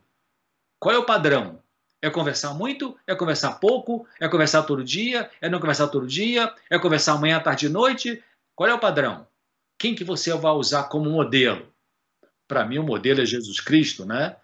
Qual 0.80 0.96
é 0.96 0.98
o 0.98 1.06
padrão? 1.06 1.62
É 2.02 2.10
conversar 2.10 2.56
muito? 2.56 2.98
É 3.06 3.14
conversar 3.14 3.60
pouco? 3.60 4.08
É 4.20 4.28
conversar 4.28 4.64
todo 4.64 4.84
dia? 4.84 5.30
É 5.40 5.48
não 5.48 5.60
conversar 5.60 5.88
todo 5.90 6.08
dia? 6.08 6.52
É 6.68 6.80
conversar 6.80 7.14
amanhã, 7.14 7.40
tarde 7.40 7.68
e 7.68 7.70
noite? 7.70 8.24
Qual 8.56 8.68
é 8.68 8.74
o 8.74 8.80
padrão? 8.80 9.28
Quem 9.78 9.94
que 9.94 10.04
você 10.04 10.34
vai 10.34 10.52
usar 10.54 10.86
como 10.86 11.12
modelo? 11.12 11.72
Para 12.48 12.66
mim, 12.66 12.80
o 12.80 12.84
modelo 12.84 13.22
é 13.22 13.26
Jesus 13.26 13.60
Cristo, 13.60 14.04
né? 14.04 14.36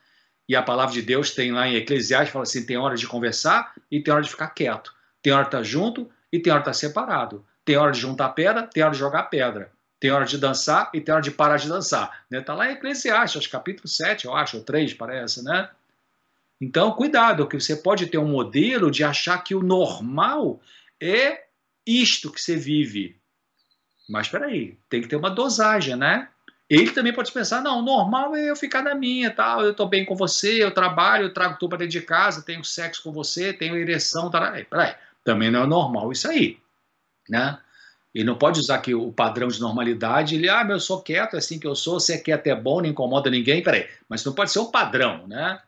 E 0.48 0.56
a 0.56 0.62
palavra 0.62 0.94
de 0.94 1.02
Deus 1.02 1.32
tem 1.32 1.52
lá 1.52 1.68
em 1.68 1.78
Eclesiastes, 1.78 2.32
fala 2.32 2.44
assim, 2.44 2.64
tem 2.64 2.78
hora 2.78 2.96
de 2.96 3.08
conversar 3.08 3.74
e 3.90 4.00
tem 4.00 4.14
hora 4.14 4.22
de 4.22 4.30
ficar 4.30 4.50
quieto. 4.50 4.94
Tem 5.20 5.34
hora 5.34 5.42
de 5.42 5.48
estar 5.48 5.64
junto 5.64 6.12
e 6.32 6.40
tem 6.40 6.54
hora 6.54 6.62
de 6.62 6.70
estar 6.70 6.88
separado. 6.88 7.44
Tem 7.64 7.76
hora 7.76 7.92
de 7.92 8.00
juntar 8.00 8.30
pedra, 8.30 8.68
tem 8.68 8.84
hora 8.84 8.94
de 8.94 9.00
jogar 9.00 9.24
pedra 9.24 9.75
tem 10.00 10.12
hora 10.12 10.26
de 10.26 10.38
dançar 10.38 10.90
e 10.94 11.02
tem 11.02 11.14
hora 11.14 11.24
de 11.24 11.32
parar 11.32 11.58
de 11.58 11.68
dançar. 11.68 12.24
Está 12.26 12.38
né? 12.38 12.42
Tá 12.42 12.54
lá 12.54 12.70
em 12.70 12.74
Eclesiastes, 12.74 13.48
capítulo 13.48 13.88
7, 13.88 14.26
eu 14.26 14.36
acho, 14.36 14.58
ou 14.58 14.64
3, 14.64 14.94
parece, 14.94 15.44
né? 15.44 15.70
Então, 16.60 16.92
cuidado, 16.92 17.48
que 17.48 17.60
você 17.60 17.76
pode 17.76 18.08
ter 18.08 18.18
um 18.18 18.28
modelo 18.28 18.90
de 18.90 19.04
achar 19.04 19.44
que 19.44 19.54
o 19.54 19.62
normal 19.62 20.62
é 21.02 21.46
isto 21.86 22.32
que 22.32 22.42
você 22.42 22.56
vive. 22.56 23.18
Mas 24.10 24.28
espera 24.28 24.46
aí, 24.48 24.78
tem 24.90 25.02
que 25.02 25.08
ter 25.08 25.16
uma 25.16 25.30
dosagem, 25.30 25.96
né? 25.96 26.30
Ele 26.70 26.92
também 26.92 27.14
pode 27.14 27.32
pensar, 27.32 27.62
não, 27.62 27.80
o 27.80 27.84
normal 27.84 28.36
é 28.36 28.50
eu 28.50 28.56
ficar 28.56 28.82
na 28.82 28.96
minha, 28.96 29.30
tal, 29.30 29.64
eu 29.64 29.72
estou 29.72 29.88
bem 29.88 30.04
com 30.04 30.16
você, 30.16 30.64
eu 30.64 30.72
trabalho, 30.72 31.26
eu 31.26 31.34
trago 31.34 31.60
tudo 31.60 31.70
para 31.70 31.80
dentro 31.80 31.92
de 31.92 32.02
casa, 32.02 32.42
tenho 32.42 32.64
sexo 32.64 33.04
com 33.04 33.12
você, 33.12 33.54
tenho 33.54 33.78
ereção, 33.78 34.32
tal. 34.32 34.42
Peraí, 34.52 34.96
também 35.24 35.52
não 35.52 35.64
é 35.64 35.68
normal 35.68 36.12
isso 36.12 36.28
aí, 36.28 36.58
né? 37.30 37.60
Ele 38.16 38.24
não 38.24 38.36
pode 38.36 38.62
usar 38.62 38.76
aqui 38.76 38.96
o 38.96 39.12
padrão 39.12 39.50
de 39.50 39.60
normalidade, 39.60 40.36
ele, 40.36 40.48
ah, 40.48 40.66
eu 40.70 40.80
sou 40.80 41.02
quieto, 41.02 41.34
é 41.34 41.38
assim 41.38 41.60
que 41.60 41.68
eu 41.68 41.76
sou, 41.76 42.00
se 42.00 42.14
é 42.14 42.18
quieto 42.18 42.48
é 42.48 42.56
bom, 42.56 42.80
não 42.80 42.88
incomoda 42.88 43.30
ninguém, 43.30 43.62
peraí. 43.62 43.90
Mas 44.08 44.24
não 44.24 44.32
pode 44.32 44.52
ser 44.52 44.60
um 44.60 44.72
padrão, 44.72 45.28
né? 45.28 45.60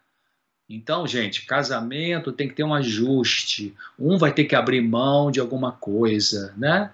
Então, 0.70 1.06
gente, 1.06 1.46
casamento 1.46 2.32
tem 2.32 2.48
que 2.48 2.56
ter 2.56 2.64
um 2.64 2.74
ajuste. 2.74 3.76
Um 4.00 4.18
vai 4.18 4.32
ter 4.34 4.46
que 4.46 4.56
abrir 4.56 4.82
mão 4.82 5.30
de 5.30 5.42
alguma 5.42 5.74
coisa, 5.74 6.54
né? 6.58 6.90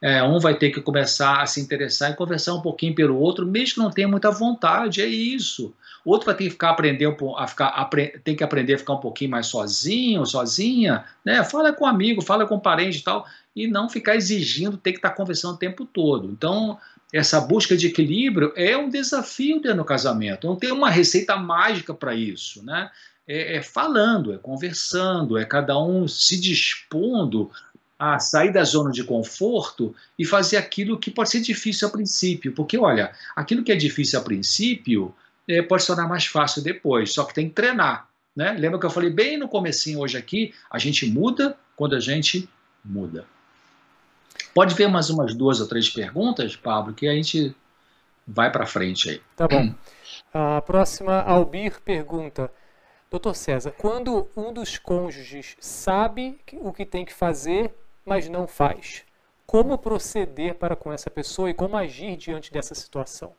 É, 0.00 0.22
um 0.22 0.38
vai 0.38 0.54
ter 0.54 0.70
que 0.70 0.80
começar 0.80 1.40
a 1.40 1.46
se 1.46 1.60
interessar 1.60 2.10
e 2.10 2.16
conversar 2.16 2.54
um 2.54 2.60
pouquinho 2.60 2.94
pelo 2.94 3.18
outro, 3.18 3.46
mesmo 3.46 3.74
que 3.74 3.80
não 3.80 3.90
tenha 3.90 4.08
muita 4.08 4.30
vontade, 4.30 5.00
é 5.00 5.06
isso. 5.06 5.74
Outro 6.04 6.26
vai 6.26 6.34
ter 6.34 6.44
que 6.44 6.50
ficar 6.50 6.70
aprendendo 6.70 7.16
a 7.36 7.46
ficar, 7.46 7.90
tem 8.22 8.36
que 8.36 8.44
aprender 8.44 8.74
a 8.74 8.78
ficar 8.78 8.92
um 8.92 9.00
pouquinho 9.00 9.30
mais 9.30 9.46
sozinho, 9.46 10.24
sozinha, 10.24 11.04
né? 11.24 11.42
Fala 11.42 11.72
com 11.72 11.84
um 11.84 11.88
amigo, 11.88 12.22
fala 12.22 12.46
com 12.46 12.56
um 12.56 12.60
parente 12.60 12.98
e 12.98 13.02
tal 13.02 13.26
e 13.56 13.66
não 13.66 13.88
ficar 13.88 14.14
exigindo 14.14 14.76
ter 14.76 14.92
que 14.92 14.98
estar 14.98 15.12
conversando 15.12 15.54
o 15.54 15.58
tempo 15.58 15.86
todo. 15.86 16.30
Então, 16.30 16.78
essa 17.10 17.40
busca 17.40 17.74
de 17.74 17.86
equilíbrio 17.86 18.52
é 18.54 18.76
um 18.76 18.90
desafio 18.90 19.60
dentro 19.60 19.78
do 19.78 19.84
casamento. 19.84 20.46
Não 20.46 20.56
tem 20.56 20.70
uma 20.70 20.90
receita 20.90 21.36
mágica 21.36 21.94
para 21.94 22.14
isso, 22.14 22.62
né? 22.62 22.90
É, 23.26 23.56
é, 23.56 23.62
falando, 23.62 24.32
é 24.32 24.38
conversando, 24.38 25.36
é 25.36 25.44
cada 25.44 25.76
um 25.82 26.06
se 26.06 26.38
dispondo 26.38 27.50
a 27.98 28.18
sair 28.18 28.52
da 28.52 28.62
zona 28.62 28.90
de 28.90 29.02
conforto 29.02 29.94
e 30.18 30.24
fazer 30.24 30.56
aquilo 30.58 30.98
que 30.98 31.10
pode 31.10 31.30
ser 31.30 31.40
difícil 31.40 31.88
a 31.88 31.90
princípio. 31.90 32.52
Porque, 32.52 32.76
olha, 32.76 33.12
aquilo 33.34 33.64
que 33.64 33.72
é 33.72 33.76
difícil 33.76 34.18
a 34.18 34.22
princípio 34.22 35.14
é, 35.48 35.62
pode 35.62 35.82
se 35.82 35.88
tornar 35.88 36.08
mais 36.08 36.26
fácil 36.26 36.62
depois, 36.62 37.12
só 37.12 37.24
que 37.24 37.34
tem 37.34 37.48
que 37.48 37.54
treinar. 37.54 38.08
Né? 38.34 38.52
Lembra 38.52 38.78
que 38.78 38.84
eu 38.84 38.90
falei 38.90 39.08
bem 39.08 39.38
no 39.38 39.48
comecinho 39.48 40.00
hoje 40.00 40.18
aqui? 40.18 40.54
A 40.70 40.78
gente 40.78 41.06
muda 41.06 41.56
quando 41.74 41.96
a 41.96 42.00
gente 42.00 42.48
muda. 42.84 43.24
Pode 44.54 44.74
ver 44.74 44.88
mais 44.88 45.08
umas 45.08 45.34
duas 45.34 45.60
ou 45.60 45.66
três 45.66 45.88
perguntas, 45.88 46.54
Pablo, 46.54 46.92
que 46.92 47.08
a 47.08 47.14
gente 47.14 47.54
vai 48.26 48.50
para 48.50 48.66
frente 48.66 49.08
aí. 49.08 49.22
Tá 49.34 49.48
bom. 49.48 49.74
A 50.32 50.60
próxima, 50.60 51.20
Albir 51.22 51.80
pergunta: 51.80 52.50
Doutor 53.10 53.34
César, 53.34 53.70
quando 53.70 54.28
um 54.36 54.52
dos 54.52 54.76
cônjuges 54.78 55.56
sabe 55.60 56.38
o 56.54 56.72
que 56.72 56.84
tem 56.84 57.04
que 57.04 57.12
fazer, 57.12 57.74
mas 58.06 58.28
não 58.28 58.46
faz, 58.46 59.02
como 59.44 59.76
proceder 59.76 60.54
para 60.54 60.76
com 60.76 60.92
essa 60.92 61.10
pessoa 61.10 61.50
e 61.50 61.54
como 61.54 61.76
agir 61.76 62.16
diante 62.16 62.52
dessa 62.52 62.74
situação? 62.74 63.34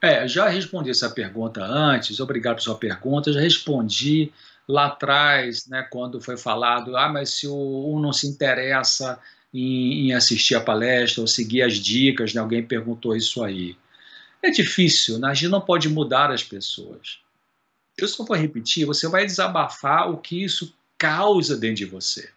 É, 0.00 0.28
já 0.28 0.48
respondi 0.48 0.90
essa 0.90 1.10
pergunta 1.10 1.64
antes, 1.64 2.20
obrigado 2.20 2.56
pela 2.56 2.64
sua 2.64 2.76
pergunta, 2.76 3.32
já 3.32 3.40
respondi 3.40 4.32
lá 4.68 4.86
atrás, 4.86 5.66
né, 5.66 5.86
quando 5.90 6.20
foi 6.20 6.36
falado, 6.36 6.96
ah, 6.96 7.08
mas 7.08 7.30
se 7.30 7.46
o 7.46 7.94
um 7.94 8.00
não 8.00 8.12
se 8.12 8.26
interessa 8.26 9.18
em, 9.52 10.08
em, 10.08 10.12
assistir 10.12 10.54
a 10.54 10.60
palestra 10.60 11.20
ou 11.20 11.26
seguir 11.26 11.62
as 11.62 11.74
dicas, 11.74 12.34
né, 12.34 12.40
alguém 12.40 12.62
perguntou 12.62 13.16
isso 13.16 13.42
aí. 13.42 13.76
É 14.42 14.50
difícil, 14.50 15.18
né? 15.18 15.28
a 15.28 15.34
gente 15.34 15.48
não 15.48 15.60
pode 15.60 15.88
mudar 15.88 16.30
as 16.30 16.44
pessoas. 16.44 17.20
Eu 17.96 18.06
só 18.06 18.24
vou 18.24 18.36
repetir, 18.36 18.84
você 18.84 19.08
vai 19.08 19.24
desabafar 19.24 20.10
o 20.10 20.18
que 20.18 20.44
isso 20.44 20.74
causa 20.98 21.56
dentro 21.56 21.76
de 21.76 21.84
você. 21.86 22.28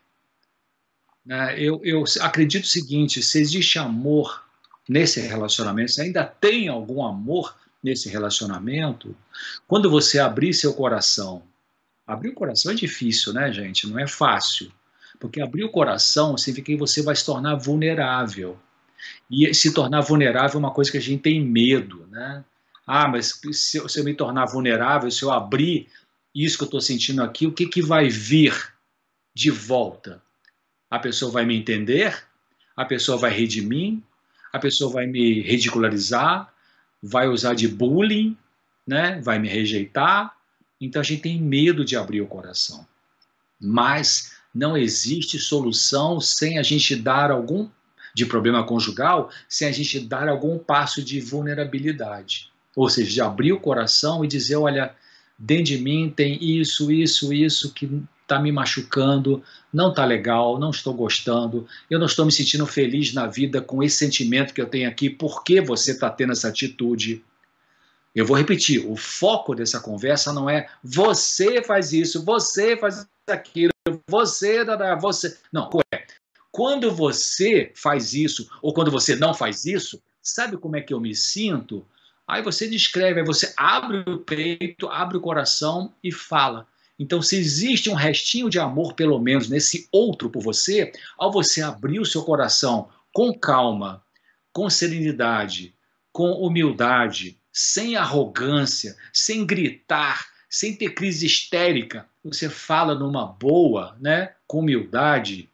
Né? 1.28 1.62
Eu, 1.62 1.80
eu 1.84 2.04
acredito 2.22 2.64
o 2.64 2.68
seguinte, 2.68 3.22
se 3.22 3.40
existe 3.40 3.78
amor 3.78 4.44
nesse 4.90 5.20
relacionamento, 5.20 5.92
se 5.92 6.02
ainda 6.02 6.24
tem 6.24 6.70
algum 6.70 7.06
amor 7.06 7.56
nesse 7.84 8.10
relacionamento, 8.10 9.16
quando 9.68 9.92
você 9.92 10.18
abrir 10.18 10.54
seu 10.54 10.74
coração 10.74 11.44
Abrir 12.08 12.30
o 12.30 12.34
coração 12.34 12.72
é 12.72 12.76
difícil, 12.76 13.34
né, 13.34 13.52
gente? 13.52 13.86
Não 13.86 14.00
é 14.00 14.08
fácil. 14.08 14.72
Porque 15.20 15.42
abrir 15.42 15.66
o 15.66 15.72
coração 15.72 16.38
significa 16.38 16.68
que 16.68 16.78
você 16.78 17.02
vai 17.02 17.14
se 17.14 17.26
tornar 17.26 17.56
vulnerável. 17.56 18.58
E 19.30 19.54
se 19.54 19.74
tornar 19.74 20.00
vulnerável 20.00 20.56
é 20.56 20.60
uma 20.60 20.74
coisa 20.74 20.90
que 20.90 20.98
a 20.98 21.02
gente 21.02 21.22
tem 21.22 21.44
medo, 21.44 22.08
né? 22.10 22.46
Ah, 22.86 23.10
mas 23.10 23.42
se 23.52 23.78
eu, 23.78 23.90
se 23.90 24.00
eu 24.00 24.06
me 24.06 24.14
tornar 24.14 24.46
vulnerável, 24.46 25.12
se 25.12 25.22
eu 25.24 25.32
abrir 25.32 25.90
isso 26.34 26.58
que 26.58 26.64
eu 26.64 26.68
estou 26.68 26.80
sentindo 26.80 27.22
aqui, 27.22 27.46
o 27.46 27.52
que, 27.52 27.66
que 27.68 27.82
vai 27.82 28.08
vir 28.08 28.56
de 29.36 29.52
volta? 29.52 30.24
A 30.90 31.00
pessoa 31.00 31.32
vai 31.32 31.46
me 31.46 31.58
entender? 31.58 32.24
A 32.76 32.86
pessoa 32.86 33.18
vai 33.18 33.32
rir 33.32 33.48
de 33.48 33.62
mim? 33.62 34.04
A 34.54 34.60
pessoa 34.60 34.92
vai 34.92 35.06
me 35.06 35.42
ridicularizar? 35.42 36.54
Vai 37.02 37.28
usar 37.28 37.54
de 37.54 37.68
bullying? 37.68 38.38
Né? 38.86 39.20
Vai 39.22 39.40
me 39.40 39.50
rejeitar? 39.50 40.36
Então 40.80 41.02
a 41.02 41.04
gente 41.04 41.22
tem 41.24 41.42
medo 41.42 41.84
de 41.84 41.96
abrir 41.96 42.22
o 42.22 42.28
coração. 42.28 42.88
Mas 43.60 44.34
não 44.54 44.78
existe 44.78 45.38
solução 45.40 46.22
sem 46.22 46.58
a 46.58 46.64
gente 46.64 46.96
dar 46.96 47.32
algum 47.32 47.70
de 48.14 48.26
problema 48.26 48.66
conjugal, 48.66 49.30
sem 49.48 49.68
a 49.68 49.72
gente 49.72 50.00
dar 50.00 50.28
algum 50.28 50.58
passo 50.58 51.04
de 51.04 51.20
vulnerabilidade. 51.20 52.52
Ou 52.76 52.90
seja, 52.90 53.12
de 53.12 53.22
abrir 53.22 53.54
o 53.54 53.60
coração 53.60 54.26
e 54.26 54.28
dizer, 54.28 54.56
olha, 54.56 54.96
dentro 55.38 55.66
de 55.66 55.78
mim 55.78 56.12
tem 56.16 56.44
isso, 56.44 56.92
isso, 56.92 57.32
isso 57.32 57.74
que 57.74 58.02
está 58.28 58.38
me 58.40 58.52
machucando, 58.52 59.42
não 59.74 59.90
está 59.90 60.04
legal, 60.04 60.60
não 60.60 60.70
estou 60.70 60.94
gostando, 60.94 61.66
eu 61.90 61.98
não 61.98 62.06
estou 62.06 62.26
me 62.26 62.32
sentindo 62.32 62.68
feliz 62.68 63.14
na 63.14 63.26
vida 63.26 63.62
com 63.62 63.82
esse 63.82 63.96
sentimento 63.96 64.54
que 64.54 64.62
eu 64.62 64.68
tenho 64.68 64.90
aqui, 64.90 65.10
por 65.10 65.46
que 65.46 65.62
você 65.62 65.92
está 65.92 66.10
tendo 66.10 66.34
essa 66.34 66.50
atitude? 66.50 67.24
Eu 68.14 68.26
vou 68.26 68.36
repetir, 68.36 68.86
o 68.86 68.98
foco 68.98 69.56
dessa 69.56 69.80
conversa 69.80 70.34
não 70.34 70.50
é 70.50 70.68
você 70.84 71.64
faz 71.64 71.94
isso, 71.94 72.26
você 72.26 72.76
faz 72.76 73.08
aquilo, 73.30 73.72
você, 74.08 74.66
você. 75.00 75.38
Não, 75.52 75.70
é 75.94 76.04
quando 76.52 76.92
você 76.92 77.72
faz 77.76 78.14
isso 78.14 78.50
ou 78.62 78.74
quando 78.74 78.92
você 78.92 79.16
não 79.16 79.34
faz 79.34 79.66
isso, 79.66 80.02
sabe 80.22 80.58
como 80.58 80.76
é 80.76 80.82
que 80.82 80.94
eu 80.94 81.00
me 81.00 81.16
sinto? 81.16 81.86
Aí 82.28 82.42
você 82.42 82.68
descreve, 82.68 83.22
aí 83.22 83.26
você 83.26 83.54
abre 83.56 84.00
o 84.00 84.18
peito, 84.18 84.90
abre 84.90 85.16
o 85.16 85.22
coração 85.22 85.94
e 86.04 86.12
fala. 86.12 86.68
Então, 87.00 87.22
se 87.22 87.36
existe 87.38 87.90
um 87.90 87.94
restinho 87.94 88.50
de 88.50 88.60
amor, 88.60 88.94
pelo 88.94 89.20
menos, 89.20 89.50
nesse 89.50 89.88
outro 89.92 90.30
por 90.30 90.42
você, 90.42 90.92
ao 91.18 91.32
você 91.32 91.62
abrir 91.62 92.00
o 92.00 92.06
seu 92.06 92.24
coração 92.24 92.90
com 93.14 93.34
calma, 93.34 94.04
com 94.52 94.70
serenidade, 94.70 95.76
com 96.12 96.32
humildade, 96.32 97.38
sem 97.54 97.96
arrogância, 97.96 98.96
sem 99.14 99.46
gritar, 99.46 100.28
sem 100.50 100.76
ter 100.76 100.92
crise 100.92 101.26
histérica, 101.26 102.08
você 102.24 102.50
fala 102.50 102.96
numa 102.96 103.26
boa, 103.26 103.96
né, 104.00 104.34
com 104.48 104.60
humildade, 104.60 105.50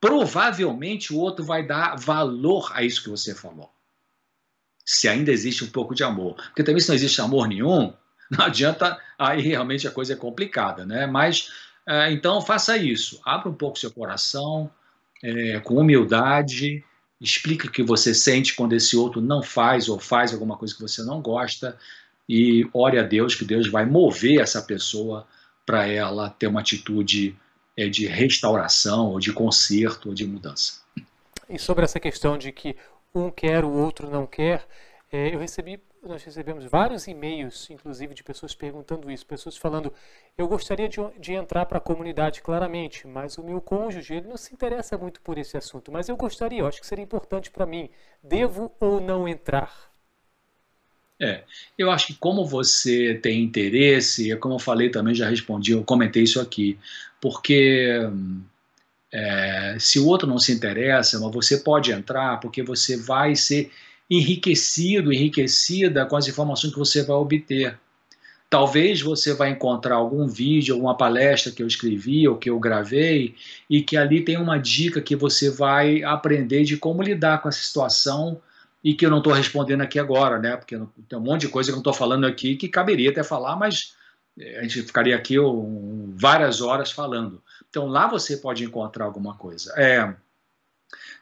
provavelmente 0.00 1.12
o 1.12 1.18
outro 1.18 1.44
vai 1.44 1.64
dar 1.64 1.96
valor 1.96 2.72
a 2.74 2.82
isso 2.82 3.02
que 3.02 3.10
você 3.10 3.34
falou. 3.34 3.70
Se 4.84 5.08
ainda 5.08 5.30
existe 5.30 5.62
um 5.62 5.70
pouco 5.70 5.94
de 5.94 6.02
amor. 6.02 6.34
Porque 6.34 6.64
também 6.64 6.80
se 6.80 6.88
não 6.88 6.94
existe 6.94 7.20
amor 7.20 7.46
nenhum, 7.46 7.92
não 8.38 8.44
adianta, 8.44 8.98
aí 9.18 9.40
realmente 9.40 9.86
a 9.88 9.90
coisa 9.90 10.12
é 10.12 10.16
complicada, 10.16 10.86
né? 10.86 11.06
Mas, 11.06 11.50
é, 11.86 12.12
então 12.12 12.40
faça 12.40 12.76
isso, 12.76 13.20
abra 13.24 13.48
um 13.48 13.54
pouco 13.54 13.78
seu 13.78 13.90
coração, 13.90 14.70
é, 15.22 15.60
com 15.60 15.76
humildade, 15.76 16.84
explique 17.20 17.66
o 17.66 17.70
que 17.70 17.82
você 17.82 18.14
sente 18.14 18.54
quando 18.54 18.72
esse 18.72 18.96
outro 18.96 19.20
não 19.20 19.42
faz 19.42 19.88
ou 19.88 19.98
faz 19.98 20.32
alguma 20.32 20.56
coisa 20.56 20.74
que 20.74 20.80
você 20.80 21.02
não 21.02 21.20
gosta 21.20 21.76
e 22.28 22.66
ore 22.72 22.98
a 22.98 23.02
Deus 23.02 23.34
que 23.34 23.44
Deus 23.44 23.68
vai 23.68 23.84
mover 23.84 24.40
essa 24.40 24.62
pessoa 24.62 25.26
para 25.66 25.86
ela 25.86 26.30
ter 26.30 26.46
uma 26.46 26.60
atitude 26.60 27.36
é, 27.76 27.88
de 27.88 28.06
restauração, 28.06 29.10
ou 29.10 29.20
de 29.20 29.32
conserto, 29.32 30.08
ou 30.08 30.14
de 30.14 30.26
mudança. 30.26 30.80
E 31.48 31.58
sobre 31.58 31.84
essa 31.84 31.98
questão 31.98 32.36
de 32.36 32.52
que 32.52 32.76
um 33.14 33.30
quer, 33.30 33.64
o 33.64 33.70
outro 33.70 34.08
não 34.10 34.26
quer, 34.26 34.66
é, 35.12 35.34
eu 35.34 35.38
recebi, 35.38 35.80
nós 36.02 36.24
recebemos 36.24 36.64
vários 36.64 37.06
e-mails, 37.06 37.68
inclusive 37.70 38.14
de 38.14 38.22
pessoas 38.22 38.54
perguntando 38.54 39.10
isso, 39.10 39.26
pessoas 39.26 39.56
falando, 39.56 39.92
eu 40.36 40.48
gostaria 40.48 40.88
de, 40.88 40.98
de 41.18 41.32
entrar 41.32 41.66
para 41.66 41.78
a 41.78 41.80
comunidade 41.80 42.40
claramente, 42.40 43.06
mas 43.06 43.36
o 43.36 43.42
meu 43.42 43.60
cônjuge 43.60 44.14
ele 44.14 44.28
não 44.28 44.36
se 44.36 44.54
interessa 44.54 44.96
muito 44.96 45.20
por 45.20 45.36
esse 45.36 45.56
assunto, 45.56 45.92
mas 45.92 46.08
eu 46.08 46.16
gostaria, 46.16 46.60
eu 46.60 46.66
acho 46.66 46.80
que 46.80 46.86
seria 46.86 47.04
importante 47.04 47.50
para 47.50 47.66
mim, 47.66 47.90
devo 48.22 48.72
ou 48.80 49.00
não 49.00 49.28
entrar? 49.28 49.90
É, 51.20 51.42
eu 51.76 51.90
acho 51.90 52.08
que 52.08 52.14
como 52.14 52.46
você 52.46 53.14
tem 53.22 53.42
interesse, 53.42 54.34
como 54.36 54.54
eu 54.54 54.58
falei 54.58 54.88
também, 54.88 55.14
já 55.14 55.28
respondi, 55.28 55.72
eu 55.72 55.84
comentei 55.84 56.22
isso 56.22 56.40
aqui, 56.40 56.78
porque 57.20 58.00
é, 59.12 59.76
se 59.78 59.98
o 59.98 60.06
outro 60.06 60.26
não 60.26 60.38
se 60.38 60.50
interessa, 60.50 61.20
mas 61.20 61.30
você 61.30 61.58
pode 61.58 61.92
entrar, 61.92 62.40
porque 62.40 62.62
você 62.62 62.96
vai 62.96 63.36
ser 63.36 63.70
enriquecido, 64.10 65.12
enriquecida 65.12 66.04
com 66.04 66.16
as 66.16 66.26
informações 66.26 66.72
que 66.72 66.78
você 66.78 67.02
vai 67.04 67.16
obter. 67.16 67.78
Talvez 68.50 69.00
você 69.00 69.32
vai 69.32 69.50
encontrar 69.50 69.94
algum 69.94 70.26
vídeo, 70.26 70.74
alguma 70.74 70.96
palestra 70.96 71.52
que 71.52 71.62
eu 71.62 71.68
escrevi 71.68 72.26
ou 72.26 72.36
que 72.36 72.50
eu 72.50 72.58
gravei 72.58 73.36
e 73.68 73.80
que 73.80 73.96
ali 73.96 74.24
tem 74.24 74.36
uma 74.36 74.58
dica 74.58 75.00
que 75.00 75.14
você 75.14 75.48
vai 75.48 76.02
aprender 76.02 76.64
de 76.64 76.76
como 76.76 77.00
lidar 77.00 77.40
com 77.40 77.48
essa 77.48 77.62
situação 77.62 78.40
e 78.82 78.92
que 78.92 79.06
eu 79.06 79.10
não 79.10 79.18
estou 79.18 79.32
respondendo 79.32 79.82
aqui 79.82 80.00
agora, 80.00 80.40
né? 80.40 80.56
Porque 80.56 80.76
tem 81.08 81.18
um 81.18 81.22
monte 81.22 81.42
de 81.42 81.48
coisa 81.48 81.70
que 81.70 81.76
eu 81.76 81.80
estou 81.80 81.92
falando 81.92 82.26
aqui 82.26 82.56
que 82.56 82.66
caberia 82.66 83.10
até 83.10 83.22
falar, 83.22 83.54
mas 83.54 83.94
eh, 84.36 84.58
a 84.58 84.62
gente 84.62 84.82
ficaria 84.82 85.14
aqui 85.14 85.36
várias 86.16 86.60
horas 86.60 86.90
falando. 86.90 87.40
Então 87.68 87.86
lá 87.86 88.08
você 88.08 88.36
pode 88.36 88.64
encontrar 88.64 89.04
alguma 89.04 89.36
coisa. 89.36 89.72
É, 89.76 90.12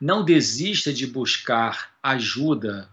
não 0.00 0.24
desista 0.24 0.92
de 0.92 1.06
buscar 1.06 1.90
ajuda, 2.02 2.88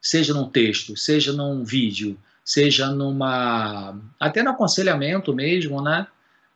seja 0.00 0.32
num 0.32 0.48
texto, 0.48 0.96
seja 0.96 1.32
num 1.32 1.64
vídeo, 1.64 2.16
seja 2.44 2.88
numa 2.88 3.98
até 4.20 4.42
no 4.42 4.50
aconselhamento 4.50 5.34
mesmo, 5.34 5.82
né? 5.82 6.06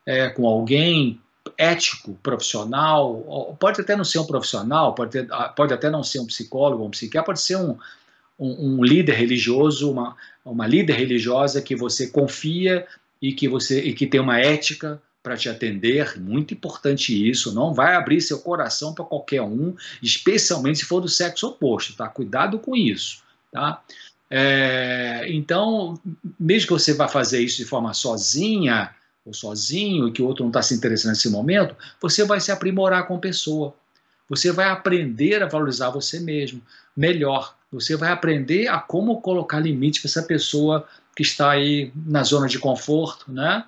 É, 0.07 0.29
com 0.29 0.47
alguém 0.47 1.20
ético, 1.57 2.15
profissional, 2.23 3.57
pode 3.59 3.81
até 3.81 3.97
não 3.97 4.05
ser 4.05 4.19
um 4.19 4.27
profissional, 4.27 4.95
pode, 4.95 5.12
ter, 5.12 5.27
ah, 5.31 5.49
pode 5.49 5.73
até 5.73 5.91
não 5.91 6.03
ser 6.03 6.20
um 6.20 6.27
psicólogo, 6.27 6.85
um 6.85 6.91
psiquiatra, 6.91 7.27
pode 7.27 7.41
ser 7.41 7.57
um, 7.57 7.77
um, 8.39 8.77
um, 8.79 8.85
líder 8.85 9.15
religioso, 9.15 9.91
uma, 9.91 10.16
uma 10.45 10.66
líder 10.66 10.95
religiosa 10.95 11.62
que 11.62 11.75
você 11.75 12.09
confia 12.09 12.87
e 13.20 13.33
que 13.33 13.49
você 13.49 13.81
e 13.81 13.93
que 13.93 14.07
tem 14.07 14.20
uma 14.20 14.39
ética 14.39 15.01
para 15.29 15.37
te 15.37 15.47
atender, 15.51 16.19
muito 16.19 16.55
importante 16.55 17.29
isso, 17.29 17.55
não 17.55 17.75
vai 17.75 17.95
abrir 17.95 18.19
seu 18.23 18.39
coração 18.39 18.95
para 18.95 19.05
qualquer 19.05 19.43
um, 19.43 19.77
especialmente 20.03 20.79
se 20.79 20.85
for 20.87 21.03
do 21.03 21.09
sexo 21.09 21.49
oposto, 21.49 21.95
tá? 21.95 22.09
Cuidado 22.09 22.59
com 22.59 22.75
isso, 22.75 23.23
tá? 23.53 23.83
É, 24.31 25.27
então, 25.29 26.01
mesmo 26.41 26.69
que 26.69 26.73
você 26.73 26.95
vá 26.95 27.09
fazer 27.09 27.43
isso 27.43 27.59
de 27.59 27.67
forma 27.67 27.93
sozinha, 27.93 28.91
ou 29.23 29.35
sozinho 29.35 30.09
e 30.09 30.13
que 30.13 30.23
o 30.23 30.27
outro 30.27 30.45
não 30.45 30.49
está 30.49 30.63
se 30.63 30.75
interessando 30.75 31.11
nesse 31.11 31.29
momento, 31.29 31.77
você 32.01 32.25
vai 32.25 32.41
se 32.41 32.51
aprimorar 32.51 33.07
com 33.07 33.17
a 33.17 33.21
pessoa. 33.21 33.75
Você 34.31 34.51
vai 34.51 34.71
aprender 34.71 35.43
a 35.43 35.47
valorizar 35.47 35.91
você 35.91 36.21
mesmo 36.21 36.63
melhor. 36.97 37.55
Você 37.71 37.97
vai 37.97 38.11
aprender 38.11 38.69
a 38.69 38.79
como 38.79 39.21
colocar 39.21 39.61
limite 39.61 40.01
para 40.01 40.09
essa 40.09 40.23
pessoa 40.23 40.89
que 41.15 41.23
está 41.23 41.51
aí 41.51 41.93
na 41.95 42.23
zona 42.23 42.49
de 42.49 42.59
conforto, 42.59 43.31
né? 43.31 43.65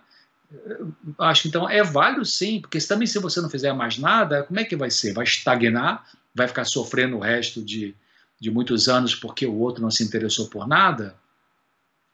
Acho 1.18 1.48
então 1.48 1.68
é 1.68 1.82
válido 1.82 2.24
sim, 2.24 2.60
porque 2.60 2.78
também 2.80 3.06
se 3.06 3.18
você 3.18 3.40
não 3.40 3.48
fizer 3.48 3.72
mais 3.72 3.98
nada, 3.98 4.42
como 4.42 4.58
é 4.58 4.64
que 4.64 4.76
vai 4.76 4.90
ser? 4.90 5.12
Vai 5.12 5.24
estagnar? 5.24 6.04
Vai 6.34 6.48
ficar 6.48 6.64
sofrendo 6.64 7.16
o 7.16 7.20
resto 7.20 7.62
de, 7.62 7.94
de 8.40 8.50
muitos 8.50 8.88
anos 8.88 9.14
porque 9.14 9.46
o 9.46 9.56
outro 9.56 9.82
não 9.82 9.90
se 9.90 10.02
interessou 10.02 10.48
por 10.48 10.66
nada? 10.66 11.14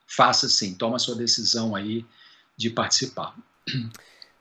Faça 0.07 0.49
sim, 0.49 0.75
toma 0.75 0.99
sua 0.99 1.15
decisão 1.15 1.75
aí 1.75 2.05
de 2.57 2.71
participar. 2.71 3.35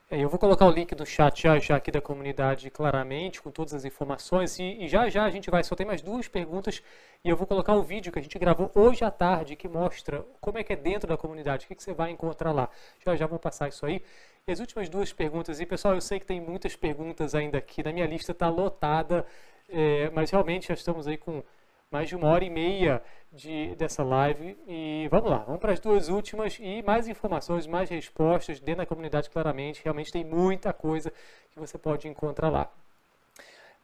É, 0.08 0.22
eu 0.22 0.28
vou 0.28 0.38
colocar 0.38 0.64
o 0.66 0.70
link 0.70 0.94
no 0.94 1.04
chat 1.04 1.42
já, 1.42 1.58
já 1.58 1.76
aqui 1.76 1.90
da 1.90 2.00
comunidade 2.00 2.70
claramente, 2.70 3.42
com 3.42 3.50
todas 3.50 3.74
as 3.74 3.84
informações, 3.84 4.56
e, 4.56 4.84
e, 4.84 4.88
já 4.88 5.08
já 5.08 5.24
a 5.24 5.30
gente 5.30 5.50
vai, 5.50 5.64
só 5.64 5.74
tem 5.74 5.84
mais 5.84 6.00
duas 6.00 6.28
perguntas, 6.28 6.80
e 7.24 7.28
eu 7.28 7.36
vou 7.36 7.44
colocar 7.44 7.74
o 7.74 7.82
vídeo 7.82 8.12
que 8.12 8.18
a 8.20 8.22
gente 8.22 8.38
gravou 8.38 8.70
hoje 8.72 9.04
à 9.04 9.10
tarde, 9.10 9.56
que 9.56 9.66
mostra 9.66 10.24
como 10.40 10.58
é 10.58 10.62
que 10.62 10.72
é 10.72 10.76
dentro 10.76 11.08
da 11.08 11.16
comunidade, 11.16 11.64
o 11.64 11.68
que, 11.68 11.74
que 11.74 11.82
você 11.82 11.92
vai 11.92 12.12
encontrar 12.12 12.52
lá. 12.52 12.68
Já 13.04 13.16
já 13.16 13.26
vou 13.26 13.38
passar 13.38 13.68
isso 13.68 13.84
aí. 13.84 14.00
E 14.46 14.52
as 14.52 14.60
últimas 14.60 14.88
duas 14.88 15.12
perguntas, 15.12 15.58
e 15.58 15.66
pessoal, 15.66 15.94
eu 15.94 16.00
sei 16.00 16.20
que 16.20 16.26
tem 16.26 16.40
muitas 16.40 16.76
perguntas 16.76 17.34
ainda 17.34 17.58
aqui, 17.58 17.82
na 17.82 17.92
minha 17.92 18.06
lista 18.06 18.30
está 18.30 18.48
lotada, 18.48 19.26
é, 19.68 20.08
mas 20.10 20.30
realmente 20.30 20.68
já 20.68 20.74
estamos 20.74 21.08
aí 21.08 21.16
com 21.16 21.42
mais 21.90 22.08
de 22.08 22.16
uma 22.16 22.28
hora 22.28 22.44
e 22.44 22.50
meia 22.50 23.02
de, 23.32 23.74
dessa 23.76 24.02
live. 24.02 24.58
E 24.66 25.08
vamos 25.10 25.30
lá, 25.30 25.38
vamos 25.38 25.60
para 25.60 25.72
as 25.72 25.80
duas 25.80 26.08
últimas 26.08 26.58
e 26.60 26.82
mais 26.82 27.08
informações, 27.08 27.66
mais 27.66 27.88
respostas 27.90 28.60
dentro 28.60 28.78
da 28.78 28.86
comunidade, 28.86 29.30
claramente. 29.30 29.82
Realmente 29.84 30.12
tem 30.12 30.24
muita 30.24 30.72
coisa 30.72 31.12
que 31.50 31.58
você 31.58 31.78
pode 31.78 32.08
encontrar 32.08 32.48
lá. 32.50 32.70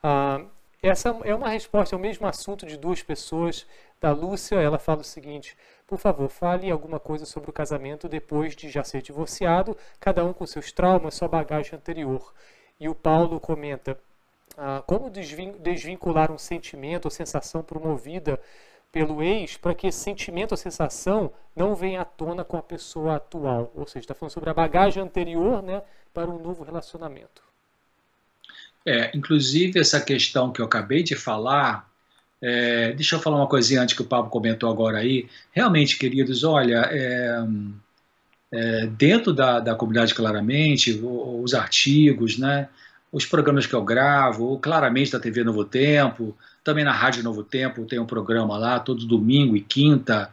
Ah, 0.03 0.45
essa 0.83 1.11
é 1.25 1.35
uma 1.35 1.49
resposta 1.49 1.95
ao 1.95 2.01
mesmo 2.01 2.27
assunto 2.27 2.67
de 2.67 2.77
duas 2.77 3.03
pessoas. 3.03 3.67
Da 4.01 4.11
Lúcia, 4.11 4.57
ela 4.57 4.81
fala 4.81 5.01
o 5.01 5.05
seguinte: 5.05 5.57
por 5.87 5.97
favor, 5.97 6.29
fale 6.29 6.69
alguma 6.71 6.99
coisa 6.99 7.25
sobre 7.25 7.51
o 7.51 7.53
casamento 7.53 8.09
depois 8.09 8.57
de 8.57 8.69
já 8.69 8.83
ser 8.83 9.01
divorciado, 9.01 9.77
cada 10.01 10.25
um 10.25 10.33
com 10.33 10.45
seus 10.45 10.73
traumas, 10.73 11.15
sua 11.15 11.29
bagagem 11.29 11.77
anterior. 11.77 12.35
E 12.81 12.89
o 12.89 12.95
Paulo 12.97 13.39
comenta: 13.39 13.97
ah, 14.57 14.83
como 14.87 15.11
desvincular 15.11 16.31
um 16.31 16.39
sentimento 16.39 17.07
ou 17.07 17.11
sensação 17.11 17.63
promovida 17.63 18.39
pelo 18.93 19.23
ex 19.23 19.57
para 19.57 19.75
que 19.75 19.87
esse 19.87 19.99
sentimento 19.99 20.53
ou 20.53 20.57
sensação 20.57 21.33
não 21.57 21.75
venha 21.75 22.03
à 22.03 22.05
tona 22.05 22.45
com 22.45 22.59
a 22.59 22.63
pessoa 22.63 23.17
atual. 23.17 23.73
Ou 23.75 23.87
seja, 23.87 24.01
está 24.01 24.15
falando 24.15 24.33
sobre 24.33 24.51
a 24.51 24.55
bagagem 24.55 25.03
anterior 25.03 25.63
né, 25.63 25.83
para 26.13 26.31
um 26.31 26.39
novo 26.39 26.63
relacionamento. 26.63 27.43
É, 28.85 29.17
inclusive 29.17 29.81
essa 29.81 30.01
questão 30.01 30.53
que 30.53 30.61
eu 30.61 30.67
acabei 30.67 31.03
de 31.03 31.15
falar, 31.15 31.89
é, 32.41 32.93
deixa 32.93 33.15
eu 33.15 33.21
falar 33.21 33.37
uma 33.37 33.47
coisinha 33.47 33.81
antes 33.81 33.95
que 33.95 34.03
o 34.03 34.07
Pablo 34.07 34.31
comentou 34.31 34.69
agora 34.69 34.99
aí. 34.99 35.29
Realmente, 35.53 35.97
queridos, 35.97 36.45
olha, 36.45 36.89
é, 36.91 37.47
é, 38.53 38.87
dentro 38.89 39.33
da, 39.33 39.61
da 39.61 39.75
comunidade 39.75 40.15
claramente, 40.15 41.01
os 41.03 41.55
artigos, 41.55 42.37
né, 42.37 42.69
os 43.13 43.27
programas 43.27 43.67
que 43.67 43.75
eu 43.75 43.85
gravo, 43.85 44.59
claramente 44.59 45.13
da 45.13 45.21
TV 45.21 45.45
Novo 45.45 45.65
Tempo, 45.65 46.37
também 46.65 46.83
na 46.83 46.93
Rádio 46.93 47.23
Novo 47.23 47.45
Tempo 47.45 47.85
tem 47.85 47.99
um 47.99 48.07
programa 48.07 48.57
lá, 48.57 48.81
todo 48.81 49.07
domingo 49.07 49.55
e 49.55 49.61
quinta, 49.61 50.31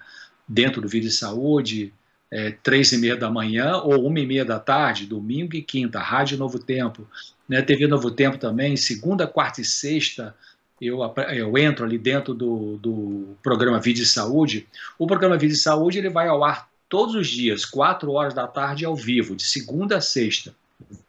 dentro 0.48 0.82
do 0.82 0.88
Vídeo 0.88 1.10
de 1.10 1.16
Saúde. 1.16 1.94
é, 2.32 2.52
três 2.52 2.92
e 2.92 2.98
meia 2.98 3.16
da 3.16 3.30
manhã 3.30 3.78
ou 3.78 4.06
uma 4.06 4.20
e 4.20 4.26
meia 4.26 4.46
da 4.46 4.60
tarde, 4.60 5.08
domingo 5.08 5.56
e 5.56 5.64
quinta, 5.64 6.00
Rádio 6.00 6.38
Novo 6.38 6.60
Tempo, 6.60 7.08
né, 7.48 7.62
TV 7.62 7.88
Novo 7.88 8.12
Tempo 8.12 8.38
também, 8.38 8.78
segunda, 8.78 9.26
quarta 9.26 9.62
e 9.62 9.66
sexta, 9.66 10.36
eu, 10.80 11.00
eu 11.34 11.58
entro 11.58 11.86
ali 11.86 11.98
dentro 11.98 12.34
do, 12.34 12.78
do 12.78 13.36
programa 13.44 13.80
Vida 13.80 14.00
e 14.00 14.06
Saúde. 14.06 14.68
O 14.98 15.06
programa 15.08 15.38
Vida 15.38 15.54
e 15.54 15.58
Saúde 15.58 15.98
ele 15.98 16.10
vai 16.10 16.28
ao 16.28 16.44
ar 16.44 16.70
todos 16.88 17.16
os 17.16 17.28
dias, 17.28 17.66
quatro 17.66 18.12
horas 18.12 18.34
da 18.34 18.48
tarde 18.48 18.86
ao 18.86 18.96
vivo, 18.96 19.36
de 19.36 19.44
segunda 19.44 19.98
a 19.98 20.02
sexta. 20.02 20.54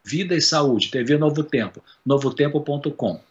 Vida 0.03 0.35
e 0.35 0.41
Saúde, 0.41 0.91
TV 0.91 1.17
Novo 1.17 1.43
Tempo, 1.43 1.83
novotempo.com. 2.05 3.21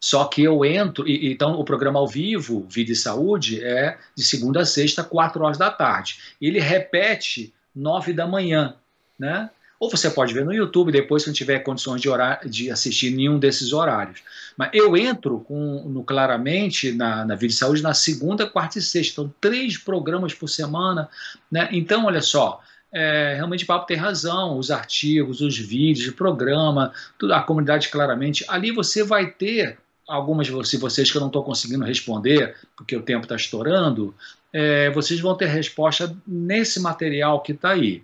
Só 0.00 0.24
que 0.26 0.42
eu 0.42 0.64
entro, 0.64 1.08
e, 1.08 1.32
então 1.32 1.58
o 1.58 1.64
programa 1.64 1.98
ao 1.98 2.06
vivo, 2.06 2.66
Vida 2.68 2.92
e 2.92 2.96
Saúde, 2.96 3.62
é 3.62 3.98
de 4.14 4.22
segunda 4.22 4.60
a 4.60 4.66
sexta, 4.66 5.02
quatro 5.02 5.42
horas 5.44 5.58
da 5.58 5.70
tarde. 5.70 6.18
Ele 6.40 6.60
repete 6.60 7.52
nove 7.74 8.12
da 8.12 8.26
manhã, 8.26 8.74
né? 9.18 9.50
Ou 9.80 9.88
você 9.88 10.10
pode 10.10 10.34
ver 10.34 10.44
no 10.44 10.52
YouTube 10.52 10.90
depois, 10.90 11.22
se 11.22 11.28
não 11.28 11.34
tiver 11.34 11.60
condições 11.60 12.00
de, 12.00 12.08
orar, 12.08 12.40
de 12.48 12.68
assistir 12.68 13.10
nenhum 13.10 13.38
desses 13.38 13.72
horários. 13.72 14.22
Mas 14.56 14.70
eu 14.72 14.96
entro 14.96 15.40
com, 15.40 15.84
no, 15.88 16.02
claramente 16.02 16.90
na, 16.90 17.24
na 17.24 17.36
Vida 17.36 17.52
e 17.52 17.56
Saúde 17.56 17.80
na 17.80 17.94
segunda, 17.94 18.44
quarta 18.44 18.80
e 18.80 18.82
sexta. 18.82 19.20
Então, 19.20 19.34
três 19.40 19.78
programas 19.78 20.34
por 20.34 20.48
semana. 20.48 21.08
Né? 21.48 21.68
Então, 21.70 22.06
olha 22.06 22.20
só, 22.20 22.60
é, 22.92 23.34
realmente 23.34 23.64
o 23.64 23.66
Papo 23.66 23.86
tem 23.86 23.96
razão, 23.96 24.58
os 24.58 24.70
artigos, 24.70 25.40
os 25.40 25.56
vídeos, 25.58 26.08
o 26.08 26.14
programa, 26.14 26.92
tudo, 27.18 27.34
a 27.34 27.42
comunidade 27.42 27.88
claramente. 27.88 28.44
Ali 28.48 28.70
você 28.70 29.02
vai 29.02 29.30
ter 29.30 29.78
algumas 30.06 30.46
de 30.46 30.78
vocês 30.78 31.10
que 31.10 31.16
eu 31.16 31.20
não 31.20 31.28
estou 31.28 31.44
conseguindo 31.44 31.84
responder, 31.84 32.56
porque 32.74 32.96
o 32.96 33.02
tempo 33.02 33.24
está 33.24 33.36
estourando, 33.36 34.14
é, 34.52 34.88
vocês 34.90 35.20
vão 35.20 35.36
ter 35.36 35.46
resposta 35.46 36.16
nesse 36.26 36.80
material 36.80 37.42
que 37.42 37.52
está 37.52 37.70
aí. 37.70 38.02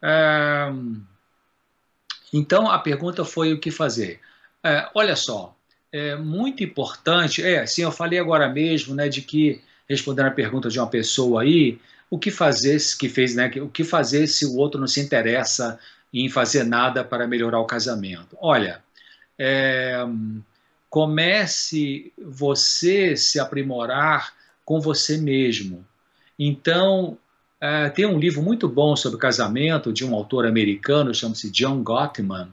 É, 0.00 0.72
então 2.32 2.70
a 2.70 2.78
pergunta 2.78 3.24
foi 3.24 3.52
o 3.52 3.58
que 3.58 3.72
fazer. 3.72 4.20
É, 4.62 4.88
olha 4.94 5.16
só, 5.16 5.54
é 5.92 6.14
muito 6.14 6.62
importante. 6.62 7.42
É, 7.42 7.66
sim, 7.66 7.82
eu 7.82 7.90
falei 7.90 8.18
agora 8.18 8.48
mesmo, 8.48 8.94
né, 8.94 9.08
de 9.08 9.22
que 9.22 9.60
respondendo 9.88 10.26
a 10.26 10.32
pergunta 10.32 10.68
de 10.68 10.78
uma 10.78 10.88
pessoa 10.88 11.42
aí, 11.42 11.78
o 12.10 12.18
que 12.18 12.30
fazer 12.30 12.78
que 12.98 13.08
fez, 13.08 13.34
né, 13.34 13.50
o 13.60 13.68
que 13.68 13.84
fazer 13.84 14.26
se 14.26 14.46
o 14.46 14.56
outro 14.56 14.80
não 14.80 14.86
se 14.86 15.00
interessa 15.00 15.78
em 16.12 16.28
fazer 16.28 16.64
nada 16.64 17.04
para 17.04 17.26
melhorar 17.26 17.60
o 17.60 17.66
casamento? 17.66 18.36
Olha, 18.40 18.82
é, 19.38 19.96
comece 20.88 22.12
você 22.16 23.16
se 23.16 23.38
aprimorar 23.38 24.32
com 24.64 24.80
você 24.80 25.18
mesmo. 25.18 25.84
Então, 26.38 27.18
é, 27.60 27.88
tem 27.88 28.06
um 28.06 28.18
livro 28.18 28.42
muito 28.42 28.68
bom 28.68 28.94
sobre 28.96 29.18
casamento 29.18 29.92
de 29.92 30.04
um 30.04 30.14
autor 30.14 30.46
americano, 30.46 31.14
chama-se 31.14 31.50
John 31.50 31.82
Gottman. 31.82 32.48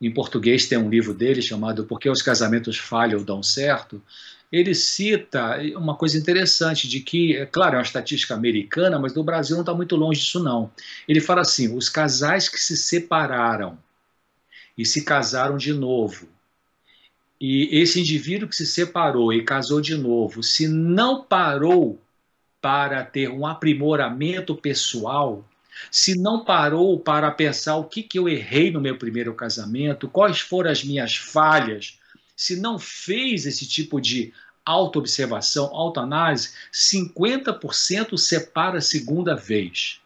Em 0.00 0.12
português 0.12 0.66
tem 0.66 0.78
um 0.78 0.88
livro 0.88 1.12
dele 1.12 1.42
chamado 1.42 1.84
Por 1.84 1.98
que 1.98 2.08
os 2.08 2.22
casamentos 2.22 2.78
falham 2.78 3.18
ou 3.18 3.24
dão 3.24 3.42
certo. 3.42 4.00
Ele 4.50 4.74
cita 4.74 5.58
uma 5.76 5.94
coisa 5.94 6.16
interessante 6.16 6.88
de 6.88 7.00
que, 7.00 7.36
é 7.36 7.46
claro, 7.46 7.74
é 7.74 7.78
uma 7.78 7.82
estatística 7.82 8.34
americana, 8.34 8.98
mas 8.98 9.14
no 9.14 9.22
Brasil 9.22 9.56
não 9.56 9.62
está 9.62 9.74
muito 9.74 9.94
longe 9.94 10.20
disso 10.20 10.42
não. 10.42 10.70
Ele 11.06 11.20
fala 11.20 11.42
assim, 11.42 11.76
os 11.76 11.88
casais 11.88 12.48
que 12.48 12.58
se 12.58 12.76
separaram 12.76 13.78
e 14.76 14.86
se 14.86 15.04
casaram 15.04 15.56
de 15.56 15.72
novo, 15.72 16.28
e 17.40 17.68
esse 17.80 18.00
indivíduo 18.00 18.48
que 18.48 18.56
se 18.56 18.66
separou 18.66 19.32
e 19.32 19.44
casou 19.44 19.80
de 19.80 19.96
novo, 19.96 20.42
se 20.42 20.66
não 20.66 21.22
parou 21.22 22.00
para 22.60 23.04
ter 23.04 23.30
um 23.30 23.46
aprimoramento 23.46 24.56
pessoal, 24.56 25.48
se 25.90 26.20
não 26.20 26.44
parou 26.44 26.98
para 26.98 27.30
pensar 27.30 27.76
o 27.76 27.84
que, 27.84 28.02
que 28.02 28.18
eu 28.18 28.28
errei 28.28 28.72
no 28.72 28.80
meu 28.80 28.98
primeiro 28.98 29.32
casamento, 29.34 30.08
quais 30.08 30.40
foram 30.40 30.70
as 30.70 30.82
minhas 30.82 31.14
falhas, 31.14 31.97
se 32.38 32.54
não 32.54 32.78
fez 32.78 33.46
esse 33.46 33.66
tipo 33.66 34.00
de 34.00 34.32
autoobservação, 34.64 35.74
autoanálise, 35.74 36.50
50% 36.72 38.16
separa 38.16 38.78
a 38.78 38.80
segunda 38.80 39.34
vez 39.34 40.00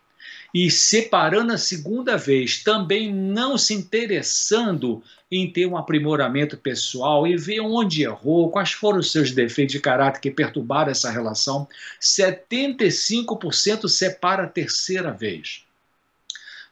e 0.55 0.71
separando 0.71 1.53
a 1.53 1.59
segunda 1.59 2.17
vez, 2.17 2.63
também 2.63 3.13
não 3.13 3.59
se 3.59 3.75
interessando 3.75 5.03
em 5.31 5.51
ter 5.51 5.67
um 5.67 5.77
aprimoramento 5.77 6.57
pessoal 6.57 7.27
e 7.27 7.37
ver 7.37 7.61
onde 7.61 8.03
errou, 8.03 8.51
quais 8.51 8.73
foram 8.73 9.01
os 9.01 9.13
seus 9.13 9.31
defeitos 9.31 9.73
de 9.73 9.81
caráter 9.81 10.21
que 10.21 10.31
perturbaram 10.31 10.91
essa 10.91 11.11
relação, 11.11 11.69
75% 12.01 13.89
separa 13.89 14.45
a 14.45 14.49
terceira 14.49 15.11
vez. 15.11 15.65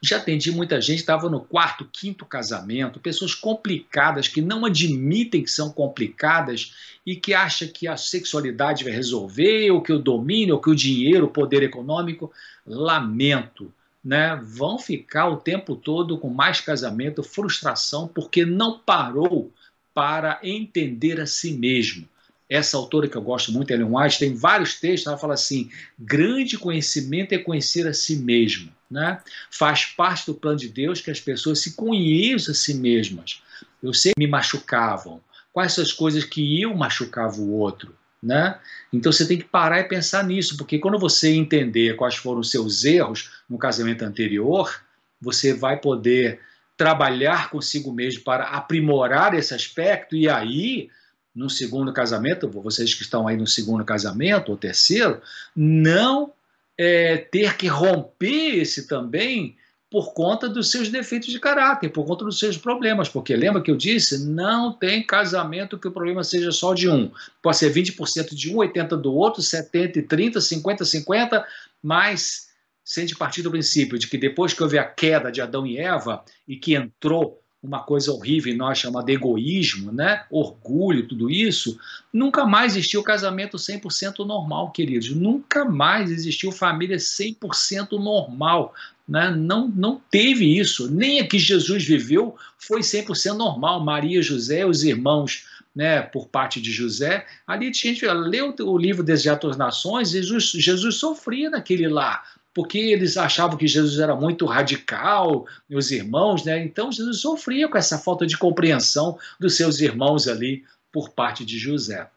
Já 0.02 0.16
atendi 0.16 0.50
muita 0.50 0.80
gente, 0.80 1.00
estava 1.00 1.28
no 1.28 1.40
quarto, 1.40 1.88
quinto 1.92 2.24
casamento, 2.24 2.98
pessoas 2.98 3.34
complicadas 3.34 4.28
que 4.28 4.40
não 4.40 4.64
admitem 4.64 5.42
que 5.42 5.50
são 5.50 5.70
complicadas 5.70 6.74
e 7.04 7.14
que 7.14 7.34
acham 7.34 7.68
que 7.68 7.86
a 7.86 7.98
sexualidade 7.98 8.82
vai 8.82 8.92
resolver, 8.92 9.70
ou 9.70 9.82
que 9.82 9.92
o 9.92 9.98
domínio, 9.98 10.54
ou 10.54 10.60
que 10.60 10.70
o 10.70 10.74
dinheiro, 10.74 11.26
o 11.26 11.30
poder 11.30 11.62
econômico. 11.62 12.32
Lamento, 12.66 13.72
né? 14.02 14.40
Vão 14.42 14.78
ficar 14.78 15.28
o 15.28 15.36
tempo 15.36 15.76
todo 15.76 16.16
com 16.16 16.30
mais 16.30 16.60
casamento, 16.60 17.22
frustração, 17.22 18.08
porque 18.08 18.44
não 18.44 18.78
parou 18.78 19.52
para 19.92 20.40
entender 20.42 21.20
a 21.20 21.26
si 21.26 21.52
mesmo 21.52 22.08
essa 22.50 22.76
autora 22.76 23.08
que 23.08 23.16
eu 23.16 23.22
gosto 23.22 23.52
muito, 23.52 23.70
Ellen 23.70 23.88
White, 23.88 24.18
tem 24.18 24.34
vários 24.34 24.74
textos, 24.74 25.06
ela 25.06 25.16
fala 25.16 25.34
assim: 25.34 25.70
grande 25.96 26.58
conhecimento 26.58 27.32
é 27.32 27.38
conhecer 27.38 27.86
a 27.86 27.94
si 27.94 28.16
mesmo. 28.16 28.72
Né? 28.90 29.20
Faz 29.48 29.84
parte 29.84 30.26
do 30.26 30.34
plano 30.34 30.58
de 30.58 30.68
Deus 30.68 31.00
que 31.00 31.12
as 31.12 31.20
pessoas 31.20 31.60
se 31.60 31.74
conheçam 31.74 32.50
a 32.50 32.54
si 32.54 32.74
mesmas. 32.74 33.40
Eu 33.80 33.94
sei 33.94 34.12
que 34.12 34.20
me 34.20 34.26
machucavam. 34.26 35.20
Quais 35.52 35.72
são 35.72 35.84
as 35.84 35.92
coisas 35.92 36.24
que 36.24 36.60
eu 36.60 36.74
machucava 36.74 37.36
o 37.36 37.52
outro? 37.52 37.94
Né? 38.20 38.58
Então 38.92 39.12
você 39.12 39.26
tem 39.26 39.38
que 39.38 39.44
parar 39.44 39.80
e 39.80 39.84
pensar 39.84 40.24
nisso, 40.24 40.56
porque 40.56 40.78
quando 40.78 40.98
você 40.98 41.30
entender 41.30 41.94
quais 41.94 42.16
foram 42.16 42.40
os 42.40 42.50
seus 42.50 42.84
erros 42.84 43.30
no 43.48 43.56
casamento 43.56 44.02
anterior, 44.02 44.82
você 45.20 45.54
vai 45.54 45.78
poder 45.78 46.40
trabalhar 46.76 47.50
consigo 47.50 47.92
mesmo 47.92 48.22
para 48.22 48.44
aprimorar 48.44 49.34
esse 49.34 49.54
aspecto 49.54 50.16
e 50.16 50.28
aí 50.28 50.90
no 51.34 51.48
segundo 51.48 51.92
casamento, 51.92 52.48
vocês 52.48 52.94
que 52.94 53.02
estão 53.02 53.26
aí 53.26 53.36
no 53.36 53.46
segundo 53.46 53.84
casamento 53.84 54.50
ou 54.50 54.56
terceiro, 54.56 55.20
não 55.54 56.32
é, 56.76 57.16
ter 57.16 57.56
que 57.56 57.66
romper 57.66 58.58
esse 58.58 58.86
também 58.86 59.56
por 59.90 60.14
conta 60.14 60.48
dos 60.48 60.70
seus 60.70 60.88
defeitos 60.88 61.28
de 61.28 61.40
caráter, 61.40 61.88
por 61.90 62.06
conta 62.06 62.24
dos 62.24 62.38
seus 62.38 62.56
problemas. 62.56 63.08
Porque 63.08 63.34
lembra 63.34 63.60
que 63.60 63.70
eu 63.70 63.76
disse? 63.76 64.24
Não 64.24 64.72
tem 64.72 65.04
casamento 65.04 65.78
que 65.78 65.88
o 65.88 65.92
problema 65.92 66.22
seja 66.22 66.52
só 66.52 66.72
de 66.72 66.88
um. 66.88 67.10
Pode 67.42 67.56
ser 67.56 67.72
20% 67.72 68.32
de 68.34 68.54
um, 68.54 68.58
80% 68.58 68.88
do 68.96 69.12
outro, 69.12 69.42
70% 69.42 69.96
e 69.96 70.02
30%, 70.02 70.36
50% 70.36 71.04
50%, 71.04 71.44
mas 71.82 72.50
sem 72.84 73.06
partir 73.14 73.42
do 73.42 73.50
princípio 73.50 73.98
de 73.98 74.06
que 74.06 74.16
depois 74.16 74.52
que 74.52 74.62
houve 74.62 74.78
a 74.78 74.84
queda 74.84 75.30
de 75.30 75.40
Adão 75.40 75.66
e 75.66 75.78
Eva 75.78 76.24
e 76.46 76.56
que 76.56 76.74
entrou 76.74 77.39
uma 77.62 77.80
coisa 77.80 78.10
horrível 78.10 78.52
em 78.52 78.56
nós 78.56 78.78
chamada 78.78 79.12
egoísmo, 79.12 79.92
né? 79.92 80.24
orgulho, 80.30 81.06
tudo 81.06 81.30
isso, 81.30 81.78
nunca 82.12 82.46
mais 82.46 82.72
existiu 82.72 83.02
casamento 83.02 83.58
100% 83.58 84.24
normal, 84.24 84.70
queridos. 84.70 85.10
Nunca 85.10 85.64
mais 85.64 86.10
existiu 86.10 86.50
família 86.50 86.96
100% 86.96 87.92
normal. 87.92 88.74
Né? 89.06 89.30
Não, 89.30 89.68
não 89.68 90.00
teve 90.10 90.58
isso. 90.58 90.90
Nem 90.90 91.20
a 91.20 91.26
que 91.26 91.38
Jesus 91.38 91.84
viveu 91.84 92.34
foi 92.56 92.80
100% 92.80 93.34
normal. 93.34 93.84
Maria, 93.84 94.22
José, 94.22 94.64
os 94.64 94.82
irmãos 94.82 95.44
né, 95.74 96.00
por 96.00 96.28
parte 96.28 96.60
de 96.60 96.72
José. 96.72 97.26
Ali, 97.46 97.72
gente 97.72 98.06
leu 98.06 98.54
o 98.60 98.78
livro 98.78 99.02
das 99.02 99.22
Nações, 99.56 100.10
Jesus, 100.10 100.50
Jesus 100.52 100.96
sofria 100.96 101.50
naquele 101.50 101.88
lá 101.88 102.22
porque 102.52 102.78
eles 102.78 103.16
achavam 103.16 103.56
que 103.56 103.66
Jesus 103.66 103.98
era 103.98 104.14
muito 104.14 104.44
radical, 104.44 105.46
meus 105.68 105.90
irmãos, 105.90 106.44
né? 106.44 106.62
Então 106.62 106.90
Jesus 106.90 107.20
sofria 107.20 107.68
com 107.68 107.78
essa 107.78 107.98
falta 107.98 108.26
de 108.26 108.36
compreensão 108.36 109.18
dos 109.38 109.56
seus 109.56 109.80
irmãos 109.80 110.26
ali 110.26 110.64
por 110.92 111.10
parte 111.10 111.44
de 111.44 111.58
José. 111.58 112.08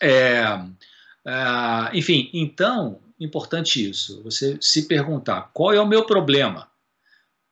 É, 0.00 0.58
é, 1.26 1.90
enfim, 1.92 2.30
então, 2.32 3.00
importante 3.20 3.88
isso, 3.88 4.22
você 4.22 4.56
se 4.60 4.86
perguntar 4.86 5.50
qual 5.52 5.72
é 5.72 5.80
o 5.80 5.86
meu 5.86 6.04
problema. 6.04 6.68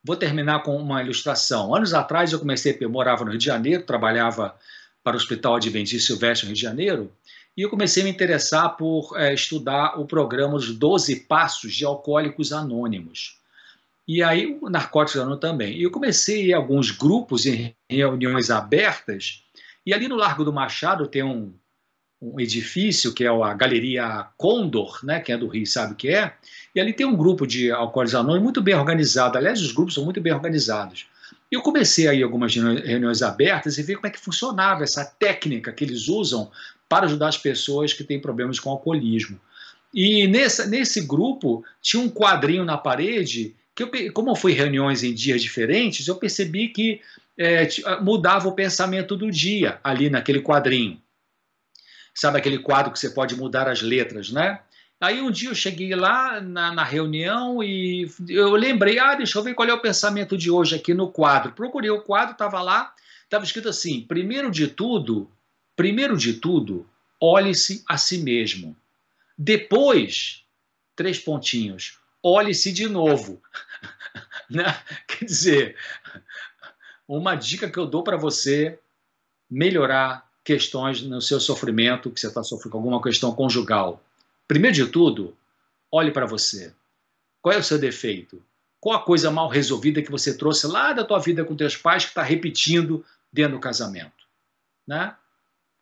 Vou 0.03 0.17
terminar 0.17 0.63
com 0.63 0.77
uma 0.77 1.03
ilustração. 1.03 1.75
Anos 1.75 1.93
atrás 1.93 2.33
eu 2.33 2.39
comecei, 2.39 2.77
eu 2.81 2.89
morava 2.89 3.25
no 3.25 3.31
Rio 3.31 3.39
de 3.39 3.45
Janeiro, 3.45 3.83
trabalhava 3.83 4.55
para 5.03 5.15
o 5.15 5.17
Hospital 5.17 5.57
Adventista 5.57 6.07
Silvestre 6.07 6.47
no 6.47 6.51
Rio 6.51 6.57
de 6.57 6.63
Janeiro, 6.63 7.13
e 7.57 7.63
eu 7.63 7.71
comecei 7.71 8.03
a 8.03 8.05
me 8.05 8.11
interessar 8.11 8.77
por 8.77 9.15
é, 9.17 9.33
estudar 9.33 9.99
o 9.99 10.05
programa 10.05 10.57
Os 10.57 10.77
12 10.77 11.21
Passos 11.21 11.75
de 11.75 11.85
Alcoólicos 11.85 12.53
Anônimos. 12.53 13.41
E 14.07 14.23
aí, 14.23 14.59
o 14.61 14.69
Narcóticos 14.69 15.21
Anônimos 15.21 15.41
também. 15.41 15.77
E 15.77 15.83
eu 15.83 15.91
comecei 15.91 16.53
alguns 16.53 16.91
grupos 16.91 17.47
em 17.47 17.75
reuniões 17.89 18.51
abertas, 18.51 19.43
e 19.85 19.95
ali 19.95 20.07
no 20.07 20.17
Largo 20.17 20.45
do 20.45 20.53
Machado 20.53 21.07
tem 21.07 21.23
um, 21.23 21.55
um 22.21 22.39
edifício 22.41 23.15
que 23.15 23.25
é 23.25 23.29
a 23.29 23.55
Galeria 23.55 24.27
Condor, 24.37 25.01
né, 25.03 25.21
que 25.21 25.33
é 25.33 25.39
do 25.39 25.49
Rio, 25.49 25.67
sabe 25.67 25.93
o 25.93 25.97
que 25.97 26.09
é, 26.09 26.35
e 26.75 26.81
ali 26.81 26.93
tem 26.93 27.07
um 27.07 27.17
grupo 27.17 27.47
de 27.47 27.71
alcoólicos 27.71 28.15
anônimos 28.15 28.43
muito 28.43 28.63
bem 28.63 28.75
organizado, 28.75 29.39
aliás, 29.39 29.61
os 29.63 29.73
grupos 29.73 29.95
são 29.95 30.05
muito 30.05 30.21
bem 30.21 30.33
organizados. 30.33 31.07
Eu 31.51 31.63
comecei 31.63 32.09
aí 32.09 32.23
algumas 32.23 32.55
reuniões 32.55 33.23
abertas 33.23 33.79
e 33.79 33.83
ver 33.83 33.95
como 33.97 34.09
é 34.09 34.11
que 34.11 34.19
funcionava 34.19 34.83
essa 34.83 35.05
técnica 35.05 35.73
que 35.73 35.85
eles 35.85 36.09
usam 36.09 36.51
para 36.89 37.07
ajudar 37.07 37.29
as 37.29 37.39
pessoas 37.39 37.93
que 37.93 38.05
têm 38.05 38.21
problemas 38.21 38.61
com 38.61 38.71
alcoolismo. 38.71 39.41
E 39.93 40.27
nesse, 40.27 40.69
nesse 40.69 41.01
grupo 41.01 41.65
tinha 41.81 42.03
um 42.03 42.11
quadrinho 42.11 42.65
na 42.65 42.77
parede 42.77 43.55
que, 43.75 43.83
eu, 43.83 44.13
como 44.13 44.31
eu 44.31 44.37
fui 44.37 44.53
reuniões 44.53 45.03
em 45.03 45.13
dias 45.13 45.43
diferentes, 45.43 46.07
eu 46.07 46.17
percebi 46.17 46.69
que 46.69 47.01
é, 47.39 47.69
mudava 48.01 48.49
o 48.49 48.53
pensamento 48.53 49.17
do 49.17 49.31
dia 49.31 49.79
ali 49.85 50.09
naquele 50.09 50.41
quadrinho. 50.41 51.01
Sabe 52.15 52.39
aquele 52.39 52.59
quadro 52.59 52.93
que 52.93 52.99
você 52.99 53.11
pode 53.11 53.37
mudar 53.37 53.69
as 53.69 53.83
letras, 53.83 54.31
né? 54.31 54.61
Aí 54.99 55.21
um 55.21 55.31
dia 55.31 55.51
eu 55.51 55.55
cheguei 55.55 55.95
lá 55.95 56.41
na, 56.41 56.73
na, 56.73 56.83
reunião 56.83 57.63
e 57.63 58.11
eu 58.31 58.53
lembrei, 58.53 58.99
ah, 58.99 59.15
deixa 59.15 59.39
eu 59.39 59.43
ver 59.43 59.55
qual 59.55 59.69
é 59.69 59.75
o 59.75 59.81
pensamento 59.83 60.39
de 60.39 60.51
hoje 60.51 60.75
aqui 60.75 60.95
no 60.95 61.13
quadro. 61.13 61.53
Procurei 61.53 61.91
o 61.91 62.01
quadro, 62.01 62.33
estava 62.33 62.63
lá, 62.63 62.95
estava 63.23 63.45
escrito 63.45 63.69
assim: 63.69 64.01
primeiro 64.01 64.51
de 64.51 64.69
tudo, 64.69 65.31
primeiro 65.77 66.17
de 66.17 66.35
tudo, 66.35 66.89
olhe-se 67.21 67.85
a 67.87 67.97
si 67.97 68.19
mesmo. 68.19 68.77
Depois, 69.39 70.43
três 70.97 71.19
pontinhos, 71.19 71.99
olhe-se 72.23 72.73
de 72.73 72.89
novo. 72.89 73.41
né? 74.51 74.65
Quer 75.07 75.25
dizer, 75.25 75.77
uma 77.07 77.37
dica 77.37 77.71
que 77.71 77.79
eu 77.79 77.87
dou 77.87 78.03
para 78.03 78.17
você 78.17 78.79
melhorar 79.49 80.27
questões 80.43 81.03
no 81.03 81.21
seu 81.21 81.39
sofrimento, 81.39 82.11
que 82.11 82.19
você 82.19 82.29
está 82.29 82.43
sofrendo 82.43 82.73
com 82.73 82.79
alguma 82.79 83.03
questão 83.03 83.35
conjugal 83.35 84.03
Primeiro 84.47 84.77
de 84.77 84.87
tudo, 84.87 85.37
olhe 85.91 86.13
para 86.13 86.25
você. 86.25 86.73
Qual 87.43 87.53
é 87.53 87.59
o 87.59 87.65
seu 87.65 87.79
defeito? 87.79 88.43
Qual 88.81 88.97
a 88.97 89.03
coisa 89.03 89.31
mal 89.31 89.49
resolvida 89.49 90.03
que 90.03 90.11
você 90.11 90.37
trouxe 90.37 90.67
lá 90.67 90.93
da 90.93 91.05
tua 91.05 91.19
vida 91.19 91.45
com 91.45 91.57
teus 91.57 91.77
pais 91.77 92.05
que 92.05 92.11
está 92.11 92.23
repetindo 92.23 93.05
dentro 93.33 93.57
do 93.57 93.61
casamento? 93.61 94.25
Né? 94.87 95.15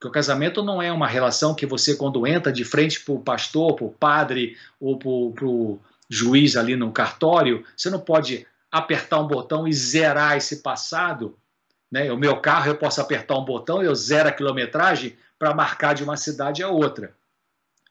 Porque 0.04 0.08
o 0.08 0.20
casamento 0.20 0.62
não 0.62 0.82
é 0.82 0.92
uma 0.92 1.08
relação 1.08 1.54
que 1.54 1.64
você, 1.64 1.96
quando 1.96 2.26
entra 2.26 2.52
de 2.52 2.62
frente 2.62 3.00
para 3.00 3.14
o 3.14 3.20
pastor, 3.20 3.74
para 3.74 3.86
o 3.86 3.90
padre 3.90 4.54
ou 4.78 4.98
para 4.98 5.46
o 5.46 5.80
juiz 6.10 6.58
ali 6.58 6.76
no 6.76 6.92
cartório, 6.92 7.64
você 7.74 7.88
não 7.88 7.98
pode 7.98 8.46
apertar 8.70 9.18
um 9.18 9.26
botão 9.26 9.66
e 9.66 9.72
zerar 9.72 10.36
esse 10.36 10.56
passado. 10.56 11.38
Né? 11.90 12.12
O 12.12 12.18
meu 12.18 12.36
carro, 12.36 12.68
eu 12.68 12.76
posso 12.76 13.00
apertar 13.00 13.38
um 13.38 13.46
botão 13.46 13.82
e 13.82 13.86
eu 13.86 13.94
zero 13.94 14.28
a 14.28 14.32
quilometragem 14.32 15.16
para 15.38 15.54
marcar 15.54 15.94
de 15.94 16.04
uma 16.04 16.18
cidade 16.18 16.62
a 16.62 16.68
outra 16.68 17.14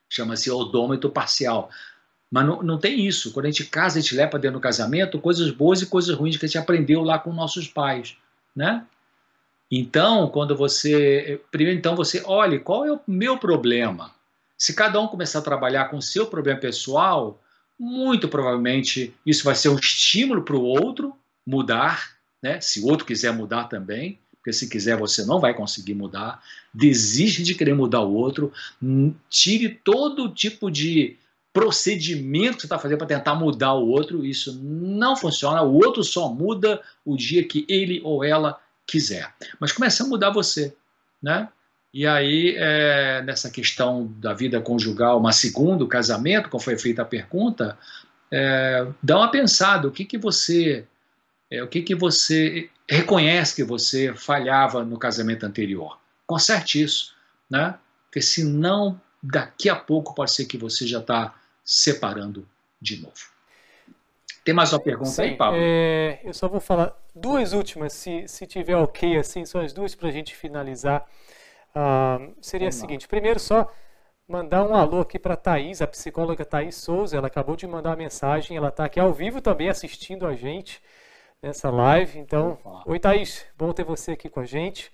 chama-se 0.07 0.51
odômetro 0.51 1.09
parcial. 1.09 1.71
Mas 2.29 2.45
não, 2.45 2.61
não 2.61 2.77
tem 2.77 3.07
isso. 3.07 3.31
Quando 3.31 3.47
a 3.47 3.49
gente 3.49 3.65
casa, 3.65 3.97
a 3.97 4.01
gente 4.03 4.13
leva 4.13 4.37
dentro 4.37 4.59
do 4.59 4.61
casamento 4.61 5.19
coisas 5.19 5.49
boas 5.49 5.81
e 5.81 5.87
coisas 5.87 6.15
ruins 6.15 6.37
que 6.37 6.45
a 6.45 6.47
gente 6.47 6.59
aprendeu 6.59 7.01
lá 7.01 7.17
com 7.17 7.33
nossos 7.33 7.67
pais, 7.67 8.15
né? 8.55 8.85
Então, 9.75 10.27
quando 10.27 10.55
você. 10.55 11.41
Primeiro, 11.49 11.79
então, 11.79 11.95
você 11.95 12.21
olhe 12.25 12.59
qual 12.59 12.85
é 12.85 12.91
o 12.91 12.99
meu 13.07 13.39
problema. 13.39 14.11
Se 14.55 14.73
cada 14.75 15.01
um 15.01 15.07
começar 15.07 15.39
a 15.39 15.43
trabalhar 15.43 15.85
com 15.85 15.97
o 15.97 16.01
seu 16.01 16.27
problema 16.27 16.59
pessoal, 16.59 17.41
muito 17.79 18.27
provavelmente 18.27 19.11
isso 19.25 19.43
vai 19.43 19.55
ser 19.55 19.69
um 19.69 19.75
estímulo 19.75 20.43
para 20.43 20.55
o 20.55 20.63
outro 20.63 21.15
mudar, 21.45 22.11
né? 22.41 22.61
se 22.61 22.81
o 22.81 22.85
outro 22.85 23.05
quiser 23.05 23.33
mudar 23.33 23.63
também 23.65 24.19
porque 24.43 24.51
se 24.51 24.67
quiser 24.69 24.97
você 24.97 25.25
não 25.25 25.39
vai 25.39 25.53
conseguir 25.53 25.93
mudar. 25.93 26.43
Desiste 26.73 27.41
de 27.41 27.55
querer 27.55 27.73
mudar 27.73 28.01
o 28.01 28.13
outro, 28.13 28.51
tire 29.29 29.69
todo 29.69 30.27
tipo 30.27 30.69
de 30.69 31.15
procedimento 31.53 32.55
que 32.55 32.61
você 32.61 32.65
está 32.65 32.77
fazendo 32.77 32.97
para 32.97 33.07
tentar 33.07 33.35
mudar 33.35 33.73
o 33.73 33.87
outro. 33.87 34.25
Isso 34.25 34.59
não 34.61 35.15
funciona. 35.15 35.61
O 35.61 35.75
outro 35.75 36.03
só 36.03 36.27
muda 36.27 36.81
o 37.05 37.15
dia 37.15 37.47
que 37.47 37.65
ele 37.69 38.01
ou 38.03 38.21
ela 38.21 38.59
quiser. 38.87 39.33
Mas 39.59 39.71
comece 39.71 40.01
a 40.01 40.05
mudar 40.05 40.31
você, 40.31 40.75
né? 41.21 41.49
E 41.93 42.07
aí, 42.07 42.55
é, 42.57 43.21
nessa 43.21 43.51
questão 43.51 44.07
da 44.17 44.33
vida 44.33 44.59
conjugal, 44.59 45.19
uma 45.19 45.31
segunda, 45.31 45.83
o 45.83 45.87
casamento, 45.87 46.49
como 46.49 46.63
foi 46.63 46.77
feita 46.77 47.03
a 47.03 47.05
pergunta, 47.05 47.77
é, 48.31 48.87
dá 49.01 49.17
uma 49.17 49.29
pensada, 49.29 49.87
o 49.87 49.91
que, 49.91 50.03
que 50.03 50.17
você 50.17 50.87
é, 51.51 51.61
o 51.61 51.67
que, 51.67 51.83
que 51.83 51.93
você 51.93 52.67
reconhece 52.89 53.55
que 53.55 53.63
você 53.63 54.11
falhava 54.15 54.83
no 54.83 54.97
casamento 54.97 55.45
anterior. 55.45 55.99
Conserte 56.25 56.81
isso, 56.81 57.13
né? 57.47 57.77
Porque 58.05 58.21
senão, 58.21 58.99
daqui 59.21 59.69
a 59.69 59.75
pouco 59.75 60.15
pode 60.15 60.31
ser 60.31 60.45
que 60.45 60.57
você 60.57 60.87
já 60.87 60.99
está 60.99 61.35
separando 61.63 62.47
de 62.81 62.99
novo. 62.99 63.32
Tem 64.43 64.53
mais 64.53 64.73
uma 64.73 64.79
pergunta 64.79 65.09
Sim, 65.09 65.21
aí, 65.21 65.37
Pablo? 65.37 65.57
É, 65.61 66.19
eu 66.23 66.33
só 66.33 66.49
vou 66.49 66.59
falar 66.59 66.93
duas 67.15 67.53
últimas, 67.53 67.93
se, 67.93 68.27
se 68.27 68.45
tiver 68.45 68.75
ok, 68.75 69.17
assim, 69.17 69.45
são 69.45 69.61
as 69.61 69.71
duas 69.71 69.95
para 69.95 70.09
a 70.09 70.11
gente 70.11 70.35
finalizar. 70.35 71.05
Uh, 71.69 72.35
seria 72.41 72.69
Vamos 72.69 72.77
a 72.77 72.79
seguinte: 72.81 73.03
lá. 73.03 73.09
primeiro, 73.09 73.39
só 73.39 73.71
mandar 74.27 74.63
um 74.63 74.75
alô 74.75 74.99
aqui 74.99 75.17
para 75.17 75.35
a 75.35 75.37
Thaís, 75.37 75.81
a 75.81 75.87
psicóloga 75.87 76.43
Thaís 76.43 76.75
Souza. 76.75 77.15
Ela 77.17 77.27
acabou 77.27 77.55
de 77.55 77.65
mandar 77.65 77.91
uma 77.91 77.95
mensagem, 77.95 78.57
ela 78.57 78.67
está 78.67 78.85
aqui 78.85 78.99
ao 78.99 79.13
vivo 79.13 79.39
também 79.39 79.69
assistindo 79.69 80.27
a 80.27 80.35
gente 80.35 80.81
nessa 81.41 81.69
live. 81.69 82.19
Então, 82.19 82.57
oi 82.85 82.99
Thaís, 82.99 83.45
bom 83.57 83.71
ter 83.71 83.85
você 83.85 84.11
aqui 84.11 84.29
com 84.29 84.41
a 84.41 84.45
gente. 84.45 84.91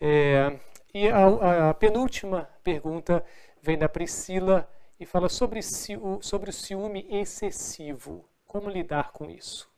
É, 0.00 0.58
e 0.92 1.08
a, 1.08 1.70
a, 1.70 1.74
penúltima 1.74 2.48
pergunta 2.64 3.24
vem 3.62 3.78
da 3.78 3.88
Priscila 3.88 4.68
e 4.98 5.06
fala 5.06 5.28
sobre, 5.28 5.60
sobre 5.62 6.50
o 6.50 6.52
ciúme 6.52 7.06
excessivo. 7.08 8.29
Como 8.50 8.68
lidar 8.68 9.12
com 9.12 9.30
isso? 9.30 9.70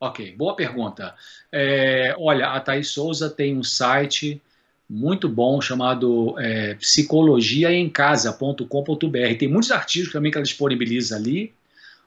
Ok, 0.00 0.34
boa 0.34 0.56
pergunta. 0.56 1.14
É, 1.52 2.16
olha, 2.18 2.48
a 2.48 2.58
Thaís 2.58 2.88
Souza 2.88 3.30
tem 3.30 3.56
um 3.56 3.62
site 3.62 4.42
muito 4.88 5.28
bom 5.28 5.60
chamado 5.60 6.34
é, 6.40 6.74
psicologiaemcasa.com.br. 6.74 9.38
Tem 9.38 9.46
muitos 9.46 9.70
artigos 9.70 10.10
também 10.10 10.32
que 10.32 10.38
ela 10.38 10.44
disponibiliza 10.44 11.14
ali 11.14 11.54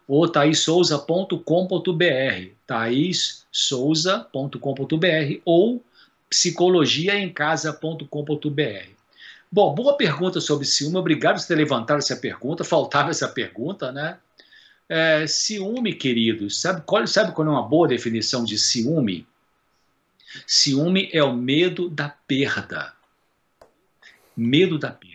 ou 0.05 0.27
thaissouza.com.br, 0.27 2.49
thaissouza.com.br 2.67 5.39
ou 5.45 5.81
psicologiaemcasa.com.br. 6.29 8.89
Bom, 9.49 9.73
boa 9.73 9.95
pergunta 9.95 10.41
sobre 10.41 10.65
ciúme, 10.65 10.97
obrigado 10.97 11.39
por 11.39 11.47
ter 11.47 11.55
levantado 11.55 11.99
essa 11.99 12.17
pergunta, 12.17 12.65
faltava 12.65 13.11
essa 13.11 13.29
pergunta, 13.29 13.89
né? 13.89 14.17
É, 14.95 15.25
ciúme, 15.25 15.95
queridos, 15.95 16.61
sabe 16.61 16.83
qual, 16.85 17.07
sabe 17.07 17.31
qual 17.33 17.47
é 17.47 17.51
uma 17.51 17.67
boa 17.67 17.87
definição 17.87 18.43
de 18.43 18.59
ciúme? 18.59 19.25
Ciúme 20.45 21.09
é 21.11 21.23
o 21.23 21.33
medo 21.33 21.89
da 21.89 22.09
perda. 22.09 22.93
Medo 24.35 24.77
da 24.77 24.91
perda 24.91 25.13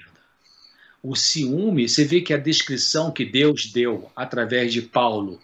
o 1.03 1.15
ciúme, 1.15 1.89
você 1.89 2.05
vê 2.05 2.21
que 2.21 2.35
a 2.35 2.39
descrição 2.39 3.11
que 3.11 3.25
Deus 3.25 3.67
deu 3.67 4.11
através 4.15 4.73
de 4.73 4.83
Paulo, 4.83 5.41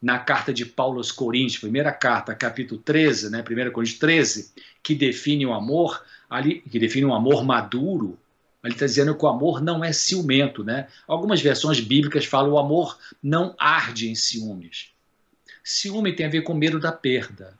na 0.00 0.18
carta 0.18 0.52
de 0.52 0.64
Paulo 0.64 0.98
aos 0.98 1.12
Coríntios, 1.12 1.58
primeira 1.58 1.92
carta, 1.92 2.34
capítulo 2.34 2.80
13, 2.80 3.30
né, 3.30 3.42
1 3.42 3.72
Coríntios 3.72 3.98
13, 3.98 4.52
que 4.82 4.94
define 4.94 5.44
o 5.46 5.52
amor, 5.52 6.04
ali, 6.28 6.60
que 6.60 6.78
define 6.78 7.06
um 7.06 7.14
amor 7.14 7.44
maduro, 7.44 8.18
ele 8.64 8.74
está 8.74 8.86
dizendo 8.86 9.14
que 9.14 9.24
o 9.24 9.28
amor 9.28 9.62
não 9.62 9.82
é 9.84 9.92
ciumento. 9.92 10.62
Né? 10.62 10.86
Algumas 11.06 11.40
versões 11.40 11.80
bíblicas 11.80 12.24
falam 12.24 12.50
que 12.50 12.54
o 12.54 12.58
amor 12.58 12.98
não 13.22 13.54
arde 13.58 14.10
em 14.10 14.14
ciúmes. 14.14 14.90
Ciúme 15.64 16.14
tem 16.14 16.26
a 16.26 16.30
ver 16.30 16.42
com 16.42 16.54
medo 16.54 16.78
da 16.78 16.92
perda. 16.92 17.58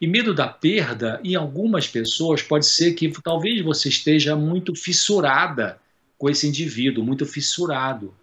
E 0.00 0.06
medo 0.06 0.34
da 0.34 0.48
perda, 0.48 1.20
em 1.22 1.34
algumas 1.34 1.86
pessoas, 1.86 2.42
pode 2.42 2.66
ser 2.66 2.94
que 2.94 3.10
talvez 3.22 3.62
você 3.62 3.88
esteja 3.88 4.34
muito 4.34 4.74
fissurada 4.74 5.78
com 6.18 6.28
esse 6.28 6.46
indivíduo, 6.48 7.04
muito 7.04 7.24
fissurado. 7.24 8.14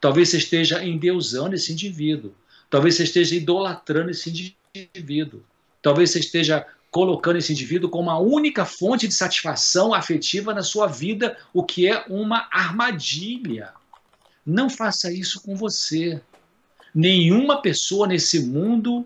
Talvez 0.00 0.28
você 0.28 0.38
esteja 0.38 0.84
endeusando 0.84 1.54
esse 1.54 1.72
indivíduo. 1.72 2.34
Talvez 2.68 2.96
você 2.96 3.04
esteja 3.04 3.36
idolatrando 3.36 4.10
esse 4.10 4.56
indivíduo. 4.74 5.42
Talvez 5.80 6.10
você 6.10 6.18
esteja 6.18 6.66
colocando 6.94 7.38
esse 7.38 7.50
indivíduo 7.52 7.90
como 7.90 8.08
a 8.08 8.18
única 8.20 8.64
fonte 8.64 9.08
de 9.08 9.14
satisfação 9.14 9.92
afetiva 9.92 10.54
na 10.54 10.62
sua 10.62 10.86
vida, 10.86 11.36
o 11.52 11.64
que 11.64 11.88
é 11.88 12.04
uma 12.08 12.48
armadilha. 12.52 13.72
Não 14.46 14.70
faça 14.70 15.12
isso 15.12 15.42
com 15.42 15.56
você. 15.56 16.20
Nenhuma 16.94 17.60
pessoa 17.60 18.06
nesse 18.06 18.46
mundo 18.46 19.04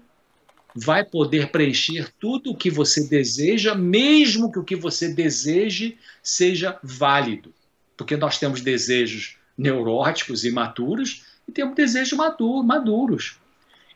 vai 0.75 1.03
poder 1.03 1.51
preencher 1.51 2.13
tudo 2.21 2.51
o 2.51 2.57
que 2.57 2.71
você 2.71 3.09
deseja, 3.09 3.75
mesmo 3.75 4.53
que 4.53 4.59
o 4.59 4.65
que 4.65 4.77
você 4.77 5.09
deseje 5.09 5.97
seja 6.23 6.79
válido 6.83 7.55
porque 7.99 8.17
nós 8.17 8.39
temos 8.39 8.61
desejos 8.61 9.37
neuróticos 9.59 10.45
e 10.45 10.53
maturos 10.53 11.25
e 11.47 11.53
temos 11.53 11.75
desejos 11.75 12.17
maduro, 12.17 12.63
maduros. 12.63 13.37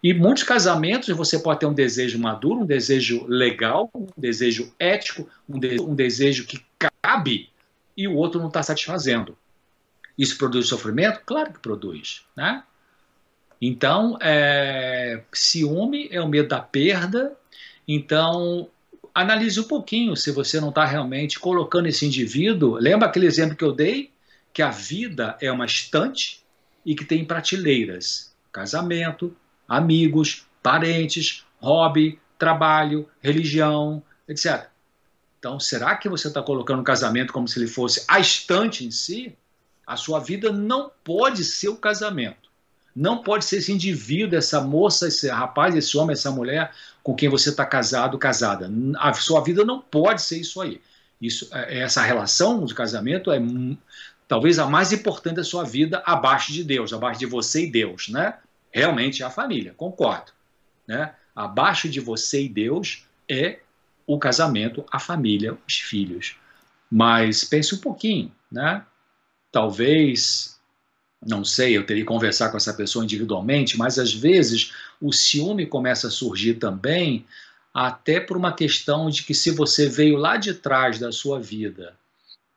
E 0.02 0.12
muitos 0.12 0.42
casamentos 0.42 1.08
você 1.16 1.38
pode 1.38 1.60
ter 1.60 1.66
um 1.66 1.72
desejo 1.72 2.18
maduro, 2.18 2.62
um 2.62 2.66
desejo 2.66 3.24
legal, 3.28 3.88
um 3.94 4.08
desejo 4.16 4.74
ético, 4.78 5.28
um, 5.48 5.58
de, 5.58 5.80
um 5.80 5.94
desejo 5.94 6.44
que 6.44 6.64
cabe, 6.76 7.48
e 7.96 8.08
o 8.08 8.16
outro 8.16 8.40
não 8.40 8.48
está 8.48 8.62
satisfazendo. 8.62 9.38
Isso 10.18 10.36
produz 10.36 10.66
sofrimento? 10.66 11.20
Claro 11.24 11.52
que 11.52 11.60
produz, 11.60 12.22
né? 12.36 12.64
Então, 13.60 14.18
é, 14.20 15.22
ciúme 15.32 16.08
é 16.10 16.20
o 16.20 16.28
medo 16.28 16.48
da 16.48 16.60
perda. 16.60 17.32
Então, 17.86 18.68
analise 19.14 19.60
um 19.60 19.64
pouquinho 19.64 20.16
se 20.16 20.32
você 20.32 20.60
não 20.60 20.70
está 20.70 20.84
realmente 20.84 21.38
colocando 21.38 21.86
esse 21.86 22.04
indivíduo. 22.04 22.74
Lembra 22.74 23.06
aquele 23.06 23.26
exemplo 23.26 23.56
que 23.56 23.64
eu 23.64 23.72
dei? 23.72 24.10
Que 24.52 24.62
a 24.62 24.70
vida 24.70 25.36
é 25.40 25.50
uma 25.50 25.64
estante 25.64 26.42
e 26.84 26.94
que 26.96 27.04
tem 27.04 27.24
prateleiras: 27.24 28.34
casamento, 28.50 29.34
amigos, 29.68 30.46
parentes, 30.62 31.44
hobby, 31.60 32.18
trabalho, 32.38 33.08
religião, 33.20 34.02
etc. 34.28 34.66
Então, 35.38 35.58
será 35.58 35.96
que 35.96 36.08
você 36.08 36.28
está 36.28 36.42
colocando 36.42 36.80
o 36.80 36.84
casamento 36.84 37.32
como 37.32 37.48
se 37.48 37.58
ele 37.58 37.66
fosse 37.66 38.04
a 38.06 38.20
estante 38.20 38.84
em 38.84 38.90
si? 38.90 39.36
A 39.86 39.96
sua 39.96 40.20
vida 40.20 40.52
não 40.52 40.90
pode 41.02 41.44
ser 41.44 41.68
o 41.68 41.76
casamento. 41.76 42.50
Não 42.94 43.18
pode 43.18 43.44
ser 43.44 43.56
esse 43.56 43.72
indivíduo, 43.72 44.38
essa 44.38 44.60
moça, 44.60 45.08
esse 45.08 45.28
rapaz, 45.28 45.74
esse 45.74 45.96
homem, 45.96 46.12
essa 46.12 46.30
mulher 46.30 46.72
com 47.02 47.14
quem 47.14 47.28
você 47.28 47.48
está 47.50 47.64
casado, 47.64 48.18
casada. 48.18 48.70
A 48.98 49.12
sua 49.14 49.40
vida 49.40 49.64
não 49.64 49.80
pode 49.80 50.22
ser 50.22 50.38
isso 50.38 50.60
aí. 50.60 50.80
Isso, 51.20 51.48
é, 51.52 51.80
essa 51.80 52.02
relação 52.02 52.64
de 52.64 52.74
casamento 52.74 53.30
é 53.30 53.40
talvez 54.28 54.58
a 54.58 54.66
mais 54.66 54.92
importante 54.92 55.36
da 55.36 55.44
sua 55.44 55.64
vida 55.64 56.02
abaixo 56.04 56.52
de 56.52 56.64
Deus, 56.64 56.92
abaixo 56.92 57.20
de 57.20 57.26
você 57.26 57.64
e 57.64 57.70
Deus, 57.70 58.08
né? 58.08 58.34
Realmente 58.72 59.22
é 59.22 59.26
a 59.26 59.30
família, 59.30 59.74
concordo, 59.76 60.32
né? 60.86 61.14
Abaixo 61.34 61.88
de 61.88 62.00
você 62.00 62.44
e 62.44 62.48
Deus 62.48 63.04
é 63.28 63.60
o 64.06 64.18
casamento, 64.18 64.84
a 64.90 64.98
família, 64.98 65.56
os 65.66 65.74
filhos. 65.74 66.36
Mas 66.90 67.44
pense 67.44 67.74
um 67.74 67.78
pouquinho, 67.78 68.32
né? 68.50 68.84
Talvez 69.50 70.52
não 71.24 71.44
sei, 71.44 71.76
eu 71.76 71.86
teria 71.86 72.02
que 72.02 72.08
conversar 72.08 72.50
com 72.50 72.56
essa 72.56 72.74
pessoa 72.74 73.04
individualmente, 73.04 73.78
mas 73.78 73.98
às 73.98 74.12
vezes 74.12 74.72
o 75.00 75.12
ciúme 75.12 75.66
começa 75.66 76.08
a 76.08 76.10
surgir 76.10 76.54
também, 76.54 77.24
até 77.72 78.18
por 78.18 78.36
uma 78.36 78.52
questão 78.52 79.08
de 79.08 79.22
que 79.22 79.34
se 79.34 79.50
você 79.52 79.88
veio 79.88 80.16
lá 80.16 80.36
de 80.36 80.52
trás 80.52 80.98
da 80.98 81.12
sua 81.12 81.40
vida 81.40 81.96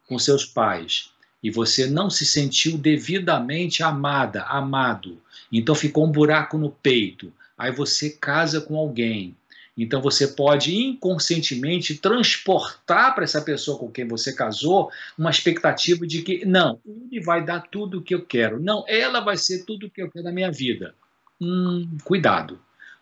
com 0.07 0.17
seus 0.17 0.45
pais 0.45 1.11
e 1.41 1.51
você 1.51 1.85
não 1.87 2.09
se 2.09 2.25
sentiu 2.25 2.77
devidamente 2.77 3.83
amada, 3.83 4.43
amado, 4.43 5.21
então 5.51 5.75
ficou 5.75 6.05
um 6.05 6.11
buraco 6.11 6.57
no 6.57 6.69
peito, 6.69 7.31
aí 7.57 7.71
você 7.71 8.09
casa 8.09 8.61
com 8.61 8.77
alguém 8.77 9.35
então 9.77 10.01
você 10.01 10.27
pode 10.27 10.73
inconscientemente 10.73 11.95
transportar 11.95 13.13
para 13.13 13.25
essa 13.25 13.41
pessoa 13.41 13.77
com 13.77 13.91
quem 13.91 14.07
você 14.07 14.33
casou 14.33 14.89
uma 15.17 15.29
expectativa 15.29 16.07
de 16.07 16.21
que 16.21 16.45
não, 16.45 16.79
ele 16.85 17.21
vai 17.21 17.43
dar 17.43 17.61
tudo 17.61 17.99
o 17.99 18.01
que 18.01 18.15
eu 18.15 18.25
quero, 18.25 18.59
não, 18.59 18.85
ela 18.87 19.19
vai 19.19 19.35
ser 19.35 19.65
tudo 19.65 19.87
o 19.87 19.89
que 19.89 20.01
eu 20.01 20.09
quero 20.09 20.23
na 20.23 20.31
minha 20.31 20.51
vida. 20.51 20.95
Hum, 21.41 21.97
cuidado, 22.05 22.57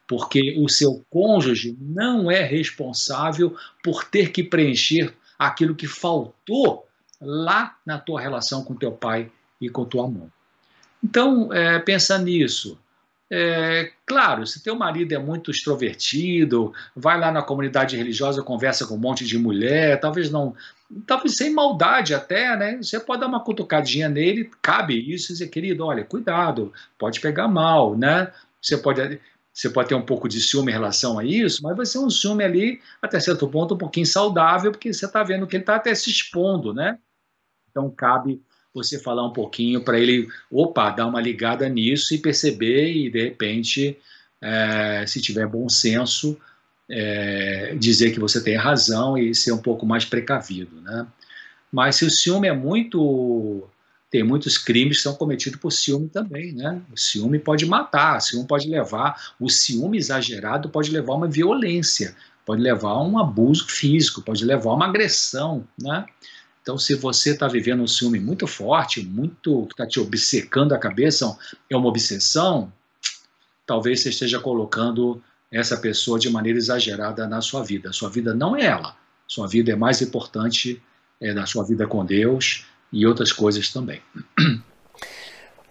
porque 0.07 0.55
o 0.57 0.67
seu 0.67 1.05
cônjuge 1.11 1.77
não 1.79 2.31
é 2.31 2.41
responsável 2.41 3.55
por 3.83 4.03
ter 4.03 4.31
que 4.31 4.43
preencher 4.43 5.13
aquilo 5.37 5.75
que 5.75 5.87
faltou 5.87 6.87
lá 7.21 7.77
na 7.85 7.99
tua 7.99 8.19
relação 8.19 8.63
com 8.63 8.75
teu 8.75 8.91
pai 8.91 9.31
e 9.61 9.69
com 9.69 9.85
tua 9.85 10.09
mãe. 10.09 10.27
Então, 11.03 11.51
é, 11.51 11.84
nisso. 12.21 12.80
É, 13.35 13.91
claro, 14.05 14.45
se 14.45 14.63
teu 14.63 14.75
marido 14.75 15.11
é 15.13 15.17
muito 15.17 15.49
extrovertido, 15.49 16.71
vai 16.95 17.19
lá 17.19 17.31
na 17.31 17.41
comunidade 17.41 17.97
religiosa, 17.97 18.43
conversa 18.43 18.85
com 18.85 18.93
um 18.93 18.99
monte 18.99 19.25
de 19.25 19.39
mulher, 19.39 19.99
talvez 19.99 20.30
não, 20.30 20.55
talvez 21.07 21.35
sem 21.35 21.51
maldade 21.51 22.13
até, 22.13 22.55
né? 22.55 22.77
Você 22.77 22.99
pode 22.99 23.21
dar 23.21 23.27
uma 23.27 23.43
cutucadinha 23.43 24.07
nele, 24.07 24.51
cabe 24.61 25.11
isso 25.11 25.34
dizer, 25.34 25.47
querido, 25.47 25.84
olha, 25.84 26.03
cuidado, 26.03 26.71
pode 26.97 27.19
pegar 27.19 27.47
mal, 27.47 27.97
né? 27.97 28.31
Você 28.61 28.77
pode, 28.77 29.19
você 29.51 29.69
pode 29.69 29.89
ter 29.89 29.95
um 29.95 30.05
pouco 30.05 30.30
de 30.30 30.39
ciúme 30.39 30.71
em 30.71 30.75
relação 30.75 31.17
a 31.17 31.25
isso, 31.25 31.63
mas 31.63 31.75
vai 31.75 31.88
ser 31.88 31.97
um 31.99 32.09
ciúme 32.11 32.43
ali, 32.43 32.81
até 33.01 33.19
certo 33.19 33.47
ponto, 33.47 33.73
um 33.73 33.77
pouquinho 33.80 34.05
saudável, 34.05 34.71
porque 34.71 34.93
você 34.93 35.07
está 35.07 35.23
vendo 35.23 35.47
que 35.47 35.55
ele 35.55 35.63
está 35.63 35.75
até 35.77 35.95
se 35.95 36.09
expondo, 36.11 36.71
né? 36.71 36.99
Então 37.71 37.89
cabe 37.89 38.39
você 38.73 38.99
falar 38.99 39.25
um 39.25 39.33
pouquinho 39.33 39.83
para 39.83 39.99
ele, 39.99 40.27
opa, 40.51 40.89
dar 40.89 41.07
uma 41.07 41.21
ligada 41.21 41.67
nisso 41.69 42.13
e 42.13 42.17
perceber 42.17 42.91
e 42.91 43.09
de 43.09 43.23
repente, 43.23 43.97
é, 44.41 45.05
se 45.07 45.21
tiver 45.21 45.47
bom 45.47 45.69
senso, 45.69 46.37
é, 46.89 47.75
dizer 47.79 48.11
que 48.11 48.19
você 48.19 48.43
tem 48.43 48.55
razão 48.55 49.17
e 49.17 49.33
ser 49.33 49.51
um 49.51 49.61
pouco 49.61 49.85
mais 49.85 50.05
precavido, 50.05 50.81
né? 50.81 51.07
Mas 51.71 51.95
se 51.95 52.05
o 52.05 52.09
ciúme 52.09 52.47
é 52.47 52.53
muito 52.53 53.67
tem 54.11 54.21
muitos 54.21 54.59
crimes 54.59 54.97
que 54.97 55.03
são 55.03 55.15
cometidos 55.15 55.59
por 55.59 55.71
ciúme 55.71 56.07
também, 56.07 56.53
né? 56.53 56.79
O 56.93 56.97
ciúme 56.97 57.39
pode 57.39 57.65
matar, 57.65 58.17
o 58.17 58.21
ciúme 58.21 58.47
pode 58.47 58.69
levar, 58.69 59.33
o 59.39 59.49
ciúme 59.49 59.97
exagerado 59.97 60.69
pode 60.69 60.91
levar 60.91 61.13
a 61.13 61.17
uma 61.17 61.27
violência, 61.27 62.15
pode 62.45 62.61
levar 62.61 62.91
a 62.91 63.03
um 63.03 63.17
abuso 63.17 63.67
físico, 63.67 64.21
pode 64.21 64.45
levar 64.45 64.69
a 64.69 64.75
uma 64.75 64.85
agressão, 64.85 65.67
né? 65.81 66.05
Então, 66.64 66.77
se 66.77 66.95
você 66.95 67.31
está 67.31 67.45
vivendo 67.45 67.84
um 67.84 67.88
ciúme 67.88 68.22
muito 68.22 68.48
forte, 68.48 69.06
muito 69.06 69.68
que 69.68 69.73
está 69.73 69.85
te 69.85 69.99
obcecando 69.99 70.73
a 70.73 70.80
cabeça, 70.80 71.38
é 71.69 71.76
uma 71.76 71.90
obsessão, 71.90 72.72
talvez 73.68 73.99
você 73.99 74.10
esteja 74.10 74.40
colocando 74.40 75.22
essa 75.52 75.76
pessoa 75.76 76.18
de 76.18 76.30
maneira 76.30 76.57
exagerada 76.57 77.27
na 77.27 77.41
sua 77.41 77.61
vida. 77.64 77.91
Sua 77.91 78.10
vida 78.10 78.34
não 78.34 78.56
é 78.56 78.64
ela. 78.64 78.95
Sua 79.27 79.45
vida 79.45 79.73
é 79.73 79.76
mais 79.76 80.02
importante 80.02 80.81
é, 81.19 81.34
na 81.34 81.45
sua 81.45 81.65
vida 81.65 81.85
com 81.85 82.06
Deus 82.06 82.65
e 82.94 83.06
outras 83.06 83.34
coisas 83.34 83.69
também. 83.69 84.02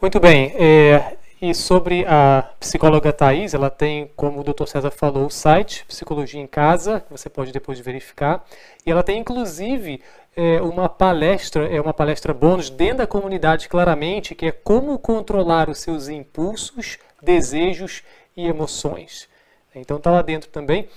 Muito 0.01 0.21
bem. 0.21 0.53
É, 0.57 1.17
e 1.41 1.55
sobre 1.55 2.05
a 2.07 2.49
psicóloga 2.61 3.13
Thais, 3.13 3.55
ela 3.55 3.69
tem, 3.69 4.13
como 4.15 4.41
o 4.41 4.45
Dr. 4.45 4.67
César 4.67 4.93
falou, 4.93 5.27
o 5.27 5.31
site 5.31 5.85
Psicologia 5.87 6.41
em 6.41 6.47
Casa, 6.47 7.01
que 7.01 7.11
você 7.11 7.29
pode 7.29 7.51
depois 7.51 7.81
verificar. 7.81 8.45
E 8.87 8.91
ela 8.93 9.03
tem, 9.03 9.19
inclusive, 9.19 10.01
é, 10.35 10.61
uma 10.61 10.89
palestra, 10.89 11.67
é 11.67 11.81
uma 11.81 11.93
palestra 11.93 12.33
bônus 12.33 12.71
dentro 12.71 12.99
da 12.99 13.07
comunidade, 13.07 13.69
claramente, 13.69 14.35
que 14.35 14.47
é 14.47 14.53
como 14.53 14.99
controlar 14.99 15.69
os 15.69 15.79
seus 15.79 16.09
impulsos, 16.09 16.99
desejos 17.21 18.03
e 18.37 18.47
emoções. 18.47 19.29
Então 19.75 19.97
está 19.97 20.11
lá 20.11 20.23
dentro 20.23 20.51
também. 20.51 20.89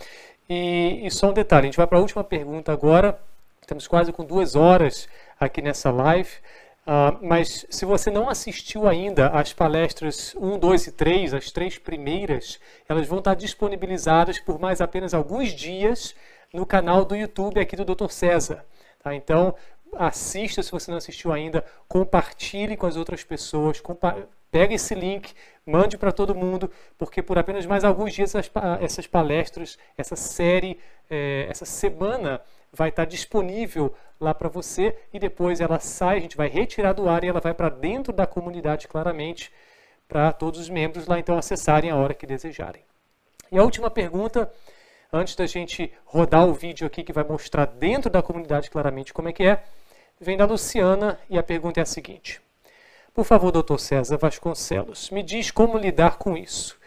E, 0.49 1.01
e 1.03 1.11
só 1.11 1.29
um 1.29 1.33
detalhe, 1.33 1.63
a 1.63 1.67
gente 1.67 1.77
vai 1.77 1.87
para 1.87 1.97
a 1.97 2.01
última 2.01 2.23
pergunta 2.23 2.71
agora. 2.71 3.19
Estamos 3.61 3.87
quase 3.87 4.11
com 4.11 4.23
duas 4.23 4.55
horas 4.55 5.07
aqui 5.39 5.61
nessa 5.61 5.91
live. 5.91 6.29
Uh, 6.85 7.17
mas 7.19 7.65
se 7.67 7.83
você 7.83 8.11
não 8.11 8.29
assistiu 8.29 8.87
ainda 8.87 9.29
às 9.29 9.51
palestras 9.51 10.35
1, 10.35 10.59
2 10.59 10.87
e 10.87 10.91
3, 10.91 11.33
as 11.33 11.49
três 11.51 11.79
primeiras, 11.79 12.59
elas 12.87 13.07
vão 13.07 13.17
estar 13.17 13.33
disponibilizadas 13.33 14.39
por 14.39 14.59
mais 14.59 14.79
apenas 14.81 15.11
alguns 15.11 15.49
dias 15.49 16.13
no 16.53 16.63
canal 16.63 17.03
do 17.03 17.15
YouTube 17.15 17.59
aqui 17.59 17.75
do 17.75 17.83
Dr. 17.83 18.09
César. 18.09 18.63
Tá? 19.05 19.13
Então, 19.13 19.53
assista 19.93 20.63
se 20.63 20.71
você 20.71 20.89
não 20.89 20.97
assistiu 20.97 21.31
ainda, 21.31 21.63
compartilhe 21.87 22.75
com 22.75 22.87
as 22.87 22.95
outras 22.95 23.23
pessoas, 23.23 23.79
pega 24.49 24.73
esse 24.73 24.95
link, 24.95 25.31
mande 25.63 25.95
para 25.95 26.11
todo 26.11 26.33
mundo, 26.33 26.71
porque 26.97 27.21
por 27.21 27.37
apenas 27.37 27.67
mais 27.67 27.83
alguns 27.83 28.15
dias 28.15 28.33
essas 28.33 29.05
palestras, 29.05 29.77
essa 29.95 30.15
série, 30.15 30.79
é, 31.07 31.45
essa 31.47 31.65
semana 31.65 32.41
vai 32.73 32.89
estar 32.89 33.05
disponível 33.05 33.93
lá 34.19 34.33
para 34.33 34.49
você 34.49 34.97
e 35.13 35.19
depois 35.19 35.61
ela 35.61 35.79
sai, 35.79 36.17
a 36.17 36.21
gente 36.21 36.35
vai 36.35 36.47
retirar 36.47 36.93
do 36.93 37.07
ar 37.07 37.23
e 37.23 37.27
ela 37.27 37.39
vai 37.39 37.53
para 37.53 37.69
dentro 37.69 38.11
da 38.11 38.25
comunidade 38.25 38.87
claramente 38.87 39.53
para 40.07 40.33
todos 40.33 40.59
os 40.59 40.67
membros 40.67 41.05
lá 41.05 41.19
então 41.19 41.37
acessarem 41.37 41.91
a 41.91 41.95
hora 41.95 42.15
que 42.15 42.25
desejarem. 42.25 42.81
E 43.51 43.59
a 43.59 43.63
última 43.63 43.91
pergunta 43.91 44.51
antes 45.15 45.35
da 45.35 45.45
gente 45.47 45.91
rodar 46.05 46.47
o 46.47 46.53
vídeo 46.53 46.85
aqui 46.85 47.03
que 47.03 47.13
vai 47.13 47.23
mostrar 47.23 47.65
dentro 47.65 48.09
da 48.09 48.21
comunidade 48.21 48.69
claramente 48.69 49.13
como 49.13 49.29
é 49.29 49.33
que 49.33 49.43
é, 49.43 49.63
vem 50.19 50.37
da 50.37 50.45
Luciana 50.45 51.19
e 51.29 51.37
a 51.37 51.43
pergunta 51.43 51.79
é 51.79 51.83
a 51.83 51.85
seguinte. 51.85 52.41
Por 53.13 53.23
favor, 53.23 53.51
doutor 53.51 53.79
César 53.79 54.17
Vasconcelos, 54.17 55.09
me 55.09 55.23
diz 55.23 55.49
como 55.49 55.77
lidar 55.77 56.17
com 56.17 56.35
isso. 56.35 56.77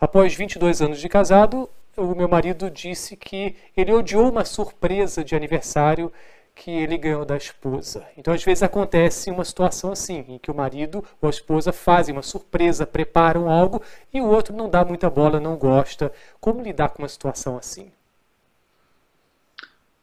Após 0.00 0.34
22 0.34 0.80
anos 0.82 1.00
de 1.00 1.08
casado, 1.08 1.68
o 1.96 2.14
meu 2.14 2.28
marido 2.28 2.70
disse 2.70 3.16
que 3.16 3.56
ele 3.76 3.92
odiou 3.92 4.30
uma 4.30 4.44
surpresa 4.44 5.24
de 5.24 5.34
aniversário 5.34 6.12
que 6.54 6.70
ele 6.70 6.96
ganhou 6.96 7.24
da 7.24 7.36
esposa. 7.36 8.06
Então, 8.16 8.32
às 8.32 8.44
vezes 8.44 8.62
acontece 8.62 9.30
uma 9.30 9.44
situação 9.44 9.90
assim, 9.90 10.24
em 10.28 10.38
que 10.38 10.50
o 10.50 10.54
marido 10.54 11.04
ou 11.20 11.26
a 11.26 11.30
esposa 11.30 11.72
fazem 11.72 12.14
uma 12.14 12.22
surpresa, 12.22 12.86
preparam 12.86 13.50
algo 13.50 13.82
e 14.12 14.20
o 14.20 14.26
outro 14.26 14.54
não 14.54 14.70
dá 14.70 14.84
muita 14.84 15.10
bola, 15.10 15.40
não 15.40 15.56
gosta. 15.56 16.12
Como 16.40 16.62
lidar 16.62 16.90
com 16.90 17.02
uma 17.02 17.08
situação 17.08 17.56
assim? 17.56 17.90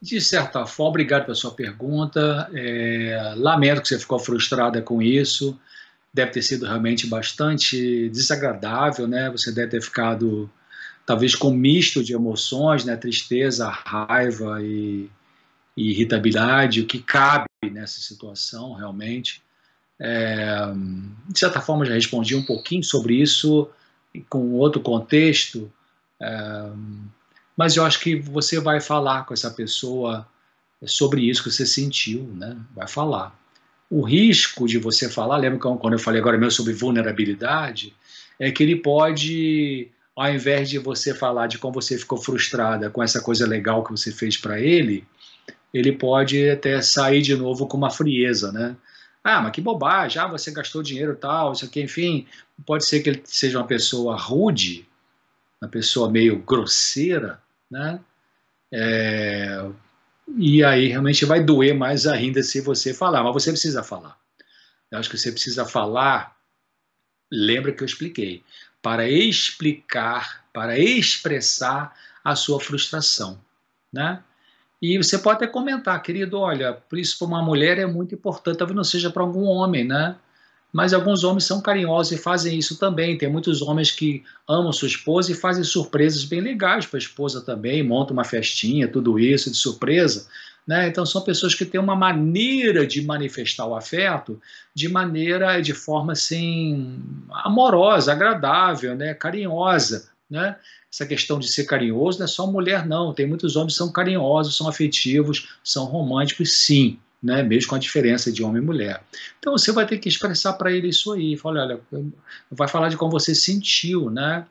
De 0.01 0.19
certa 0.19 0.65
forma, 0.65 0.89
obrigado 0.89 1.25
pela 1.25 1.35
sua 1.35 1.51
pergunta. 1.51 2.49
É, 2.53 3.33
lamento 3.37 3.81
que 3.81 3.87
você 3.87 3.99
ficou 3.99 4.19
frustrada 4.19 4.81
com 4.81 5.01
isso. 5.01 5.57
Deve 6.13 6.31
ter 6.31 6.41
sido 6.41 6.65
realmente 6.65 7.07
bastante 7.07 8.09
desagradável, 8.09 9.07
né? 9.07 9.29
Você 9.29 9.51
deve 9.51 9.69
ter 9.69 9.81
ficado 9.81 10.49
talvez 11.05 11.35
com 11.35 11.49
um 11.49 11.53
misto 11.53 12.03
de 12.03 12.13
emoções, 12.13 12.83
né? 12.83 12.97
Tristeza, 12.97 13.69
raiva 13.69 14.61
e 14.61 15.09
e 15.81 15.91
irritabilidade, 15.91 16.81
o 16.81 16.85
que 16.85 16.99
cabe 16.99 17.47
nessa 17.71 17.99
situação 17.99 18.73
realmente. 18.73 19.41
É, 19.99 20.65
de 21.27 21.39
certa 21.39 21.59
forma, 21.59 21.85
já 21.85 21.93
respondi 21.93 22.35
um 22.35 22.43
pouquinho 22.43 22.83
sobre 22.83 23.15
isso 23.15 23.69
com 24.29 24.53
outro 24.53 24.81
contexto, 24.81 25.71
é, 26.19 26.69
mas 27.57 27.75
eu 27.75 27.85
acho 27.85 27.99
que 27.99 28.15
você 28.15 28.59
vai 28.59 28.79
falar 28.79 29.25
com 29.25 29.33
essa 29.33 29.49
pessoa 29.49 30.27
sobre 30.85 31.29
isso 31.29 31.43
que 31.43 31.51
você 31.51 31.65
sentiu, 31.65 32.23
né? 32.35 32.57
vai 32.75 32.87
falar. 32.87 33.39
O 33.89 34.01
risco 34.01 34.67
de 34.67 34.77
você 34.77 35.09
falar, 35.09 35.37
lembra 35.37 35.59
quando 35.59 35.93
eu 35.93 35.99
falei 35.99 36.21
agora 36.21 36.37
mesmo 36.37 36.51
sobre 36.51 36.73
vulnerabilidade, 36.73 37.93
é 38.39 38.49
que 38.51 38.63
ele 38.63 38.77
pode, 38.77 39.89
ao 40.15 40.33
invés 40.33 40.69
de 40.69 40.79
você 40.79 41.13
falar 41.13 41.47
de 41.47 41.57
como 41.57 41.73
você 41.73 41.97
ficou 41.97 42.17
frustrada 42.17 42.89
com 42.89 43.03
essa 43.03 43.21
coisa 43.21 43.45
legal 43.45 43.83
que 43.83 43.91
você 43.91 44.11
fez 44.11 44.37
para 44.37 44.59
ele, 44.59 45.05
ele 45.73 45.91
pode 45.91 46.49
até 46.49 46.81
sair 46.81 47.21
de 47.21 47.35
novo 47.35 47.67
com 47.67 47.77
uma 47.77 47.89
frieza, 47.89 48.51
né? 48.51 48.75
Ah, 49.23 49.41
mas 49.41 49.51
que 49.51 49.61
bobagem, 49.61 50.21
ah, 50.21 50.27
você 50.27 50.51
gastou 50.51 50.81
dinheiro 50.81 51.15
tal, 51.15 51.53
isso 51.53 51.65
aqui, 51.65 51.81
enfim. 51.81 52.27
Pode 52.65 52.85
ser 52.85 53.01
que 53.01 53.09
ele 53.09 53.21
seja 53.25 53.59
uma 53.59 53.67
pessoa 53.67 54.17
rude, 54.17 54.87
uma 55.61 55.69
pessoa 55.69 56.09
meio 56.09 56.39
grosseira, 56.39 57.41
né? 57.69 57.99
É, 58.73 59.69
e 60.37 60.63
aí 60.63 60.87
realmente 60.87 61.25
vai 61.25 61.43
doer 61.43 61.75
mais 61.75 62.07
ainda 62.07 62.41
se 62.41 62.61
você 62.61 62.93
falar, 62.93 63.23
mas 63.23 63.33
você 63.33 63.51
precisa 63.51 63.83
falar. 63.83 64.17
Eu 64.89 64.97
acho 64.97 65.09
que 65.09 65.17
você 65.17 65.31
precisa 65.31 65.65
falar, 65.65 66.35
lembra 67.31 67.71
que 67.71 67.83
eu 67.83 67.85
expliquei, 67.85 68.43
para 68.81 69.07
explicar, 69.07 70.45
para 70.51 70.79
expressar 70.79 71.95
a 72.23 72.35
sua 72.35 72.59
frustração, 72.59 73.39
né? 73.93 74.23
E 74.81 74.97
você 74.97 75.17
pode 75.17 75.37
até 75.37 75.47
comentar, 75.47 76.01
querido, 76.01 76.39
olha, 76.39 76.73
por 76.73 76.97
isso 76.97 77.17
para 77.19 77.27
uma 77.27 77.41
mulher 77.41 77.77
é 77.77 77.85
muito 77.85 78.15
importante, 78.15 78.57
talvez 78.57 78.75
não 78.75 78.83
seja 78.83 79.11
para 79.11 79.21
algum 79.21 79.43
homem, 79.43 79.83
né? 79.83 80.15
Mas 80.73 80.93
alguns 80.93 81.23
homens 81.23 81.43
são 81.43 81.61
carinhosos 81.61 82.13
e 82.13 82.17
fazem 82.17 82.57
isso 82.57 82.77
também. 82.79 83.17
Tem 83.17 83.29
muitos 83.29 83.61
homens 83.61 83.91
que 83.91 84.23
amam 84.47 84.71
sua 84.71 84.87
esposa 84.87 85.31
e 85.31 85.35
fazem 85.35 85.63
surpresas 85.63 86.23
bem 86.23 86.39
legais 86.39 86.85
para 86.85 86.97
a 86.97 87.01
esposa 87.01 87.41
também, 87.41 87.83
montam 87.83 88.13
uma 88.13 88.23
festinha, 88.23 88.87
tudo 88.87 89.19
isso 89.19 89.51
de 89.51 89.57
surpresa. 89.57 90.27
Né? 90.65 90.87
Então 90.87 91.05
são 91.05 91.21
pessoas 91.21 91.53
que 91.53 91.65
têm 91.65 91.81
uma 91.81 91.95
maneira 91.95 92.87
de 92.87 93.01
manifestar 93.01 93.65
o 93.65 93.75
afeto 93.75 94.39
de 94.73 94.87
maneira, 94.87 95.61
de 95.61 95.73
forma 95.73 96.13
assim, 96.13 97.03
amorosa, 97.43 98.13
agradável, 98.13 98.95
né? 98.95 99.13
carinhosa. 99.13 100.10
Né? 100.31 100.55
essa 100.91 101.05
questão 101.05 101.39
de 101.39 101.47
ser 101.47 101.63
carinhoso 101.63 102.19
não 102.19 102.25
é 102.25 102.27
só 102.27 102.45
mulher, 102.45 102.85
não. 102.85 103.13
Tem 103.13 103.25
muitos 103.25 103.55
homens 103.55 103.73
que 103.73 103.77
são 103.77 103.91
carinhosos, 103.91 104.57
são 104.57 104.67
afetivos, 104.67 105.55
são 105.63 105.85
românticos, 105.85 106.53
sim, 106.53 106.99
né? 107.23 107.41
mesmo 107.41 107.69
com 107.69 107.75
a 107.75 107.79
diferença 107.79 108.31
de 108.31 108.43
homem 108.43 108.61
e 108.61 108.65
mulher. 108.65 109.01
Então 109.39 109.57
você 109.57 109.71
vai 109.71 109.85
ter 109.85 109.97
que 109.99 110.09
expressar 110.09 110.53
para 110.53 110.71
ele 110.71 110.89
isso 110.89 111.13
aí. 111.13 111.37
Fala, 111.37 111.61
olha, 111.61 111.79
vai 112.51 112.67
falar 112.67 112.89
de 112.89 112.97
como 112.97 113.11
você 113.11 113.33
sentiu, 113.33 114.09
né? 114.09 114.45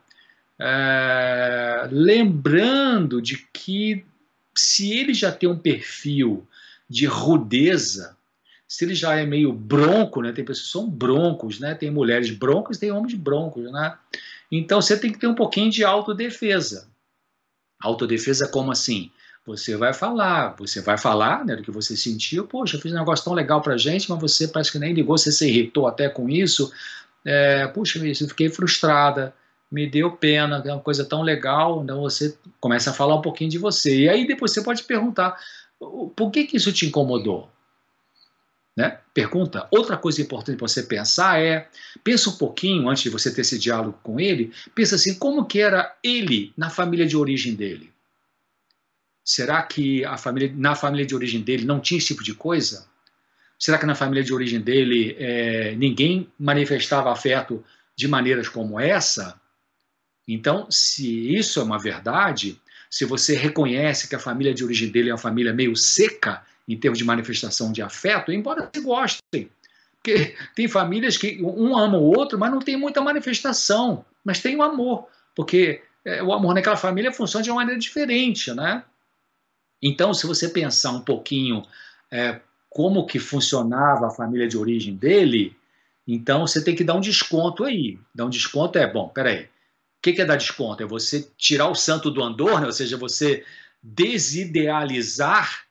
É, 0.58 1.88
lembrando 1.90 3.20
de 3.20 3.46
que 3.52 4.04
se 4.54 4.92
ele 4.92 5.14
já 5.14 5.32
tem 5.32 5.48
um 5.48 5.58
perfil 5.58 6.46
de 6.88 7.06
rudeza, 7.06 8.16
se 8.66 8.84
ele 8.84 8.94
já 8.94 9.14
é 9.14 9.26
meio 9.26 9.52
bronco, 9.52 10.22
né? 10.22 10.32
Tem 10.32 10.44
pessoas 10.44 10.66
que 10.66 10.72
são 10.72 10.88
broncos, 10.88 11.60
né? 11.60 11.74
Tem 11.74 11.90
mulheres 11.90 12.30
broncas, 12.30 12.78
tem 12.78 12.90
homens 12.90 13.14
broncos, 13.14 13.70
né? 13.70 13.94
Então 14.50 14.82
você 14.82 14.98
tem 14.98 15.12
que 15.12 15.18
ter 15.18 15.26
um 15.26 15.34
pouquinho 15.34 15.70
de 15.70 15.84
autodefesa. 15.84 16.88
Autodefesa 17.80 18.48
como 18.48 18.72
assim? 18.72 19.10
Você 19.46 19.76
vai 19.76 19.92
falar, 19.92 20.54
você 20.58 20.80
vai 20.80 20.98
falar 20.98 21.44
né, 21.44 21.56
do 21.56 21.62
que 21.62 21.70
você 21.70 21.96
sentiu. 21.96 22.46
Poxa, 22.46 22.76
eu 22.76 22.80
fiz 22.80 22.92
um 22.92 22.98
negócio 22.98 23.24
tão 23.24 23.32
legal 23.32 23.62
pra 23.62 23.76
gente, 23.76 24.10
mas 24.10 24.20
você 24.20 24.46
parece 24.46 24.70
que 24.70 24.78
nem 24.78 24.92
ligou, 24.92 25.16
você 25.16 25.32
se 25.32 25.48
irritou 25.48 25.86
até 25.86 26.08
com 26.08 26.28
isso. 26.28 26.72
É, 27.24 27.66
puxa, 27.68 27.98
eu 27.98 28.28
fiquei 28.28 28.50
frustrada, 28.50 29.34
me 29.70 29.88
deu 29.88 30.12
pena, 30.12 30.62
é 30.64 30.72
uma 30.72 30.80
coisa 30.80 31.04
tão 31.04 31.22
legal. 31.22 31.82
Então 31.82 32.00
você 32.02 32.36
começa 32.60 32.90
a 32.90 32.94
falar 32.94 33.16
um 33.16 33.22
pouquinho 33.22 33.50
de 33.50 33.58
você. 33.58 34.02
E 34.02 34.08
aí 34.08 34.26
depois 34.26 34.52
você 34.52 34.62
pode 34.62 34.82
perguntar, 34.82 35.38
por 36.14 36.30
que, 36.30 36.44
que 36.44 36.56
isso 36.56 36.72
te 36.72 36.86
incomodou? 36.86 37.48
Né? 38.80 38.98
Pergunta. 39.12 39.68
Outra 39.70 39.98
coisa 39.98 40.22
importante 40.22 40.56
para 40.56 40.66
você 40.66 40.82
pensar 40.82 41.38
é, 41.38 41.68
pensa 42.02 42.30
um 42.30 42.36
pouquinho 42.36 42.88
antes 42.88 43.02
de 43.02 43.10
você 43.10 43.30
ter 43.30 43.42
esse 43.42 43.58
diálogo 43.58 43.98
com 44.02 44.18
ele, 44.18 44.54
pensa 44.74 44.94
assim, 44.94 45.18
como 45.18 45.44
que 45.44 45.60
era 45.60 45.94
ele 46.02 46.50
na 46.56 46.70
família 46.70 47.06
de 47.06 47.14
origem 47.14 47.54
dele? 47.54 47.92
Será 49.22 49.62
que 49.62 50.02
a 50.02 50.16
família, 50.16 50.50
na 50.56 50.74
família 50.74 51.04
de 51.04 51.14
origem 51.14 51.42
dele 51.42 51.66
não 51.66 51.78
tinha 51.78 51.98
esse 51.98 52.06
tipo 52.06 52.24
de 52.24 52.32
coisa? 52.32 52.88
Será 53.58 53.76
que 53.76 53.84
na 53.84 53.94
família 53.94 54.24
de 54.24 54.32
origem 54.32 54.62
dele 54.62 55.14
é, 55.18 55.74
ninguém 55.76 56.26
manifestava 56.38 57.12
afeto 57.12 57.62
de 57.94 58.08
maneiras 58.08 58.48
como 58.48 58.80
essa? 58.80 59.38
Então, 60.26 60.70
se 60.70 61.36
isso 61.36 61.60
é 61.60 61.62
uma 61.62 61.78
verdade, 61.78 62.58
se 62.88 63.04
você 63.04 63.36
reconhece 63.36 64.08
que 64.08 64.16
a 64.16 64.18
família 64.18 64.54
de 64.54 64.64
origem 64.64 64.88
dele 64.88 65.10
é 65.10 65.12
uma 65.12 65.18
família 65.18 65.52
meio 65.52 65.76
seca, 65.76 66.42
em 66.72 66.76
termos 66.76 66.98
de 66.98 67.04
manifestação 67.04 67.72
de 67.72 67.82
afeto, 67.82 68.32
embora 68.32 68.70
se 68.72 68.80
gostem. 68.80 69.50
Porque 69.96 70.34
tem 70.54 70.68
famílias 70.68 71.16
que 71.16 71.42
um 71.42 71.76
ama 71.76 71.98
o 71.98 72.16
outro, 72.16 72.38
mas 72.38 72.50
não 72.50 72.60
tem 72.60 72.76
muita 72.76 73.02
manifestação, 73.02 74.04
mas 74.24 74.40
tem 74.40 74.56
o 74.56 74.62
amor, 74.62 75.08
porque 75.34 75.82
é, 76.04 76.22
o 76.22 76.32
amor 76.32 76.54
naquela 76.54 76.76
família 76.76 77.12
funciona 77.12 77.42
de 77.42 77.50
uma 77.50 77.56
maneira 77.56 77.78
diferente, 77.78 78.52
né? 78.54 78.84
Então, 79.82 80.14
se 80.14 80.26
você 80.26 80.48
pensar 80.48 80.92
um 80.92 81.00
pouquinho 81.00 81.62
é, 82.10 82.40
como 82.68 83.06
que 83.06 83.18
funcionava 83.18 84.06
a 84.06 84.10
família 84.10 84.46
de 84.46 84.56
origem 84.56 84.94
dele, 84.94 85.56
então 86.06 86.46
você 86.46 86.62
tem 86.62 86.74
que 86.74 86.84
dar 86.84 86.94
um 86.94 87.00
desconto 87.00 87.64
aí. 87.64 87.98
Dar 88.14 88.26
um 88.26 88.30
desconto 88.30 88.78
é, 88.78 88.90
bom, 88.90 89.08
peraí, 89.08 89.44
o 89.44 89.48
que, 90.02 90.12
que 90.12 90.22
é 90.22 90.24
dar 90.24 90.36
desconto? 90.36 90.82
É 90.82 90.86
você 90.86 91.28
tirar 91.36 91.68
o 91.68 91.74
santo 91.74 92.10
do 92.10 92.22
andor, 92.22 92.60
né? 92.60 92.66
ou 92.66 92.72
seja, 92.72 92.96
você 92.96 93.44
desidealizar 93.82 95.64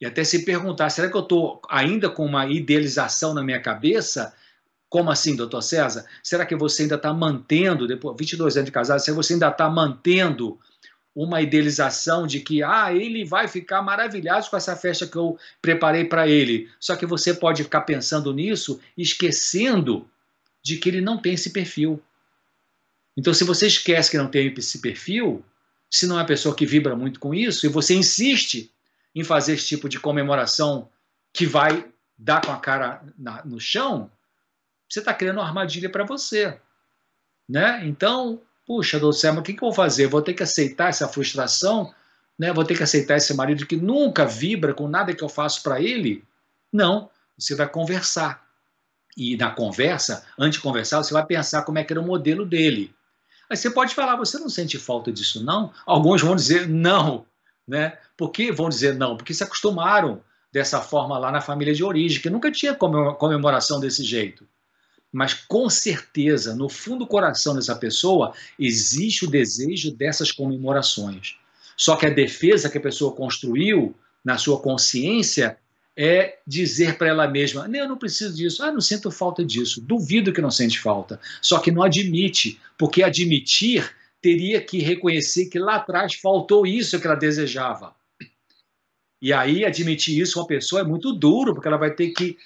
e 0.00 0.06
até 0.06 0.22
se 0.22 0.44
perguntar, 0.44 0.90
será 0.90 1.08
que 1.08 1.16
eu 1.16 1.22
estou 1.22 1.60
ainda 1.68 2.08
com 2.08 2.24
uma 2.24 2.46
idealização 2.46 3.34
na 3.34 3.42
minha 3.42 3.60
cabeça? 3.60 4.34
Como 4.88 5.10
assim, 5.10 5.34
doutor 5.34 5.62
César? 5.62 6.06
Será 6.22 6.46
que 6.46 6.54
você 6.54 6.82
ainda 6.82 6.94
está 6.94 7.12
mantendo, 7.12 7.86
depois 7.86 8.16
22 8.16 8.56
anos 8.56 8.66
de 8.66 8.72
casado, 8.72 9.00
será 9.00 9.14
que 9.16 9.22
você 9.22 9.32
ainda 9.34 9.48
está 9.48 9.68
mantendo 9.68 10.58
uma 11.14 11.42
idealização 11.42 12.28
de 12.28 12.38
que 12.38 12.62
ah, 12.62 12.94
ele 12.94 13.24
vai 13.24 13.48
ficar 13.48 13.82
maravilhado 13.82 14.48
com 14.48 14.56
essa 14.56 14.76
festa 14.76 15.04
que 15.04 15.16
eu 15.16 15.36
preparei 15.60 16.04
para 16.04 16.28
ele. 16.28 16.70
Só 16.78 16.94
que 16.94 17.04
você 17.04 17.34
pode 17.34 17.64
ficar 17.64 17.80
pensando 17.80 18.32
nisso, 18.32 18.80
esquecendo 18.96 20.08
de 20.62 20.76
que 20.76 20.88
ele 20.88 21.00
não 21.00 21.18
tem 21.18 21.34
esse 21.34 21.50
perfil. 21.50 22.00
Então, 23.16 23.34
se 23.34 23.42
você 23.42 23.66
esquece 23.66 24.12
que 24.12 24.16
não 24.16 24.28
tem 24.28 24.54
esse 24.56 24.78
perfil, 24.78 25.44
se 25.90 26.06
não 26.06 26.16
é 26.16 26.20
uma 26.20 26.26
pessoa 26.26 26.54
que 26.54 26.64
vibra 26.64 26.94
muito 26.94 27.18
com 27.18 27.34
isso, 27.34 27.66
e 27.66 27.68
você 27.68 27.96
insiste 27.96 28.70
em 29.14 29.24
fazer 29.24 29.54
esse 29.54 29.66
tipo 29.66 29.88
de 29.88 29.98
comemoração 29.98 30.88
que 31.32 31.46
vai 31.46 31.86
dar 32.16 32.44
com 32.44 32.52
a 32.52 32.58
cara 32.58 33.02
na, 33.16 33.44
no 33.44 33.60
chão, 33.60 34.10
você 34.88 35.00
está 35.00 35.14
criando 35.14 35.38
uma 35.38 35.46
armadilha 35.46 35.90
para 35.90 36.04
você. 36.04 36.58
Né? 37.48 37.86
Então, 37.86 38.40
puxa, 38.66 38.98
Dulcema, 38.98 39.40
o 39.40 39.42
que, 39.42 39.52
que 39.52 39.62
eu 39.62 39.68
vou 39.68 39.74
fazer? 39.74 40.06
Vou 40.06 40.22
ter 40.22 40.34
que 40.34 40.42
aceitar 40.42 40.88
essa 40.88 41.08
frustração? 41.08 41.94
Né? 42.38 42.52
Vou 42.52 42.64
ter 42.64 42.76
que 42.76 42.82
aceitar 42.82 43.16
esse 43.16 43.32
marido 43.34 43.66
que 43.66 43.76
nunca 43.76 44.24
vibra 44.26 44.74
com 44.74 44.88
nada 44.88 45.14
que 45.14 45.22
eu 45.22 45.28
faço 45.28 45.62
para 45.62 45.80
ele? 45.80 46.24
Não, 46.72 47.10
você 47.36 47.54
vai 47.54 47.68
conversar. 47.68 48.46
E 49.16 49.36
na 49.36 49.50
conversa, 49.50 50.24
antes 50.38 50.58
de 50.58 50.62
conversar, 50.62 51.02
você 51.02 51.12
vai 51.12 51.24
pensar 51.24 51.62
como 51.62 51.78
é 51.78 51.84
que 51.84 51.92
era 51.92 52.00
o 52.00 52.06
modelo 52.06 52.46
dele. 52.46 52.94
Aí 53.50 53.56
você 53.56 53.70
pode 53.70 53.94
falar, 53.94 54.16
você 54.16 54.38
não 54.38 54.48
sente 54.48 54.78
falta 54.78 55.10
disso, 55.10 55.42
não? 55.42 55.72
Alguns 55.86 56.20
vão 56.20 56.36
dizer, 56.36 56.68
não, 56.68 57.26
né? 57.66 57.98
Por 58.18 58.32
que 58.32 58.50
vão 58.50 58.68
dizer 58.68 58.96
não? 58.96 59.16
Porque 59.16 59.32
se 59.32 59.44
acostumaram 59.44 60.20
dessa 60.52 60.80
forma 60.80 61.16
lá 61.16 61.30
na 61.30 61.40
família 61.40 61.72
de 61.72 61.84
origem, 61.84 62.20
que 62.20 62.28
nunca 62.28 62.50
tinha 62.50 62.74
comemoração 62.74 63.78
desse 63.78 64.02
jeito. 64.02 64.44
Mas 65.12 65.32
com 65.32 65.70
certeza, 65.70 66.52
no 66.54 66.68
fundo 66.68 67.04
do 67.04 67.06
coração 67.06 67.54
dessa 67.54 67.76
pessoa, 67.76 68.34
existe 68.58 69.24
o 69.24 69.30
desejo 69.30 69.92
dessas 69.92 70.32
comemorações. 70.32 71.36
Só 71.76 71.94
que 71.94 72.06
a 72.06 72.10
defesa 72.10 72.68
que 72.68 72.76
a 72.76 72.80
pessoa 72.80 73.14
construiu 73.14 73.94
na 74.24 74.36
sua 74.36 74.58
consciência 74.58 75.56
é 75.96 76.38
dizer 76.44 76.98
para 76.98 77.08
ela 77.08 77.28
mesma: 77.28 77.70
eu 77.72 77.88
não 77.88 77.96
preciso 77.96 78.36
disso, 78.36 78.64
ah, 78.64 78.72
não 78.72 78.80
sinto 78.80 79.12
falta 79.12 79.44
disso. 79.44 79.80
Duvido 79.80 80.32
que 80.32 80.42
não 80.42 80.50
sente 80.50 80.80
falta. 80.80 81.20
Só 81.40 81.60
que 81.60 81.70
não 81.70 81.84
admite, 81.84 82.60
porque 82.76 83.04
admitir 83.04 83.94
teria 84.20 84.60
que 84.60 84.80
reconhecer 84.80 85.46
que 85.46 85.58
lá 85.58 85.76
atrás 85.76 86.14
faltou 86.14 86.66
isso 86.66 87.00
que 87.00 87.06
ela 87.06 87.14
desejava. 87.14 87.96
E 89.20 89.32
aí 89.32 89.64
admitir 89.64 90.18
isso 90.18 90.38
uma 90.38 90.46
pessoa 90.46 90.82
é 90.82 90.84
muito 90.84 91.12
duro, 91.12 91.54
porque 91.54 91.68
ela 91.68 91.76
vai 91.76 91.90
ter 91.90 92.10
que, 92.10 92.36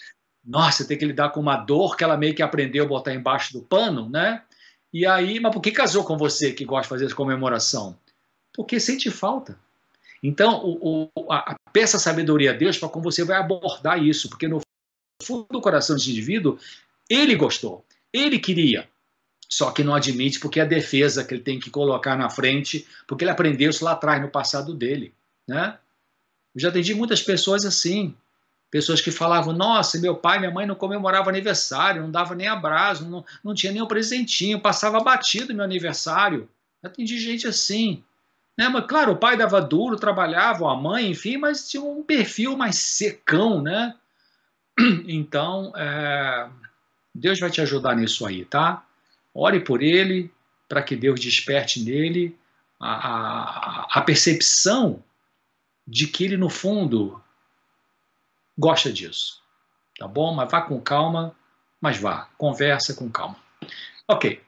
nossa, 0.44 0.86
ter 0.86 0.96
que 0.96 1.04
lidar 1.04 1.30
com 1.30 1.40
uma 1.40 1.56
dor 1.56 1.96
que 1.96 2.04
ela 2.04 2.16
meio 2.16 2.34
que 2.34 2.42
aprendeu 2.42 2.84
a 2.84 2.88
botar 2.88 3.14
embaixo 3.14 3.52
do 3.52 3.62
pano, 3.62 4.08
né? 4.08 4.42
E 4.92 5.06
aí, 5.06 5.40
mas 5.40 5.52
por 5.52 5.60
que 5.60 5.70
casou 5.70 6.04
com 6.04 6.16
você 6.16 6.52
que 6.52 6.64
gosta 6.64 6.82
de 6.82 6.88
fazer 6.88 7.04
essa 7.06 7.14
comemoração? 7.14 7.96
Porque 8.54 8.78
sente 8.78 9.10
falta. 9.10 9.58
Então, 10.22 10.62
o, 10.64 11.10
o, 11.14 11.32
a, 11.32 11.56
peça 11.72 11.98
sabedoria 11.98 12.50
a 12.50 12.54
Deus 12.54 12.78
para 12.78 12.88
como 12.88 13.04
você 13.04 13.24
vai 13.24 13.38
abordar 13.38 14.02
isso, 14.02 14.28
porque 14.28 14.46
no 14.46 14.60
fundo 15.22 15.46
do 15.50 15.60
coração 15.60 15.96
desse 15.96 16.10
indivíduo, 16.10 16.58
ele 17.08 17.34
gostou, 17.34 17.84
ele 18.12 18.38
queria, 18.38 18.88
só 19.48 19.70
que 19.70 19.82
não 19.82 19.94
admite 19.94 20.38
porque 20.38 20.60
é 20.60 20.62
a 20.62 20.66
defesa 20.66 21.24
que 21.24 21.34
ele 21.34 21.42
tem 21.42 21.58
que 21.58 21.70
colocar 21.70 22.16
na 22.16 22.30
frente, 22.30 22.86
porque 23.06 23.24
ele 23.24 23.30
aprendeu 23.30 23.70
isso 23.70 23.84
lá 23.84 23.92
atrás, 23.92 24.22
no 24.22 24.28
passado 24.28 24.74
dele. 24.74 25.12
Né? 25.46 25.76
Eu 26.54 26.60
já 26.60 26.68
atendi 26.68 26.94
muitas 26.94 27.22
pessoas 27.22 27.64
assim, 27.64 28.14
pessoas 28.70 29.00
que 29.00 29.10
falavam, 29.10 29.52
nossa, 29.52 30.00
meu 30.00 30.16
pai 30.16 30.38
minha 30.38 30.50
mãe 30.50 30.66
não 30.66 30.74
comemoravam 30.74 31.28
aniversário, 31.28 32.02
não 32.02 32.10
dava 32.10 32.34
nem 32.34 32.48
abraço, 32.48 33.04
não, 33.08 33.24
não 33.44 33.54
tinha 33.54 33.72
nem 33.72 33.82
um 33.82 33.86
presentinho, 33.86 34.60
passava 34.60 35.00
batido 35.00 35.54
meu 35.54 35.64
aniversário. 35.64 36.48
Eu 36.82 36.88
atendi 36.88 37.18
gente 37.18 37.46
assim. 37.46 38.02
Né? 38.56 38.68
Mas, 38.68 38.86
claro, 38.86 39.12
o 39.12 39.16
pai 39.16 39.36
dava 39.36 39.60
duro, 39.60 39.96
trabalhava, 39.96 40.70
a 40.70 40.76
mãe, 40.76 41.10
enfim, 41.10 41.36
mas 41.36 41.68
tinha 41.68 41.82
um 41.82 42.02
perfil 42.02 42.56
mais 42.56 42.76
secão, 42.76 43.62
né? 43.62 43.94
Então, 45.06 45.72
é, 45.76 46.48
Deus 47.14 47.38
vai 47.38 47.50
te 47.50 47.60
ajudar 47.60 47.94
nisso 47.94 48.26
aí, 48.26 48.44
tá? 48.44 48.84
Ore 49.34 49.60
por 49.60 49.82
ele, 49.82 50.30
para 50.68 50.82
que 50.82 50.96
Deus 50.96 51.20
desperte 51.20 51.82
nele 51.82 52.36
a, 52.80 52.92
a, 52.92 53.98
a 53.98 54.00
percepção 54.00 55.02
de 55.86 56.06
que 56.06 56.24
ele, 56.24 56.36
no 56.36 56.48
fundo, 56.48 57.22
gosta 58.58 58.92
disso. 58.92 59.40
Tá 59.98 60.06
bom? 60.06 60.34
Mas 60.34 60.50
vá 60.50 60.62
com 60.62 60.80
calma, 60.80 61.34
mas 61.80 61.98
vá, 61.98 62.28
conversa 62.38 62.94
com 62.94 63.10
calma. 63.10 63.36
Ok. 64.08 64.40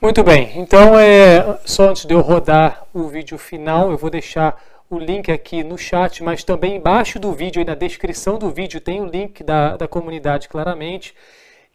Muito 0.00 0.22
bem, 0.22 0.56
então 0.56 0.96
é 0.96 1.58
só 1.64 1.88
antes 1.88 2.04
de 2.04 2.14
eu 2.14 2.20
rodar 2.20 2.86
o 2.94 3.08
vídeo 3.08 3.36
final, 3.36 3.90
eu 3.90 3.98
vou 3.98 4.08
deixar 4.08 4.62
o 4.88 4.98
link 4.98 5.30
aqui 5.30 5.62
no 5.62 5.76
chat, 5.76 6.22
mas 6.22 6.44
também 6.44 6.76
embaixo 6.76 7.18
do 7.18 7.32
vídeo, 7.32 7.60
aí 7.60 7.66
na 7.66 7.74
descrição 7.74 8.38
do 8.38 8.50
vídeo, 8.50 8.80
tem 8.80 9.00
o 9.00 9.06
link 9.06 9.42
da, 9.42 9.76
da 9.76 9.88
comunidade 9.88 10.48
claramente. 10.48 11.14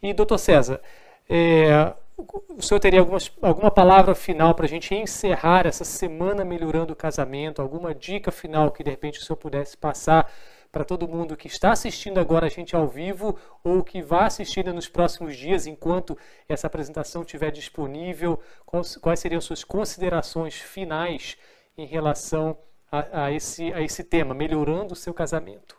E, 0.02 0.14
doutor 0.14 0.38
César, 0.38 0.82
é, 1.30 1.94
o 2.18 2.62
senhor 2.62 2.80
teria 2.80 3.00
algumas, 3.00 3.32
alguma 3.42 3.72
palavra 3.72 4.14
final 4.14 4.54
para 4.54 4.66
a 4.66 4.70
gente 4.70 4.94
encerrar 4.94 5.66
essa 5.66 5.84
semana 5.84 6.46
melhorando 6.46 6.94
o 6.94 6.96
casamento? 6.96 7.62
Alguma 7.62 7.94
dica 7.94 8.32
final 8.32 8.72
que 8.72 8.84
de 8.84 8.90
repente 8.90 9.20
o 9.20 9.24
senhor 9.24 9.38
pudesse 9.38 9.76
passar 9.76 10.32
para 10.72 10.84
todo 10.84 11.08
mundo 11.08 11.38
que 11.38 11.48
está 11.48 11.72
assistindo 11.72 12.20
agora 12.20 12.48
a 12.48 12.50
gente 12.50 12.76
ao 12.76 12.88
vivo 12.88 13.38
ou 13.64 13.84
que 13.84 14.02
vai 14.02 14.26
assistir 14.26 14.66
nos 14.74 14.88
próximos 14.88 15.38
dias 15.38 15.68
enquanto 15.68 16.18
essa 16.50 16.68
apresentação 16.68 17.22
estiver 17.22 17.52
disponível? 17.52 18.40
Quais, 18.66 18.98
quais 18.98 19.20
seriam 19.20 19.40
suas 19.40 19.64
considerações 19.64 20.56
finais 20.56 21.38
em 21.78 21.86
relação 21.86 22.58
a, 22.92 23.26
a, 23.26 23.32
esse, 23.32 23.72
a 23.74 23.82
esse 23.82 24.04
tema, 24.04 24.34
melhorando 24.34 24.94
o 24.94 24.98
seu 24.98 25.14
casamento? 25.14 25.78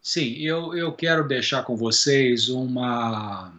Sim, 0.00 0.34
eu, 0.38 0.72
eu 0.76 0.92
quero 0.92 1.26
deixar 1.26 1.64
com 1.64 1.76
vocês 1.76 2.48
uma, 2.48 3.52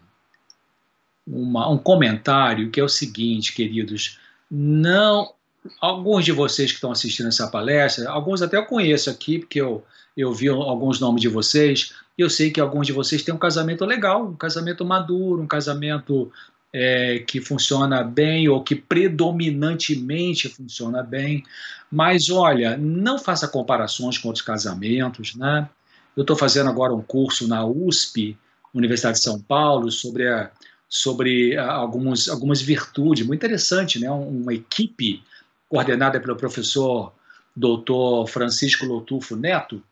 uma, 1.28 1.70
um 1.70 1.78
comentário 1.78 2.72
que 2.72 2.80
é 2.80 2.84
o 2.84 2.90
seguinte, 2.90 3.54
queridos. 3.54 4.20
Não 4.50 5.34
alguns 5.82 6.24
de 6.24 6.32
vocês 6.32 6.72
que 6.72 6.76
estão 6.76 6.92
assistindo 6.92 7.28
essa 7.28 7.48
palestra, 7.48 8.10
alguns 8.10 8.42
até 8.42 8.58
eu 8.58 8.66
conheço 8.66 9.10
aqui, 9.10 9.40
porque 9.40 9.60
eu, 9.60 9.84
eu 10.16 10.34
vi 10.34 10.48
alguns 10.48 11.00
nomes 11.00 11.22
de 11.22 11.28
vocês, 11.28 11.94
eu 12.18 12.30
sei 12.30 12.50
que 12.50 12.62
alguns 12.62 12.88
de 12.88 12.94
vocês 12.94 13.22
têm 13.22 13.34
um 13.34 13.40
casamento 13.40 13.86
legal, 13.86 14.26
um 14.26 14.36
casamento 14.36 14.86
maduro, 14.86 15.42
um 15.42 15.48
casamento 15.48 16.32
é, 16.74 17.20
que 17.20 17.40
funciona 17.42 18.04
bem 18.04 18.48
ou 18.48 18.64
que 18.64 18.76
predominantemente 18.76 20.50
funciona 20.50 21.04
bem. 21.04 21.44
Mas 21.92 22.30
olha, 22.30 22.78
não 22.78 23.20
faça 23.20 23.48
comparações 23.48 24.18
com 24.18 24.30
outros 24.30 24.46
casamentos, 24.46 25.36
né? 25.36 25.70
Eu 26.16 26.22
estou 26.22 26.36
fazendo 26.36 26.70
agora 26.70 26.94
um 26.94 27.02
curso 27.02 27.48
na 27.48 27.64
USP, 27.66 28.36
Universidade 28.74 29.18
de 29.18 29.24
São 29.24 29.40
Paulo, 29.40 29.92
sobre, 29.92 30.28
a, 30.28 30.50
sobre 30.90 31.58
a, 31.58 31.72
algumas, 31.72 32.30
algumas 32.30 32.62
virtudes, 32.62 33.26
muito 33.26 33.40
interessante, 33.40 34.00
né? 34.00 34.10
Uma 34.10 34.54
equipe 34.54 35.24
coordenada 35.70 36.20
pelo 36.20 36.36
professor 36.36 37.14
doutor 37.56 38.28
Francisco 38.28 38.86
Lotufo 38.86 39.36
Neto, 39.36 39.84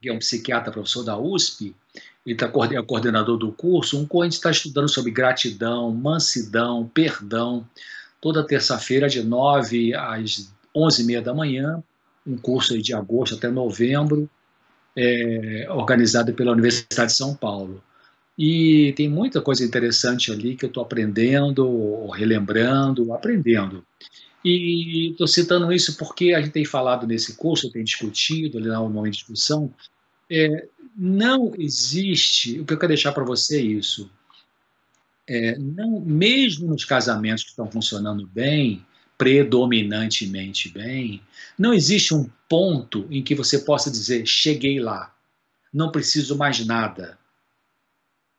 que 0.00 0.08
é 0.08 0.12
um 0.12 0.18
psiquiatra 0.18 0.72
professor 0.72 1.04
da 1.04 1.16
USP, 1.16 1.74
e 2.26 2.32
está 2.32 2.46
é 2.46 2.82
coordenador 2.82 3.36
do 3.36 3.52
curso, 3.52 3.98
um 3.98 4.22
a 4.22 4.24
gente 4.24 4.34
está 4.34 4.50
estudando 4.50 4.88
sobre 4.88 5.10
gratidão, 5.10 5.90
mansidão, 5.90 6.90
perdão, 6.92 7.66
toda 8.20 8.46
terça-feira 8.46 9.08
de 9.08 9.22
9 9.22 9.94
às 9.94 10.50
11h30 10.74 11.20
da 11.20 11.34
manhã, 11.34 11.82
um 12.26 12.38
curso 12.38 12.80
de 12.80 12.94
agosto 12.94 13.34
até 13.34 13.48
novembro, 13.48 14.28
é, 14.96 15.66
organizado 15.70 16.32
pela 16.32 16.52
Universidade 16.52 17.12
de 17.12 17.16
São 17.16 17.34
Paulo. 17.34 17.82
E 18.36 18.92
tem 18.96 19.08
muita 19.08 19.40
coisa 19.40 19.64
interessante 19.64 20.32
ali 20.32 20.56
que 20.56 20.64
eu 20.64 20.68
estou 20.68 20.82
aprendendo, 20.82 22.08
relembrando, 22.08 23.12
aprendendo. 23.12 23.84
E 24.44 25.10
estou 25.12 25.26
citando 25.26 25.72
isso 25.72 25.96
porque 25.96 26.34
a 26.34 26.40
gente 26.40 26.52
tem 26.52 26.64
falado 26.64 27.06
nesse 27.06 27.36
curso, 27.36 27.70
tem 27.70 27.84
discutido 27.84 28.58
ali 28.58 28.66
na 28.66 28.80
momento 28.80 29.12
de 29.12 29.18
discussão, 29.18 29.72
é, 30.30 30.68
não 30.96 31.52
existe, 31.58 32.60
o 32.60 32.64
que 32.64 32.74
eu 32.74 32.78
quero 32.78 32.88
deixar 32.88 33.12
para 33.12 33.24
você 33.24 33.58
é 33.58 33.62
isso, 33.62 34.10
é, 35.26 35.56
não, 35.58 36.00
mesmo 36.00 36.68
nos 36.68 36.84
casamentos 36.84 37.44
que 37.44 37.50
estão 37.50 37.70
funcionando 37.70 38.26
bem, 38.26 38.84
predominantemente 39.16 40.68
bem, 40.68 41.22
não 41.58 41.72
existe 41.72 42.14
um 42.14 42.28
ponto 42.48 43.06
em 43.10 43.22
que 43.22 43.34
você 43.34 43.60
possa 43.60 43.90
dizer, 43.90 44.26
cheguei 44.26 44.78
lá, 44.78 45.14
não 45.72 45.90
preciso 45.90 46.36
mais 46.36 46.64
nada. 46.66 47.18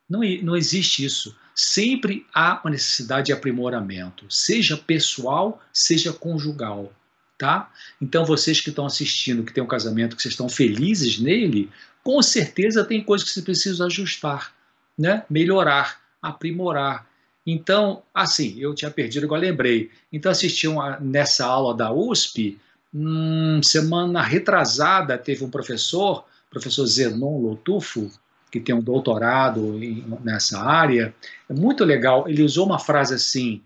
Não, 0.09 0.21
não 0.43 0.55
existe 0.55 1.03
isso 1.03 1.35
sempre 1.55 2.27
há 2.33 2.59
uma 2.61 2.71
necessidade 2.71 3.27
de 3.27 3.33
aprimoramento, 3.33 4.25
seja 4.29 4.75
pessoal, 4.75 5.63
seja 5.71 6.11
conjugal. 6.11 6.91
Tá? 7.37 7.71
Então, 8.01 8.25
vocês 8.25 8.61
que 8.61 8.69
estão 8.69 8.85
assistindo, 8.85 9.43
que 9.43 9.53
têm 9.53 9.63
um 9.63 9.67
casamento, 9.67 10.15
que 10.15 10.21
vocês 10.21 10.33
estão 10.33 10.47
felizes 10.47 11.19
nele, 11.19 11.69
com 12.03 12.21
certeza 12.21 12.83
tem 12.83 13.03
coisas 13.03 13.27
que 13.27 13.33
vocês 13.33 13.43
precisam 13.43 13.87
ajustar, 13.87 14.53
né? 14.97 15.23
melhorar, 15.29 15.99
aprimorar. 16.21 17.07
Então, 17.45 18.03
assim, 18.13 18.57
eu 18.57 18.73
tinha 18.73 18.89
perdido, 18.89 19.25
agora 19.25 19.41
lembrei. 19.41 19.91
Então, 20.11 20.31
assisti 20.31 20.67
uma, 20.67 20.97
nessa 20.99 21.45
aula 21.45 21.75
da 21.75 21.91
USP, 21.91 22.57
hum, 22.93 23.61
semana 23.61 24.21
retrasada, 24.21 25.17
teve 25.17 25.43
um 25.43 25.49
professor, 25.49 26.25
professor 26.49 26.85
Zenon 26.85 27.37
Lotufo, 27.39 28.09
que 28.55 28.61
tem 28.61 28.73
um 28.73 28.81
doutorado 28.81 29.83
em, 29.83 30.05
nessa 30.23 30.61
área, 30.61 31.13
é 31.49 31.53
muito 31.53 31.83
legal. 31.83 32.27
Ele 32.27 32.41
usou 32.41 32.65
uma 32.65 32.79
frase 32.79 33.13
assim: 33.13 33.61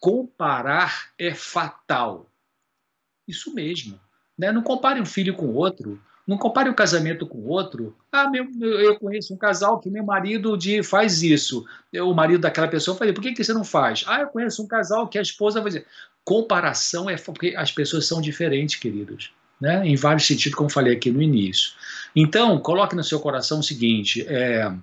comparar 0.00 1.10
é 1.16 1.32
fatal. 1.32 2.28
Isso 3.26 3.54
mesmo. 3.54 4.00
Né? 4.36 4.50
Não 4.50 4.62
compare 4.62 5.00
um 5.00 5.06
filho 5.06 5.34
com 5.34 5.54
outro. 5.54 6.00
Não 6.26 6.36
compare 6.36 6.68
o 6.68 6.72
um 6.72 6.74
casamento 6.74 7.26
com 7.26 7.38
outro. 7.46 7.96
Ah, 8.10 8.28
meu, 8.28 8.48
eu 8.60 8.98
conheço 8.98 9.32
um 9.34 9.36
casal 9.36 9.78
que 9.80 9.90
meu 9.90 10.04
marido 10.04 10.56
de, 10.56 10.82
faz 10.82 11.22
isso. 11.22 11.64
Eu, 11.92 12.08
o 12.08 12.14
marido 12.14 12.40
daquela 12.40 12.68
pessoa, 12.68 12.96
falei, 12.96 13.12
por 13.12 13.22
que, 13.22 13.32
que 13.32 13.44
você 13.44 13.52
não 13.52 13.64
faz? 13.64 14.04
Ah, 14.06 14.20
eu 14.20 14.28
conheço 14.28 14.62
um 14.62 14.66
casal 14.66 15.08
que 15.08 15.18
a 15.18 15.22
esposa 15.22 15.60
vai. 15.60 15.84
Comparação 16.24 17.10
é 17.10 17.16
porque 17.16 17.54
as 17.56 17.72
pessoas 17.72 18.06
são 18.06 18.20
diferentes, 18.20 18.76
queridos 18.76 19.32
né, 19.62 19.86
em 19.86 19.94
vários 19.94 20.26
sentidos, 20.26 20.56
como 20.56 20.68
falei 20.68 20.92
aqui 20.92 21.08
no 21.12 21.22
início. 21.22 21.70
Então, 22.16 22.58
coloque 22.58 22.96
no 22.96 23.04
seu 23.04 23.20
coração 23.20 23.60
o 23.60 23.62
seguinte: 23.62 24.26
é, 24.26 24.74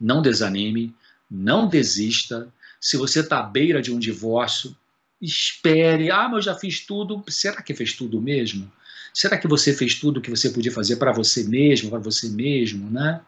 não 0.00 0.22
desanime, 0.22 0.94
não 1.28 1.66
desista. 1.66 2.46
Se 2.80 2.96
você 2.96 3.20
está 3.20 3.40
à 3.40 3.42
beira 3.42 3.82
de 3.82 3.92
um 3.92 3.98
divórcio, 3.98 4.74
espere. 5.20 6.12
Ah, 6.12 6.28
mas 6.28 6.46
eu 6.46 6.52
já 6.52 6.54
fiz 6.54 6.86
tudo. 6.86 7.24
Será 7.28 7.60
que 7.60 7.74
fez 7.74 7.92
tudo 7.92 8.22
mesmo? 8.22 8.70
Será 9.12 9.36
que 9.36 9.48
você 9.48 9.72
fez 9.72 9.96
tudo 9.96 10.18
o 10.18 10.20
que 10.20 10.30
você 10.30 10.48
podia 10.50 10.70
fazer 10.70 10.94
para 10.96 11.10
você 11.10 11.42
mesmo, 11.42 11.90
para 11.90 11.98
você 11.98 12.28
mesmo, 12.28 12.88
né? 12.88 13.20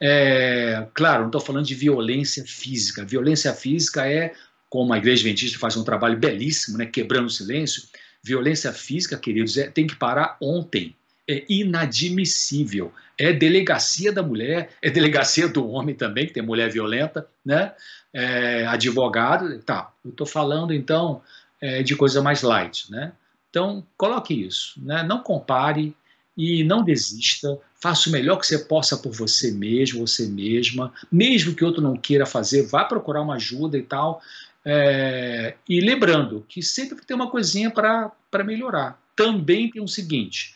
É, 0.00 0.88
claro, 0.94 1.20
não 1.20 1.28
estou 1.28 1.40
falando 1.40 1.66
de 1.66 1.76
violência 1.76 2.44
física. 2.44 3.04
Violência 3.04 3.52
física 3.54 4.04
é, 4.04 4.34
como 4.68 4.92
a 4.92 4.98
Igreja 4.98 5.20
Adventista 5.20 5.60
faz 5.60 5.76
um 5.76 5.84
trabalho 5.84 6.18
belíssimo, 6.18 6.76
né, 6.76 6.86
quebrando 6.86 7.26
o 7.26 7.30
silêncio, 7.30 7.84
Violência 8.24 8.72
física, 8.72 9.18
queridos, 9.18 9.58
é, 9.58 9.68
tem 9.68 9.86
que 9.86 9.94
parar 9.94 10.38
ontem. 10.40 10.96
É 11.28 11.44
inadmissível. 11.46 12.90
É 13.18 13.34
delegacia 13.34 14.10
da 14.10 14.22
mulher, 14.22 14.70
é 14.80 14.88
delegacia 14.88 15.46
do 15.46 15.68
homem 15.68 15.94
também, 15.94 16.26
que 16.26 16.32
tem 16.32 16.42
mulher 16.42 16.70
violenta, 16.70 17.26
né? 17.44 17.72
É, 18.12 18.66
advogado, 18.66 19.58
tá. 19.58 19.92
Eu 20.02 20.10
estou 20.10 20.26
falando 20.26 20.72
então 20.72 21.20
é, 21.60 21.82
de 21.82 21.94
coisa 21.94 22.22
mais 22.22 22.40
light, 22.40 22.90
né? 22.90 23.12
Então 23.50 23.86
coloque 23.96 24.32
isso, 24.34 24.74
né? 24.82 25.02
Não 25.02 25.20
compare 25.20 25.94
e 26.36 26.64
não 26.64 26.82
desista. 26.82 27.58
Faça 27.80 28.08
o 28.08 28.12
melhor 28.12 28.38
que 28.38 28.46
você 28.46 28.58
possa 28.58 28.96
por 28.96 29.12
você 29.12 29.52
mesmo, 29.52 30.06
você 30.06 30.26
mesma. 30.26 30.92
Mesmo 31.12 31.54
que 31.54 31.64
outro 31.64 31.82
não 31.82 31.96
queira 31.96 32.24
fazer, 32.24 32.66
vá 32.66 32.84
procurar 32.84 33.22
uma 33.22 33.34
ajuda 33.34 33.76
e 33.76 33.82
tal. 33.82 34.22
É, 34.64 35.56
e 35.68 35.80
lembrando 35.80 36.44
que 36.48 36.62
sempre 36.62 37.04
tem 37.04 37.14
uma 37.14 37.30
coisinha 37.30 37.70
para 37.70 38.44
melhorar. 38.44 38.98
também 39.14 39.70
tem 39.70 39.82
o 39.82 39.88
seguinte: 39.88 40.54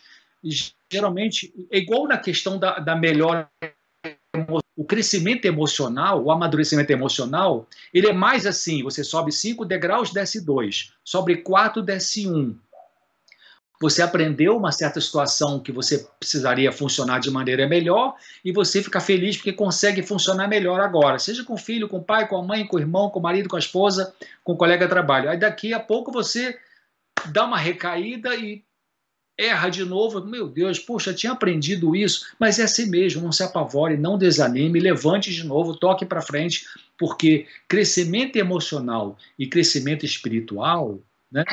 geralmente, 0.90 1.52
é 1.70 1.78
igual 1.78 2.06
na 2.06 2.18
questão 2.18 2.58
da, 2.58 2.78
da 2.78 2.96
melhora 2.96 3.48
o 4.76 4.84
crescimento 4.84 5.44
emocional, 5.44 6.22
o 6.22 6.30
amadurecimento 6.30 6.92
emocional, 6.92 7.66
ele 7.92 8.06
é 8.06 8.12
mais 8.12 8.46
assim: 8.46 8.82
você 8.82 9.02
sobe 9.02 9.32
cinco 9.32 9.64
degraus, 9.64 10.12
desce 10.12 10.40
dois, 10.40 10.92
sobe 11.04 11.38
quatro, 11.38 11.82
desce 11.82 12.28
um. 12.28 12.56
Você 13.80 14.02
aprendeu 14.02 14.56
uma 14.56 14.72
certa 14.72 15.00
situação 15.00 15.60
que 15.60 15.70
você 15.70 16.06
precisaria 16.18 16.72
funcionar 16.72 17.20
de 17.20 17.30
maneira 17.30 17.68
melhor 17.68 18.16
e 18.44 18.50
você 18.50 18.82
fica 18.82 19.00
feliz 19.00 19.36
porque 19.36 19.52
consegue 19.52 20.02
funcionar 20.02 20.48
melhor 20.48 20.80
agora, 20.80 21.18
seja 21.18 21.44
com 21.44 21.54
o 21.54 21.58
filho, 21.58 21.88
com 21.88 21.98
o 21.98 22.02
pai, 22.02 22.26
com 22.26 22.36
a 22.36 22.42
mãe, 22.42 22.66
com 22.66 22.76
o 22.76 22.80
irmão, 22.80 23.08
com 23.08 23.20
o 23.20 23.22
marido, 23.22 23.48
com 23.48 23.56
a 23.56 23.60
esposa, 23.60 24.12
com 24.42 24.52
o 24.52 24.56
colega 24.56 24.84
de 24.84 24.90
trabalho. 24.90 25.30
Aí 25.30 25.38
daqui 25.38 25.72
a 25.72 25.78
pouco 25.78 26.10
você 26.10 26.58
dá 27.26 27.44
uma 27.44 27.56
recaída 27.56 28.34
e 28.34 28.64
erra 29.38 29.68
de 29.68 29.84
novo. 29.84 30.24
Meu 30.24 30.48
Deus, 30.48 30.80
poxa, 30.80 31.14
tinha 31.14 31.32
aprendido 31.32 31.94
isso, 31.94 32.26
mas 32.38 32.58
é 32.58 32.64
assim 32.64 32.86
mesmo, 32.86 33.22
não 33.22 33.30
se 33.30 33.44
apavore, 33.44 33.96
não 33.96 34.18
desanime, 34.18 34.80
levante 34.80 35.32
de 35.32 35.44
novo, 35.44 35.76
toque 35.76 36.04
para 36.04 36.20
frente, 36.20 36.66
porque 36.98 37.46
crescimento 37.68 38.36
emocional 38.36 39.16
e 39.38 39.46
crescimento 39.46 40.04
espiritual, 40.04 40.98
né? 41.30 41.44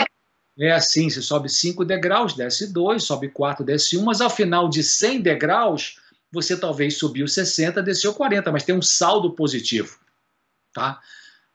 É 0.57 0.71
assim, 0.71 1.09
você 1.09 1.21
sobe 1.21 1.49
5 1.49 1.83
degraus, 1.83 2.33
desce 2.33 2.71
2, 2.71 3.03
sobe 3.03 3.29
4, 3.29 3.65
desce 3.65 3.97
1, 3.97 4.01
um, 4.01 4.05
mas 4.05 4.21
ao 4.21 4.29
final 4.29 4.69
de 4.69 4.81
100 4.81 5.21
degraus, 5.21 5.99
você 6.31 6.55
talvez 6.57 6.97
subiu 6.97 7.27
60, 7.27 7.83
desceu 7.83 8.13
40, 8.13 8.51
mas 8.51 8.63
tem 8.63 8.73
um 8.73 8.81
saldo 8.81 9.31
positivo, 9.31 9.97
tá? 10.73 11.01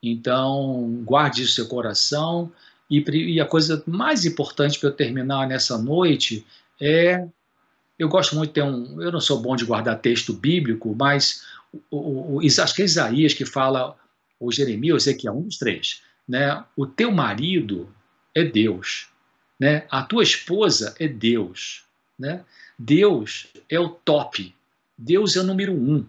Então, 0.03 1.03
guarde 1.05 1.43
isso 1.43 1.55
seu 1.55 1.67
coração, 1.67 2.53
e, 2.91 3.05
e 3.35 3.41
a 3.41 3.47
coisa 3.47 3.83
mais 3.87 4.25
importante 4.25 4.79
para 4.79 4.89
eu 4.89 4.95
terminar 4.95 5.47
nessa 5.47 5.79
noite 5.79 6.45
é. 6.81 7.27
Eu 7.99 8.09
gosto 8.09 8.35
muito 8.35 8.49
de 8.49 8.55
ter 8.55 8.63
um. 8.63 9.01
Eu 9.01 9.13
não 9.13 9.21
sou 9.21 9.41
bom 9.41 9.55
de 9.55 9.67
guardar 9.67 10.01
texto 10.01 10.33
bíblico, 10.33 10.97
mas 10.99 11.45
o, 11.91 12.39
o, 12.39 12.41
acho 12.41 12.75
que 12.75 12.81
é 12.81 12.85
Isaías 12.87 13.35
que 13.35 13.45
fala, 13.45 13.95
ou 14.41 14.51
Jeremias, 14.51 15.07
é 15.07 15.31
um 15.31 15.43
dos 15.43 15.59
três. 15.59 16.01
Né? 16.27 16.65
O 16.75 16.87
teu 16.87 17.13
marido 17.13 17.95
é 18.35 18.45
Deus. 18.45 19.09
Né? 19.59 19.87
A 19.91 20.03
tua 20.03 20.23
esposa 20.23 20.95
é 20.99 21.07
Deus. 21.07 21.85
Né? 22.19 22.45
Deus 22.79 23.49
é 23.69 23.79
o 23.79 23.89
top. 23.89 24.55
Deus 24.97 25.37
é 25.37 25.41
o 25.41 25.45
número 25.45 25.73
um. 25.73 26.07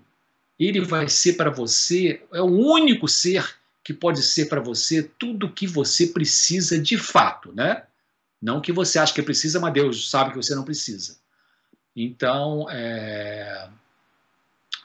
Ele 0.59 0.81
vai 0.81 1.09
ser 1.09 1.33
para 1.33 1.49
você, 1.49 2.21
é 2.31 2.41
o 2.41 2.45
único 2.45 3.07
ser 3.07 3.57
que 3.83 3.93
pode 3.93 4.21
ser 4.21 4.45
para 4.45 4.61
você 4.61 5.01
tudo 5.01 5.47
o 5.47 5.51
que 5.51 5.65
você 5.65 6.07
precisa 6.07 6.79
de 6.79 6.97
fato, 6.97 7.51
né? 7.51 7.83
Não 8.41 8.61
que 8.61 8.71
você 8.71 8.99
acha 8.99 9.13
que 9.13 9.21
precisa, 9.21 9.59
mas 9.59 9.73
Deus 9.73 10.09
sabe 10.09 10.31
que 10.31 10.37
você 10.37 10.53
não 10.53 10.63
precisa. 10.63 11.17
Então, 11.95 12.67
é... 12.69 13.69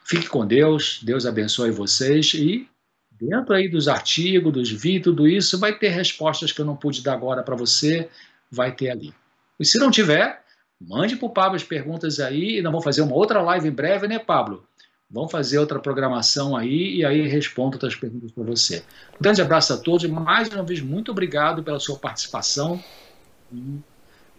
fique 0.04 0.28
com 0.28 0.46
Deus, 0.46 1.00
Deus 1.02 1.26
abençoe 1.26 1.70
vocês 1.70 2.34
e 2.34 2.68
dentro 3.18 3.54
aí 3.54 3.68
dos 3.68 3.88
artigos, 3.88 4.52
dos 4.52 4.70
vídeos, 4.70 5.04
tudo 5.04 5.28
isso, 5.28 5.58
vai 5.58 5.76
ter 5.76 5.88
respostas 5.88 6.52
que 6.52 6.60
eu 6.60 6.64
não 6.64 6.76
pude 6.76 7.02
dar 7.02 7.14
agora 7.14 7.42
para 7.42 7.56
você, 7.56 8.08
vai 8.50 8.72
ter 8.72 8.90
ali. 8.90 9.12
E 9.58 9.64
se 9.64 9.78
não 9.78 9.90
tiver, 9.90 10.42
mande 10.80 11.16
para 11.16 11.26
o 11.26 11.30
Pablo 11.30 11.56
as 11.56 11.64
perguntas 11.64 12.20
aí 12.20 12.58
e 12.58 12.62
nós 12.62 12.72
vamos 12.72 12.84
fazer 12.84 13.02
uma 13.02 13.14
outra 13.14 13.40
live 13.42 13.68
em 13.68 13.72
breve, 13.72 14.06
né, 14.06 14.18
Pablo? 14.18 14.66
Vamos 15.10 15.30
fazer 15.30 15.58
outra 15.58 15.78
programação 15.78 16.56
aí 16.56 16.96
e 16.96 17.04
aí 17.04 17.28
respondo 17.28 17.76
outras 17.76 17.94
perguntas 17.94 18.32
para 18.32 18.42
você. 18.42 18.82
Um 19.14 19.22
grande 19.22 19.40
abraço 19.40 19.72
a 19.72 19.76
todos 19.76 20.04
e 20.04 20.08
mais 20.08 20.48
uma 20.48 20.64
vez 20.64 20.80
muito 20.80 21.12
obrigado 21.12 21.62
pela 21.62 21.78
sua 21.78 21.96
participação 21.96 22.82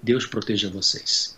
Deus 0.01 0.25
proteja 0.25 0.69
vocês. 0.69 1.36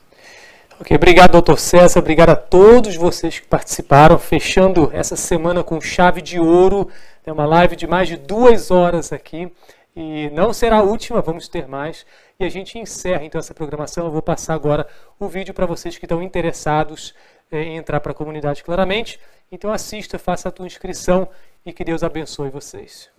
Ok, 0.79 0.95
obrigado, 0.95 1.33
doutor 1.33 1.59
César. 1.59 1.99
Obrigado 1.99 2.29
a 2.29 2.37
todos 2.37 2.95
vocês 2.95 3.37
que 3.37 3.45
participaram, 3.45 4.17
fechando 4.17 4.89
essa 4.93 5.17
semana 5.17 5.61
com 5.61 5.81
chave 5.81 6.21
de 6.21 6.39
ouro. 6.39 6.87
É 7.25 7.33
uma 7.33 7.45
live 7.45 7.75
de 7.75 7.85
mais 7.85 8.07
de 8.07 8.15
duas 8.15 8.71
horas 8.71 9.11
aqui. 9.11 9.51
E 9.93 10.29
não 10.29 10.53
será 10.53 10.77
a 10.77 10.81
última, 10.81 11.21
vamos 11.21 11.49
ter 11.49 11.67
mais. 11.67 12.05
E 12.39 12.45
a 12.45 12.49
gente 12.49 12.79
encerra 12.79 13.25
então 13.25 13.39
essa 13.39 13.53
programação. 13.53 14.05
Eu 14.05 14.11
vou 14.11 14.21
passar 14.21 14.53
agora 14.53 14.87
o 15.19 15.27
vídeo 15.27 15.53
para 15.53 15.65
vocês 15.65 15.97
que 15.97 16.05
estão 16.05 16.23
interessados 16.23 17.13
é, 17.51 17.61
entrar 17.61 17.99
para 17.99 18.13
a 18.13 18.15
comunidade 18.15 18.63
claramente. 18.63 19.19
Então 19.51 19.73
assista, 19.73 20.17
faça 20.17 20.47
a 20.47 20.51
tua 20.51 20.65
inscrição 20.65 21.27
e 21.65 21.73
que 21.73 21.83
Deus 21.83 22.03
abençoe 22.03 22.49
vocês. 22.49 23.09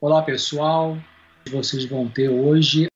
Olá 0.00 0.22
pessoal, 0.22 0.96
vocês 1.50 1.84
vão 1.86 2.08
ter 2.08 2.28
hoje 2.28 2.86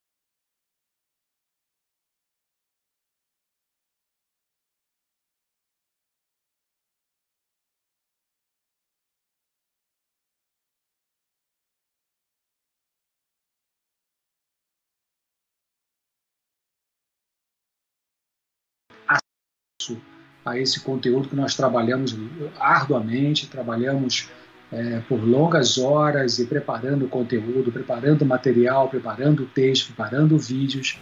a 20.47 20.57
esse 20.57 20.79
conteúdo 20.79 21.29
que 21.29 21.35
nós 21.35 21.57
trabalhamos 21.57 22.17
arduamente, 22.57 23.49
trabalhamos 23.49 24.29
é, 24.71 25.01
por 25.09 25.21
longas 25.23 25.77
horas 25.77 26.39
e 26.39 26.47
preparando 26.47 27.05
o 27.05 27.09
conteúdo, 27.09 27.73
preparando 27.73 28.25
material, 28.25 28.89
preparando 28.89 29.45
texto, 29.47 29.87
preparando 29.89 30.39
vídeos, 30.39 31.01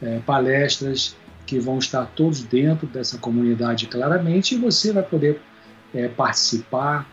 é, 0.00 0.20
palestras 0.20 1.16
que 1.44 1.58
vão 1.58 1.78
estar 1.78 2.06
todos 2.14 2.42
dentro 2.44 2.86
dessa 2.86 3.18
comunidade 3.18 3.88
claramente 3.88 4.54
e 4.54 4.58
você 4.58 4.92
vai 4.92 5.02
poder 5.02 5.40
é, 5.92 6.06
participar, 6.06 7.04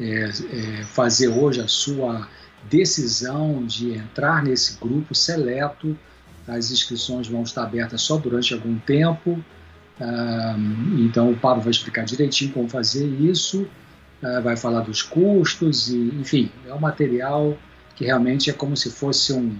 é, 0.00 0.04
é, 0.04 0.84
fazer 0.84 1.28
hoje 1.28 1.60
a 1.60 1.68
sua 1.68 2.28
decisão 2.70 3.64
de 3.66 3.94
entrar 3.94 4.44
nesse 4.44 4.78
grupo 4.78 5.16
seleto. 5.16 5.98
As 6.46 6.70
inscrições 6.70 7.26
vão 7.26 7.42
estar 7.42 7.64
abertas 7.64 8.02
só 8.02 8.16
durante 8.16 8.54
algum 8.54 8.78
tempo 8.78 9.44
então 10.98 11.30
o 11.30 11.36
Pablo 11.36 11.62
vai 11.62 11.70
explicar 11.70 12.04
direitinho 12.04 12.52
como 12.52 12.68
fazer 12.68 13.06
isso, 13.06 13.68
uh, 14.22 14.42
vai 14.42 14.56
falar 14.56 14.80
dos 14.80 15.02
custos, 15.02 15.88
e, 15.88 15.98
enfim, 16.20 16.50
é 16.66 16.74
um 16.74 16.78
material 16.78 17.56
que 17.94 18.04
realmente 18.04 18.50
é 18.50 18.52
como 18.52 18.76
se 18.76 18.90
fosse 18.90 19.32
um, 19.32 19.56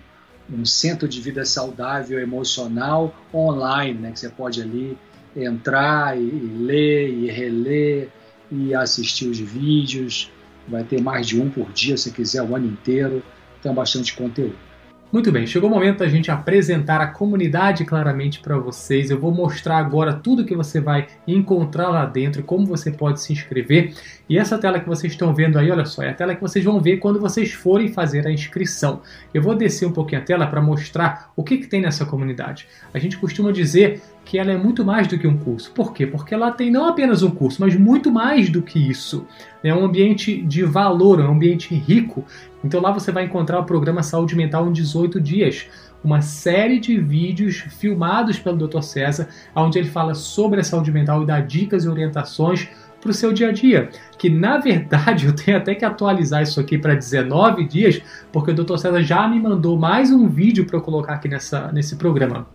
um 0.51 0.65
centro 0.65 1.07
de 1.07 1.21
vida 1.21 1.45
saudável 1.45 2.19
emocional 2.19 3.15
online, 3.33 3.99
né, 3.99 4.13
que 4.13 4.21
você 4.21 4.29
pode 4.29 4.61
ali 4.61 4.97
entrar 5.37 6.19
e, 6.19 6.23
e 6.23 6.57
ler 6.59 7.09
e 7.11 7.31
reler 7.31 8.09
e 8.51 8.75
assistir 8.75 9.29
os 9.29 9.39
vídeos. 9.39 10.31
Vai 10.69 10.85
ter 10.85 11.01
mais 11.01 11.27
de 11.27 11.41
um 11.41 11.51
por 11.51 11.73
dia 11.73 11.97
se 11.97 12.11
quiser 12.13 12.43
o 12.43 12.55
ano 12.55 12.67
inteiro, 12.67 13.23
então 13.59 13.75
bastante 13.75 14.15
conteúdo. 14.15 14.72
Muito 15.13 15.31
bem, 15.31 15.47
chegou 15.47 15.69
o 15.69 15.73
momento 15.75 15.99
da 15.99 16.09
gente 16.09 16.31
apresentar 16.31 16.99
a 17.03 17.07
comunidade 17.07 17.85
claramente 17.85 18.41
para 18.41 18.57
vocês. 18.57 19.11
Eu 19.11 19.21
vou 19.21 19.31
mostrar 19.31 19.77
agora 19.77 20.15
tudo 20.15 20.43
que 20.43 20.57
você 20.57 20.81
vai 20.81 21.07
encontrar 21.29 21.91
lá 21.91 22.07
dentro, 22.07 22.43
como 22.43 22.65
você 22.65 22.91
pode 22.91 23.21
se 23.21 23.31
inscrever. 23.31 23.93
E 24.27 24.39
essa 24.39 24.57
tela 24.57 24.81
que 24.81 24.89
vocês 24.89 25.13
estão 25.13 25.35
vendo 25.35 25.59
aí, 25.59 25.71
olha 25.71 25.85
só, 25.85 26.03
é 26.03 26.09
a 26.09 26.15
tela 26.15 26.35
que 26.35 26.41
vocês 26.41 26.65
vão 26.65 26.81
ver 26.81 26.97
quando 26.97 27.21
vocês 27.21 27.53
forem 27.53 27.89
fazer 27.93 28.27
a 28.27 28.33
inscrição. 28.33 29.03
Eu 29.35 29.43
vou 29.43 29.55
descer 29.55 29.85
um 29.85 29.93
pouquinho 29.93 30.23
a 30.23 30.25
tela 30.25 30.47
para 30.47 30.63
mostrar 30.63 31.31
o 31.37 31.45
que, 31.45 31.59
que 31.59 31.67
tem 31.67 31.83
nessa 31.83 32.07
comunidade. 32.07 32.67
A 32.95 32.99
gente 32.99 33.19
costuma 33.19 33.53
dizer 33.53 34.01
que 34.25 34.39
ela 34.39 34.51
é 34.51 34.57
muito 34.57 34.83
mais 34.83 35.07
do 35.07 35.19
que 35.19 35.27
um 35.27 35.37
curso. 35.37 35.73
Por 35.73 35.93
quê? 35.93 36.07
Porque 36.07 36.33
ela 36.33 36.51
tem 36.51 36.71
não 36.71 36.89
apenas 36.89 37.23
um 37.23 37.31
curso, 37.31 37.61
mas 37.61 37.77
muito 37.77 38.11
mais 38.11 38.49
do 38.49 38.63
que 38.63 38.79
isso. 38.79 39.27
É 39.63 39.75
um 39.75 39.85
ambiente 39.85 40.41
de 40.41 40.63
valor, 40.63 41.21
é 41.21 41.25
um 41.25 41.33
ambiente 41.33 41.75
rico. 41.75 42.25
Então 42.65 42.81
lá 42.81 42.91
você 42.91 43.11
vai 43.11 43.25
encontrar 43.25 43.59
o 43.59 43.65
programa 43.65 44.03
Saúde 44.03 44.37
Mental 44.37 44.69
em 44.69 44.73
18 44.73 45.21
dias, 45.21 45.67
uma 46.03 46.21
série 46.21 46.79
de 46.79 46.99
vídeos 46.99 47.57
filmados 47.57 48.39
pelo 48.39 48.67
Dr. 48.67 48.83
César, 48.83 49.29
onde 49.55 49.79
ele 49.79 49.89
fala 49.89 50.15
sobre 50.15 50.61
a 50.61 50.65
saúde 50.65 50.91
mental 50.91 51.23
e 51.23 51.27
dá 51.27 51.41
dicas 51.41 51.85
e 51.85 51.89
orientações 51.89 52.69
para 53.01 53.11
o 53.11 53.15
seu 53.15 53.33
dia 53.33 53.49
a 53.49 53.53
dia. 53.53 53.91
Que 54.17 54.31
na 54.31 54.59
verdade 54.59 55.27
eu 55.29 55.35
tenho 55.35 55.57
até 55.57 55.75
que 55.75 55.85
atualizar 55.85 56.43
isso 56.43 56.61
aqui 56.61 56.79
para 56.79 56.95
19 56.95 57.67
dias, 57.67 58.01
porque 58.33 58.53
o 58.53 58.55
Dr. 58.55 58.77
César 58.77 59.03
já 59.03 59.27
me 59.29 59.41
mandou 59.41 59.77
mais 59.79 60.11
um 60.11 60.29
vídeo 60.29 60.65
para 60.65 60.77
eu 60.77 60.83
colocar 60.83 61.15
aqui 61.15 61.29
nessa, 61.29 61.71
nesse 61.73 61.97
programa. 61.97 62.47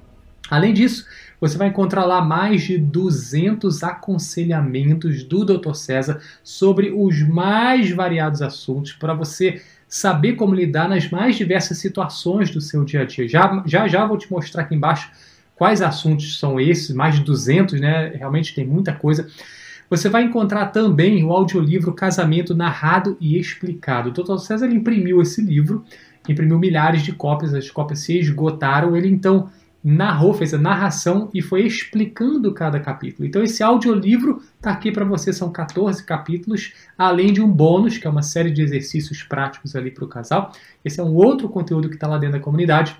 Além 0.50 0.74
disso, 0.74 1.06
você 1.42 1.58
vai 1.58 1.68
encontrar 1.68 2.06
lá 2.06 2.22
mais 2.22 2.64
de 2.64 2.78
200 2.78 3.84
aconselhamentos 3.84 5.24
do 5.24 5.44
Dr. 5.44 5.74
César 5.74 6.22
sobre 6.42 6.90
os 6.90 7.22
mais 7.28 7.92
variados 7.92 8.42
assuntos 8.42 8.94
para 8.94 9.14
você 9.14 9.62
saber 9.88 10.34
como 10.34 10.54
lidar 10.54 10.90
nas 10.90 11.10
mais 11.10 11.36
diversas 11.36 11.78
situações 11.78 12.50
do 12.50 12.60
seu 12.60 12.84
dia 12.84 13.02
a 13.02 13.06
dia. 13.06 13.28
Já 13.28 13.64
já, 13.66 13.88
já 13.88 14.06
vou 14.06 14.18
te 14.18 14.30
mostrar 14.32 14.64
aqui 14.64 14.76
embaixo 14.76 15.12
quais 15.56 15.82
assuntos 15.82 16.40
são 16.40 16.60
esses, 16.60 16.94
mais 16.94 17.16
de 17.16 17.22
200, 17.22 17.80
né? 17.80 18.10
Realmente 18.10 18.54
tem 18.54 18.66
muita 18.66 18.94
coisa. 18.94 19.28
Você 19.90 20.10
vai 20.10 20.24
encontrar 20.24 20.68
também 20.68 21.24
o 21.24 21.32
audiolivro 21.32 21.94
Casamento 21.94 22.54
Narrado 22.54 23.18
e 23.22 23.40
Explicado. 23.40 24.10
O 24.10 24.12
Dr. 24.12 24.38
César 24.38 24.70
imprimiu 24.70 25.22
esse 25.22 25.42
livro 25.42 25.86
imprimiu 26.32 26.60
milhares 26.60 27.04
de 27.04 27.12
cópias, 27.12 27.54
as 27.54 27.70
cópias 27.70 28.00
se 28.00 28.18
esgotaram. 28.18 28.96
Ele 28.96 29.08
então 29.08 29.50
narrou, 29.84 30.34
fez 30.34 30.54
a 30.54 30.58
narração 30.58 31.30
e 31.34 31.42
foi 31.42 31.66
explicando 31.66 32.54
cada 32.54 32.80
capítulo. 32.80 33.28
Então 33.28 33.42
esse 33.44 33.64
audiolivro 33.64 34.42
está 34.56 34.72
aqui 34.72 34.92
para 34.92 35.06
você, 35.06 35.32
são 35.32 35.52
14 35.52 36.04
capítulos, 36.04 36.74
além 36.98 37.32
de 37.32 37.42
um 37.42 37.50
bônus, 37.50 37.98
que 37.98 38.06
é 38.06 38.10
uma 38.10 38.24
série 38.24 38.52
de 38.52 38.62
exercícios 38.62 39.24
práticos 39.24 39.76
ali 39.76 39.92
para 39.92 40.04
o 40.04 40.08
casal. 40.08 40.52
Esse 40.84 41.00
é 41.00 41.04
um 41.04 41.14
outro 41.14 41.48
conteúdo 41.48 41.90
que 41.90 41.96
está 41.96 42.08
lá 42.08 42.18
dentro 42.18 42.38
da 42.38 42.44
comunidade. 42.44 42.98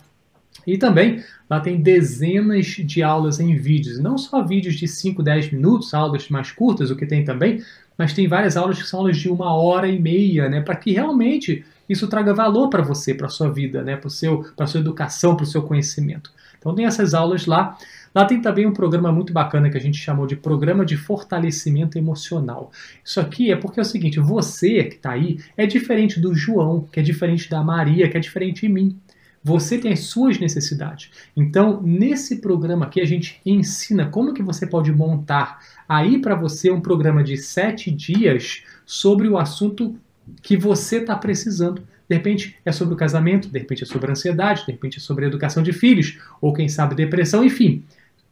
E 0.66 0.78
também 0.78 1.24
lá 1.50 1.60
tem 1.60 1.82
dezenas 1.82 2.66
de 2.66 3.04
aulas 3.04 3.40
em 3.40 3.56
vídeos, 3.56 4.00
não 4.00 4.18
só 4.18 4.44
vídeos 4.44 4.76
de 4.76 4.88
5, 4.88 5.22
10 5.22 5.52
minutos, 5.52 5.94
aulas 5.94 6.30
mais 6.30 6.52
curtas, 6.52 6.90
o 6.90 6.96
que 6.96 7.06
tem 7.06 7.24
também, 7.24 7.62
mas 7.98 8.14
tem 8.14 8.28
várias 8.28 8.58
aulas 8.58 8.82
que 8.82 8.88
são 8.88 9.02
aulas 9.02 9.18
de 9.18 9.30
uma 9.30 9.54
hora 9.54 9.88
e 9.88 10.00
meia, 10.00 10.50
né, 10.50 10.62
para 10.62 10.76
que 10.76 10.92
realmente 10.92 11.64
isso 11.88 12.08
traga 12.08 12.34
valor 12.34 12.70
para 12.70 12.82
você, 12.82 13.14
para 13.14 13.28
a 13.28 13.30
sua 13.30 13.50
vida, 13.50 13.82
né, 13.82 13.96
para 13.96 14.08
a 14.08 14.68
sua 14.68 14.80
educação, 14.80 15.36
para 15.36 15.44
o 15.44 15.48
seu 15.48 15.62
conhecimento. 15.62 16.32
Então 16.68 16.76
tem 16.76 16.86
essas 16.86 17.14
aulas 17.14 17.46
lá. 17.46 17.78
Lá 18.14 18.26
tem 18.26 18.42
também 18.42 18.66
um 18.66 18.74
programa 18.74 19.10
muito 19.10 19.32
bacana 19.32 19.70
que 19.70 19.78
a 19.78 19.80
gente 19.80 19.98
chamou 19.98 20.28
de 20.28 20.36
Programa 20.36 20.86
de 20.86 20.98
Fortalecimento 20.98 21.98
Emocional. 21.98 22.72
Isso 23.02 23.22
aqui 23.22 23.54
é 23.54 23.56
porque 23.56 23.80
é 23.80 23.84
o 23.84 23.86
seguinte: 23.86 24.20
você 24.20 24.84
que 24.84 24.96
está 24.96 25.12
aí 25.12 25.40
é 25.56 25.66
diferente 25.66 26.20
do 26.20 26.36
João, 26.36 26.86
que 26.92 27.00
é 27.00 27.04
diferente 27.04 27.50
da 27.50 27.64
Maria, 27.64 28.10
que 28.10 28.18
é 28.18 28.20
diferente 28.20 28.68
de 28.68 28.70
mim. 28.70 28.98
Você 29.42 29.78
tem 29.78 29.94
as 29.94 30.02
suas 30.02 30.38
necessidades. 30.40 31.10
Então, 31.38 31.82
nesse 31.82 32.42
programa 32.42 32.86
aqui, 32.86 33.00
a 33.00 33.06
gente 33.06 33.40
ensina 33.46 34.08
como 34.08 34.34
que 34.34 34.44
você 34.44 34.68
pode 34.68 34.92
montar 34.92 35.60
aí 35.88 36.20
para 36.20 36.36
você 36.36 36.70
um 36.70 36.82
programa 36.82 37.24
de 37.24 37.38
sete 37.38 37.90
dias 37.90 38.64
sobre 38.86 39.30
o 39.30 39.38
assunto 39.38 39.96
que 40.42 40.58
você 40.58 40.98
está 40.98 41.16
precisando. 41.16 41.82
De 42.10 42.16
repente 42.16 42.56
é 42.66 42.72
sobre 42.72 42.94
o 42.94 42.98
casamento, 42.98 43.50
de 43.50 43.60
repente 43.60 43.84
é 43.84 43.86
sobre 43.86 44.08
a 44.08 44.12
ansiedade, 44.12 44.66
de 44.66 44.72
repente 44.72 44.98
é 44.98 45.02
sobre 45.02 45.26
a 45.26 45.28
educação 45.28 45.62
de 45.62 45.74
filhos, 45.74 46.18
ou 46.42 46.54
quem 46.54 46.70
sabe 46.70 46.96
depressão, 46.96 47.44
enfim. 47.44 47.84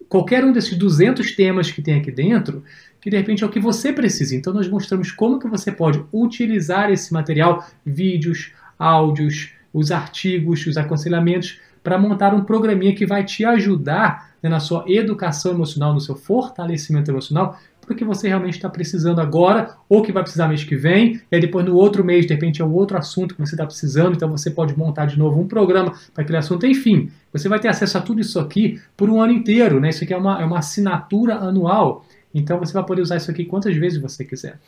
Qualquer 0.08 0.46
um 0.46 0.54
desses 0.54 0.78
200 0.78 1.32
temas 1.36 1.72
que 1.72 1.82
tem 1.82 1.96
aqui 1.96 2.12
dentro, 2.12 2.64
que 3.02 3.10
de 3.10 3.18
repente 3.18 3.44
é 3.44 3.48
o 3.48 3.50
que 3.50 3.60
você 3.60 3.92
precisa. 3.92 4.36
Então 4.36 4.54
nós 4.54 4.68
mostramos 4.68 5.12
como 5.12 5.40
que 5.40 5.48
você 5.48 5.72
pode 5.72 6.04
utilizar 6.14 6.92
esse 6.92 7.14
material, 7.14 7.66
vídeos, 7.86 8.52
áudios, 8.80 9.52
os 9.74 9.92
artigos, 9.92 10.66
os 10.66 10.78
aconselhamentos, 10.78 11.60
para 11.84 12.00
montar 12.00 12.34
um 12.34 12.44
programinha 12.44 12.96
que 12.96 13.06
vai 13.06 13.24
te 13.24 13.46
ajudar 13.46 14.32
né, 14.42 14.50
na 14.50 14.60
sua 14.60 14.86
educação 14.88 15.52
emocional, 15.52 15.94
no 15.94 16.02
seu 16.02 16.16
fortalecimento 16.16 17.12
emocional, 17.12 17.60
porque 17.86 18.04
você 18.04 18.28
realmente 18.28 18.56
está 18.56 18.70
precisando 18.70 19.20
agora, 19.20 19.76
ou 19.88 20.02
que 20.02 20.12
vai 20.12 20.24
precisar 20.24 20.48
mês 20.48 20.64
que 20.64 20.76
vem, 20.76 21.22
e 21.32 21.36
aí 21.36 21.42
depois 21.42 21.66
no 21.66 21.76
outro 21.76 22.04
mês, 22.04 22.26
de 22.26 22.34
repente, 22.34 22.62
é 22.62 22.66
um 22.66 22.74
outro 22.74 22.98
assunto 22.98 23.36
que 23.36 23.42
você 23.42 23.56
está 23.56 23.66
precisando, 23.66 24.16
então 24.16 24.30
você 24.30 24.50
pode 24.50 24.78
montar 24.78 25.06
de 25.06 25.18
novo 25.18 25.40
um 25.40 25.48
programa 25.48 25.94
para 26.14 26.24
aquele 26.24 26.38
assunto, 26.38 26.66
enfim. 26.66 27.10
Você 27.32 27.48
vai 27.48 27.60
ter 27.60 27.68
acesso 27.68 27.98
a 27.98 28.02
tudo 28.02 28.22
isso 28.22 28.40
aqui 28.40 28.80
por 28.98 29.10
um 29.10 29.22
ano 29.22 29.34
inteiro, 29.34 29.80
né? 29.80 29.90
Isso 29.90 30.04
aqui 30.04 30.14
é 30.14 30.18
uma, 30.18 30.42
é 30.42 30.46
uma 30.46 30.60
assinatura 30.60 31.36
anual, 31.36 32.06
então 32.34 32.60
você 32.60 32.74
vai 32.74 32.84
poder 32.84 33.02
usar 33.02 33.18
isso 33.18 33.32
aqui 33.32 33.46
quantas 33.46 33.76
vezes 33.76 34.00
você 34.02 34.26
quiser. 34.26 34.60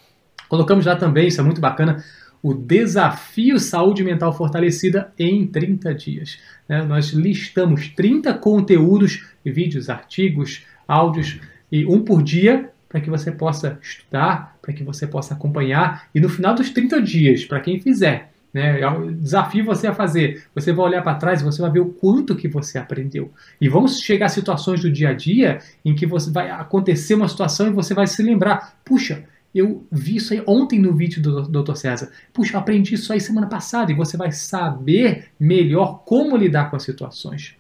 Colocamos 0.48 0.85
lá 0.85 0.95
também, 0.95 1.27
isso 1.27 1.41
é 1.41 1.44
muito 1.44 1.60
bacana, 1.60 2.03
o 2.41 2.53
Desafio 2.53 3.60
Saúde 3.60 4.03
Mental 4.03 4.31
Fortalecida 4.31 5.11
em 5.18 5.45
30 5.45 5.94
dias. 5.94 6.38
Né? 6.69 6.84
Nós 6.84 7.10
listamos 7.10 7.89
30 7.89 8.34
conteúdos, 8.35 9.26
vídeos, 9.44 9.89
artigos, 9.89 10.65
áudios, 10.88 11.39
e 11.72 11.85
um 11.85 12.02
por 12.02 12.23
dia 12.23 12.69
para 12.89 13.01
que 13.01 13.09
você 13.09 13.31
possa 13.31 13.77
estudar, 13.81 14.57
para 14.61 14.73
que 14.73 14.84
você 14.84 15.05
possa 15.05 15.34
acompanhar. 15.34 16.07
E 16.14 16.19
no 16.19 16.30
final 16.30 16.55
dos 16.55 16.69
30 16.69 17.01
dias, 17.01 17.45
para 17.45 17.59
quem 17.59 17.80
fizer, 17.80 18.31
né, 18.53 18.80
é 18.80 18.89
um 18.89 19.14
desafio 19.14 19.65
você 19.65 19.88
a 19.88 19.93
fazer. 19.93 20.43
Você 20.55 20.72
vai 20.72 20.85
olhar 20.85 21.01
para 21.01 21.15
trás 21.15 21.41
e 21.41 21.43
você 21.43 21.61
vai 21.61 21.72
ver 21.72 21.81
o 21.81 21.89
quanto 21.89 22.35
que 22.35 22.47
você 22.47 22.77
aprendeu. 22.77 23.31
E 23.59 23.68
vamos 23.68 23.99
chegar 23.99 24.27
a 24.27 24.30
situações 24.30 24.81
do 24.81 24.91
dia 24.91 25.09
a 25.09 25.14
dia 25.14 25.59
em 25.84 25.93
que 25.93 26.05
você 26.05 26.31
vai 26.31 26.49
acontecer 26.49 27.15
uma 27.15 27.27
situação 27.27 27.68
e 27.68 27.72
você 27.72 27.93
vai 27.93 28.07
se 28.07 28.23
lembrar, 28.23 28.77
puxa, 28.84 29.23
eu 29.53 29.85
vi 29.91 30.18
isso 30.18 30.34
aí 30.34 30.43
ontem 30.45 30.80
no 30.80 30.93
vídeo 30.93 31.22
do 31.22 31.64
Dr. 31.64 31.76
César. 31.76 32.11
Puxa, 32.34 32.55
eu 32.55 32.59
aprendi 32.59 32.95
isso 32.95 33.11
aí 33.11 33.19
semana 33.19 33.47
passada 33.47 33.91
e 33.91 33.95
você 33.95 34.15
vai 34.15 34.31
saber 34.31 35.26
melhor 35.39 36.03
como 36.05 36.38
lidar 36.38 36.69
com 36.69 36.76
as 36.76 36.84
situações. 36.84 37.55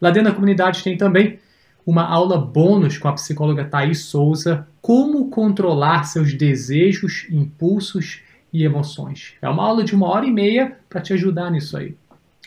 Lá 0.00 0.10
dentro 0.10 0.30
da 0.30 0.34
comunidade 0.34 0.82
tem 0.82 0.96
também 0.96 1.38
uma 1.86 2.04
aula 2.04 2.36
bônus 2.36 2.98
com 2.98 3.06
a 3.06 3.12
psicóloga 3.12 3.64
Thais 3.64 4.00
Souza, 4.00 4.66
como 4.82 5.30
controlar 5.30 6.02
seus 6.02 6.34
desejos, 6.34 7.28
impulsos 7.30 8.22
e 8.52 8.64
emoções. 8.64 9.34
É 9.40 9.48
uma 9.48 9.62
aula 9.62 9.84
de 9.84 9.94
uma 9.94 10.08
hora 10.08 10.26
e 10.26 10.32
meia 10.32 10.76
para 10.88 11.00
te 11.00 11.12
ajudar 11.12 11.50
nisso 11.50 11.76
aí. 11.76 11.94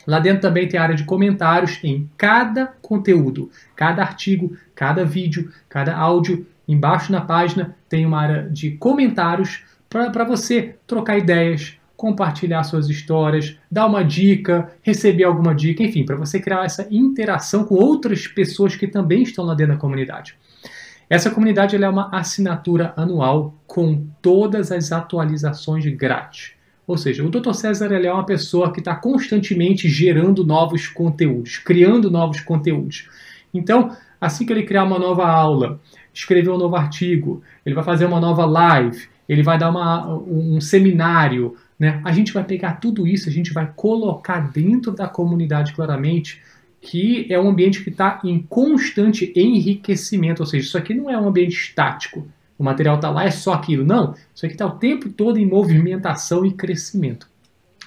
Lá 0.06 0.20
dentro 0.20 0.42
também 0.42 0.68
tem 0.68 0.80
a 0.80 0.84
área 0.84 0.96
de 0.96 1.04
comentários 1.06 1.80
em 1.84 2.10
cada 2.18 2.68
conteúdo, 2.82 3.50
cada 3.76 4.02
artigo, 4.02 4.58
cada 4.76 5.06
vídeo, 5.06 5.52
cada 5.70 5.96
áudio. 5.96 6.46
Embaixo 6.68 7.12
na 7.12 7.22
página 7.22 7.76
tem 7.88 8.06
uma 8.06 8.20
área 8.20 8.50
de 8.50 8.72
comentários 8.72 9.64
para 9.90 10.24
você 10.24 10.76
trocar 10.86 11.18
ideias, 11.18 11.79
compartilhar 12.00 12.64
suas 12.64 12.88
histórias, 12.88 13.58
dar 13.70 13.86
uma 13.86 14.04
dica, 14.04 14.72
receber 14.82 15.26
alguma 15.26 15.54
dica, 15.54 15.84
enfim, 15.84 16.06
para 16.06 16.16
você 16.16 16.40
criar 16.40 16.64
essa 16.64 16.88
interação 16.90 17.66
com 17.66 17.76
outras 17.76 18.26
pessoas 18.26 18.74
que 18.74 18.88
também 18.88 19.24
estão 19.24 19.44
lá 19.44 19.54
dentro 19.54 19.74
da 19.74 19.80
comunidade. 19.80 20.38
Essa 21.10 21.30
comunidade 21.30 21.76
é 21.76 21.90
uma 21.90 22.10
assinatura 22.18 22.94
anual 22.96 23.54
com 23.68 24.08
todas 24.22 24.72
as 24.72 24.94
atualizações 24.94 25.86
grátis. 25.88 26.54
Ou 26.88 26.98
seja, 26.98 27.22
o 27.22 27.30
Dr. 27.30 27.52
César 27.52 27.92
é 27.94 28.14
uma 28.14 28.26
pessoa 28.26 28.72
que 28.72 28.80
está 28.80 28.96
constantemente 28.96 29.90
gerando 29.90 30.46
novos 30.46 30.88
conteúdos, 30.88 31.58
criando 31.58 32.10
novos 32.10 32.40
conteúdos. 32.40 33.10
Então, 33.54 33.90
assim 34.22 34.46
que 34.46 34.54
ele 34.54 34.64
criar 34.64 34.86
uma 34.86 34.98
nova 34.98 35.28
aula, 35.28 35.82
escrever 36.14 36.50
um 36.50 36.58
novo 36.58 36.78
artigo, 36.78 37.44
ele 37.66 37.76
vai 37.76 37.84
fazer 37.84 38.06
uma 38.06 38.22
nova 38.22 38.46
live, 38.46 39.06
ele 39.28 39.44
vai 39.44 39.58
dar 39.58 39.70
uma, 39.70 40.08
um 40.16 40.62
seminário, 40.62 41.56
né? 41.80 42.02
A 42.04 42.12
gente 42.12 42.34
vai 42.34 42.44
pegar 42.44 42.74
tudo 42.74 43.08
isso, 43.08 43.30
a 43.30 43.32
gente 43.32 43.54
vai 43.54 43.72
colocar 43.76 44.52
dentro 44.52 44.92
da 44.92 45.08
comunidade 45.08 45.74
claramente 45.74 46.42
que 46.82 47.26
é 47.30 47.40
um 47.40 47.50
ambiente 47.50 47.84
que 47.84 47.90
está 47.90 48.22
em 48.24 48.42
constante 48.44 49.34
enriquecimento, 49.36 50.42
ou 50.42 50.46
seja, 50.46 50.66
isso 50.66 50.78
aqui 50.78 50.94
não 50.94 51.10
é 51.10 51.20
um 51.20 51.28
ambiente 51.28 51.54
estático. 51.54 52.28
O 52.58 52.64
material 52.64 52.96
está 52.96 53.10
lá, 53.10 53.26
é 53.26 53.32
só 53.32 53.54
aquilo. 53.54 53.86
Não, 53.86 54.16
isso 54.34 54.46
aqui 54.46 54.56
está 54.56 54.66
o 54.66 54.78
tempo 54.78 55.10
todo 55.10 55.38
em 55.38 55.46
movimentação 55.46 56.46
e 56.46 56.54
crescimento. 56.54 57.28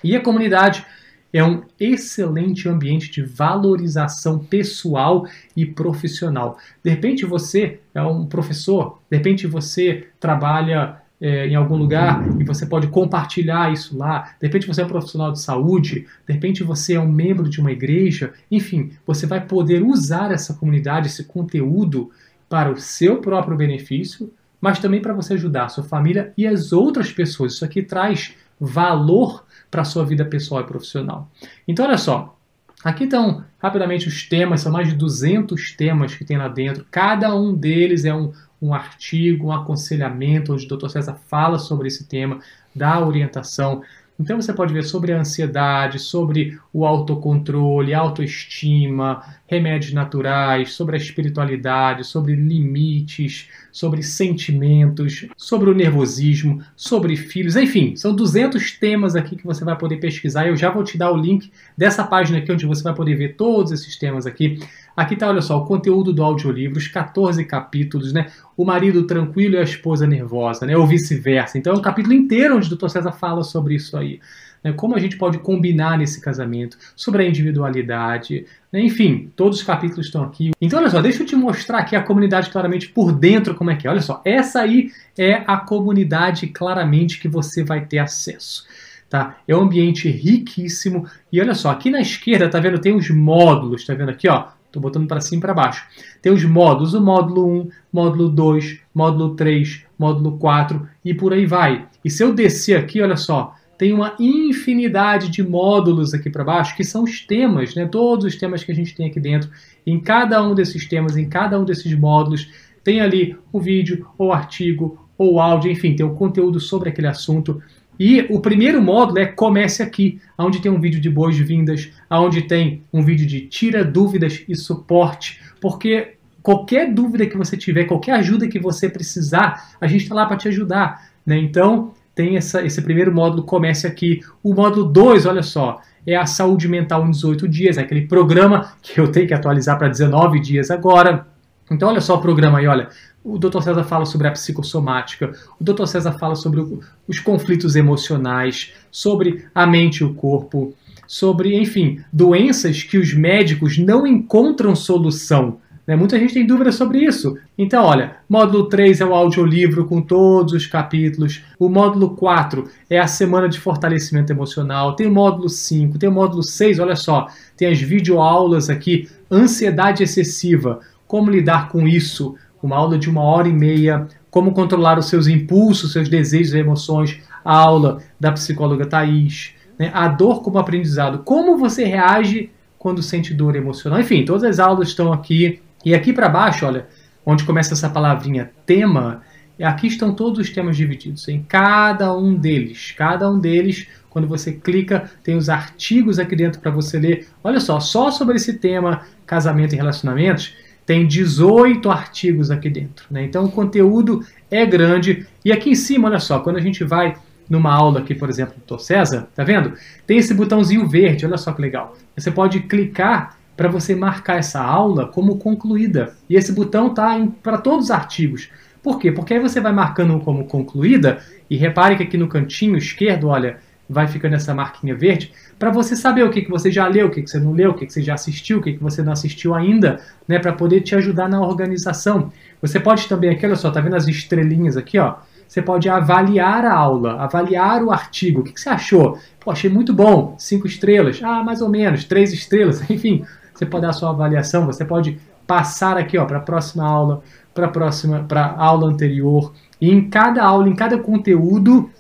E 0.02 0.16
a 0.16 0.20
comunidade 0.20 0.84
é 1.32 1.42
um 1.42 1.62
excelente 1.80 2.68
ambiente 2.68 3.10
de 3.10 3.22
valorização 3.22 4.38
pessoal 4.38 5.26
e 5.56 5.64
profissional. 5.64 6.58
De 6.84 6.90
repente 6.90 7.24
você 7.24 7.80
é 7.94 8.02
um 8.02 8.26
professor, 8.26 9.00
de 9.10 9.16
repente 9.16 9.46
você 9.46 10.08
trabalha 10.20 11.01
é, 11.22 11.46
em 11.46 11.54
algum 11.54 11.76
lugar 11.76 12.20
e 12.40 12.42
você 12.42 12.66
pode 12.66 12.88
compartilhar 12.88 13.72
isso 13.72 13.96
lá. 13.96 14.34
De 14.40 14.46
repente 14.48 14.66
você 14.66 14.82
é 14.82 14.84
um 14.84 14.88
profissional 14.88 15.30
de 15.30 15.40
saúde, 15.40 16.06
de 16.26 16.32
repente 16.32 16.64
você 16.64 16.94
é 16.94 17.00
um 17.00 17.10
membro 17.10 17.48
de 17.48 17.60
uma 17.60 17.70
igreja, 17.70 18.32
enfim, 18.50 18.90
você 19.06 19.24
vai 19.24 19.40
poder 19.40 19.84
usar 19.84 20.32
essa 20.32 20.52
comunidade, 20.52 21.06
esse 21.06 21.22
conteúdo 21.22 22.10
para 22.48 22.72
o 22.72 22.76
seu 22.76 23.18
próprio 23.18 23.56
benefício, 23.56 24.32
mas 24.60 24.80
também 24.80 25.00
para 25.00 25.14
você 25.14 25.34
ajudar 25.34 25.66
a 25.66 25.68
sua 25.68 25.84
família 25.84 26.32
e 26.36 26.44
as 26.44 26.72
outras 26.72 27.12
pessoas. 27.12 27.54
Isso 27.54 27.64
aqui 27.64 27.82
traz 27.82 28.34
valor 28.60 29.44
para 29.70 29.82
a 29.82 29.84
sua 29.84 30.04
vida 30.04 30.24
pessoal 30.24 30.60
e 30.60 30.66
profissional. 30.66 31.30
Então, 31.66 31.86
olha 31.86 31.96
só, 31.96 32.36
Aqui 32.84 33.04
estão 33.04 33.44
rapidamente 33.60 34.08
os 34.08 34.28
temas, 34.28 34.62
são 34.62 34.72
mais 34.72 34.88
de 34.88 34.96
200 34.96 35.72
temas 35.76 36.16
que 36.16 36.24
tem 36.24 36.36
lá 36.36 36.48
dentro. 36.48 36.84
Cada 36.90 37.32
um 37.34 37.54
deles 37.54 38.04
é 38.04 38.12
um, 38.12 38.32
um 38.62 38.72
artigo, 38.72 39.48
um 39.48 39.52
aconselhamento, 39.52 40.54
onde 40.54 40.64
o 40.64 40.76
Dr. 40.76 40.88
César 40.88 41.18
fala 41.26 41.58
sobre 41.58 41.88
esse 41.88 42.04
tema, 42.04 42.38
dá 42.74 43.04
orientação. 43.04 43.82
Então 44.20 44.40
você 44.40 44.52
pode 44.52 44.72
ver 44.72 44.84
sobre 44.84 45.12
a 45.12 45.18
ansiedade, 45.18 45.98
sobre 45.98 46.56
o 46.72 46.86
autocontrole, 46.86 47.92
autoestima, 47.92 49.20
remédios 49.48 49.92
naturais, 49.92 50.74
sobre 50.74 50.94
a 50.94 50.98
espiritualidade, 50.98 52.04
sobre 52.04 52.36
limites, 52.36 53.48
sobre 53.72 54.02
sentimentos, 54.02 55.26
sobre 55.36 55.70
o 55.70 55.74
nervosismo, 55.74 56.62
sobre 56.76 57.16
filhos, 57.16 57.56
enfim, 57.56 57.96
são 57.96 58.14
200 58.14 58.72
temas 58.72 59.16
aqui 59.16 59.34
que 59.34 59.44
você 59.44 59.64
vai 59.64 59.76
poder 59.76 59.96
pesquisar. 59.96 60.46
Eu 60.46 60.56
já 60.56 60.70
vou 60.70 60.84
te 60.84 60.96
dar 60.96 61.10
o 61.10 61.16
link 61.16 61.50
dessa 61.76 62.04
página 62.04 62.38
aqui 62.38 62.52
onde 62.52 62.66
você 62.66 62.82
vai 62.82 62.94
poder 62.94 63.16
ver 63.16 63.34
todos 63.34 63.72
esses 63.72 63.98
temas 63.98 64.24
aqui. 64.24 64.60
Aqui 64.96 65.16
tá, 65.16 65.28
olha 65.28 65.40
só, 65.40 65.58
o 65.58 65.64
conteúdo 65.64 66.12
do 66.12 66.22
audiolivro, 66.22 66.78
os 66.78 66.88
14 66.88 67.44
capítulos, 67.44 68.12
né? 68.12 68.30
O 68.56 68.64
marido 68.64 69.04
tranquilo 69.06 69.54
e 69.54 69.58
a 69.58 69.62
esposa 69.62 70.06
nervosa, 70.06 70.66
né? 70.66 70.76
Ou 70.76 70.86
vice-versa. 70.86 71.56
Então 71.58 71.72
é 71.72 71.76
um 71.76 71.82
capítulo 71.82 72.14
inteiro 72.14 72.56
onde 72.56 72.72
o 72.72 72.76
Dr. 72.76 72.88
César 72.88 73.12
fala 73.12 73.42
sobre 73.42 73.74
isso 73.74 73.96
aí. 73.96 74.20
Né? 74.62 74.72
Como 74.72 74.94
a 74.94 74.98
gente 74.98 75.16
pode 75.16 75.38
combinar 75.38 75.98
nesse 75.98 76.20
casamento, 76.20 76.76
sobre 76.94 77.22
a 77.22 77.28
individualidade, 77.28 78.46
né? 78.72 78.80
enfim, 78.80 79.30
todos 79.34 79.58
os 79.58 79.64
capítulos 79.64 80.06
estão 80.06 80.22
aqui. 80.22 80.52
Então, 80.60 80.78
olha 80.78 80.90
só, 80.90 81.00
deixa 81.00 81.22
eu 81.22 81.26
te 81.26 81.34
mostrar 81.34 81.78
aqui 81.78 81.96
a 81.96 82.02
comunidade 82.02 82.50
claramente 82.50 82.88
por 82.88 83.12
dentro 83.12 83.54
como 83.54 83.70
é 83.70 83.76
que 83.76 83.86
é. 83.86 83.90
Olha 83.90 84.00
só, 84.00 84.20
essa 84.24 84.60
aí 84.60 84.90
é 85.18 85.42
a 85.46 85.56
comunidade 85.56 86.46
claramente 86.48 87.18
que 87.18 87.28
você 87.28 87.64
vai 87.64 87.84
ter 87.84 87.98
acesso. 87.98 88.64
tá? 89.08 89.36
É 89.46 89.56
um 89.56 89.62
ambiente 89.62 90.08
riquíssimo. 90.08 91.06
E 91.32 91.40
olha 91.40 91.54
só, 91.54 91.70
aqui 91.70 91.90
na 91.90 92.00
esquerda, 92.00 92.48
tá 92.48 92.60
vendo? 92.60 92.78
Tem 92.78 92.94
os 92.94 93.10
módulos, 93.10 93.84
tá 93.84 93.94
vendo 93.94 94.10
aqui, 94.10 94.28
ó? 94.28 94.48
Tô 94.72 94.80
botando 94.80 95.06
para 95.06 95.20
cima 95.20 95.38
e 95.38 95.40
para 95.42 95.54
baixo. 95.54 95.86
Tem 96.22 96.32
os 96.32 96.42
módulos, 96.44 96.94
o 96.94 97.00
módulo 97.00 97.46
1, 97.46 97.68
módulo 97.92 98.28
2, 98.30 98.80
módulo 98.94 99.34
3, 99.36 99.84
módulo 99.98 100.38
4 100.38 100.88
e 101.04 101.12
por 101.12 101.32
aí 101.32 101.44
vai. 101.44 101.86
E 102.02 102.10
se 102.10 102.24
eu 102.24 102.34
descer 102.34 102.78
aqui, 102.78 103.02
olha 103.02 103.16
só, 103.16 103.54
tem 103.76 103.92
uma 103.92 104.14
infinidade 104.18 105.28
de 105.28 105.42
módulos 105.42 106.14
aqui 106.14 106.30
para 106.30 106.44
baixo 106.44 106.76
que 106.76 106.84
são 106.84 107.04
os 107.04 107.20
temas, 107.20 107.74
né? 107.74 107.86
Todos 107.86 108.24
os 108.24 108.36
temas 108.36 108.64
que 108.64 108.72
a 108.72 108.74
gente 108.74 108.94
tem 108.94 109.06
aqui 109.06 109.20
dentro. 109.20 109.50
Em 109.86 110.00
cada 110.00 110.42
um 110.42 110.54
desses 110.54 110.88
temas, 110.88 111.16
em 111.16 111.28
cada 111.28 111.58
um 111.58 111.64
desses 111.64 111.92
módulos, 111.94 112.48
tem 112.82 113.00
ali 113.00 113.36
o 113.52 113.60
vídeo, 113.60 114.06
ou 114.16 114.32
artigo, 114.32 114.98
ou 115.18 115.40
áudio, 115.40 115.70
enfim, 115.70 115.94
tem 115.94 116.06
o 116.06 116.14
conteúdo 116.14 116.58
sobre 116.58 116.88
aquele 116.88 117.08
assunto. 117.08 117.62
E 118.04 118.26
o 118.30 118.40
primeiro 118.40 118.82
módulo 118.82 119.20
é 119.20 119.26
Comece 119.26 119.80
Aqui, 119.80 120.20
onde 120.36 120.58
tem 120.58 120.72
um 120.72 120.80
vídeo 120.80 121.00
de 121.00 121.08
boas-vindas, 121.08 121.88
onde 122.10 122.42
tem 122.42 122.82
um 122.92 123.00
vídeo 123.00 123.24
de 123.24 123.42
tira 123.42 123.84
dúvidas 123.84 124.42
e 124.48 124.56
suporte, 124.56 125.40
porque 125.60 126.14
qualquer 126.42 126.92
dúvida 126.92 127.26
que 127.26 127.36
você 127.36 127.56
tiver, 127.56 127.84
qualquer 127.84 128.14
ajuda 128.14 128.48
que 128.48 128.58
você 128.58 128.88
precisar, 128.88 129.76
a 129.80 129.86
gente 129.86 130.02
está 130.02 130.16
lá 130.16 130.26
para 130.26 130.36
te 130.36 130.48
ajudar. 130.48 131.10
Né? 131.24 131.38
Então, 131.38 131.94
tem 132.12 132.36
essa, 132.36 132.66
esse 132.66 132.82
primeiro 132.82 133.14
módulo, 133.14 133.44
Comece 133.44 133.86
Aqui. 133.86 134.18
O 134.42 134.52
módulo 134.52 134.84
2, 134.84 135.24
olha 135.24 135.44
só, 135.44 135.80
é 136.04 136.16
a 136.16 136.26
saúde 136.26 136.66
mental 136.66 137.06
em 137.06 137.12
18 137.12 137.46
dias, 137.46 137.78
é 137.78 137.82
aquele 137.82 138.08
programa 138.08 138.72
que 138.82 139.00
eu 139.00 139.12
tenho 139.12 139.28
que 139.28 139.34
atualizar 139.34 139.78
para 139.78 139.86
19 139.86 140.40
dias 140.40 140.72
agora. 140.72 141.24
Então, 141.70 141.88
olha 141.88 142.00
só 142.00 142.16
o 142.16 142.20
programa 142.20 142.58
aí, 142.58 142.66
olha. 142.66 142.88
O 143.24 143.38
Dr. 143.38 143.60
César 143.62 143.84
fala 143.84 144.04
sobre 144.04 144.26
a 144.26 144.32
psicossomática, 144.32 145.32
o 145.60 145.62
Dr. 145.62 145.86
César 145.86 146.12
fala 146.12 146.34
sobre 146.34 146.60
os 147.06 147.20
conflitos 147.20 147.76
emocionais, 147.76 148.72
sobre 148.90 149.44
a 149.54 149.66
mente 149.66 149.98
e 149.98 150.04
o 150.04 150.14
corpo, 150.14 150.74
sobre, 151.06 151.56
enfim, 151.56 152.00
doenças 152.12 152.82
que 152.82 152.98
os 152.98 153.14
médicos 153.14 153.78
não 153.78 154.06
encontram 154.06 154.74
solução. 154.74 155.58
Né? 155.86 155.94
Muita 155.94 156.18
gente 156.18 156.34
tem 156.34 156.46
dúvidas 156.46 156.74
sobre 156.74 156.98
isso. 157.04 157.36
Então, 157.56 157.84
olha, 157.84 158.16
módulo 158.28 158.68
3 158.68 159.00
é 159.00 159.04
o 159.04 159.14
audiolivro 159.14 159.84
com 159.84 160.00
todos 160.00 160.52
os 160.52 160.66
capítulos. 160.66 161.42
O 161.58 161.68
módulo 161.68 162.10
4 162.16 162.68
é 162.88 162.98
a 162.98 163.06
semana 163.06 163.48
de 163.48 163.58
fortalecimento 163.58 164.32
emocional. 164.32 164.96
Tem 164.96 165.06
o 165.06 165.12
módulo 165.12 165.48
5, 165.48 165.98
tem 165.98 166.08
o 166.08 166.12
módulo 166.12 166.42
6, 166.42 166.78
olha 166.78 166.96
só, 166.96 167.26
tem 167.56 167.68
as 167.68 167.80
videoaulas 167.80 168.70
aqui, 168.70 169.08
ansiedade 169.30 170.02
excessiva, 170.02 170.80
como 171.06 171.30
lidar 171.30 171.68
com 171.68 171.86
isso, 171.86 172.36
uma 172.62 172.76
aula 172.76 172.98
de 172.98 173.10
uma 173.10 173.22
hora 173.22 173.48
e 173.48 173.52
meia, 173.52 174.06
como 174.30 174.52
controlar 174.52 174.98
os 174.98 175.06
seus 175.06 175.26
impulsos, 175.26 175.92
seus 175.92 176.08
desejos 176.08 176.54
e 176.54 176.58
emoções, 176.58 177.20
a 177.44 177.54
aula 177.54 177.98
da 178.18 178.32
psicóloga 178.32 178.86
Thais, 178.86 179.54
né? 179.78 179.90
a 179.92 180.08
dor 180.08 180.42
como 180.42 180.58
aprendizado, 180.58 181.18
como 181.18 181.58
você 181.58 181.84
reage 181.84 182.50
quando 182.78 183.02
sente 183.02 183.34
dor 183.34 183.56
emocional. 183.56 184.00
Enfim, 184.00 184.24
todas 184.24 184.44
as 184.44 184.58
aulas 184.58 184.88
estão 184.88 185.12
aqui. 185.12 185.60
E 185.84 185.94
aqui 185.94 186.12
para 186.12 186.28
baixo, 186.28 186.64
olha, 186.64 186.86
onde 187.24 187.44
começa 187.44 187.74
essa 187.74 187.90
palavrinha 187.90 188.50
tema, 188.64 189.22
aqui 189.60 189.86
estão 189.86 190.14
todos 190.14 190.38
os 190.38 190.50
temas 190.50 190.76
divididos 190.76 191.28
em 191.28 191.42
cada 191.42 192.16
um 192.16 192.34
deles. 192.34 192.92
Cada 192.96 193.30
um 193.30 193.38
deles, 193.38 193.86
quando 194.10 194.26
você 194.26 194.52
clica, 194.52 195.10
tem 195.22 195.36
os 195.36 195.48
artigos 195.48 196.18
aqui 196.18 196.34
dentro 196.34 196.60
para 196.60 196.70
você 196.70 196.98
ler. 196.98 197.28
Olha 197.42 197.60
só, 197.60 197.78
só 197.80 198.10
sobre 198.10 198.36
esse 198.36 198.54
tema 198.54 199.02
casamento 199.26 199.74
e 199.74 199.76
relacionamentos, 199.76 200.54
tem 200.84 201.06
18 201.06 201.90
artigos 201.90 202.50
aqui 202.50 202.68
dentro. 202.68 203.06
Né? 203.10 203.24
Então 203.24 203.44
o 203.44 203.50
conteúdo 203.50 204.24
é 204.50 204.64
grande. 204.66 205.26
E 205.44 205.52
aqui 205.52 205.70
em 205.70 205.74
cima, 205.74 206.08
olha 206.08 206.18
só, 206.20 206.40
quando 206.40 206.56
a 206.56 206.60
gente 206.60 206.84
vai 206.84 207.16
numa 207.48 207.72
aula 207.72 208.00
aqui, 208.00 208.14
por 208.14 208.28
exemplo, 208.28 208.54
do 208.66 208.78
César, 208.78 209.28
tá 209.34 209.44
vendo? 209.44 209.74
Tem 210.06 210.18
esse 210.18 210.32
botãozinho 210.32 210.88
verde, 210.88 211.26
olha 211.26 211.36
só 211.36 211.52
que 211.52 211.60
legal. 211.60 211.96
Você 212.16 212.30
pode 212.30 212.60
clicar 212.60 213.36
para 213.56 213.68
você 213.68 213.94
marcar 213.94 214.38
essa 214.38 214.60
aula 214.62 215.06
como 215.06 215.36
concluída. 215.36 216.14
E 216.28 216.36
esse 216.36 216.52
botão 216.52 216.92
tá 216.92 217.16
para 217.42 217.58
todos 217.58 217.86
os 217.86 217.90
artigos. 217.90 218.48
Por 218.82 218.98
quê? 218.98 219.12
Porque 219.12 219.34
aí 219.34 219.40
você 219.40 219.60
vai 219.60 219.72
marcando 219.72 220.18
como 220.20 220.46
concluída 220.46 221.18
e 221.48 221.56
repare 221.56 221.96
que 221.96 222.02
aqui 222.02 222.16
no 222.16 222.26
cantinho 222.26 222.76
esquerdo, 222.76 223.28
olha, 223.28 223.58
vai 223.92 224.08
ficando 224.08 224.34
essa 224.34 224.54
marquinha 224.54 224.94
verde, 224.94 225.32
para 225.58 225.70
você 225.70 225.94
saber 225.94 226.24
o 226.24 226.30
que, 226.30 226.42
que 226.42 226.50
você 226.50 226.70
já 226.70 226.86
leu, 226.88 227.06
o 227.08 227.10
que, 227.10 227.22
que 227.22 227.30
você 227.30 227.38
não 227.38 227.52
leu, 227.52 227.70
o 227.70 227.74
que, 227.74 227.86
que 227.86 227.92
você 227.92 228.02
já 228.02 228.14
assistiu, 228.14 228.58
o 228.58 228.62
que, 228.62 228.72
que 228.72 228.82
você 228.82 229.02
não 229.02 229.12
assistiu 229.12 229.54
ainda, 229.54 230.00
né, 230.26 230.38
para 230.38 230.52
poder 230.52 230.80
te 230.80 230.94
ajudar 230.94 231.28
na 231.28 231.40
organização. 231.40 232.32
Você 232.60 232.80
pode 232.80 233.06
também 233.08 233.30
aqui, 233.30 233.44
olha 233.44 233.56
só, 233.56 233.70
tá 233.70 233.80
vendo 233.80 233.96
as 233.96 234.08
estrelinhas 234.08 234.76
aqui, 234.76 234.98
ó? 234.98 235.16
Você 235.52 235.60
pode 235.60 235.86
avaliar 235.86 236.64
a 236.64 236.74
aula, 236.74 237.20
avaliar 237.20 237.82
o 237.82 237.92
artigo. 237.92 238.40
O 238.40 238.42
que, 238.42 238.54
que 238.54 238.60
você 238.60 238.70
achou? 238.70 239.18
Pô, 239.38 239.50
achei 239.50 239.68
muito 239.68 239.92
bom. 239.92 240.34
Cinco 240.38 240.66
estrelas. 240.66 241.20
Ah, 241.22 241.44
mais 241.44 241.60
ou 241.60 241.68
menos. 241.68 242.04
Três 242.04 242.32
estrelas. 242.32 242.80
Enfim, 242.88 243.22
você 243.52 243.66
pode 243.66 243.82
dar 243.82 243.90
a 243.90 243.92
sua 243.92 244.08
avaliação. 244.08 244.64
Você 244.64 244.82
pode 244.82 245.18
passar 245.46 245.98
aqui 245.98 246.16
para 246.24 246.38
a 246.38 246.40
próxima 246.40 246.86
aula, 246.86 247.20
para 247.52 247.66
a 247.66 247.68
próxima, 247.68 248.24
para 248.26 248.54
aula 248.56 248.88
anterior. 248.88 249.52
E 249.78 249.90
em 249.90 250.08
cada 250.08 250.42
aula, 250.42 250.66
em 250.66 250.74
cada 250.74 250.96
conteúdo, 250.96 251.90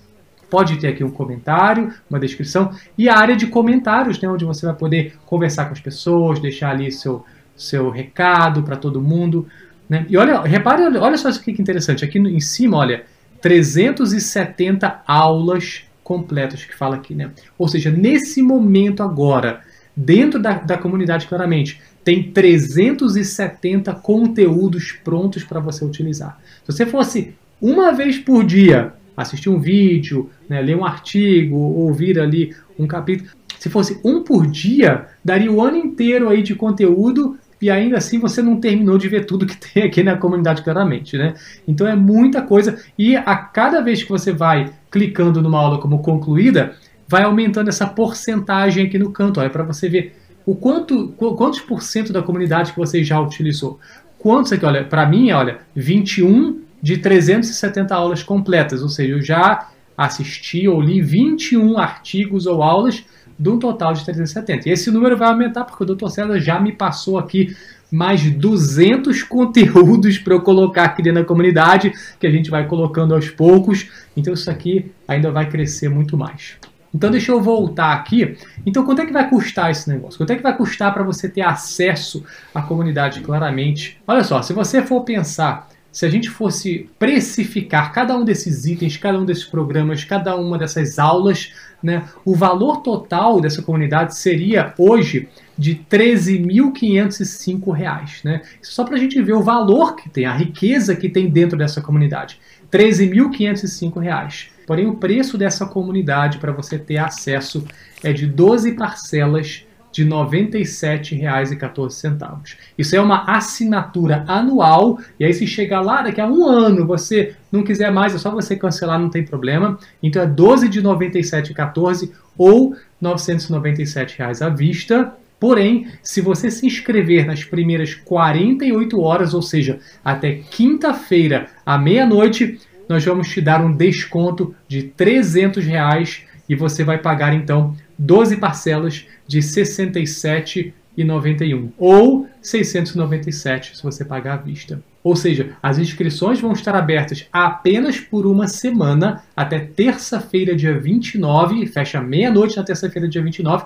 pode 0.52 0.76
ter 0.76 0.88
aqui 0.88 1.02
um 1.02 1.10
comentário, 1.10 1.90
uma 2.10 2.20
descrição 2.20 2.72
e 2.98 3.08
a 3.08 3.16
área 3.16 3.34
de 3.34 3.46
comentários, 3.46 4.20
né, 4.20 4.28
onde 4.28 4.44
você 4.44 4.66
vai 4.66 4.74
poder 4.74 5.16
conversar 5.24 5.64
com 5.64 5.72
as 5.72 5.80
pessoas, 5.80 6.40
deixar 6.40 6.72
ali 6.72 6.92
seu, 6.92 7.24
seu 7.56 7.88
recado 7.88 8.62
para 8.62 8.76
todo 8.76 9.00
mundo. 9.00 9.48
Né? 9.88 10.04
E 10.10 10.16
olha, 10.18 10.42
repare, 10.42 10.82
olha 10.98 11.16
só 11.16 11.30
isso 11.30 11.42
que 11.42 11.50
interessante. 11.52 12.04
Aqui 12.04 12.18
em 12.18 12.38
cima, 12.38 12.76
olha, 12.76 13.06
370 13.40 15.00
aulas 15.06 15.84
completas 16.04 16.66
que 16.66 16.76
fala 16.76 16.96
aqui, 16.96 17.14
né? 17.14 17.30
Ou 17.56 17.66
seja, 17.66 17.90
nesse 17.90 18.42
momento 18.42 19.02
agora, 19.02 19.62
dentro 19.96 20.38
da, 20.38 20.52
da 20.52 20.76
comunidade, 20.76 21.28
claramente, 21.28 21.80
tem 22.04 22.30
370 22.30 23.94
conteúdos 23.94 24.92
prontos 24.92 25.44
para 25.44 25.60
você 25.60 25.82
utilizar. 25.82 26.38
Se 26.62 26.72
você 26.72 26.84
fosse 26.84 27.34
uma 27.58 27.90
vez 27.92 28.18
por 28.18 28.44
dia 28.44 28.92
assistir 29.16 29.48
um 29.48 29.60
vídeo, 29.60 30.30
né, 30.48 30.60
ler 30.60 30.76
um 30.76 30.84
artigo, 30.84 31.56
ouvir 31.56 32.18
ali 32.18 32.54
um 32.78 32.86
capítulo. 32.86 33.30
Se 33.58 33.70
fosse 33.70 34.00
um 34.04 34.22
por 34.22 34.46
dia, 34.46 35.06
daria 35.24 35.50
o 35.50 35.62
ano 35.62 35.76
inteiro 35.76 36.28
aí 36.28 36.42
de 36.42 36.54
conteúdo 36.54 37.36
e 37.60 37.70
ainda 37.70 37.98
assim 37.98 38.18
você 38.18 38.42
não 38.42 38.60
terminou 38.60 38.98
de 38.98 39.08
ver 39.08 39.24
tudo 39.24 39.46
que 39.46 39.56
tem 39.56 39.84
aqui 39.84 40.02
na 40.02 40.16
comunidade 40.16 40.62
claramente, 40.62 41.16
né? 41.16 41.34
Então 41.66 41.86
é 41.86 41.94
muita 41.94 42.42
coisa 42.42 42.82
e 42.98 43.14
a 43.14 43.36
cada 43.36 43.80
vez 43.80 44.02
que 44.02 44.10
você 44.10 44.32
vai 44.32 44.72
clicando 44.90 45.40
numa 45.40 45.60
aula 45.60 45.78
como 45.78 46.00
concluída, 46.00 46.74
vai 47.06 47.22
aumentando 47.22 47.68
essa 47.68 47.86
porcentagem 47.86 48.86
aqui 48.86 48.98
no 48.98 49.12
canto, 49.12 49.38
olha 49.38 49.48
para 49.48 49.62
você 49.62 49.88
ver 49.88 50.16
o 50.44 50.56
quanto 50.56 51.08
quantos 51.12 51.60
por 51.60 51.82
cento 51.82 52.12
da 52.12 52.20
comunidade 52.20 52.72
que 52.72 52.78
você 52.78 53.04
já 53.04 53.20
utilizou. 53.20 53.78
Quantos 54.18 54.52
aqui, 54.52 54.64
olha, 54.64 54.84
para 54.84 55.06
mim, 55.06 55.30
olha, 55.30 55.58
21 55.74 56.60
de 56.82 56.98
370 56.98 57.94
aulas 57.94 58.22
completas, 58.22 58.82
ou 58.82 58.88
seja, 58.88 59.12
eu 59.12 59.22
já 59.22 59.68
assisti 59.96 60.66
ou 60.66 60.80
li 60.80 61.00
21 61.00 61.78
artigos 61.78 62.46
ou 62.46 62.62
aulas 62.62 63.04
de 63.38 63.48
um 63.48 63.58
total 63.58 63.92
de 63.92 64.04
370. 64.04 64.68
E 64.68 64.72
esse 64.72 64.90
número 64.90 65.16
vai 65.16 65.28
aumentar 65.28 65.64
porque 65.64 65.82
o 65.82 65.86
Dr. 65.86 66.08
César 66.08 66.38
já 66.40 66.60
me 66.60 66.72
passou 66.72 67.18
aqui 67.18 67.56
mais 67.90 68.28
200 68.30 69.22
conteúdos 69.22 70.18
para 70.18 70.34
eu 70.34 70.40
colocar 70.40 70.84
aqui 70.84 71.02
dentro 71.02 71.20
da 71.20 71.26
comunidade, 71.26 71.92
que 72.18 72.26
a 72.26 72.30
gente 72.30 72.50
vai 72.50 72.66
colocando 72.66 73.14
aos 73.14 73.28
poucos. 73.28 73.88
Então 74.16 74.32
isso 74.32 74.50
aqui 74.50 74.90
ainda 75.06 75.30
vai 75.30 75.48
crescer 75.48 75.88
muito 75.88 76.16
mais. 76.16 76.56
Então 76.94 77.10
deixa 77.10 77.32
eu 77.32 77.40
voltar 77.40 77.92
aqui. 77.92 78.36
Então 78.64 78.84
quanto 78.84 79.02
é 79.02 79.06
que 79.06 79.12
vai 79.12 79.28
custar 79.28 79.70
esse 79.70 79.88
negócio? 79.90 80.18
Quanto 80.18 80.30
é 80.30 80.36
que 80.36 80.42
vai 80.42 80.56
custar 80.56 80.92
para 80.92 81.02
você 81.02 81.28
ter 81.28 81.42
acesso 81.42 82.24
à 82.54 82.62
comunidade 82.62 83.20
claramente? 83.20 84.00
Olha 84.06 84.24
só, 84.24 84.40
se 84.40 84.52
você 84.52 84.82
for 84.82 85.02
pensar 85.02 85.68
se 85.92 86.04
a 86.06 86.08
gente 86.08 86.30
fosse 86.30 86.88
precificar 86.98 87.92
cada 87.92 88.16
um 88.16 88.24
desses 88.24 88.64
itens, 88.64 88.96
cada 88.96 89.18
um 89.18 89.26
desses 89.26 89.44
programas, 89.44 90.02
cada 90.02 90.34
uma 90.34 90.56
dessas 90.56 90.98
aulas, 90.98 91.52
né, 91.82 92.08
o 92.24 92.34
valor 92.34 92.78
total 92.78 93.38
dessa 93.40 93.60
comunidade 93.60 94.16
seria 94.16 94.72
hoje 94.78 95.28
de 95.58 95.72
R$ 95.72 95.84
13.505. 95.90 98.24
Né? 98.24 98.40
Só 98.62 98.84
para 98.84 98.96
a 98.96 98.98
gente 98.98 99.20
ver 99.20 99.34
o 99.34 99.42
valor 99.42 99.94
que 99.94 100.08
tem, 100.08 100.24
a 100.24 100.34
riqueza 100.34 100.96
que 100.96 101.10
tem 101.10 101.28
dentro 101.28 101.58
dessa 101.58 101.82
comunidade. 101.82 102.40
R$ 102.72 102.78
13.505. 102.78 104.48
Porém, 104.66 104.86
o 104.86 104.96
preço 104.96 105.36
dessa 105.36 105.66
comunidade 105.66 106.38
para 106.38 106.52
você 106.52 106.78
ter 106.78 106.96
acesso 106.96 107.66
é 108.02 108.14
de 108.14 108.26
12 108.26 108.72
parcelas 108.72 109.66
de 109.92 110.04
R$ 110.04 110.10
97,14. 110.10 112.56
Isso 112.76 112.96
é 112.96 113.00
uma 113.00 113.30
assinatura 113.30 114.24
anual, 114.26 114.98
e 115.20 115.24
aí 115.24 115.34
se 115.34 115.46
chegar 115.46 115.82
lá 115.82 116.02
daqui 116.02 116.20
a 116.20 116.26
um 116.26 116.46
ano, 116.46 116.86
você 116.86 117.36
não 117.52 117.62
quiser 117.62 117.92
mais, 117.92 118.14
é 118.14 118.18
só 118.18 118.30
você 118.30 118.56
cancelar, 118.56 118.98
não 118.98 119.10
tem 119.10 119.24
problema. 119.24 119.78
Então 120.02 120.22
é 120.22 120.26
12 120.26 120.68
de 120.68 120.80
R$ 120.80 120.86
97,14 120.86 122.10
ou 122.36 122.74
997 123.00 124.18
reais 124.18 124.40
à 124.40 124.48
vista. 124.48 125.12
Porém, 125.38 125.88
se 126.02 126.20
você 126.20 126.50
se 126.50 126.64
inscrever 126.64 127.26
nas 127.26 127.44
primeiras 127.44 127.94
48 127.94 129.00
horas, 129.00 129.34
ou 129.34 129.42
seja, 129.42 129.80
até 130.04 130.40
quinta-feira 130.50 131.48
à 131.66 131.76
meia-noite, 131.76 132.60
nós 132.88 133.04
vamos 133.04 133.28
te 133.28 133.40
dar 133.40 133.60
um 133.60 133.74
desconto 133.74 134.54
de 134.68 134.84
300 134.84 135.64
reais 135.64 136.24
e 136.48 136.54
você 136.54 136.84
vai 136.84 136.98
pagar 136.98 137.34
então 137.34 137.74
12 138.02 138.36
parcelas 138.38 139.06
de 139.26 139.38
R$ 139.38 139.46
67,91 139.46 141.70
ou 141.78 142.28
697 142.40 143.76
se 143.76 143.82
você 143.82 144.02
pagar 144.04 144.34
à 144.34 144.36
vista. 144.36 144.80
Ou 145.04 145.16
seja, 145.16 145.56
as 145.62 145.78
inscrições 145.78 146.40
vão 146.40 146.52
estar 146.52 146.74
abertas 146.74 147.26
apenas 147.32 147.98
por 147.98 148.26
uma 148.26 148.48
semana, 148.48 149.22
até 149.36 149.58
terça-feira, 149.58 150.54
dia 150.54 150.78
29, 150.78 151.66
fecha 151.66 152.00
meia-noite 152.00 152.56
na 152.56 152.62
terça-feira, 152.62 153.08
dia 153.08 153.22
29. 153.22 153.64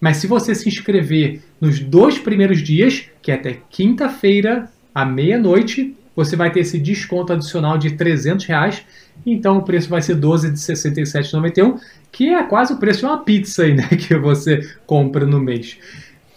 Mas 0.00 0.16
se 0.18 0.26
você 0.26 0.54
se 0.54 0.68
inscrever 0.68 1.42
nos 1.60 1.80
dois 1.80 2.18
primeiros 2.18 2.62
dias, 2.62 3.06
que 3.20 3.30
é 3.30 3.34
até 3.34 3.58
quinta-feira, 3.68 4.70
à 4.94 5.04
meia-noite, 5.04 5.94
você 6.18 6.34
vai 6.34 6.50
ter 6.50 6.60
esse 6.60 6.80
desconto 6.80 7.32
adicional 7.32 7.78
de 7.78 7.92
300 7.92 8.44
reais. 8.44 8.84
Então 9.24 9.58
o 9.58 9.62
preço 9.62 9.88
vai 9.88 10.02
ser 10.02 10.16
12 10.16 10.50
de 10.50 10.58
67,91, 10.58 11.78
que 12.10 12.34
é 12.34 12.42
quase 12.42 12.72
o 12.72 12.76
preço 12.76 13.00
de 13.00 13.06
uma 13.06 13.18
pizza 13.18 13.62
aí, 13.62 13.72
né, 13.72 13.86
que 13.94 14.16
você 14.16 14.68
compra 14.84 15.24
no 15.24 15.38
mês. 15.38 15.78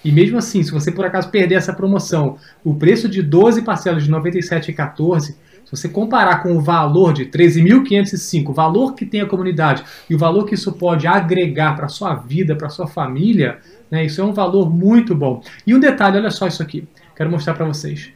E 0.05 0.11
mesmo 0.11 0.37
assim, 0.37 0.61
se 0.61 0.71
você 0.71 0.91
por 0.91 1.03
acaso 1.03 1.29
perder 1.29 1.55
essa 1.55 1.73
promoção, 1.73 2.37
o 2.63 2.75
preço 2.75 3.09
de 3.09 3.23
12 3.23 3.63
parcelas 3.63 4.03
de 4.03 4.11
97,14, 4.11 5.21
se 5.21 5.35
você 5.71 5.89
comparar 5.89 6.43
com 6.43 6.55
o 6.55 6.61
valor 6.61 7.11
de 7.11 7.25
13.505, 7.25 8.49
o 8.49 8.53
valor 8.53 8.93
que 8.93 9.03
tem 9.03 9.21
a 9.21 9.25
comunidade 9.25 9.83
e 10.07 10.13
o 10.13 10.17
valor 10.17 10.45
que 10.45 10.53
isso 10.53 10.71
pode 10.73 11.07
agregar 11.07 11.75
para 11.75 11.87
sua 11.87 12.13
vida, 12.13 12.55
para 12.55 12.69
sua 12.69 12.85
família, 12.85 13.57
né, 13.89 14.05
isso 14.05 14.21
é 14.21 14.23
um 14.23 14.33
valor 14.33 14.69
muito 14.69 15.15
bom. 15.15 15.41
E 15.65 15.73
um 15.73 15.79
detalhe, 15.79 16.17
olha 16.17 16.29
só 16.29 16.45
isso 16.45 16.61
aqui, 16.61 16.87
quero 17.15 17.31
mostrar 17.31 17.55
para 17.55 17.65
vocês. 17.65 18.11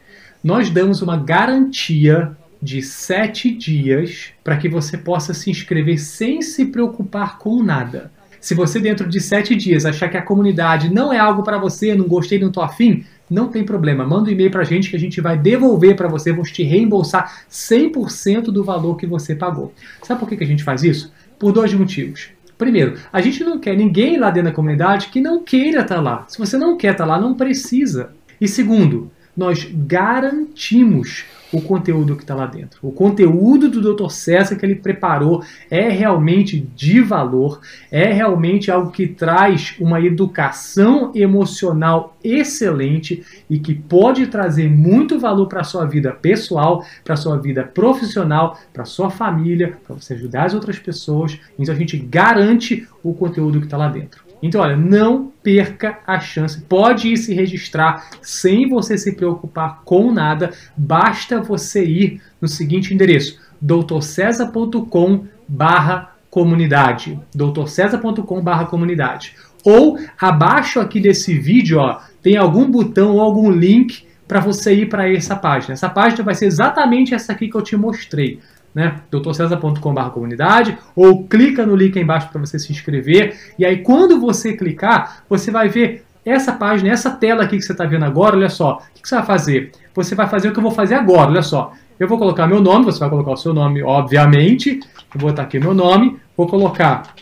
Nós 0.46 0.70
damos 0.70 1.02
uma 1.02 1.16
garantia 1.16 2.36
de 2.62 2.80
sete 2.80 3.50
dias 3.50 4.32
para 4.44 4.56
que 4.56 4.68
você 4.68 4.96
possa 4.96 5.34
se 5.34 5.50
inscrever 5.50 5.98
sem 5.98 6.40
se 6.40 6.66
preocupar 6.66 7.36
com 7.36 7.64
nada. 7.64 8.12
Se 8.40 8.54
você 8.54 8.78
dentro 8.78 9.08
de 9.08 9.20
sete 9.20 9.56
dias 9.56 9.84
achar 9.84 10.08
que 10.08 10.16
a 10.16 10.22
comunidade 10.22 10.88
não 10.88 11.12
é 11.12 11.18
algo 11.18 11.42
para 11.42 11.58
você, 11.58 11.96
não 11.96 12.06
gostei, 12.06 12.38
não 12.38 12.52
tô 12.52 12.60
afim, 12.60 13.04
não 13.28 13.48
tem 13.48 13.64
problema. 13.64 14.06
Manda 14.06 14.30
um 14.30 14.32
e-mail 14.32 14.52
para 14.52 14.60
a 14.60 14.64
gente 14.64 14.88
que 14.88 14.94
a 14.94 15.00
gente 15.00 15.20
vai 15.20 15.36
devolver 15.36 15.96
para 15.96 16.06
você, 16.06 16.30
vamos 16.30 16.52
te 16.52 16.62
reembolsar 16.62 17.42
100% 17.50 18.42
do 18.44 18.62
valor 18.62 18.96
que 18.96 19.04
você 19.04 19.34
pagou. 19.34 19.74
Sabe 20.04 20.20
por 20.20 20.28
que 20.28 20.44
a 20.44 20.46
gente 20.46 20.62
faz 20.62 20.84
isso? 20.84 21.12
Por 21.40 21.50
dois 21.50 21.74
motivos. 21.74 22.28
Primeiro, 22.56 22.94
a 23.12 23.20
gente 23.20 23.42
não 23.42 23.58
quer 23.58 23.76
ninguém 23.76 24.16
lá 24.16 24.30
dentro 24.30 24.50
da 24.50 24.54
comunidade 24.54 25.08
que 25.08 25.20
não 25.20 25.42
queira 25.42 25.80
estar 25.80 25.96
tá 25.96 26.00
lá. 26.00 26.24
Se 26.28 26.38
você 26.38 26.56
não 26.56 26.76
quer 26.76 26.92
estar 26.92 27.04
tá 27.04 27.10
lá, 27.10 27.20
não 27.20 27.34
precisa. 27.34 28.10
E 28.40 28.46
segundo, 28.46 29.10
nós 29.36 29.68
garantimos 29.70 31.24
o 31.52 31.60
conteúdo 31.60 32.16
que 32.16 32.22
está 32.22 32.34
lá 32.34 32.46
dentro. 32.46 32.78
O 32.82 32.90
conteúdo 32.90 33.68
do 33.70 33.94
Dr. 33.94 34.10
César 34.10 34.56
que 34.56 34.66
ele 34.66 34.74
preparou 34.74 35.42
é 35.70 35.88
realmente 35.88 36.60
de 36.74 37.00
valor, 37.00 37.60
é 37.90 38.12
realmente 38.12 38.70
algo 38.70 38.90
que 38.90 39.06
traz 39.06 39.74
uma 39.78 40.00
educação 40.00 41.12
emocional 41.14 42.16
excelente 42.22 43.24
e 43.48 43.58
que 43.58 43.74
pode 43.74 44.26
trazer 44.26 44.68
muito 44.68 45.18
valor 45.18 45.46
para 45.46 45.60
a 45.60 45.64
sua 45.64 45.84
vida 45.84 46.10
pessoal, 46.10 46.84
para 47.04 47.14
a 47.14 47.18
sua 47.18 47.38
vida 47.38 47.62
profissional, 47.62 48.58
para 48.72 48.82
a 48.82 48.86
sua 48.86 49.10
família, 49.10 49.78
para 49.86 49.94
você 49.94 50.14
ajudar 50.14 50.46
as 50.46 50.54
outras 50.54 50.78
pessoas. 50.78 51.38
Então 51.58 51.74
a 51.74 51.78
gente 51.78 51.96
garante 51.96 52.86
o 53.02 53.14
conteúdo 53.14 53.60
que 53.60 53.66
está 53.66 53.76
lá 53.76 53.88
dentro. 53.88 54.25
Então, 54.46 54.60
olha, 54.60 54.76
não 54.76 55.32
perca 55.42 55.98
a 56.06 56.18
chance. 56.18 56.60
Pode 56.60 57.08
ir 57.08 57.16
se 57.16 57.34
registrar 57.34 58.08
sem 58.22 58.68
você 58.68 58.96
se 58.96 59.14
preocupar 59.14 59.82
com 59.84 60.12
nada. 60.12 60.52
Basta 60.76 61.40
você 61.40 61.84
ir 61.84 62.20
no 62.40 62.48
seguinte 62.48 62.94
endereço: 62.94 63.38
doutorcesa.com 63.60 65.24
barra 65.48 66.14
comunidade. 66.30 67.18
doutorcesa.com 67.34 68.40
barra 68.40 68.66
comunidade. 68.66 69.34
Ou 69.64 69.98
abaixo 70.20 70.78
aqui 70.78 71.00
desse 71.00 71.36
vídeo, 71.38 71.78
ó, 71.78 72.00
tem 72.22 72.36
algum 72.36 72.70
botão 72.70 73.14
ou 73.14 73.20
algum 73.20 73.50
link 73.50 74.06
para 74.28 74.40
você 74.40 74.74
ir 74.74 74.88
para 74.88 75.10
essa 75.10 75.36
página. 75.36 75.74
Essa 75.74 75.88
página 75.88 76.22
vai 76.22 76.34
ser 76.34 76.46
exatamente 76.46 77.14
essa 77.14 77.32
aqui 77.32 77.48
que 77.48 77.56
eu 77.56 77.62
te 77.62 77.76
mostrei 77.76 78.40
né? 78.76 78.96
doutorcesar.com.br 79.10 80.10
comunidade, 80.12 80.76
ou 80.94 81.24
clica 81.24 81.64
no 81.64 81.74
link 81.74 81.96
aí 81.96 82.04
embaixo 82.04 82.28
para 82.28 82.38
você 82.38 82.58
se 82.58 82.70
inscrever. 82.70 83.34
E 83.58 83.64
aí, 83.64 83.78
quando 83.78 84.20
você 84.20 84.52
clicar, 84.52 85.24
você 85.30 85.50
vai 85.50 85.70
ver 85.70 86.04
essa 86.26 86.52
página, 86.52 86.90
essa 86.90 87.10
tela 87.10 87.44
aqui 87.44 87.56
que 87.56 87.62
você 87.62 87.72
está 87.72 87.86
vendo 87.86 88.04
agora. 88.04 88.36
Olha 88.36 88.50
só, 88.50 88.82
o 88.94 89.02
que 89.02 89.08
você 89.08 89.14
vai 89.14 89.24
fazer? 89.24 89.72
Você 89.94 90.14
vai 90.14 90.28
fazer 90.28 90.50
o 90.50 90.52
que 90.52 90.58
eu 90.58 90.62
vou 90.62 90.72
fazer 90.72 90.94
agora. 90.94 91.30
Olha 91.30 91.40
só, 91.40 91.72
eu 91.98 92.06
vou 92.06 92.18
colocar 92.18 92.46
meu 92.46 92.60
nome, 92.60 92.84
você 92.84 93.00
vai 93.00 93.08
colocar 93.08 93.30
o 93.30 93.36
seu 93.38 93.54
nome, 93.54 93.82
obviamente. 93.82 94.78
Eu 95.14 95.20
vou 95.20 95.30
botar 95.30 95.44
aqui 95.44 95.58
meu 95.58 95.72
nome, 95.72 96.18
vou 96.36 96.46
colocar 96.46 97.14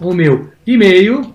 o 0.00 0.14
meu 0.14 0.48
e-mail, 0.66 1.34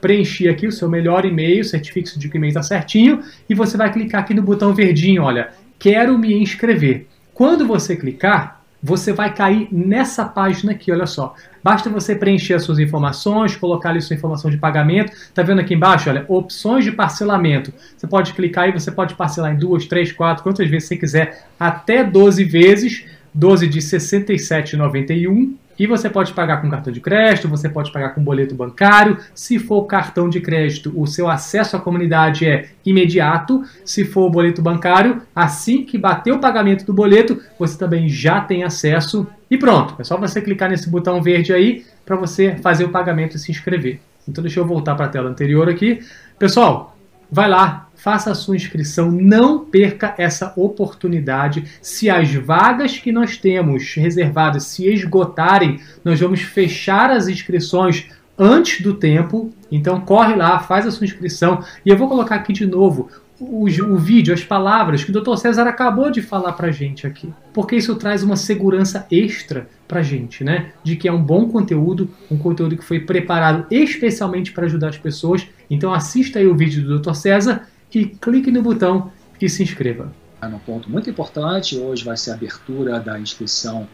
preencher 0.00 0.48
aqui 0.48 0.66
o 0.66 0.72
seu 0.72 0.88
melhor 0.88 1.26
e-mail, 1.26 1.62
certifique-se 1.62 2.18
de 2.18 2.30
que 2.30 2.36
o 2.36 2.38
e-mail 2.38 2.52
está 2.52 2.62
certinho, 2.62 3.20
e 3.50 3.54
você 3.54 3.76
vai 3.76 3.92
clicar 3.92 4.22
aqui 4.22 4.32
no 4.32 4.40
botão 4.40 4.72
verdinho, 4.72 5.24
olha, 5.24 5.50
quero 5.78 6.16
me 6.16 6.32
inscrever. 6.32 7.06
Quando 7.38 7.68
você 7.68 7.94
clicar, 7.94 8.62
você 8.82 9.12
vai 9.12 9.32
cair 9.32 9.68
nessa 9.70 10.24
página 10.24 10.72
aqui, 10.72 10.90
olha 10.90 11.06
só. 11.06 11.36
Basta 11.62 11.88
você 11.88 12.16
preencher 12.16 12.54
as 12.54 12.64
suas 12.64 12.80
informações, 12.80 13.54
colocar 13.54 13.90
ali 13.90 14.02
sua 14.02 14.16
informação 14.16 14.50
de 14.50 14.56
pagamento. 14.56 15.12
Tá 15.32 15.44
vendo 15.44 15.60
aqui 15.60 15.72
embaixo, 15.72 16.10
olha, 16.10 16.24
opções 16.26 16.84
de 16.84 16.90
parcelamento. 16.90 17.72
Você 17.96 18.08
pode 18.08 18.32
clicar 18.32 18.68
e 18.68 18.72
você 18.72 18.90
pode 18.90 19.14
parcelar 19.14 19.52
em 19.52 19.56
duas, 19.56 19.86
três, 19.86 20.10
quatro, 20.10 20.42
quantas 20.42 20.68
vezes 20.68 20.88
você 20.88 20.96
quiser, 20.96 21.46
até 21.60 22.02
12 22.02 22.42
vezes, 22.42 23.04
12 23.32 23.68
de 23.68 23.78
67,91 23.78 25.54
e 25.78 25.86
você 25.86 26.10
pode 26.10 26.32
pagar 26.32 26.60
com 26.60 26.68
cartão 26.68 26.92
de 26.92 27.00
crédito, 27.00 27.48
você 27.48 27.68
pode 27.68 27.92
pagar 27.92 28.10
com 28.10 28.22
boleto 28.22 28.54
bancário. 28.54 29.18
Se 29.34 29.58
for 29.58 29.84
cartão 29.84 30.28
de 30.28 30.40
crédito, 30.40 30.92
o 30.96 31.06
seu 31.06 31.28
acesso 31.28 31.76
à 31.76 31.80
comunidade 31.80 32.46
é 32.46 32.70
imediato. 32.84 33.62
Se 33.84 34.04
for 34.04 34.28
boleto 34.30 34.60
bancário, 34.60 35.22
assim 35.34 35.84
que 35.84 35.96
bater 35.96 36.32
o 36.32 36.40
pagamento 36.40 36.84
do 36.84 36.92
boleto, 36.92 37.40
você 37.58 37.78
também 37.78 38.08
já 38.08 38.40
tem 38.40 38.64
acesso. 38.64 39.26
E 39.50 39.56
pronto, 39.56 39.94
é 39.98 40.04
só 40.04 40.16
você 40.16 40.40
clicar 40.40 40.68
nesse 40.68 40.90
botão 40.90 41.22
verde 41.22 41.52
aí 41.52 41.84
para 42.04 42.16
você 42.16 42.56
fazer 42.56 42.84
o 42.84 42.90
pagamento 42.90 43.36
e 43.36 43.38
se 43.38 43.50
inscrever. 43.50 44.00
Então 44.28 44.42
deixa 44.42 44.60
eu 44.60 44.66
voltar 44.66 44.94
para 44.94 45.06
a 45.06 45.08
tela 45.08 45.30
anterior 45.30 45.68
aqui. 45.68 46.00
Pessoal, 46.38 46.96
vai 47.30 47.48
lá, 47.48 47.87
faça 48.08 48.30
a 48.30 48.34
sua 48.34 48.56
inscrição, 48.56 49.10
não 49.10 49.62
perca 49.66 50.14
essa 50.16 50.54
oportunidade. 50.56 51.64
Se 51.82 52.08
as 52.08 52.32
vagas 52.32 52.96
que 52.96 53.12
nós 53.12 53.36
temos 53.36 53.92
reservadas 53.96 54.62
se 54.62 54.88
esgotarem, 54.88 55.78
nós 56.02 56.18
vamos 56.18 56.40
fechar 56.40 57.10
as 57.10 57.28
inscrições 57.28 58.06
antes 58.38 58.80
do 58.80 58.94
tempo. 58.94 59.52
Então 59.70 60.00
corre 60.00 60.34
lá, 60.34 60.58
faz 60.58 60.86
a 60.86 60.90
sua 60.90 61.04
inscrição 61.04 61.62
e 61.84 61.90
eu 61.90 61.98
vou 61.98 62.08
colocar 62.08 62.36
aqui 62.36 62.50
de 62.50 62.64
novo 62.64 63.10
o, 63.38 63.66
o, 63.66 63.98
vídeo, 63.98 64.32
as 64.32 64.42
palavras 64.42 65.04
que 65.04 65.10
o 65.10 65.20
Dr. 65.20 65.36
César 65.36 65.68
acabou 65.68 66.10
de 66.10 66.22
falar 66.22 66.54
pra 66.54 66.70
gente 66.70 67.06
aqui. 67.06 67.30
Porque 67.52 67.76
isso 67.76 67.94
traz 67.96 68.22
uma 68.22 68.36
segurança 68.36 69.06
extra 69.10 69.68
pra 69.86 70.00
gente, 70.00 70.42
né? 70.42 70.72
De 70.82 70.96
que 70.96 71.06
é 71.06 71.12
um 71.12 71.22
bom 71.22 71.46
conteúdo, 71.46 72.08
um 72.30 72.38
conteúdo 72.38 72.74
que 72.74 72.84
foi 72.84 73.00
preparado 73.00 73.66
especialmente 73.70 74.50
para 74.50 74.64
ajudar 74.64 74.88
as 74.88 74.96
pessoas. 74.96 75.46
Então 75.68 75.92
assista 75.92 76.38
aí 76.38 76.46
o 76.46 76.56
vídeo 76.56 76.82
do 76.82 76.98
Dr. 76.98 77.12
César 77.12 77.68
e 77.94 78.06
clique 78.06 78.50
no 78.50 78.62
botão 78.62 79.10
e 79.40 79.48
se 79.48 79.62
inscreva. 79.62 80.12
Um 80.42 80.58
ponto 80.58 80.88
muito 80.88 81.10
importante, 81.10 81.76
hoje 81.76 82.04
vai 82.04 82.16
ser 82.16 82.30
a 82.30 82.34
abertura 82.34 83.00
da 83.00 83.18
inscrição 83.18 83.88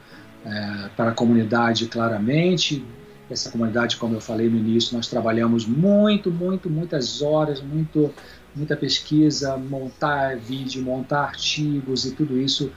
é, 0.44 0.90
para 0.96 1.10
a 1.10 1.14
comunidade 1.14 1.86
claramente. 1.86 2.84
Essa 3.30 3.50
comunidade, 3.50 3.96
como 3.96 4.14
eu 4.14 4.20
falei 4.20 4.50
no 4.50 4.58
início, 4.58 4.94
nós 4.94 5.08
trabalhamos 5.08 5.66
muito, 5.66 6.30
muito, 6.30 6.68
muitas 6.68 7.22
horas, 7.22 7.62
muito, 7.62 8.12
muita 8.54 8.76
pesquisa, 8.76 9.56
montar 9.56 10.36
vídeo, 10.36 10.82
montar 10.82 11.22
artigos 11.22 12.04
e 12.04 12.14
tudo 12.14 12.38
isso, 12.38 12.70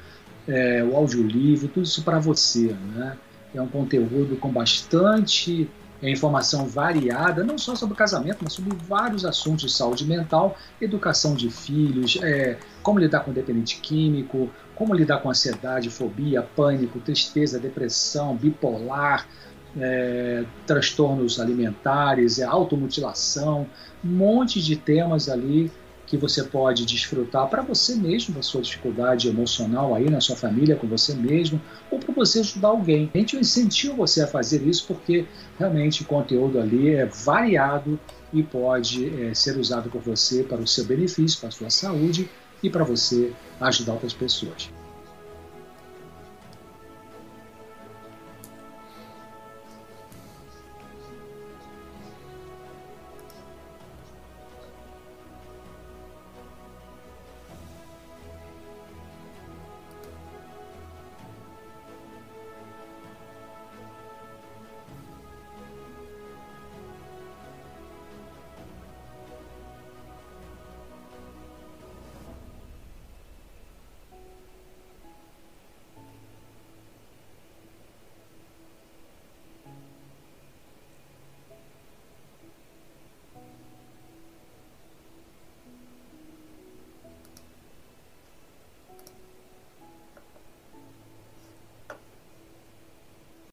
é, 0.48 0.82
o 0.82 0.96
audiolivro, 0.96 1.68
tudo 1.68 1.84
isso 1.84 2.02
para 2.04 2.20
você. 2.20 2.74
Né? 2.96 3.18
É 3.54 3.62
um 3.62 3.68
conteúdo 3.68 4.38
com 4.38 4.50
bastante 4.50 5.70
é 6.02 6.10
informação 6.10 6.68
variada, 6.68 7.44
não 7.44 7.58
só 7.58 7.76
sobre 7.76 7.96
casamento, 7.96 8.40
mas 8.42 8.54
sobre 8.54 8.76
vários 8.88 9.26
assuntos 9.26 9.72
de 9.72 9.72
saúde 9.72 10.06
mental, 10.06 10.58
educação 10.80 11.34
de 11.34 11.50
filhos, 11.50 12.20
é, 12.22 12.58
como 12.84 13.00
lidar 13.00 13.22
com 13.22 13.32
dependente 13.32 13.80
químico, 13.80 14.50
como 14.76 14.94
lidar 14.94 15.22
com 15.22 15.30
ansiedade, 15.30 15.90
fobia, 15.90 16.42
pânico, 16.44 17.00
tristeza, 17.00 17.60
depressão, 17.60 18.36
bipolar, 18.36 19.28
é, 19.80 20.46
transtornos 20.66 21.40
alimentares, 21.40 22.40
é, 22.40 22.44
automutilação, 22.44 23.68
um 24.04 24.10
monte 24.10 24.62
de 24.62 24.76
temas 24.76 25.30
ali 25.30 25.72
que 26.08 26.16
você 26.16 26.42
pode 26.42 26.86
desfrutar 26.86 27.48
para 27.50 27.62
você 27.62 27.94
mesmo 27.94 28.34
da 28.34 28.42
sua 28.42 28.62
dificuldade 28.62 29.28
emocional 29.28 29.94
aí 29.94 30.10
na 30.10 30.22
sua 30.22 30.38
família, 30.38 30.78
com 30.78 30.88
você 30.88 31.14
mesmo, 31.14 31.62
ou 31.92 32.00
para 32.00 32.14
você 32.14 32.40
ajudar 32.40 32.70
alguém. 32.70 33.12
A 33.14 33.18
gente 33.18 33.36
incentiva 33.36 33.94
você 33.94 34.22
a 34.22 34.28
fazer 34.28 34.66
isso 34.66 34.88
porque 34.88 35.28
realmente 35.60 36.02
o 36.02 36.06
conteúdo 36.06 36.60
ali 36.60 36.96
é 36.96 37.06
variado 37.06 38.00
e 38.34 38.42
pode 38.42 39.22
é, 39.22 39.34
ser 39.34 39.58
usado 39.58 39.90
por 39.90 40.02
você 40.02 40.44
para 40.44 40.62
o 40.62 40.68
seu 40.68 40.86
benefício, 40.86 41.40
para 41.40 41.50
a 41.50 41.52
sua 41.52 41.70
saúde 41.70 42.30
e 42.64 42.70
para 42.70 42.86
você 42.86 43.34
ajudar 43.60 43.94
outras 43.94 44.14
pessoas. 44.14 44.77